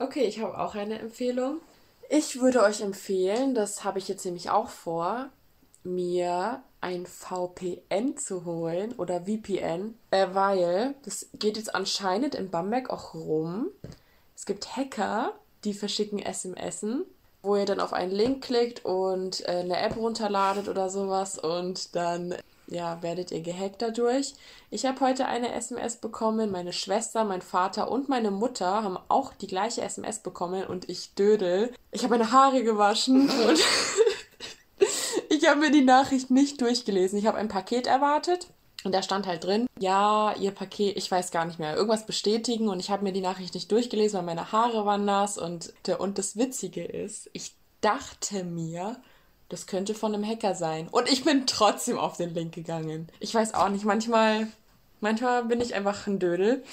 Okay, 0.00 0.24
ich 0.24 0.40
habe 0.40 0.58
auch 0.58 0.74
eine 0.74 0.98
Empfehlung. 0.98 1.60
Ich 2.08 2.40
würde 2.40 2.62
euch 2.62 2.82
empfehlen, 2.82 3.54
das 3.54 3.82
habe 3.82 3.98
ich 3.98 4.08
jetzt 4.08 4.24
nämlich 4.24 4.50
auch 4.50 4.68
vor, 4.68 5.30
mir 5.82 6.62
ein 6.80 7.06
VPN 7.06 8.16
zu 8.16 8.44
holen 8.44 8.92
oder 8.92 9.22
VPN, 9.22 9.98
äh, 10.10 10.28
weil 10.32 10.94
das 11.04 11.28
geht 11.34 11.56
jetzt 11.56 11.74
anscheinend 11.74 12.34
in 12.34 12.50
Bamberg 12.50 12.90
auch 12.90 13.14
rum. 13.14 13.68
Es 14.36 14.46
gibt 14.46 14.76
Hacker, 14.76 15.32
die 15.64 15.74
verschicken 15.74 16.18
SMS, 16.18 16.84
wo 17.42 17.56
ihr 17.56 17.64
dann 17.64 17.80
auf 17.80 17.92
einen 17.92 18.12
Link 18.12 18.44
klickt 18.44 18.84
und 18.84 19.40
äh, 19.48 19.60
eine 19.60 19.78
App 19.78 19.96
runterladet 19.96 20.68
oder 20.68 20.90
sowas 20.90 21.38
und 21.38 21.96
dann 21.96 22.34
ja, 22.68 23.02
werdet 23.02 23.30
ihr 23.30 23.40
gehackt 23.40 23.82
dadurch. 23.82 24.34
Ich 24.70 24.86
habe 24.86 25.00
heute 25.00 25.26
eine 25.26 25.52
SMS 25.52 25.96
bekommen. 25.96 26.50
Meine 26.50 26.72
Schwester, 26.72 27.24
mein 27.24 27.42
Vater 27.42 27.90
und 27.90 28.08
meine 28.08 28.30
Mutter 28.30 28.82
haben 28.82 28.98
auch 29.08 29.32
die 29.34 29.46
gleiche 29.46 29.82
SMS 29.82 30.20
bekommen 30.20 30.64
und 30.66 30.88
ich 30.88 31.14
dödel. 31.14 31.72
Ich 31.92 32.02
habe 32.02 32.18
meine 32.18 32.32
Haare 32.32 32.62
gewaschen 32.62 33.30
und 33.48 33.58
ich 35.28 35.48
habe 35.48 35.60
mir 35.60 35.70
die 35.70 35.84
Nachricht 35.84 36.30
nicht 36.30 36.60
durchgelesen. 36.60 37.18
Ich 37.18 37.26
habe 37.26 37.38
ein 37.38 37.48
Paket 37.48 37.86
erwartet. 37.86 38.48
Und 38.84 38.92
da 38.92 39.02
stand 39.02 39.26
halt 39.26 39.42
drin, 39.42 39.66
ja, 39.80 40.32
ihr 40.38 40.52
Paket, 40.52 40.96
ich 40.96 41.10
weiß 41.10 41.32
gar 41.32 41.44
nicht 41.44 41.58
mehr, 41.58 41.74
irgendwas 41.74 42.06
bestätigen 42.06 42.68
und 42.68 42.78
ich 42.78 42.88
habe 42.88 43.02
mir 43.02 43.12
die 43.12 43.20
Nachricht 43.20 43.54
nicht 43.54 43.72
durchgelesen, 43.72 44.18
weil 44.18 44.26
meine 44.26 44.52
Haare 44.52 44.86
waren 44.86 45.04
nass 45.04 45.38
und, 45.38 45.72
und 45.98 46.18
das 46.18 46.36
Witzige 46.36 46.84
ist, 46.84 47.28
ich 47.32 47.56
dachte 47.80 48.44
mir, 48.44 48.96
das 49.48 49.66
könnte 49.66 49.94
von 49.94 50.14
einem 50.14 50.26
Hacker 50.26 50.54
sein. 50.54 50.88
Und 50.88 51.10
ich 51.10 51.24
bin 51.24 51.46
trotzdem 51.46 51.98
auf 51.98 52.16
den 52.16 52.34
Link 52.34 52.54
gegangen. 52.54 53.08
Ich 53.20 53.34
weiß 53.34 53.54
auch 53.54 53.68
nicht, 53.68 53.84
manchmal, 53.84 54.48
manchmal 55.00 55.44
bin 55.44 55.60
ich 55.60 55.74
einfach 55.74 56.06
ein 56.06 56.18
Dödel. 56.18 56.64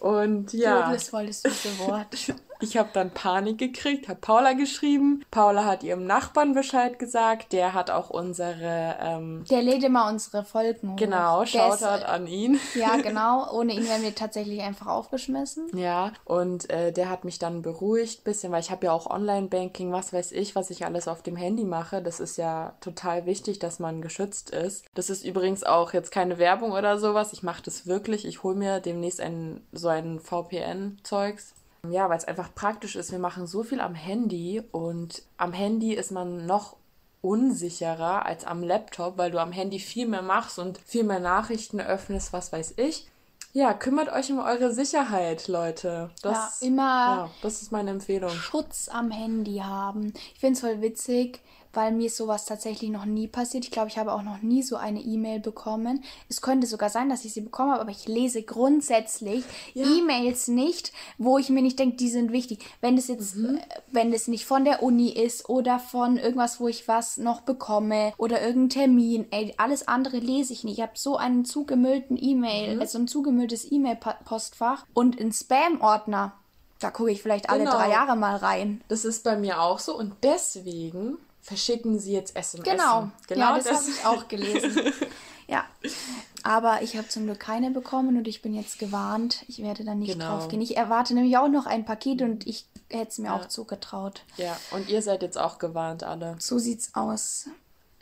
Und 0.00 0.52
ja. 0.52 0.82
Dödel 0.82 0.96
ist 0.96 1.10
voll 1.10 1.26
das 1.26 1.42
süße 1.42 1.78
Wort. 1.78 2.34
Ich 2.60 2.76
habe 2.76 2.90
dann 2.92 3.10
Panik 3.10 3.58
gekriegt, 3.58 4.08
habe 4.08 4.20
Paula 4.20 4.52
geschrieben. 4.52 5.24
Paula 5.30 5.64
hat 5.64 5.82
ihrem 5.82 6.06
Nachbarn 6.06 6.54
Bescheid 6.54 6.98
gesagt. 6.98 7.52
Der 7.52 7.74
hat 7.74 7.90
auch 7.90 8.10
unsere. 8.10 8.96
Ähm, 9.00 9.44
der 9.50 9.62
lädt 9.62 9.84
immer 9.84 10.08
unsere 10.08 10.44
Folgen 10.44 10.92
hoch. 10.92 10.96
Genau, 10.96 11.44
Shoutout 11.44 12.04
an 12.04 12.26
ihn. 12.26 12.58
Ja, 12.74 12.96
genau. 13.02 13.50
Ohne 13.52 13.74
ihn 13.74 13.88
wären 13.88 14.02
wir 14.02 14.14
tatsächlich 14.14 14.60
einfach 14.62 14.86
aufgeschmissen. 14.86 15.76
Ja, 15.76 16.12
und 16.24 16.68
äh, 16.70 16.92
der 16.92 17.08
hat 17.08 17.24
mich 17.24 17.38
dann 17.38 17.62
beruhigt 17.62 18.24
bisschen, 18.24 18.52
weil 18.52 18.60
ich 18.60 18.70
habe 18.70 18.86
ja 18.86 18.92
auch 18.92 19.08
Online-Banking, 19.08 19.92
was 19.92 20.12
weiß 20.12 20.32
ich, 20.32 20.54
was 20.54 20.70
ich 20.70 20.84
alles 20.84 21.08
auf 21.08 21.22
dem 21.22 21.36
Handy 21.36 21.64
mache. 21.64 22.02
Das 22.02 22.20
ist 22.20 22.36
ja 22.36 22.74
total 22.80 23.26
wichtig, 23.26 23.58
dass 23.58 23.78
man 23.78 24.02
geschützt 24.02 24.50
ist. 24.50 24.84
Das 24.94 25.10
ist 25.10 25.24
übrigens 25.24 25.64
auch 25.64 25.92
jetzt 25.92 26.10
keine 26.10 26.38
Werbung 26.38 26.72
oder 26.72 26.98
sowas. 26.98 27.32
Ich 27.32 27.42
mache 27.42 27.62
das 27.62 27.86
wirklich. 27.86 28.26
Ich 28.26 28.42
hole 28.42 28.56
mir 28.56 28.80
demnächst 28.80 29.20
ein, 29.20 29.62
so 29.72 29.88
ein 29.88 30.20
VPN-Zeugs 30.20 31.54
ja, 31.88 32.08
weil 32.08 32.18
es 32.18 32.24
einfach 32.24 32.54
praktisch 32.54 32.96
ist. 32.96 33.12
Wir 33.12 33.18
machen 33.18 33.46
so 33.46 33.62
viel 33.62 33.80
am 33.80 33.94
Handy 33.94 34.62
und 34.72 35.22
am 35.36 35.52
Handy 35.52 35.94
ist 35.94 36.10
man 36.10 36.46
noch 36.46 36.76
unsicherer 37.20 38.26
als 38.26 38.44
am 38.44 38.62
Laptop, 38.62 39.18
weil 39.18 39.30
du 39.30 39.38
am 39.40 39.52
Handy 39.52 39.78
viel 39.78 40.06
mehr 40.06 40.22
machst 40.22 40.58
und 40.58 40.78
viel 40.78 41.04
mehr 41.04 41.20
Nachrichten 41.20 41.80
öffnest, 41.80 42.32
was 42.32 42.52
weiß 42.52 42.74
ich. 42.76 43.08
Ja, 43.52 43.72
kümmert 43.72 44.12
euch 44.12 44.30
um 44.30 44.38
eure 44.38 44.72
Sicherheit, 44.72 45.48
Leute. 45.48 46.10
Das, 46.22 46.60
ja, 46.60 46.66
immer 46.66 46.82
ja, 46.82 47.30
das 47.42 47.62
ist 47.62 47.72
meine 47.72 47.90
Empfehlung. 47.90 48.30
Schutz 48.30 48.88
am 48.88 49.10
Handy 49.10 49.58
haben. 49.58 50.12
Ich 50.34 50.40
finde 50.40 50.54
es 50.54 50.60
voll 50.60 50.80
witzig 50.80 51.40
weil 51.78 51.92
mir 51.92 52.10
sowas 52.10 52.44
tatsächlich 52.44 52.90
noch 52.90 53.04
nie 53.04 53.28
passiert. 53.28 53.64
Ich 53.64 53.70
glaube, 53.70 53.86
ich 53.86 53.98
habe 53.98 54.12
auch 54.12 54.24
noch 54.24 54.42
nie 54.42 54.64
so 54.64 54.74
eine 54.74 55.00
E-Mail 55.00 55.38
bekommen. 55.38 56.02
Es 56.28 56.40
könnte 56.40 56.66
sogar 56.66 56.90
sein, 56.90 57.08
dass 57.08 57.24
ich 57.24 57.32
sie 57.32 57.40
bekommen 57.40 57.70
habe, 57.70 57.82
aber 57.82 57.92
ich 57.92 58.08
lese 58.08 58.42
grundsätzlich 58.42 59.44
ja. 59.74 59.86
E-Mails 59.86 60.48
nicht, 60.48 60.92
wo 61.18 61.38
ich 61.38 61.50
mir 61.50 61.62
nicht 61.62 61.78
denke, 61.78 61.96
die 61.96 62.08
sind 62.08 62.32
wichtig. 62.32 62.64
Wenn 62.80 62.96
das 62.96 63.06
jetzt, 63.06 63.36
mhm. 63.36 63.58
äh, 63.58 63.60
wenn 63.92 64.10
das 64.10 64.26
nicht 64.26 64.44
von 64.44 64.64
der 64.64 64.82
Uni 64.82 65.10
ist 65.10 65.48
oder 65.48 65.78
von 65.78 66.16
irgendwas, 66.16 66.58
wo 66.58 66.66
ich 66.66 66.88
was 66.88 67.16
noch 67.16 67.42
bekomme 67.42 68.12
oder 68.18 68.42
irgendein 68.42 68.70
Termin, 68.70 69.26
ey, 69.30 69.54
alles 69.56 69.86
andere 69.86 70.18
lese 70.18 70.52
ich 70.52 70.64
nicht. 70.64 70.78
Ich 70.78 70.82
habe 70.82 70.94
so 70.96 71.16
einen 71.16 71.44
zugemüllten 71.44 72.18
E-Mail, 72.20 72.74
mhm. 72.74 72.80
also 72.80 72.98
ein 72.98 73.06
zugemülltes 73.06 73.70
E-Mail-Postfach 73.70 74.84
und 74.94 75.20
einen 75.20 75.30
Spam-Ordner. 75.30 76.32
Da 76.80 76.90
gucke 76.90 77.12
ich 77.12 77.22
vielleicht 77.22 77.50
alle 77.50 77.60
genau. 77.60 77.76
drei 77.76 77.90
Jahre 77.90 78.16
mal 78.16 78.34
rein. 78.34 78.82
Das 78.88 79.04
ist 79.04 79.22
bei 79.22 79.36
mir 79.36 79.60
auch 79.60 79.78
so 79.78 79.96
und 79.96 80.14
deswegen 80.24 81.18
verschicken 81.48 81.98
sie 81.98 82.12
jetzt 82.12 82.36
SMS. 82.36 82.68
Genau, 82.68 83.08
genau 83.26 83.40
ja, 83.40 83.56
das, 83.56 83.64
das. 83.64 83.76
habe 83.76 83.90
ich 83.90 84.06
auch 84.06 84.28
gelesen. 84.28 84.92
ja, 85.48 85.64
aber 86.42 86.82
ich 86.82 86.96
habe 86.96 87.08
zum 87.08 87.24
Glück 87.24 87.40
keine 87.40 87.70
bekommen 87.70 88.18
und 88.18 88.28
ich 88.28 88.42
bin 88.42 88.54
jetzt 88.54 88.78
gewarnt. 88.78 89.44
Ich 89.48 89.62
werde 89.62 89.82
da 89.82 89.94
nicht 89.94 90.12
genau. 90.12 90.36
drauf 90.36 90.48
gehen. 90.48 90.60
Ich 90.60 90.76
erwarte 90.76 91.14
nämlich 91.14 91.38
auch 91.38 91.48
noch 91.48 91.64
ein 91.64 91.86
Paket 91.86 92.20
und 92.20 92.46
ich 92.46 92.66
hätte 92.90 93.08
es 93.08 93.18
mir 93.18 93.28
ja. 93.28 93.36
auch 93.36 93.48
zugetraut. 93.48 94.24
Ja, 94.36 94.56
und 94.72 94.90
ihr 94.90 95.00
seid 95.00 95.22
jetzt 95.22 95.38
auch 95.38 95.58
gewarnt, 95.58 96.04
alle. 96.04 96.36
So 96.38 96.58
sieht's 96.58 96.94
aus. 96.94 97.48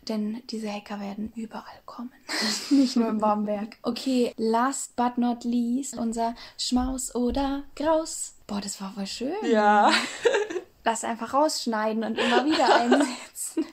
Denn 0.09 0.43
diese 0.51 0.73
Hacker 0.73 1.01
werden 1.01 1.33
überall 1.35 1.81
kommen. 1.85 2.13
nicht 2.71 2.97
nur 2.97 3.09
in 3.09 3.19
Bamberg. 3.19 3.77
Okay, 3.83 4.33
last 4.37 4.95
but 4.97 5.19
not 5.19 5.45
least, 5.45 5.97
unser 5.97 6.35
Schmaus 6.59 7.15
oder 7.15 7.63
Graus. 7.77 8.35
Boah, 8.47 8.61
das 8.61 8.81
war 8.81 8.93
voll 8.93 9.07
schön. 9.07 9.35
Ja. 9.45 9.93
das 10.87 11.05
einfach 11.05 11.35
rausschneiden 11.35 12.05
und 12.05 12.17
immer 12.17 12.45
wieder 12.45 12.75
einsetzen. 12.81 13.67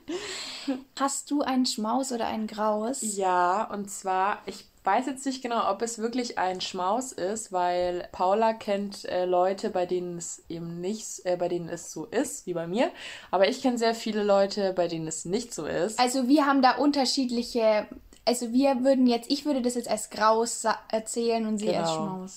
Hast 0.98 1.30
du 1.30 1.42
einen 1.42 1.66
Schmaus 1.66 2.12
oder 2.12 2.28
ein 2.28 2.48
Graues? 2.48 3.16
Ja, 3.16 3.66
und 3.66 3.92
zwar, 3.92 4.40
ich 4.46 4.66
weiß 4.84 5.06
jetzt 5.06 5.26
nicht 5.26 5.42
genau, 5.42 5.70
ob 5.70 5.82
es 5.82 6.00
wirklich 6.00 6.38
ein 6.38 6.60
Schmaus 6.60 7.12
ist, 7.12 7.52
weil 7.52 8.08
Paula 8.12 8.54
kennt 8.54 9.06
äh, 9.06 9.26
Leute, 9.26 9.70
bei 9.70 9.86
denen 9.86 10.18
es 10.18 10.44
eben 10.50 10.82
nicht, 10.82 11.26
äh, 11.26 11.38
bei 11.38 11.50
denen 11.50 11.70
es 11.70 11.92
so 11.92 12.06
ist, 12.06 12.48
wie 12.48 12.54
bei 12.54 12.68
mir. 12.68 12.90
Aber 13.30 13.48
ich 13.48 13.62
kenne 13.62 13.78
sehr 13.78 13.96
viele 13.96 14.24
Leute, 14.24 14.74
bei 14.74 14.88
denen 14.88 15.08
es 15.08 15.26
nicht 15.26 15.54
so 15.54 15.66
ist. 15.66 16.00
Also 16.00 16.28
wir 16.28 16.46
haben 16.46 16.62
da 16.62 16.78
unterschiedliche, 16.78 17.88
also 18.26 18.52
wir 18.52 18.84
würden 18.84 19.06
jetzt, 19.06 19.30
ich 19.30 19.46
würde 19.46 19.62
das 19.62 19.76
jetzt 19.76 19.90
als 19.90 20.10
Graus 20.10 20.66
erzählen 20.90 21.46
und 21.46 21.60
sie 21.60 21.68
genau. 21.68 21.80
als 21.80 21.92
Schmaus. 21.92 22.36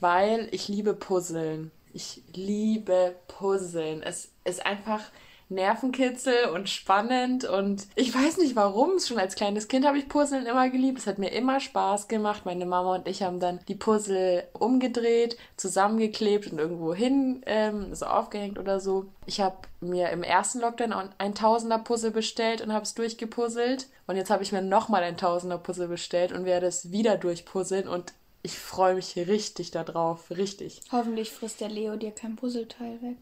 Weil 0.00 0.48
ich 0.50 0.68
liebe 0.68 0.94
Puzzeln. 0.94 1.70
Ich 1.94 2.22
liebe 2.34 3.14
Puzzeln. 3.28 4.02
Es 4.02 4.32
ist 4.42 4.66
einfach 4.66 5.00
Nervenkitzel 5.48 6.48
und 6.52 6.68
spannend 6.68 7.44
und 7.44 7.86
ich 7.94 8.12
weiß 8.12 8.38
nicht 8.38 8.56
warum. 8.56 8.98
Schon 8.98 9.20
als 9.20 9.36
kleines 9.36 9.68
Kind 9.68 9.86
habe 9.86 9.98
ich 9.98 10.08
Puzzeln 10.08 10.46
immer 10.46 10.68
geliebt. 10.70 10.98
Es 10.98 11.06
hat 11.06 11.18
mir 11.18 11.30
immer 11.30 11.60
Spaß 11.60 12.08
gemacht. 12.08 12.46
Meine 12.46 12.66
Mama 12.66 12.96
und 12.96 13.06
ich 13.06 13.22
haben 13.22 13.38
dann 13.38 13.60
die 13.68 13.76
Puzzle 13.76 14.42
umgedreht, 14.54 15.36
zusammengeklebt 15.56 16.50
und 16.50 16.58
irgendwo 16.58 16.94
hin 16.94 17.42
ähm, 17.46 17.94
so 17.94 18.06
aufgehängt 18.06 18.58
oder 18.58 18.80
so. 18.80 19.06
Ich 19.26 19.40
habe 19.40 19.58
mir 19.80 20.10
im 20.10 20.24
ersten 20.24 20.58
Lockdown 20.58 21.10
ein 21.18 21.34
Tausender 21.36 21.78
Puzzle 21.78 22.10
bestellt 22.10 22.60
und 22.60 22.72
habe 22.72 22.82
es 22.82 22.94
durchgepuzzelt. 22.94 23.86
Und 24.08 24.16
jetzt 24.16 24.30
habe 24.30 24.42
ich 24.42 24.50
mir 24.50 24.62
nochmal 24.62 25.04
ein 25.04 25.16
Tausender 25.16 25.58
Puzzle 25.58 25.86
bestellt 25.86 26.32
und 26.32 26.44
werde 26.44 26.66
es 26.66 26.90
wieder 26.90 27.16
durchpuzzeln 27.16 27.86
und 27.86 28.12
ich 28.44 28.58
freue 28.58 28.94
mich 28.94 29.16
richtig 29.16 29.70
darauf. 29.70 30.30
Richtig. 30.30 30.82
Hoffentlich 30.92 31.32
frisst 31.32 31.60
der 31.60 31.70
Leo 31.70 31.96
dir 31.96 32.12
kein 32.12 32.36
Puzzleteil 32.36 33.00
weg. 33.02 33.16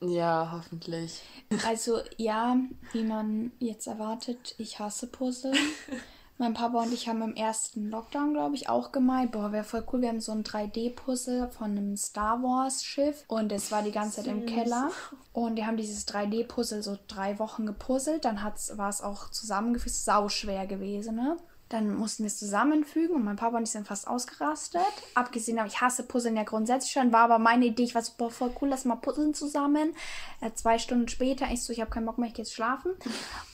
Ja, 0.00 0.50
hoffentlich. 0.52 1.22
Also 1.66 2.00
ja, 2.18 2.58
wie 2.92 3.02
man 3.02 3.52
jetzt 3.58 3.86
erwartet, 3.86 4.54
ich 4.58 4.78
hasse 4.78 5.06
Puzzle. 5.06 5.54
mein 6.38 6.52
Papa 6.52 6.82
und 6.82 6.92
ich 6.92 7.08
haben 7.08 7.22
im 7.22 7.34
ersten 7.34 7.88
Lockdown, 7.88 8.34
glaube 8.34 8.54
ich, 8.54 8.68
auch 8.68 8.92
gemeint, 8.92 9.32
boah, 9.32 9.52
wäre 9.52 9.64
voll 9.64 9.86
cool. 9.90 10.02
Wir 10.02 10.10
haben 10.10 10.20
so 10.20 10.32
ein 10.32 10.44
3D-Puzzle 10.44 11.48
von 11.48 11.70
einem 11.70 11.96
Star 11.96 12.42
Wars-Schiff 12.42 13.24
und 13.28 13.52
es 13.52 13.72
war 13.72 13.82
die 13.82 13.92
ganze 13.92 14.16
Zeit 14.16 14.26
im 14.26 14.44
Keller. 14.44 14.90
Und 15.32 15.56
wir 15.56 15.66
haben 15.66 15.78
dieses 15.78 16.06
3D-Puzzle 16.06 16.82
so 16.82 16.98
drei 17.08 17.38
Wochen 17.38 17.64
gepuzzelt. 17.64 18.26
Dann 18.26 18.36
war 18.36 18.88
es 18.90 19.00
auch 19.00 19.30
zusammengefügt, 19.30 19.94
sau 19.94 20.28
schwer 20.28 20.66
gewesen, 20.66 21.16
ne? 21.16 21.38
Dann 21.68 21.96
mussten 21.96 22.22
wir 22.22 22.28
es 22.28 22.38
zusammenfügen 22.38 23.16
und 23.16 23.24
mein 23.24 23.36
Papa 23.36 23.56
und 23.56 23.64
ich 23.64 23.70
sind 23.70 23.88
fast 23.88 24.06
ausgerastet. 24.06 24.82
Abgesehen, 25.14 25.58
aber 25.58 25.66
ich 25.66 25.80
hasse 25.80 26.04
Puzzeln 26.04 26.36
ja 26.36 26.44
grundsätzlich 26.44 26.92
schon, 26.92 27.12
war 27.12 27.24
aber 27.24 27.38
meine 27.38 27.66
Idee, 27.66 27.82
ich 27.82 27.94
war 27.94 28.02
super 28.02 28.30
voll 28.30 28.52
cool, 28.60 28.68
lass 28.68 28.84
mal 28.84 28.96
puzzeln 28.96 29.34
zusammen. 29.34 29.94
Äh, 30.40 30.52
zwei 30.54 30.78
Stunden 30.78 31.08
später, 31.08 31.46
ich 31.50 31.62
so, 31.62 31.72
ich 31.72 31.80
habe 31.80 31.90
keinen 31.90 32.06
Bock 32.06 32.18
mehr, 32.18 32.28
ich 32.28 32.34
gehe 32.34 32.44
jetzt 32.44 32.54
schlafen. 32.54 32.92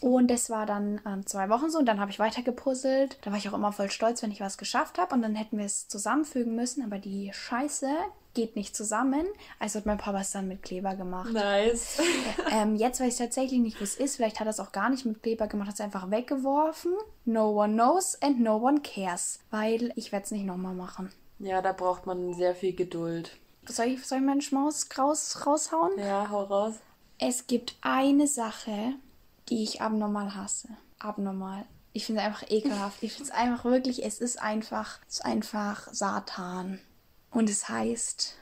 Und 0.01 0.31
das 0.31 0.51
war 0.51 0.67
dann 0.67 0.99
äh, 0.99 1.25
zwei 1.25 1.49
Wochen 1.49 1.71
so 1.71 1.79
und 1.79 1.87
dann 1.87 2.01
habe 2.01 2.11
ich 2.11 2.19
weiter 2.19 2.43
gepuzzelt. 2.43 3.19
Da 3.23 3.31
war 3.31 3.39
ich 3.39 3.49
auch 3.49 3.55
immer 3.55 3.73
voll 3.73 3.91
stolz, 3.91 4.23
wenn 4.23 4.31
ich 4.31 4.41
was 4.41 4.59
geschafft 4.59 4.99
habe 4.99 5.15
und 5.15 5.23
dann 5.23 5.35
hätten 5.35 5.57
wir 5.57 5.65
es 5.65 5.89
zusammenfügen 5.89 6.55
müssen, 6.55 6.85
aber 6.85 6.99
die 6.99 7.31
Scheiße 7.33 7.89
geht 8.35 8.57
nicht 8.57 8.77
zusammen. 8.77 9.27
Also 9.59 9.79
hat 9.79 9.87
mein 9.87 9.99
Papa 9.99 10.21
es 10.21 10.33
dann 10.33 10.49
mit 10.49 10.63
Kleber 10.63 10.95
gemacht. 10.95 11.33
Nice. 11.33 11.99
ähm, 12.53 12.77
jetzt 12.77 13.01
weiß 13.01 13.13
ich 13.13 13.19
tatsächlich 13.19 13.61
nicht, 13.61 13.81
wo 13.81 13.85
es 13.85 13.97
ist. 13.97 14.17
Vielleicht 14.17 14.41
hat 14.41 14.47
er 14.47 14.51
es 14.51 14.61
auch 14.61 14.73
gar 14.73 14.91
nicht 14.91 15.05
mit 15.05 15.23
Kleber 15.23 15.47
gemacht, 15.47 15.69
hat 15.69 15.75
es 15.75 15.81
einfach 15.81 16.11
weggeworfen. 16.11 16.93
No 17.25 17.51
one 17.51 17.75
knows 17.75 18.21
and 18.23 18.41
no 18.41 18.57
one 18.57 18.81
cares. 18.81 19.41
Weil 19.51 19.93
ich 19.97 20.13
werde 20.13 20.25
es 20.25 20.31
nicht 20.31 20.45
nochmal 20.45 20.75
machen. 20.75 21.11
Ja, 21.39 21.61
da 21.61 21.73
braucht 21.73 22.07
man 22.07 22.35
sehr 22.35 22.55
viel 22.55 22.75
Geduld. 22.75 23.37
Soll 23.67 23.87
ich, 23.87 24.07
soll 24.07 24.19
ich 24.19 24.25
meinen 24.25 24.41
Schmaus 24.41 24.89
raus, 24.99 25.47
raushauen? 25.47 25.99
Ja, 25.99 26.29
hau 26.31 26.45
raus. 26.45 26.75
Es 27.19 27.47
gibt 27.47 27.77
eine 27.81 28.27
Sache, 28.27 28.95
die 29.49 29.63
ich 29.63 29.81
abnormal 29.81 30.35
hasse. 30.35 30.69
Abnormal. 30.99 31.65
Ich 31.93 32.07
finde 32.07 32.23
es 32.23 32.27
einfach 32.27 32.51
ekelhaft. 32.51 33.03
Ich 33.03 33.13
finde 33.13 33.31
es 33.31 33.37
einfach 33.37 33.65
wirklich, 33.65 34.05
es 34.05 34.21
ist 34.21 34.41
einfach, 34.41 34.99
es 35.09 35.17
ist 35.17 35.25
einfach 35.25 35.93
Satan. 35.93 36.81
Und 37.33 37.49
es 37.51 37.69
heißt 37.69 38.37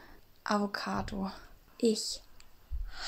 Avocado. 0.44 1.30
Ich 1.78 2.20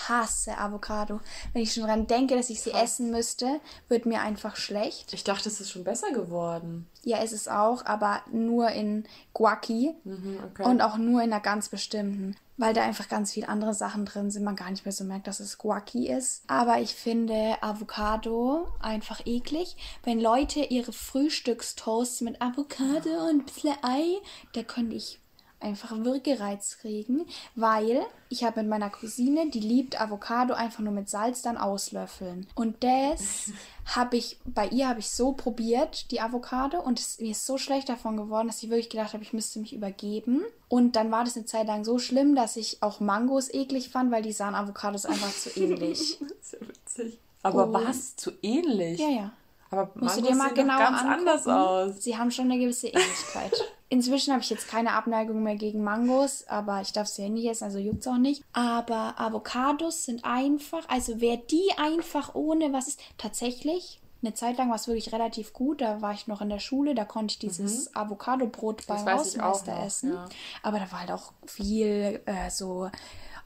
hasse 0.09 0.57
Avocado. 0.57 1.21
Wenn 1.53 1.63
ich 1.63 1.73
schon 1.73 1.85
daran 1.85 2.07
denke, 2.07 2.37
dass 2.37 2.51
ich 2.51 2.63
sie 2.63 2.71
Krass. 2.71 2.83
essen 2.83 3.11
müsste, 3.11 3.61
wird 3.89 4.07
mir 4.07 4.23
einfach 4.23 4.57
schlecht. 4.57 5.13
Ich 5.13 5.25
dachte, 5.25 5.49
es 5.49 5.61
ist 5.61 5.71
schon 5.71 5.85
besser 5.85 6.13
geworden. 6.13 6.87
Ja, 7.03 7.19
es 7.19 7.33
ist 7.33 7.51
auch, 7.51 7.85
aber 7.85 8.23
nur 8.31 8.71
in 8.71 9.05
Guaki 9.35 9.95
mhm, 10.05 10.39
okay. 10.45 10.65
und 10.65 10.81
auch 10.81 10.97
nur 10.97 11.23
in 11.23 11.33
einer 11.33 11.43
ganz 11.43 11.69
bestimmten, 11.69 12.37
weil 12.57 12.75
da 12.75 12.83
einfach 12.83 13.09
ganz 13.09 13.33
viele 13.33 13.49
andere 13.49 13.75
Sachen 13.75 14.07
drin 14.07 14.31
sind, 14.31 14.45
man 14.45 14.57
gar 14.57 14.71
nicht 14.71 14.85
mehr 14.85 14.93
so 14.93 15.05
merkt, 15.05 15.27
dass 15.27 15.41
es 15.41 15.59
Guaki 15.59 16.09
ist. 16.09 16.43
Aber 16.47 16.81
ich 16.81 16.95
finde 16.95 17.57
Avocado 17.61 18.69
einfach 18.81 19.21
eklig. 19.27 19.77
Wenn 20.05 20.21
Leute 20.21 20.61
ihre 20.61 20.93
Frühstückstoasts 20.93 22.21
mit 22.21 22.41
Avocado 22.41 23.29
und 23.29 23.41
ein 23.41 23.45
bisschen 23.45 23.77
Ei, 23.83 24.17
da 24.55 24.63
könnte 24.63 24.97
ich 24.97 25.19
einfach 25.63 25.97
Würgereiz 25.97 26.79
kriegen, 26.79 27.27
weil 27.55 28.03
ich 28.29 28.45
habe 28.45 28.61
mit 28.61 28.71
meiner 28.71 28.91
Cousine, 28.91 29.51
die 29.51 29.61
liebt 29.61 30.01
Avocado 30.01 30.55
einfach 30.55 30.81
nur 30.81 30.93
mit 30.93 31.09
Salz 31.09 31.43
dann 31.43 31.57
auslöffeln. 31.57 32.47
Und 32.55 32.83
das 32.83 33.51
habe 33.97 34.17
ich, 34.17 34.39
bei 34.45 34.69
ihr 34.69 34.89
habe 34.89 35.01
ich 35.01 35.11
so 35.11 35.33
probiert, 35.33 36.11
die 36.11 36.21
Avocado, 36.21 36.81
und 36.81 36.99
es, 36.99 37.21
mir 37.21 37.33
ist 37.33 37.47
so 37.47 37.59
schlecht 37.59 37.89
davon 37.89 38.17
geworden, 38.17 38.49
dass 38.49 38.63
ich 38.63 38.71
wirklich 38.71 38.91
gedacht 38.91 39.13
habe, 39.13 39.23
ich 39.23 39.33
müsste 39.33 39.59
mich 39.59 39.75
übergeben. 39.75 40.43
Und 40.69 40.97
dann 40.97 41.11
war 41.11 41.25
das 41.25 41.37
eine 41.37 41.47
Zeit 41.47 41.67
lang 41.67 41.85
so 41.85 41.99
schlimm, 41.99 42.35
dass 42.35 42.57
ich 42.57 42.83
auch 42.83 43.01
Mangos 43.01 43.53
eklig 43.53 43.91
fand, 43.91 44.11
weil 44.11 44.23
die 44.23 44.33
sahen 44.33 44.55
Avocados 44.55 45.07
einfach 45.07 45.33
zu 45.33 45.51
ähnlich. 45.59 46.19
Sehr 46.41 46.61
witzig. 46.67 47.19
Aber 47.43 47.69
oh. 47.69 47.73
was? 47.73 48.17
Zu 48.17 48.31
ähnlich? 48.43 49.01
Ja, 49.01 49.09
ja. 49.09 49.33
Aber 49.73 49.91
Musst 49.95 50.19
du 50.19 50.23
dir 50.23 50.35
mal 50.35 50.53
genau 50.53 50.79
ganz 50.79 51.01
angucken. 51.01 51.29
anders 51.29 51.49
aus. 51.49 52.03
Sie 52.03 52.17
haben 52.17 52.31
schon 52.31 52.51
eine 52.51 52.61
gewisse 52.61 52.89
Ähnlichkeit. 52.89 53.53
Inzwischen 53.89 54.33
habe 54.33 54.43
ich 54.43 54.51
jetzt 54.51 54.69
keine 54.69 54.93
Abneigung 54.93 55.43
mehr 55.43 55.57
gegen 55.57 55.83
Mangos, 55.85 56.47
aber 56.49 56.81
ich 56.81 56.93
darf 56.93 57.07
sie 57.09 57.23
ja 57.25 57.29
nicht 57.29 57.47
essen, 57.47 57.65
also 57.65 57.79
juckt 57.79 58.01
es 58.01 58.07
auch 58.07 58.17
nicht. 58.17 58.43
Aber 58.55 59.15
Avocados 59.19 60.05
sind 60.05 60.25
einfach, 60.25 60.89
also 60.89 61.21
wer 61.21 61.37
die 61.37 61.73
einfach 61.77 62.35
ohne 62.35 62.73
was 62.73 62.89
ist, 62.89 63.01
tatsächlich, 63.19 64.01
eine 64.23 64.35
Zeit 64.35 64.57
lang 64.57 64.69
war 64.69 64.77
es 64.77 64.87
wirklich 64.87 65.13
relativ 65.13 65.53
gut. 65.53 65.81
Da 65.81 66.01
war 66.01 66.13
ich 66.13 66.27
noch 66.27 66.41
in 66.41 66.49
der 66.49 66.61
Schule, 66.61 66.95
da 66.95 67.05
konnte 67.05 67.33
ich 67.33 67.39
dieses 67.39 67.91
mhm. 67.91 67.97
Avocado-Brot 67.97 68.87
beim 68.87 69.05
Hausmeister 69.05 69.85
essen. 69.85 70.15
Ja. 70.15 70.29
Aber 70.63 70.79
da 70.79 70.91
war 70.93 71.01
halt 71.01 71.11
auch 71.11 71.33
viel 71.45 72.21
äh, 72.25 72.51
so 72.51 72.89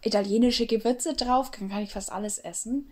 italienische 0.03 0.66
Gewürze 0.66 1.15
drauf, 1.15 1.51
dann 1.51 1.70
kann 1.70 1.82
ich 1.82 1.93
fast 1.93 2.12
alles 2.12 2.39
essen 2.39 2.90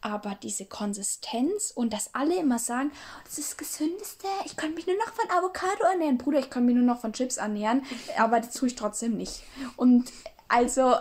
aber 0.00 0.36
diese 0.42 0.66
Konsistenz 0.66 1.72
und 1.74 1.92
dass 1.92 2.14
alle 2.14 2.38
immer 2.38 2.58
sagen, 2.58 2.90
das 3.24 3.38
ist 3.38 3.50
das 3.50 3.56
Gesündeste, 3.56 4.26
ich 4.44 4.56
kann 4.56 4.74
mich 4.74 4.86
nur 4.86 4.96
noch 4.96 5.12
von 5.12 5.30
Avocado 5.30 5.84
ernähren. 5.84 6.18
Bruder, 6.18 6.38
ich 6.38 6.50
kann 6.50 6.64
mich 6.64 6.74
nur 6.74 6.84
noch 6.84 7.00
von 7.00 7.12
Chips 7.12 7.36
ernähren, 7.36 7.82
aber 8.16 8.40
das 8.40 8.54
tue 8.54 8.68
ich 8.68 8.74
trotzdem 8.76 9.16
nicht. 9.16 9.42
Und 9.76 10.10
also, 10.48 10.96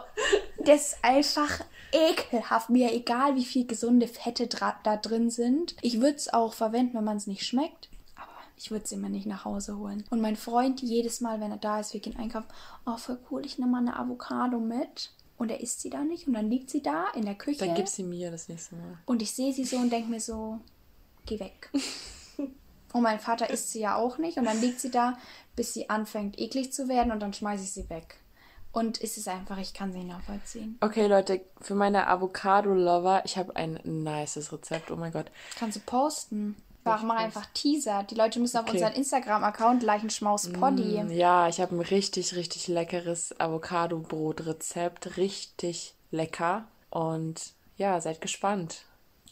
das 0.59 0.93
ist 0.93 0.97
einfach 1.01 1.61
ekelhaft. 1.91 2.69
Mir 2.69 2.93
egal, 2.93 3.35
wie 3.35 3.45
viel 3.45 3.65
gesunde 3.65 4.07
Fette 4.07 4.47
da 4.47 4.97
drin 4.97 5.31
sind. 5.31 5.75
Ich 5.81 5.99
würde 6.01 6.17
es 6.17 6.31
auch 6.31 6.53
verwenden, 6.53 6.97
wenn 6.97 7.03
man 7.03 7.17
es 7.17 7.25
nicht 7.25 7.45
schmeckt. 7.45 7.89
Aber 8.15 8.27
ich 8.57 8.69
würde 8.69 8.85
es 8.85 8.91
immer 8.91 9.09
nicht 9.09 9.25
nach 9.25 9.45
Hause 9.45 9.77
holen. 9.77 10.03
Und 10.11 10.21
mein 10.21 10.35
Freund, 10.35 10.81
jedes 10.83 11.19
Mal, 11.19 11.41
wenn 11.41 11.51
er 11.51 11.57
da 11.57 11.79
ist, 11.79 11.93
wir 11.93 11.99
gehen 11.99 12.17
einkaufen, 12.17 12.47
oh, 12.85 12.97
voll 12.97 13.17
cool, 13.31 13.43
ich 13.43 13.57
nehme 13.57 13.71
mal 13.71 13.79
eine 13.79 13.97
Avocado 13.97 14.59
mit 14.59 15.09
und 15.39 15.49
er 15.49 15.61
isst 15.61 15.81
sie 15.81 15.89
da 15.89 16.03
nicht 16.03 16.27
und 16.27 16.33
dann 16.33 16.49
liegt 16.49 16.69
sie 16.69 16.83
da 16.83 17.07
in 17.15 17.25
der 17.25 17.33
Küche. 17.33 17.65
Dann 17.65 17.73
gib 17.73 17.87
sie 17.87 18.03
mir 18.03 18.29
das 18.29 18.49
nächste 18.49 18.75
Mal. 18.75 18.99
Und 19.05 19.21
ich 19.21 19.31
sehe 19.31 19.53
sie 19.53 19.63
so 19.63 19.77
und 19.77 19.89
denke 19.89 20.09
mir 20.09 20.19
so, 20.19 20.59
geh 21.25 21.39
weg. 21.39 21.71
und 22.93 23.01
mein 23.01 23.19
Vater 23.19 23.49
isst 23.49 23.71
sie 23.71 23.79
ja 23.79 23.95
auch 23.95 24.17
nicht 24.17 24.37
und 24.37 24.45
dann 24.45 24.59
liegt 24.59 24.81
sie 24.81 24.91
da, 24.91 25.17
bis 25.55 25.73
sie 25.73 25.89
anfängt 25.89 26.37
eklig 26.37 26.73
zu 26.73 26.89
werden 26.89 27.11
und 27.11 27.21
dann 27.21 27.33
schmeiße 27.33 27.63
ich 27.63 27.71
sie 27.71 27.89
weg. 27.89 28.17
Und 28.71 29.01
es 29.01 29.17
ist 29.17 29.27
einfach, 29.27 29.57
ich 29.57 29.73
kann 29.73 29.93
sie 29.93 30.03
nachvollziehen. 30.03 30.77
Okay, 30.81 31.07
Leute, 31.07 31.41
für 31.61 31.73
meine 31.73 32.07
Avocado-Lover, 32.07 33.23
ich 33.25 33.37
habe 33.37 33.55
ein 33.55 33.79
nices 33.83 34.51
Rezept. 34.51 34.91
Oh 34.91 34.95
mein 34.95 35.11
Gott. 35.11 35.31
Kannst 35.57 35.77
du 35.77 35.81
posten? 35.81 36.55
Mach 36.83 37.03
mal 37.03 37.17
einfach 37.17 37.45
Teaser. 37.53 38.03
Die 38.03 38.15
Leute 38.15 38.39
müssen 38.39 38.57
auf 38.57 38.63
okay. 38.63 38.73
unseren 38.73 38.93
Instagram-Account 38.93 39.83
Leichenschmaus 39.83 40.51
Poddy. 40.51 41.03
Mm, 41.03 41.11
ja, 41.11 41.47
ich 41.47 41.59
habe 41.59 41.75
ein 41.75 41.81
richtig, 41.81 42.35
richtig 42.35 42.67
leckeres 42.67 43.39
Avocado-Brot-Rezept. 43.39 45.17
Richtig 45.17 45.93
lecker. 46.11 46.65
Und 46.89 47.53
ja, 47.77 47.99
seid 48.01 48.21
gespannt. 48.21 48.83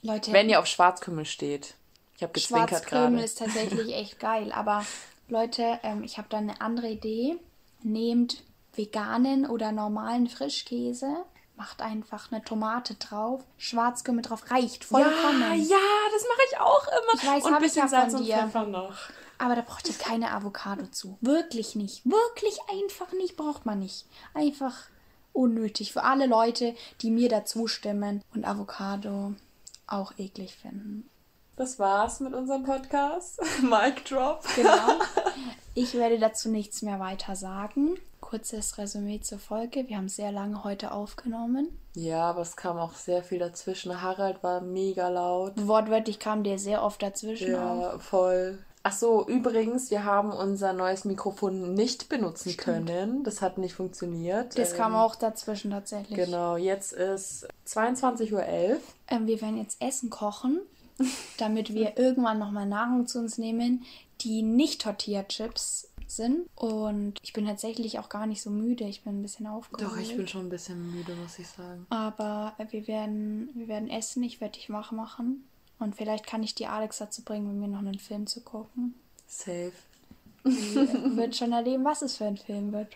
Leute. 0.02 0.32
Wenn 0.32 0.49
ihr 0.49 0.60
auf 0.60 0.68
Schwarzkümmel 0.68 1.26
steht. 1.26 1.76
Ich 2.15 2.24
habe 2.24 2.34
gezwinkert 2.34 2.69
gerade. 2.69 2.90
Schwarzkümmel 2.90 3.24
ist 3.24 3.38
tatsächlich 3.40 3.94
echt 3.95 4.19
geil. 4.19 4.52
Aber 4.52 4.86
Leute, 5.30 5.80
ähm, 5.84 6.03
ich 6.03 6.18
habe 6.18 6.28
da 6.30 6.38
eine 6.38 6.61
andere 6.61 6.90
Idee. 6.90 7.38
Nehmt 7.82 8.44
veganen 8.76 9.45
oder 9.45 9.72
normalen 9.72 10.28
Frischkäse 10.28 11.26
macht 11.57 11.81
einfach 11.81 12.31
eine 12.31 12.43
Tomate 12.43 12.95
drauf, 12.95 13.43
Schwarzkümmel 13.57 14.21
drauf, 14.21 14.49
reicht 14.51 14.85
vollkommen. 14.85 15.41
Ja, 15.41 15.53
ja, 15.53 16.11
das 16.13 16.23
mache 16.23 16.41
ich 16.49 16.59
auch 16.59 16.88
immer. 16.88 17.13
Ich 17.15 17.27
weiß, 17.27 17.43
und 17.45 17.53
ein 17.53 17.61
bisschen 17.61 17.81
ja 17.84 17.88
Salz 17.88 18.13
und 18.13 18.25
Pfeffer 18.25 18.65
noch. 18.65 18.93
Aber 19.39 19.55
da 19.55 19.61
braucht 19.61 19.88
ihr 19.88 19.95
keine 19.95 20.31
Avocado 20.31 20.88
zu. 20.88 21.17
Wirklich 21.21 21.75
nicht. 21.75 22.05
Wirklich 22.05 22.57
einfach 22.71 23.11
nicht. 23.13 23.35
Braucht 23.38 23.65
man 23.65 23.79
nicht. 23.79 24.05
Einfach 24.34 24.75
unnötig. 25.34 25.93
Für 25.93 26.03
alle 26.03 26.25
Leute, 26.25 26.75
die 27.01 27.11
mir 27.11 27.29
dazu 27.29 27.67
stimmen 27.67 28.23
und 28.34 28.45
Avocado 28.45 29.34
auch 29.85 30.13
eklig 30.17 30.55
finden. 30.55 31.07
Das 31.55 31.79
war's 31.79 32.19
mit 32.19 32.34
unserem 32.34 32.63
Podcast. 32.63 33.39
Mic 33.61 34.03
Drop. 34.07 34.43
Genau. 34.55 34.99
Ich 35.80 35.94
werde 35.94 36.18
dazu 36.18 36.49
nichts 36.49 36.82
mehr 36.82 36.99
weiter 36.99 37.36
sagen. 37.36 37.99
Kurzes 38.20 38.80
Resümee 38.80 39.22
zur 39.22 39.38
Folge. 39.38 39.88
Wir 39.88 39.98
haben 39.98 40.10
sehr 40.10 40.32
lange 40.32 40.64
heute 40.64 40.91
aufgenommen. 40.91 41.68
Ja, 41.94 42.32
aber 42.32 42.41
es 42.41 42.56
kam 42.56 42.80
auch 42.80 42.95
sehr 42.95 43.22
viel 43.22 43.38
dazwischen. 43.38 44.02
Harald 44.02 44.41
war 44.41 44.60
mega 44.62 45.08
laut. 45.10 45.54
Wortwörtlich 45.56 46.18
kam 46.18 46.44
der 46.44 46.58
sehr 46.58 46.82
oft 46.82 47.04
dazwischen. 47.04 47.52
Ja, 47.52 47.91
auch. 47.91 48.02
voll. 48.02 48.58
Ach 48.82 48.91
so, 48.91 49.28
übrigens, 49.28 49.91
wir 49.91 50.04
haben 50.04 50.32
unser 50.32 50.74
neues 50.74 51.06
Mikrofon 51.06 51.76
nicht 51.76 52.10
benutzen 52.10 52.54
Stimmt. 52.54 52.88
können. 52.88 53.24
Das 53.24 53.44
hat 53.44 53.60
nicht 53.60 53.76
funktioniert. 53.76 54.58
Das 54.58 54.72
ähm, 54.72 54.78
kam 54.78 54.95
auch 54.95 55.16
dazwischen 55.16 55.70
tatsächlich. 55.70 56.18
Genau, 56.18 56.58
jetzt 56.58 56.91
ist 56.91 57.48
22.11 57.68 58.32
Uhr. 58.34 58.41
Ähm, 59.10 59.28
wir 59.28 59.40
werden 59.41 59.60
jetzt 59.60 59.80
Essen 59.80 60.10
kochen, 60.10 60.60
damit 61.38 61.72
wir 61.72 61.99
irgendwann 61.99 62.40
nochmal 62.40 62.66
Nahrung 62.66 63.06
zu 63.06 63.20
uns 63.20 63.38
nehmen, 63.38 63.86
die 64.28 64.41
nicht 64.41 64.82
Tortilla-Chips 64.82 65.90
sind. 66.08 66.49
Und 66.56 67.16
ich 67.24 67.34
bin 67.34 67.45
tatsächlich 67.45 67.99
auch 67.99 68.10
gar 68.10 68.26
nicht 68.28 68.41
so 68.41 68.49
müde. 68.49 68.84
Ich 68.86 69.04
bin 69.04 69.20
ein 69.20 69.22
bisschen 69.22 69.48
aufgeregt. 69.48 69.90
Doch, 69.90 69.98
ich 69.98 70.16
bin 70.16 70.28
schon 70.28 70.48
ein 70.48 70.49
bisschen 70.49 70.91
müde, 70.91 71.16
muss 71.16 71.40
ich 71.40 71.48
sagen. 71.48 71.86
Aber 71.90 72.56
wir 72.70 72.88
werden, 72.88 73.49
wir 73.54 73.68
werden 73.68 73.90
essen. 73.90 74.24
Ich 74.24 74.41
werde 74.41 74.58
dich 74.58 74.70
wach 74.70 74.91
machen. 74.91 75.48
Und 75.80 75.95
vielleicht 75.95 76.26
kann 76.26 76.44
ich 76.44 76.56
die 76.56 76.68
Alex 76.68 76.98
dazu 76.98 77.22
bringen, 77.24 77.48
mit 77.48 77.56
mir 77.56 77.68
noch 77.68 77.80
einen 77.80 77.99
Film 77.99 78.28
zu 78.28 78.41
gucken. 78.41 78.95
Safe. 79.28 79.74
Die 80.44 81.16
wird 81.16 81.36
schon 81.36 81.52
erleben, 81.52 81.84
was 81.84 82.02
es 82.02 82.18
für 82.18 82.26
ein 82.26 82.38
Film 82.38 82.72
wird. 82.72 82.95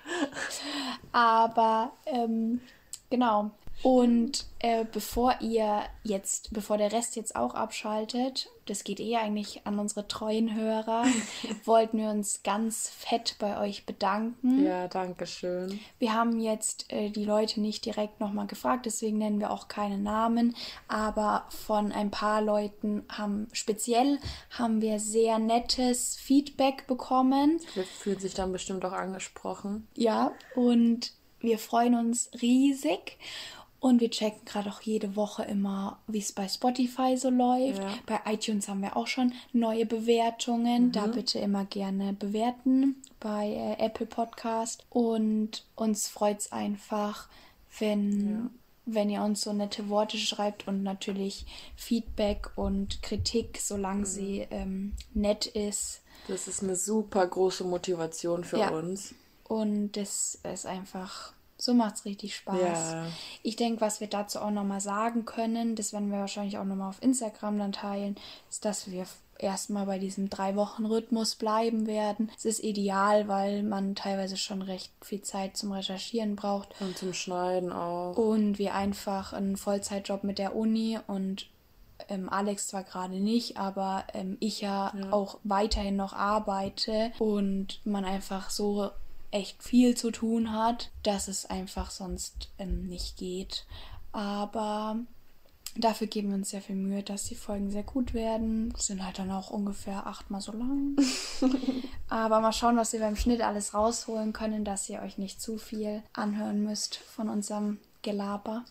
Aber 1.11 1.91
ähm, 2.05 2.61
genau. 3.09 3.51
Und 3.83 4.45
äh, 4.59 4.85
bevor 4.91 5.35
ihr 5.41 5.81
jetzt, 6.03 6.53
bevor 6.53 6.77
der 6.77 6.91
Rest 6.91 7.15
jetzt 7.15 7.35
auch 7.35 7.55
abschaltet, 7.55 8.49
das 8.67 8.83
geht 8.83 8.99
eh 8.99 9.17
eigentlich 9.17 9.65
an 9.65 9.79
unsere 9.79 10.07
treuen 10.07 10.55
Hörer, 10.55 11.05
wollten 11.65 11.97
wir 11.97 12.09
uns 12.09 12.43
ganz 12.43 12.89
fett 12.89 13.35
bei 13.39 13.59
euch 13.59 13.85
bedanken. 13.87 14.63
Ja, 14.63 14.87
danke 14.87 15.25
schön. 15.25 15.79
Wir 15.97 16.13
haben 16.13 16.39
jetzt 16.39 16.91
äh, 16.91 17.09
die 17.09 17.25
Leute 17.25 17.59
nicht 17.59 17.85
direkt 17.85 18.19
nochmal 18.19 18.45
gefragt, 18.45 18.85
deswegen 18.85 19.17
nennen 19.17 19.39
wir 19.39 19.49
auch 19.49 19.67
keine 19.67 19.97
Namen, 19.97 20.55
aber 20.87 21.45
von 21.49 21.91
ein 21.91 22.11
paar 22.11 22.41
Leuten 22.41 23.03
haben, 23.09 23.47
speziell 23.51 24.19
haben 24.51 24.81
wir 24.81 24.99
sehr 24.99 25.39
nettes 25.39 26.15
Feedback 26.17 26.85
bekommen. 26.85 27.59
Wir 27.73 27.83
fühlen 27.83 28.19
sich 28.19 28.35
dann 28.35 28.51
bestimmt 28.51 28.85
auch 28.85 28.93
angesprochen. 28.93 29.87
Ja, 29.95 30.33
und 30.55 31.13
wir 31.39 31.57
freuen 31.57 31.95
uns 31.95 32.29
riesig. 32.41 33.17
Und 33.81 33.99
wir 33.99 34.11
checken 34.11 34.45
gerade 34.45 34.69
auch 34.69 34.81
jede 34.81 35.15
Woche 35.15 35.41
immer, 35.41 35.97
wie 36.05 36.19
es 36.19 36.31
bei 36.31 36.47
Spotify 36.47 37.17
so 37.17 37.31
läuft. 37.31 37.81
Ja. 37.81 37.89
Bei 38.05 38.19
iTunes 38.31 38.67
haben 38.67 38.83
wir 38.83 38.95
auch 38.95 39.07
schon 39.07 39.33
neue 39.53 39.87
Bewertungen. 39.87 40.85
Mhm. 40.85 40.91
Da 40.91 41.07
bitte 41.07 41.39
immer 41.39 41.65
gerne 41.65 42.13
bewerten 42.13 43.01
bei 43.19 43.47
äh, 43.49 43.83
Apple 43.83 44.05
Podcast. 44.05 44.85
Und 44.91 45.65
uns 45.75 46.07
freut 46.07 46.41
es 46.41 46.51
einfach, 46.51 47.27
wenn, 47.79 48.29
ja. 48.29 48.49
wenn 48.85 49.09
ihr 49.09 49.23
uns 49.23 49.41
so 49.41 49.51
nette 49.51 49.89
Worte 49.89 50.19
schreibt 50.19 50.67
und 50.67 50.83
natürlich 50.83 51.47
Feedback 51.75 52.51
und 52.55 53.01
Kritik, 53.01 53.57
solange 53.59 54.01
mhm. 54.01 54.05
sie 54.05 54.47
ähm, 54.51 54.93
nett 55.15 55.47
ist. 55.47 56.01
Das 56.27 56.47
ist 56.47 56.61
eine 56.61 56.75
super 56.75 57.25
große 57.25 57.63
Motivation 57.63 58.43
für 58.43 58.59
ja. 58.59 58.69
uns. 58.69 59.15
Und 59.45 59.93
das 59.93 60.39
ist 60.53 60.67
einfach, 60.67 61.33
so 61.61 61.73
macht 61.73 61.95
es 61.95 62.05
richtig 62.05 62.35
Spaß. 62.35 62.91
Ja. 62.93 63.05
Ich 63.43 63.55
denke, 63.55 63.81
was 63.81 63.99
wir 63.99 64.07
dazu 64.07 64.39
auch 64.39 64.51
nochmal 64.51 64.81
sagen 64.81 65.25
können, 65.25 65.75
das 65.75 65.93
werden 65.93 66.11
wir 66.11 66.19
wahrscheinlich 66.19 66.57
auch 66.57 66.65
nochmal 66.65 66.89
auf 66.89 67.01
Instagram 67.03 67.59
dann 67.59 67.71
teilen, 67.71 68.15
ist, 68.49 68.65
dass 68.65 68.89
wir 68.89 69.05
erstmal 69.37 69.85
bei 69.85 69.99
diesem 69.99 70.29
drei 70.29 70.55
Wochen 70.55 70.85
Rhythmus 70.85 71.35
bleiben 71.35 71.85
werden. 71.85 72.31
Es 72.35 72.45
ist 72.45 72.63
ideal, 72.63 73.27
weil 73.27 73.63
man 73.63 73.95
teilweise 73.95 74.37
schon 74.37 74.61
recht 74.61 74.91
viel 75.01 75.21
Zeit 75.21 75.57
zum 75.57 75.71
Recherchieren 75.71 76.35
braucht. 76.35 76.69
Und 76.79 76.97
zum 76.97 77.13
Schneiden 77.13 77.71
auch. 77.71 78.17
Und 78.17 78.57
wir 78.57 78.75
einfach 78.75 79.33
einen 79.33 79.57
Vollzeitjob 79.57 80.23
mit 80.23 80.39
der 80.39 80.55
Uni 80.55 80.99
und 81.07 81.47
ähm, 82.09 82.29
Alex 82.29 82.67
zwar 82.67 82.83
gerade 82.83 83.19
nicht, 83.19 83.57
aber 83.57 84.05
ähm, 84.13 84.37
ich 84.39 84.61
ja, 84.61 84.93
ja 84.97 85.11
auch 85.13 85.37
weiterhin 85.43 85.95
noch 85.95 86.13
arbeite 86.13 87.11
und 87.19 87.79
man 87.85 88.05
einfach 88.05 88.49
so 88.49 88.89
echt 89.31 89.63
viel 89.63 89.95
zu 89.95 90.11
tun 90.11 90.51
hat, 90.51 90.91
dass 91.03 91.27
es 91.27 91.45
einfach 91.45 91.89
sonst 91.91 92.49
ähm, 92.57 92.87
nicht 92.87 93.17
geht. 93.17 93.65
Aber 94.11 94.97
dafür 95.75 96.07
geben 96.07 96.29
wir 96.29 96.35
uns 96.35 96.49
sehr 96.49 96.61
viel 96.61 96.75
Mühe, 96.75 97.01
dass 97.01 97.25
die 97.25 97.35
Folgen 97.35 97.71
sehr 97.71 97.83
gut 97.83 98.13
werden. 98.13 98.73
Sind 98.77 99.05
halt 99.05 99.19
dann 99.19 99.31
auch 99.31 99.49
ungefähr 99.49 100.05
achtmal 100.05 100.41
so 100.41 100.51
lang. 100.51 100.97
Aber 102.09 102.41
mal 102.41 102.51
schauen, 102.51 102.77
was 102.77 102.93
wir 102.93 102.99
beim 102.99 103.15
Schnitt 103.15 103.41
alles 103.41 103.73
rausholen 103.73 104.33
können, 104.33 104.65
dass 104.65 104.89
ihr 104.89 105.01
euch 105.01 105.17
nicht 105.17 105.41
zu 105.41 105.57
viel 105.57 106.03
anhören 106.13 106.63
müsst 106.63 106.97
von 106.97 107.29
unserem 107.29 107.79
Gelaber. 108.01 108.65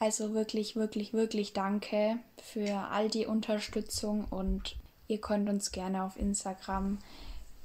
Also 0.00 0.34
wirklich, 0.34 0.74
wirklich, 0.74 1.12
wirklich 1.12 1.52
danke 1.52 2.18
für 2.42 2.88
all 2.90 3.08
die 3.08 3.26
Unterstützung 3.26 4.24
und 4.24 4.74
ihr 5.06 5.20
könnt 5.20 5.48
uns 5.48 5.70
gerne 5.70 6.02
auf 6.02 6.16
Instagram 6.16 6.98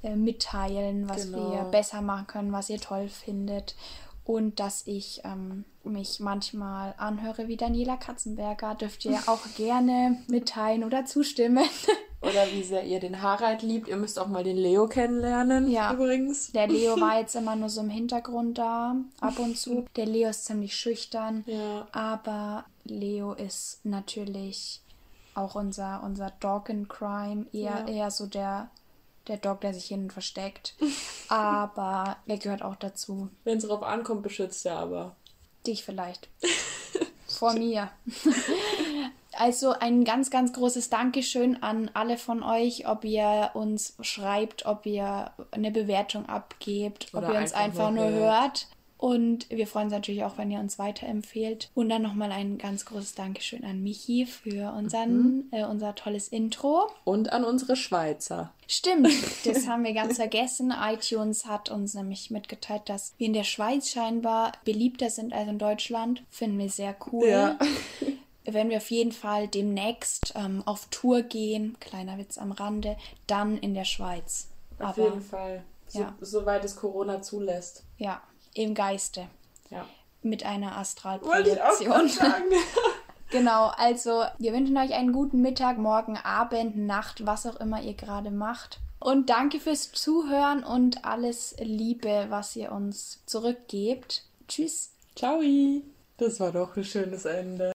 äh, 0.02 0.14
mitteilen, 0.14 1.08
was 1.08 1.30
genau. 1.30 1.52
wir 1.52 1.62
besser 1.64 2.02
machen 2.02 2.26
können, 2.26 2.52
was 2.52 2.70
ihr 2.70 2.80
toll 2.80 3.08
findet. 3.08 3.74
Und 4.24 4.60
dass 4.60 4.86
ich 4.86 5.22
ähm, 5.24 5.64
mich 5.84 6.20
manchmal 6.20 6.94
anhöre 6.98 7.48
wie 7.48 7.56
Daniela 7.56 7.96
Katzenberger, 7.96 8.74
dürft 8.74 9.04
ihr 9.06 9.18
auch 9.26 9.40
gerne 9.56 10.18
mitteilen 10.28 10.84
oder 10.84 11.04
zustimmen. 11.04 11.64
Oder 12.20 12.50
wie 12.50 12.64
sehr 12.64 12.84
ihr 12.84 12.98
den 12.98 13.22
Harald 13.22 13.62
liebt. 13.62 13.86
Ihr 13.86 13.96
müsst 13.96 14.18
auch 14.18 14.26
mal 14.26 14.42
den 14.42 14.56
Leo 14.56 14.88
kennenlernen, 14.88 15.70
ja. 15.70 15.92
übrigens. 15.92 16.50
Der 16.50 16.66
Leo 16.66 16.96
war 17.00 17.20
jetzt 17.20 17.36
immer 17.36 17.54
nur 17.54 17.68
so 17.68 17.80
im 17.80 17.90
Hintergrund 17.90 18.58
da, 18.58 18.96
ab 19.20 19.38
und 19.38 19.56
zu. 19.56 19.84
Der 19.94 20.06
Leo 20.06 20.28
ist 20.28 20.44
ziemlich 20.44 20.76
schüchtern. 20.76 21.44
Ja. 21.46 21.86
Aber 21.92 22.64
Leo 22.82 23.34
ist 23.34 23.84
natürlich 23.84 24.80
auch 25.34 25.54
unser, 25.54 26.02
unser 26.02 26.32
Dog 26.40 26.68
in 26.68 26.88
Crime. 26.88 27.46
Eher, 27.52 27.84
ja. 27.86 27.86
eher 27.86 28.10
so 28.10 28.26
der 28.26 28.68
der 29.28 29.36
Dog, 29.36 29.60
der 29.60 29.74
sich 29.74 29.86
hinten 29.86 30.10
versteckt. 30.10 30.74
aber 31.28 32.16
er 32.26 32.38
gehört 32.38 32.62
auch 32.62 32.76
dazu. 32.76 33.28
Wenn 33.44 33.58
es 33.58 33.64
darauf 33.64 33.82
ankommt, 33.82 34.22
beschützt 34.22 34.64
er 34.66 34.78
aber. 34.78 35.16
Dich 35.66 35.84
vielleicht. 35.84 36.28
Vor 37.28 37.52
mir. 37.52 37.90
Also 39.38 39.70
ein 39.70 40.02
ganz, 40.02 40.30
ganz 40.30 40.52
großes 40.52 40.90
Dankeschön 40.90 41.62
an 41.62 41.92
alle 41.94 42.18
von 42.18 42.42
euch, 42.42 42.88
ob 42.88 43.04
ihr 43.04 43.50
uns 43.54 43.94
schreibt, 44.00 44.66
ob 44.66 44.84
ihr 44.84 45.30
eine 45.52 45.70
Bewertung 45.70 46.28
abgebt, 46.28 47.14
Oder 47.14 47.28
ob 47.28 47.34
ihr 47.34 47.40
uns 47.40 47.52
einfach, 47.52 47.86
einfach 47.86 47.90
nur 47.92 48.08
hört. 48.08 48.66
Und 48.98 49.48
wir 49.48 49.68
freuen 49.68 49.84
uns 49.84 49.92
natürlich 49.92 50.24
auch, 50.24 50.38
wenn 50.38 50.50
ihr 50.50 50.58
uns 50.58 50.78
weiterempfehlt. 50.78 51.70
Und 51.74 51.88
dann 51.88 52.02
nochmal 52.02 52.32
ein 52.32 52.58
ganz 52.58 52.84
großes 52.84 53.14
Dankeschön 53.14 53.64
an 53.64 53.82
Michi 53.82 54.26
für 54.26 54.74
unseren, 54.76 55.16
mhm. 55.16 55.44
äh, 55.52 55.64
unser 55.64 55.94
tolles 55.94 56.26
Intro. 56.28 56.90
Und 57.04 57.32
an 57.32 57.44
unsere 57.44 57.76
Schweizer. 57.76 58.52
Stimmt, 58.66 59.08
das 59.46 59.68
haben 59.68 59.84
wir 59.84 59.94
ganz 59.94 60.16
vergessen. 60.16 60.74
iTunes 60.76 61.46
hat 61.46 61.70
uns 61.70 61.94
nämlich 61.94 62.30
mitgeteilt, 62.32 62.82
dass 62.88 63.14
wir 63.18 63.28
in 63.28 63.32
der 63.32 63.44
Schweiz 63.44 63.88
scheinbar 63.88 64.52
beliebter 64.64 65.10
sind 65.10 65.32
als 65.32 65.48
in 65.48 65.58
Deutschland. 65.58 66.24
Finden 66.28 66.58
wir 66.58 66.68
sehr 66.68 66.96
cool. 67.12 67.28
Ja. 67.28 67.58
Wenn 68.44 68.70
wir 68.70 68.78
auf 68.78 68.90
jeden 68.90 69.12
Fall 69.12 69.46
demnächst 69.46 70.32
ähm, 70.34 70.62
auf 70.64 70.88
Tour 70.90 71.22
gehen, 71.22 71.76
kleiner 71.80 72.18
Witz 72.18 72.38
am 72.38 72.50
Rande, 72.50 72.96
dann 73.26 73.58
in 73.58 73.74
der 73.74 73.84
Schweiz. 73.84 74.48
Auf 74.78 74.98
Aber, 74.98 75.04
jeden 75.04 75.20
Fall. 75.20 75.62
So, 75.86 76.00
ja. 76.00 76.14
Soweit 76.20 76.64
es 76.64 76.76
Corona 76.76 77.22
zulässt. 77.22 77.84
Ja, 77.98 78.22
im 78.54 78.74
Geiste. 78.74 79.28
Ja. 79.70 79.86
Mit 80.22 80.44
einer 80.44 80.76
Astralprojektion. 80.76 82.10
genau, 83.30 83.70
also 83.76 84.24
wir 84.38 84.52
wünschen 84.52 84.76
euch 84.76 84.94
einen 84.94 85.12
guten 85.12 85.40
Mittag, 85.40 85.78
morgen, 85.78 86.16
Abend, 86.16 86.76
Nacht, 86.76 87.26
was 87.26 87.46
auch 87.46 87.56
immer 87.56 87.82
ihr 87.82 87.94
gerade 87.94 88.30
macht. 88.30 88.80
Und 89.00 89.30
danke 89.30 89.60
fürs 89.60 89.92
Zuhören 89.92 90.64
und 90.64 91.04
alles 91.04 91.54
Liebe, 91.60 92.26
was 92.30 92.56
ihr 92.56 92.72
uns 92.72 93.22
zurückgebt. 93.26 94.24
Tschüss. 94.48 94.90
Ciao. 95.14 95.40
Das 96.16 96.40
war 96.40 96.50
doch 96.50 96.76
ein 96.76 96.84
schönes 96.84 97.24
Ende. 97.24 97.64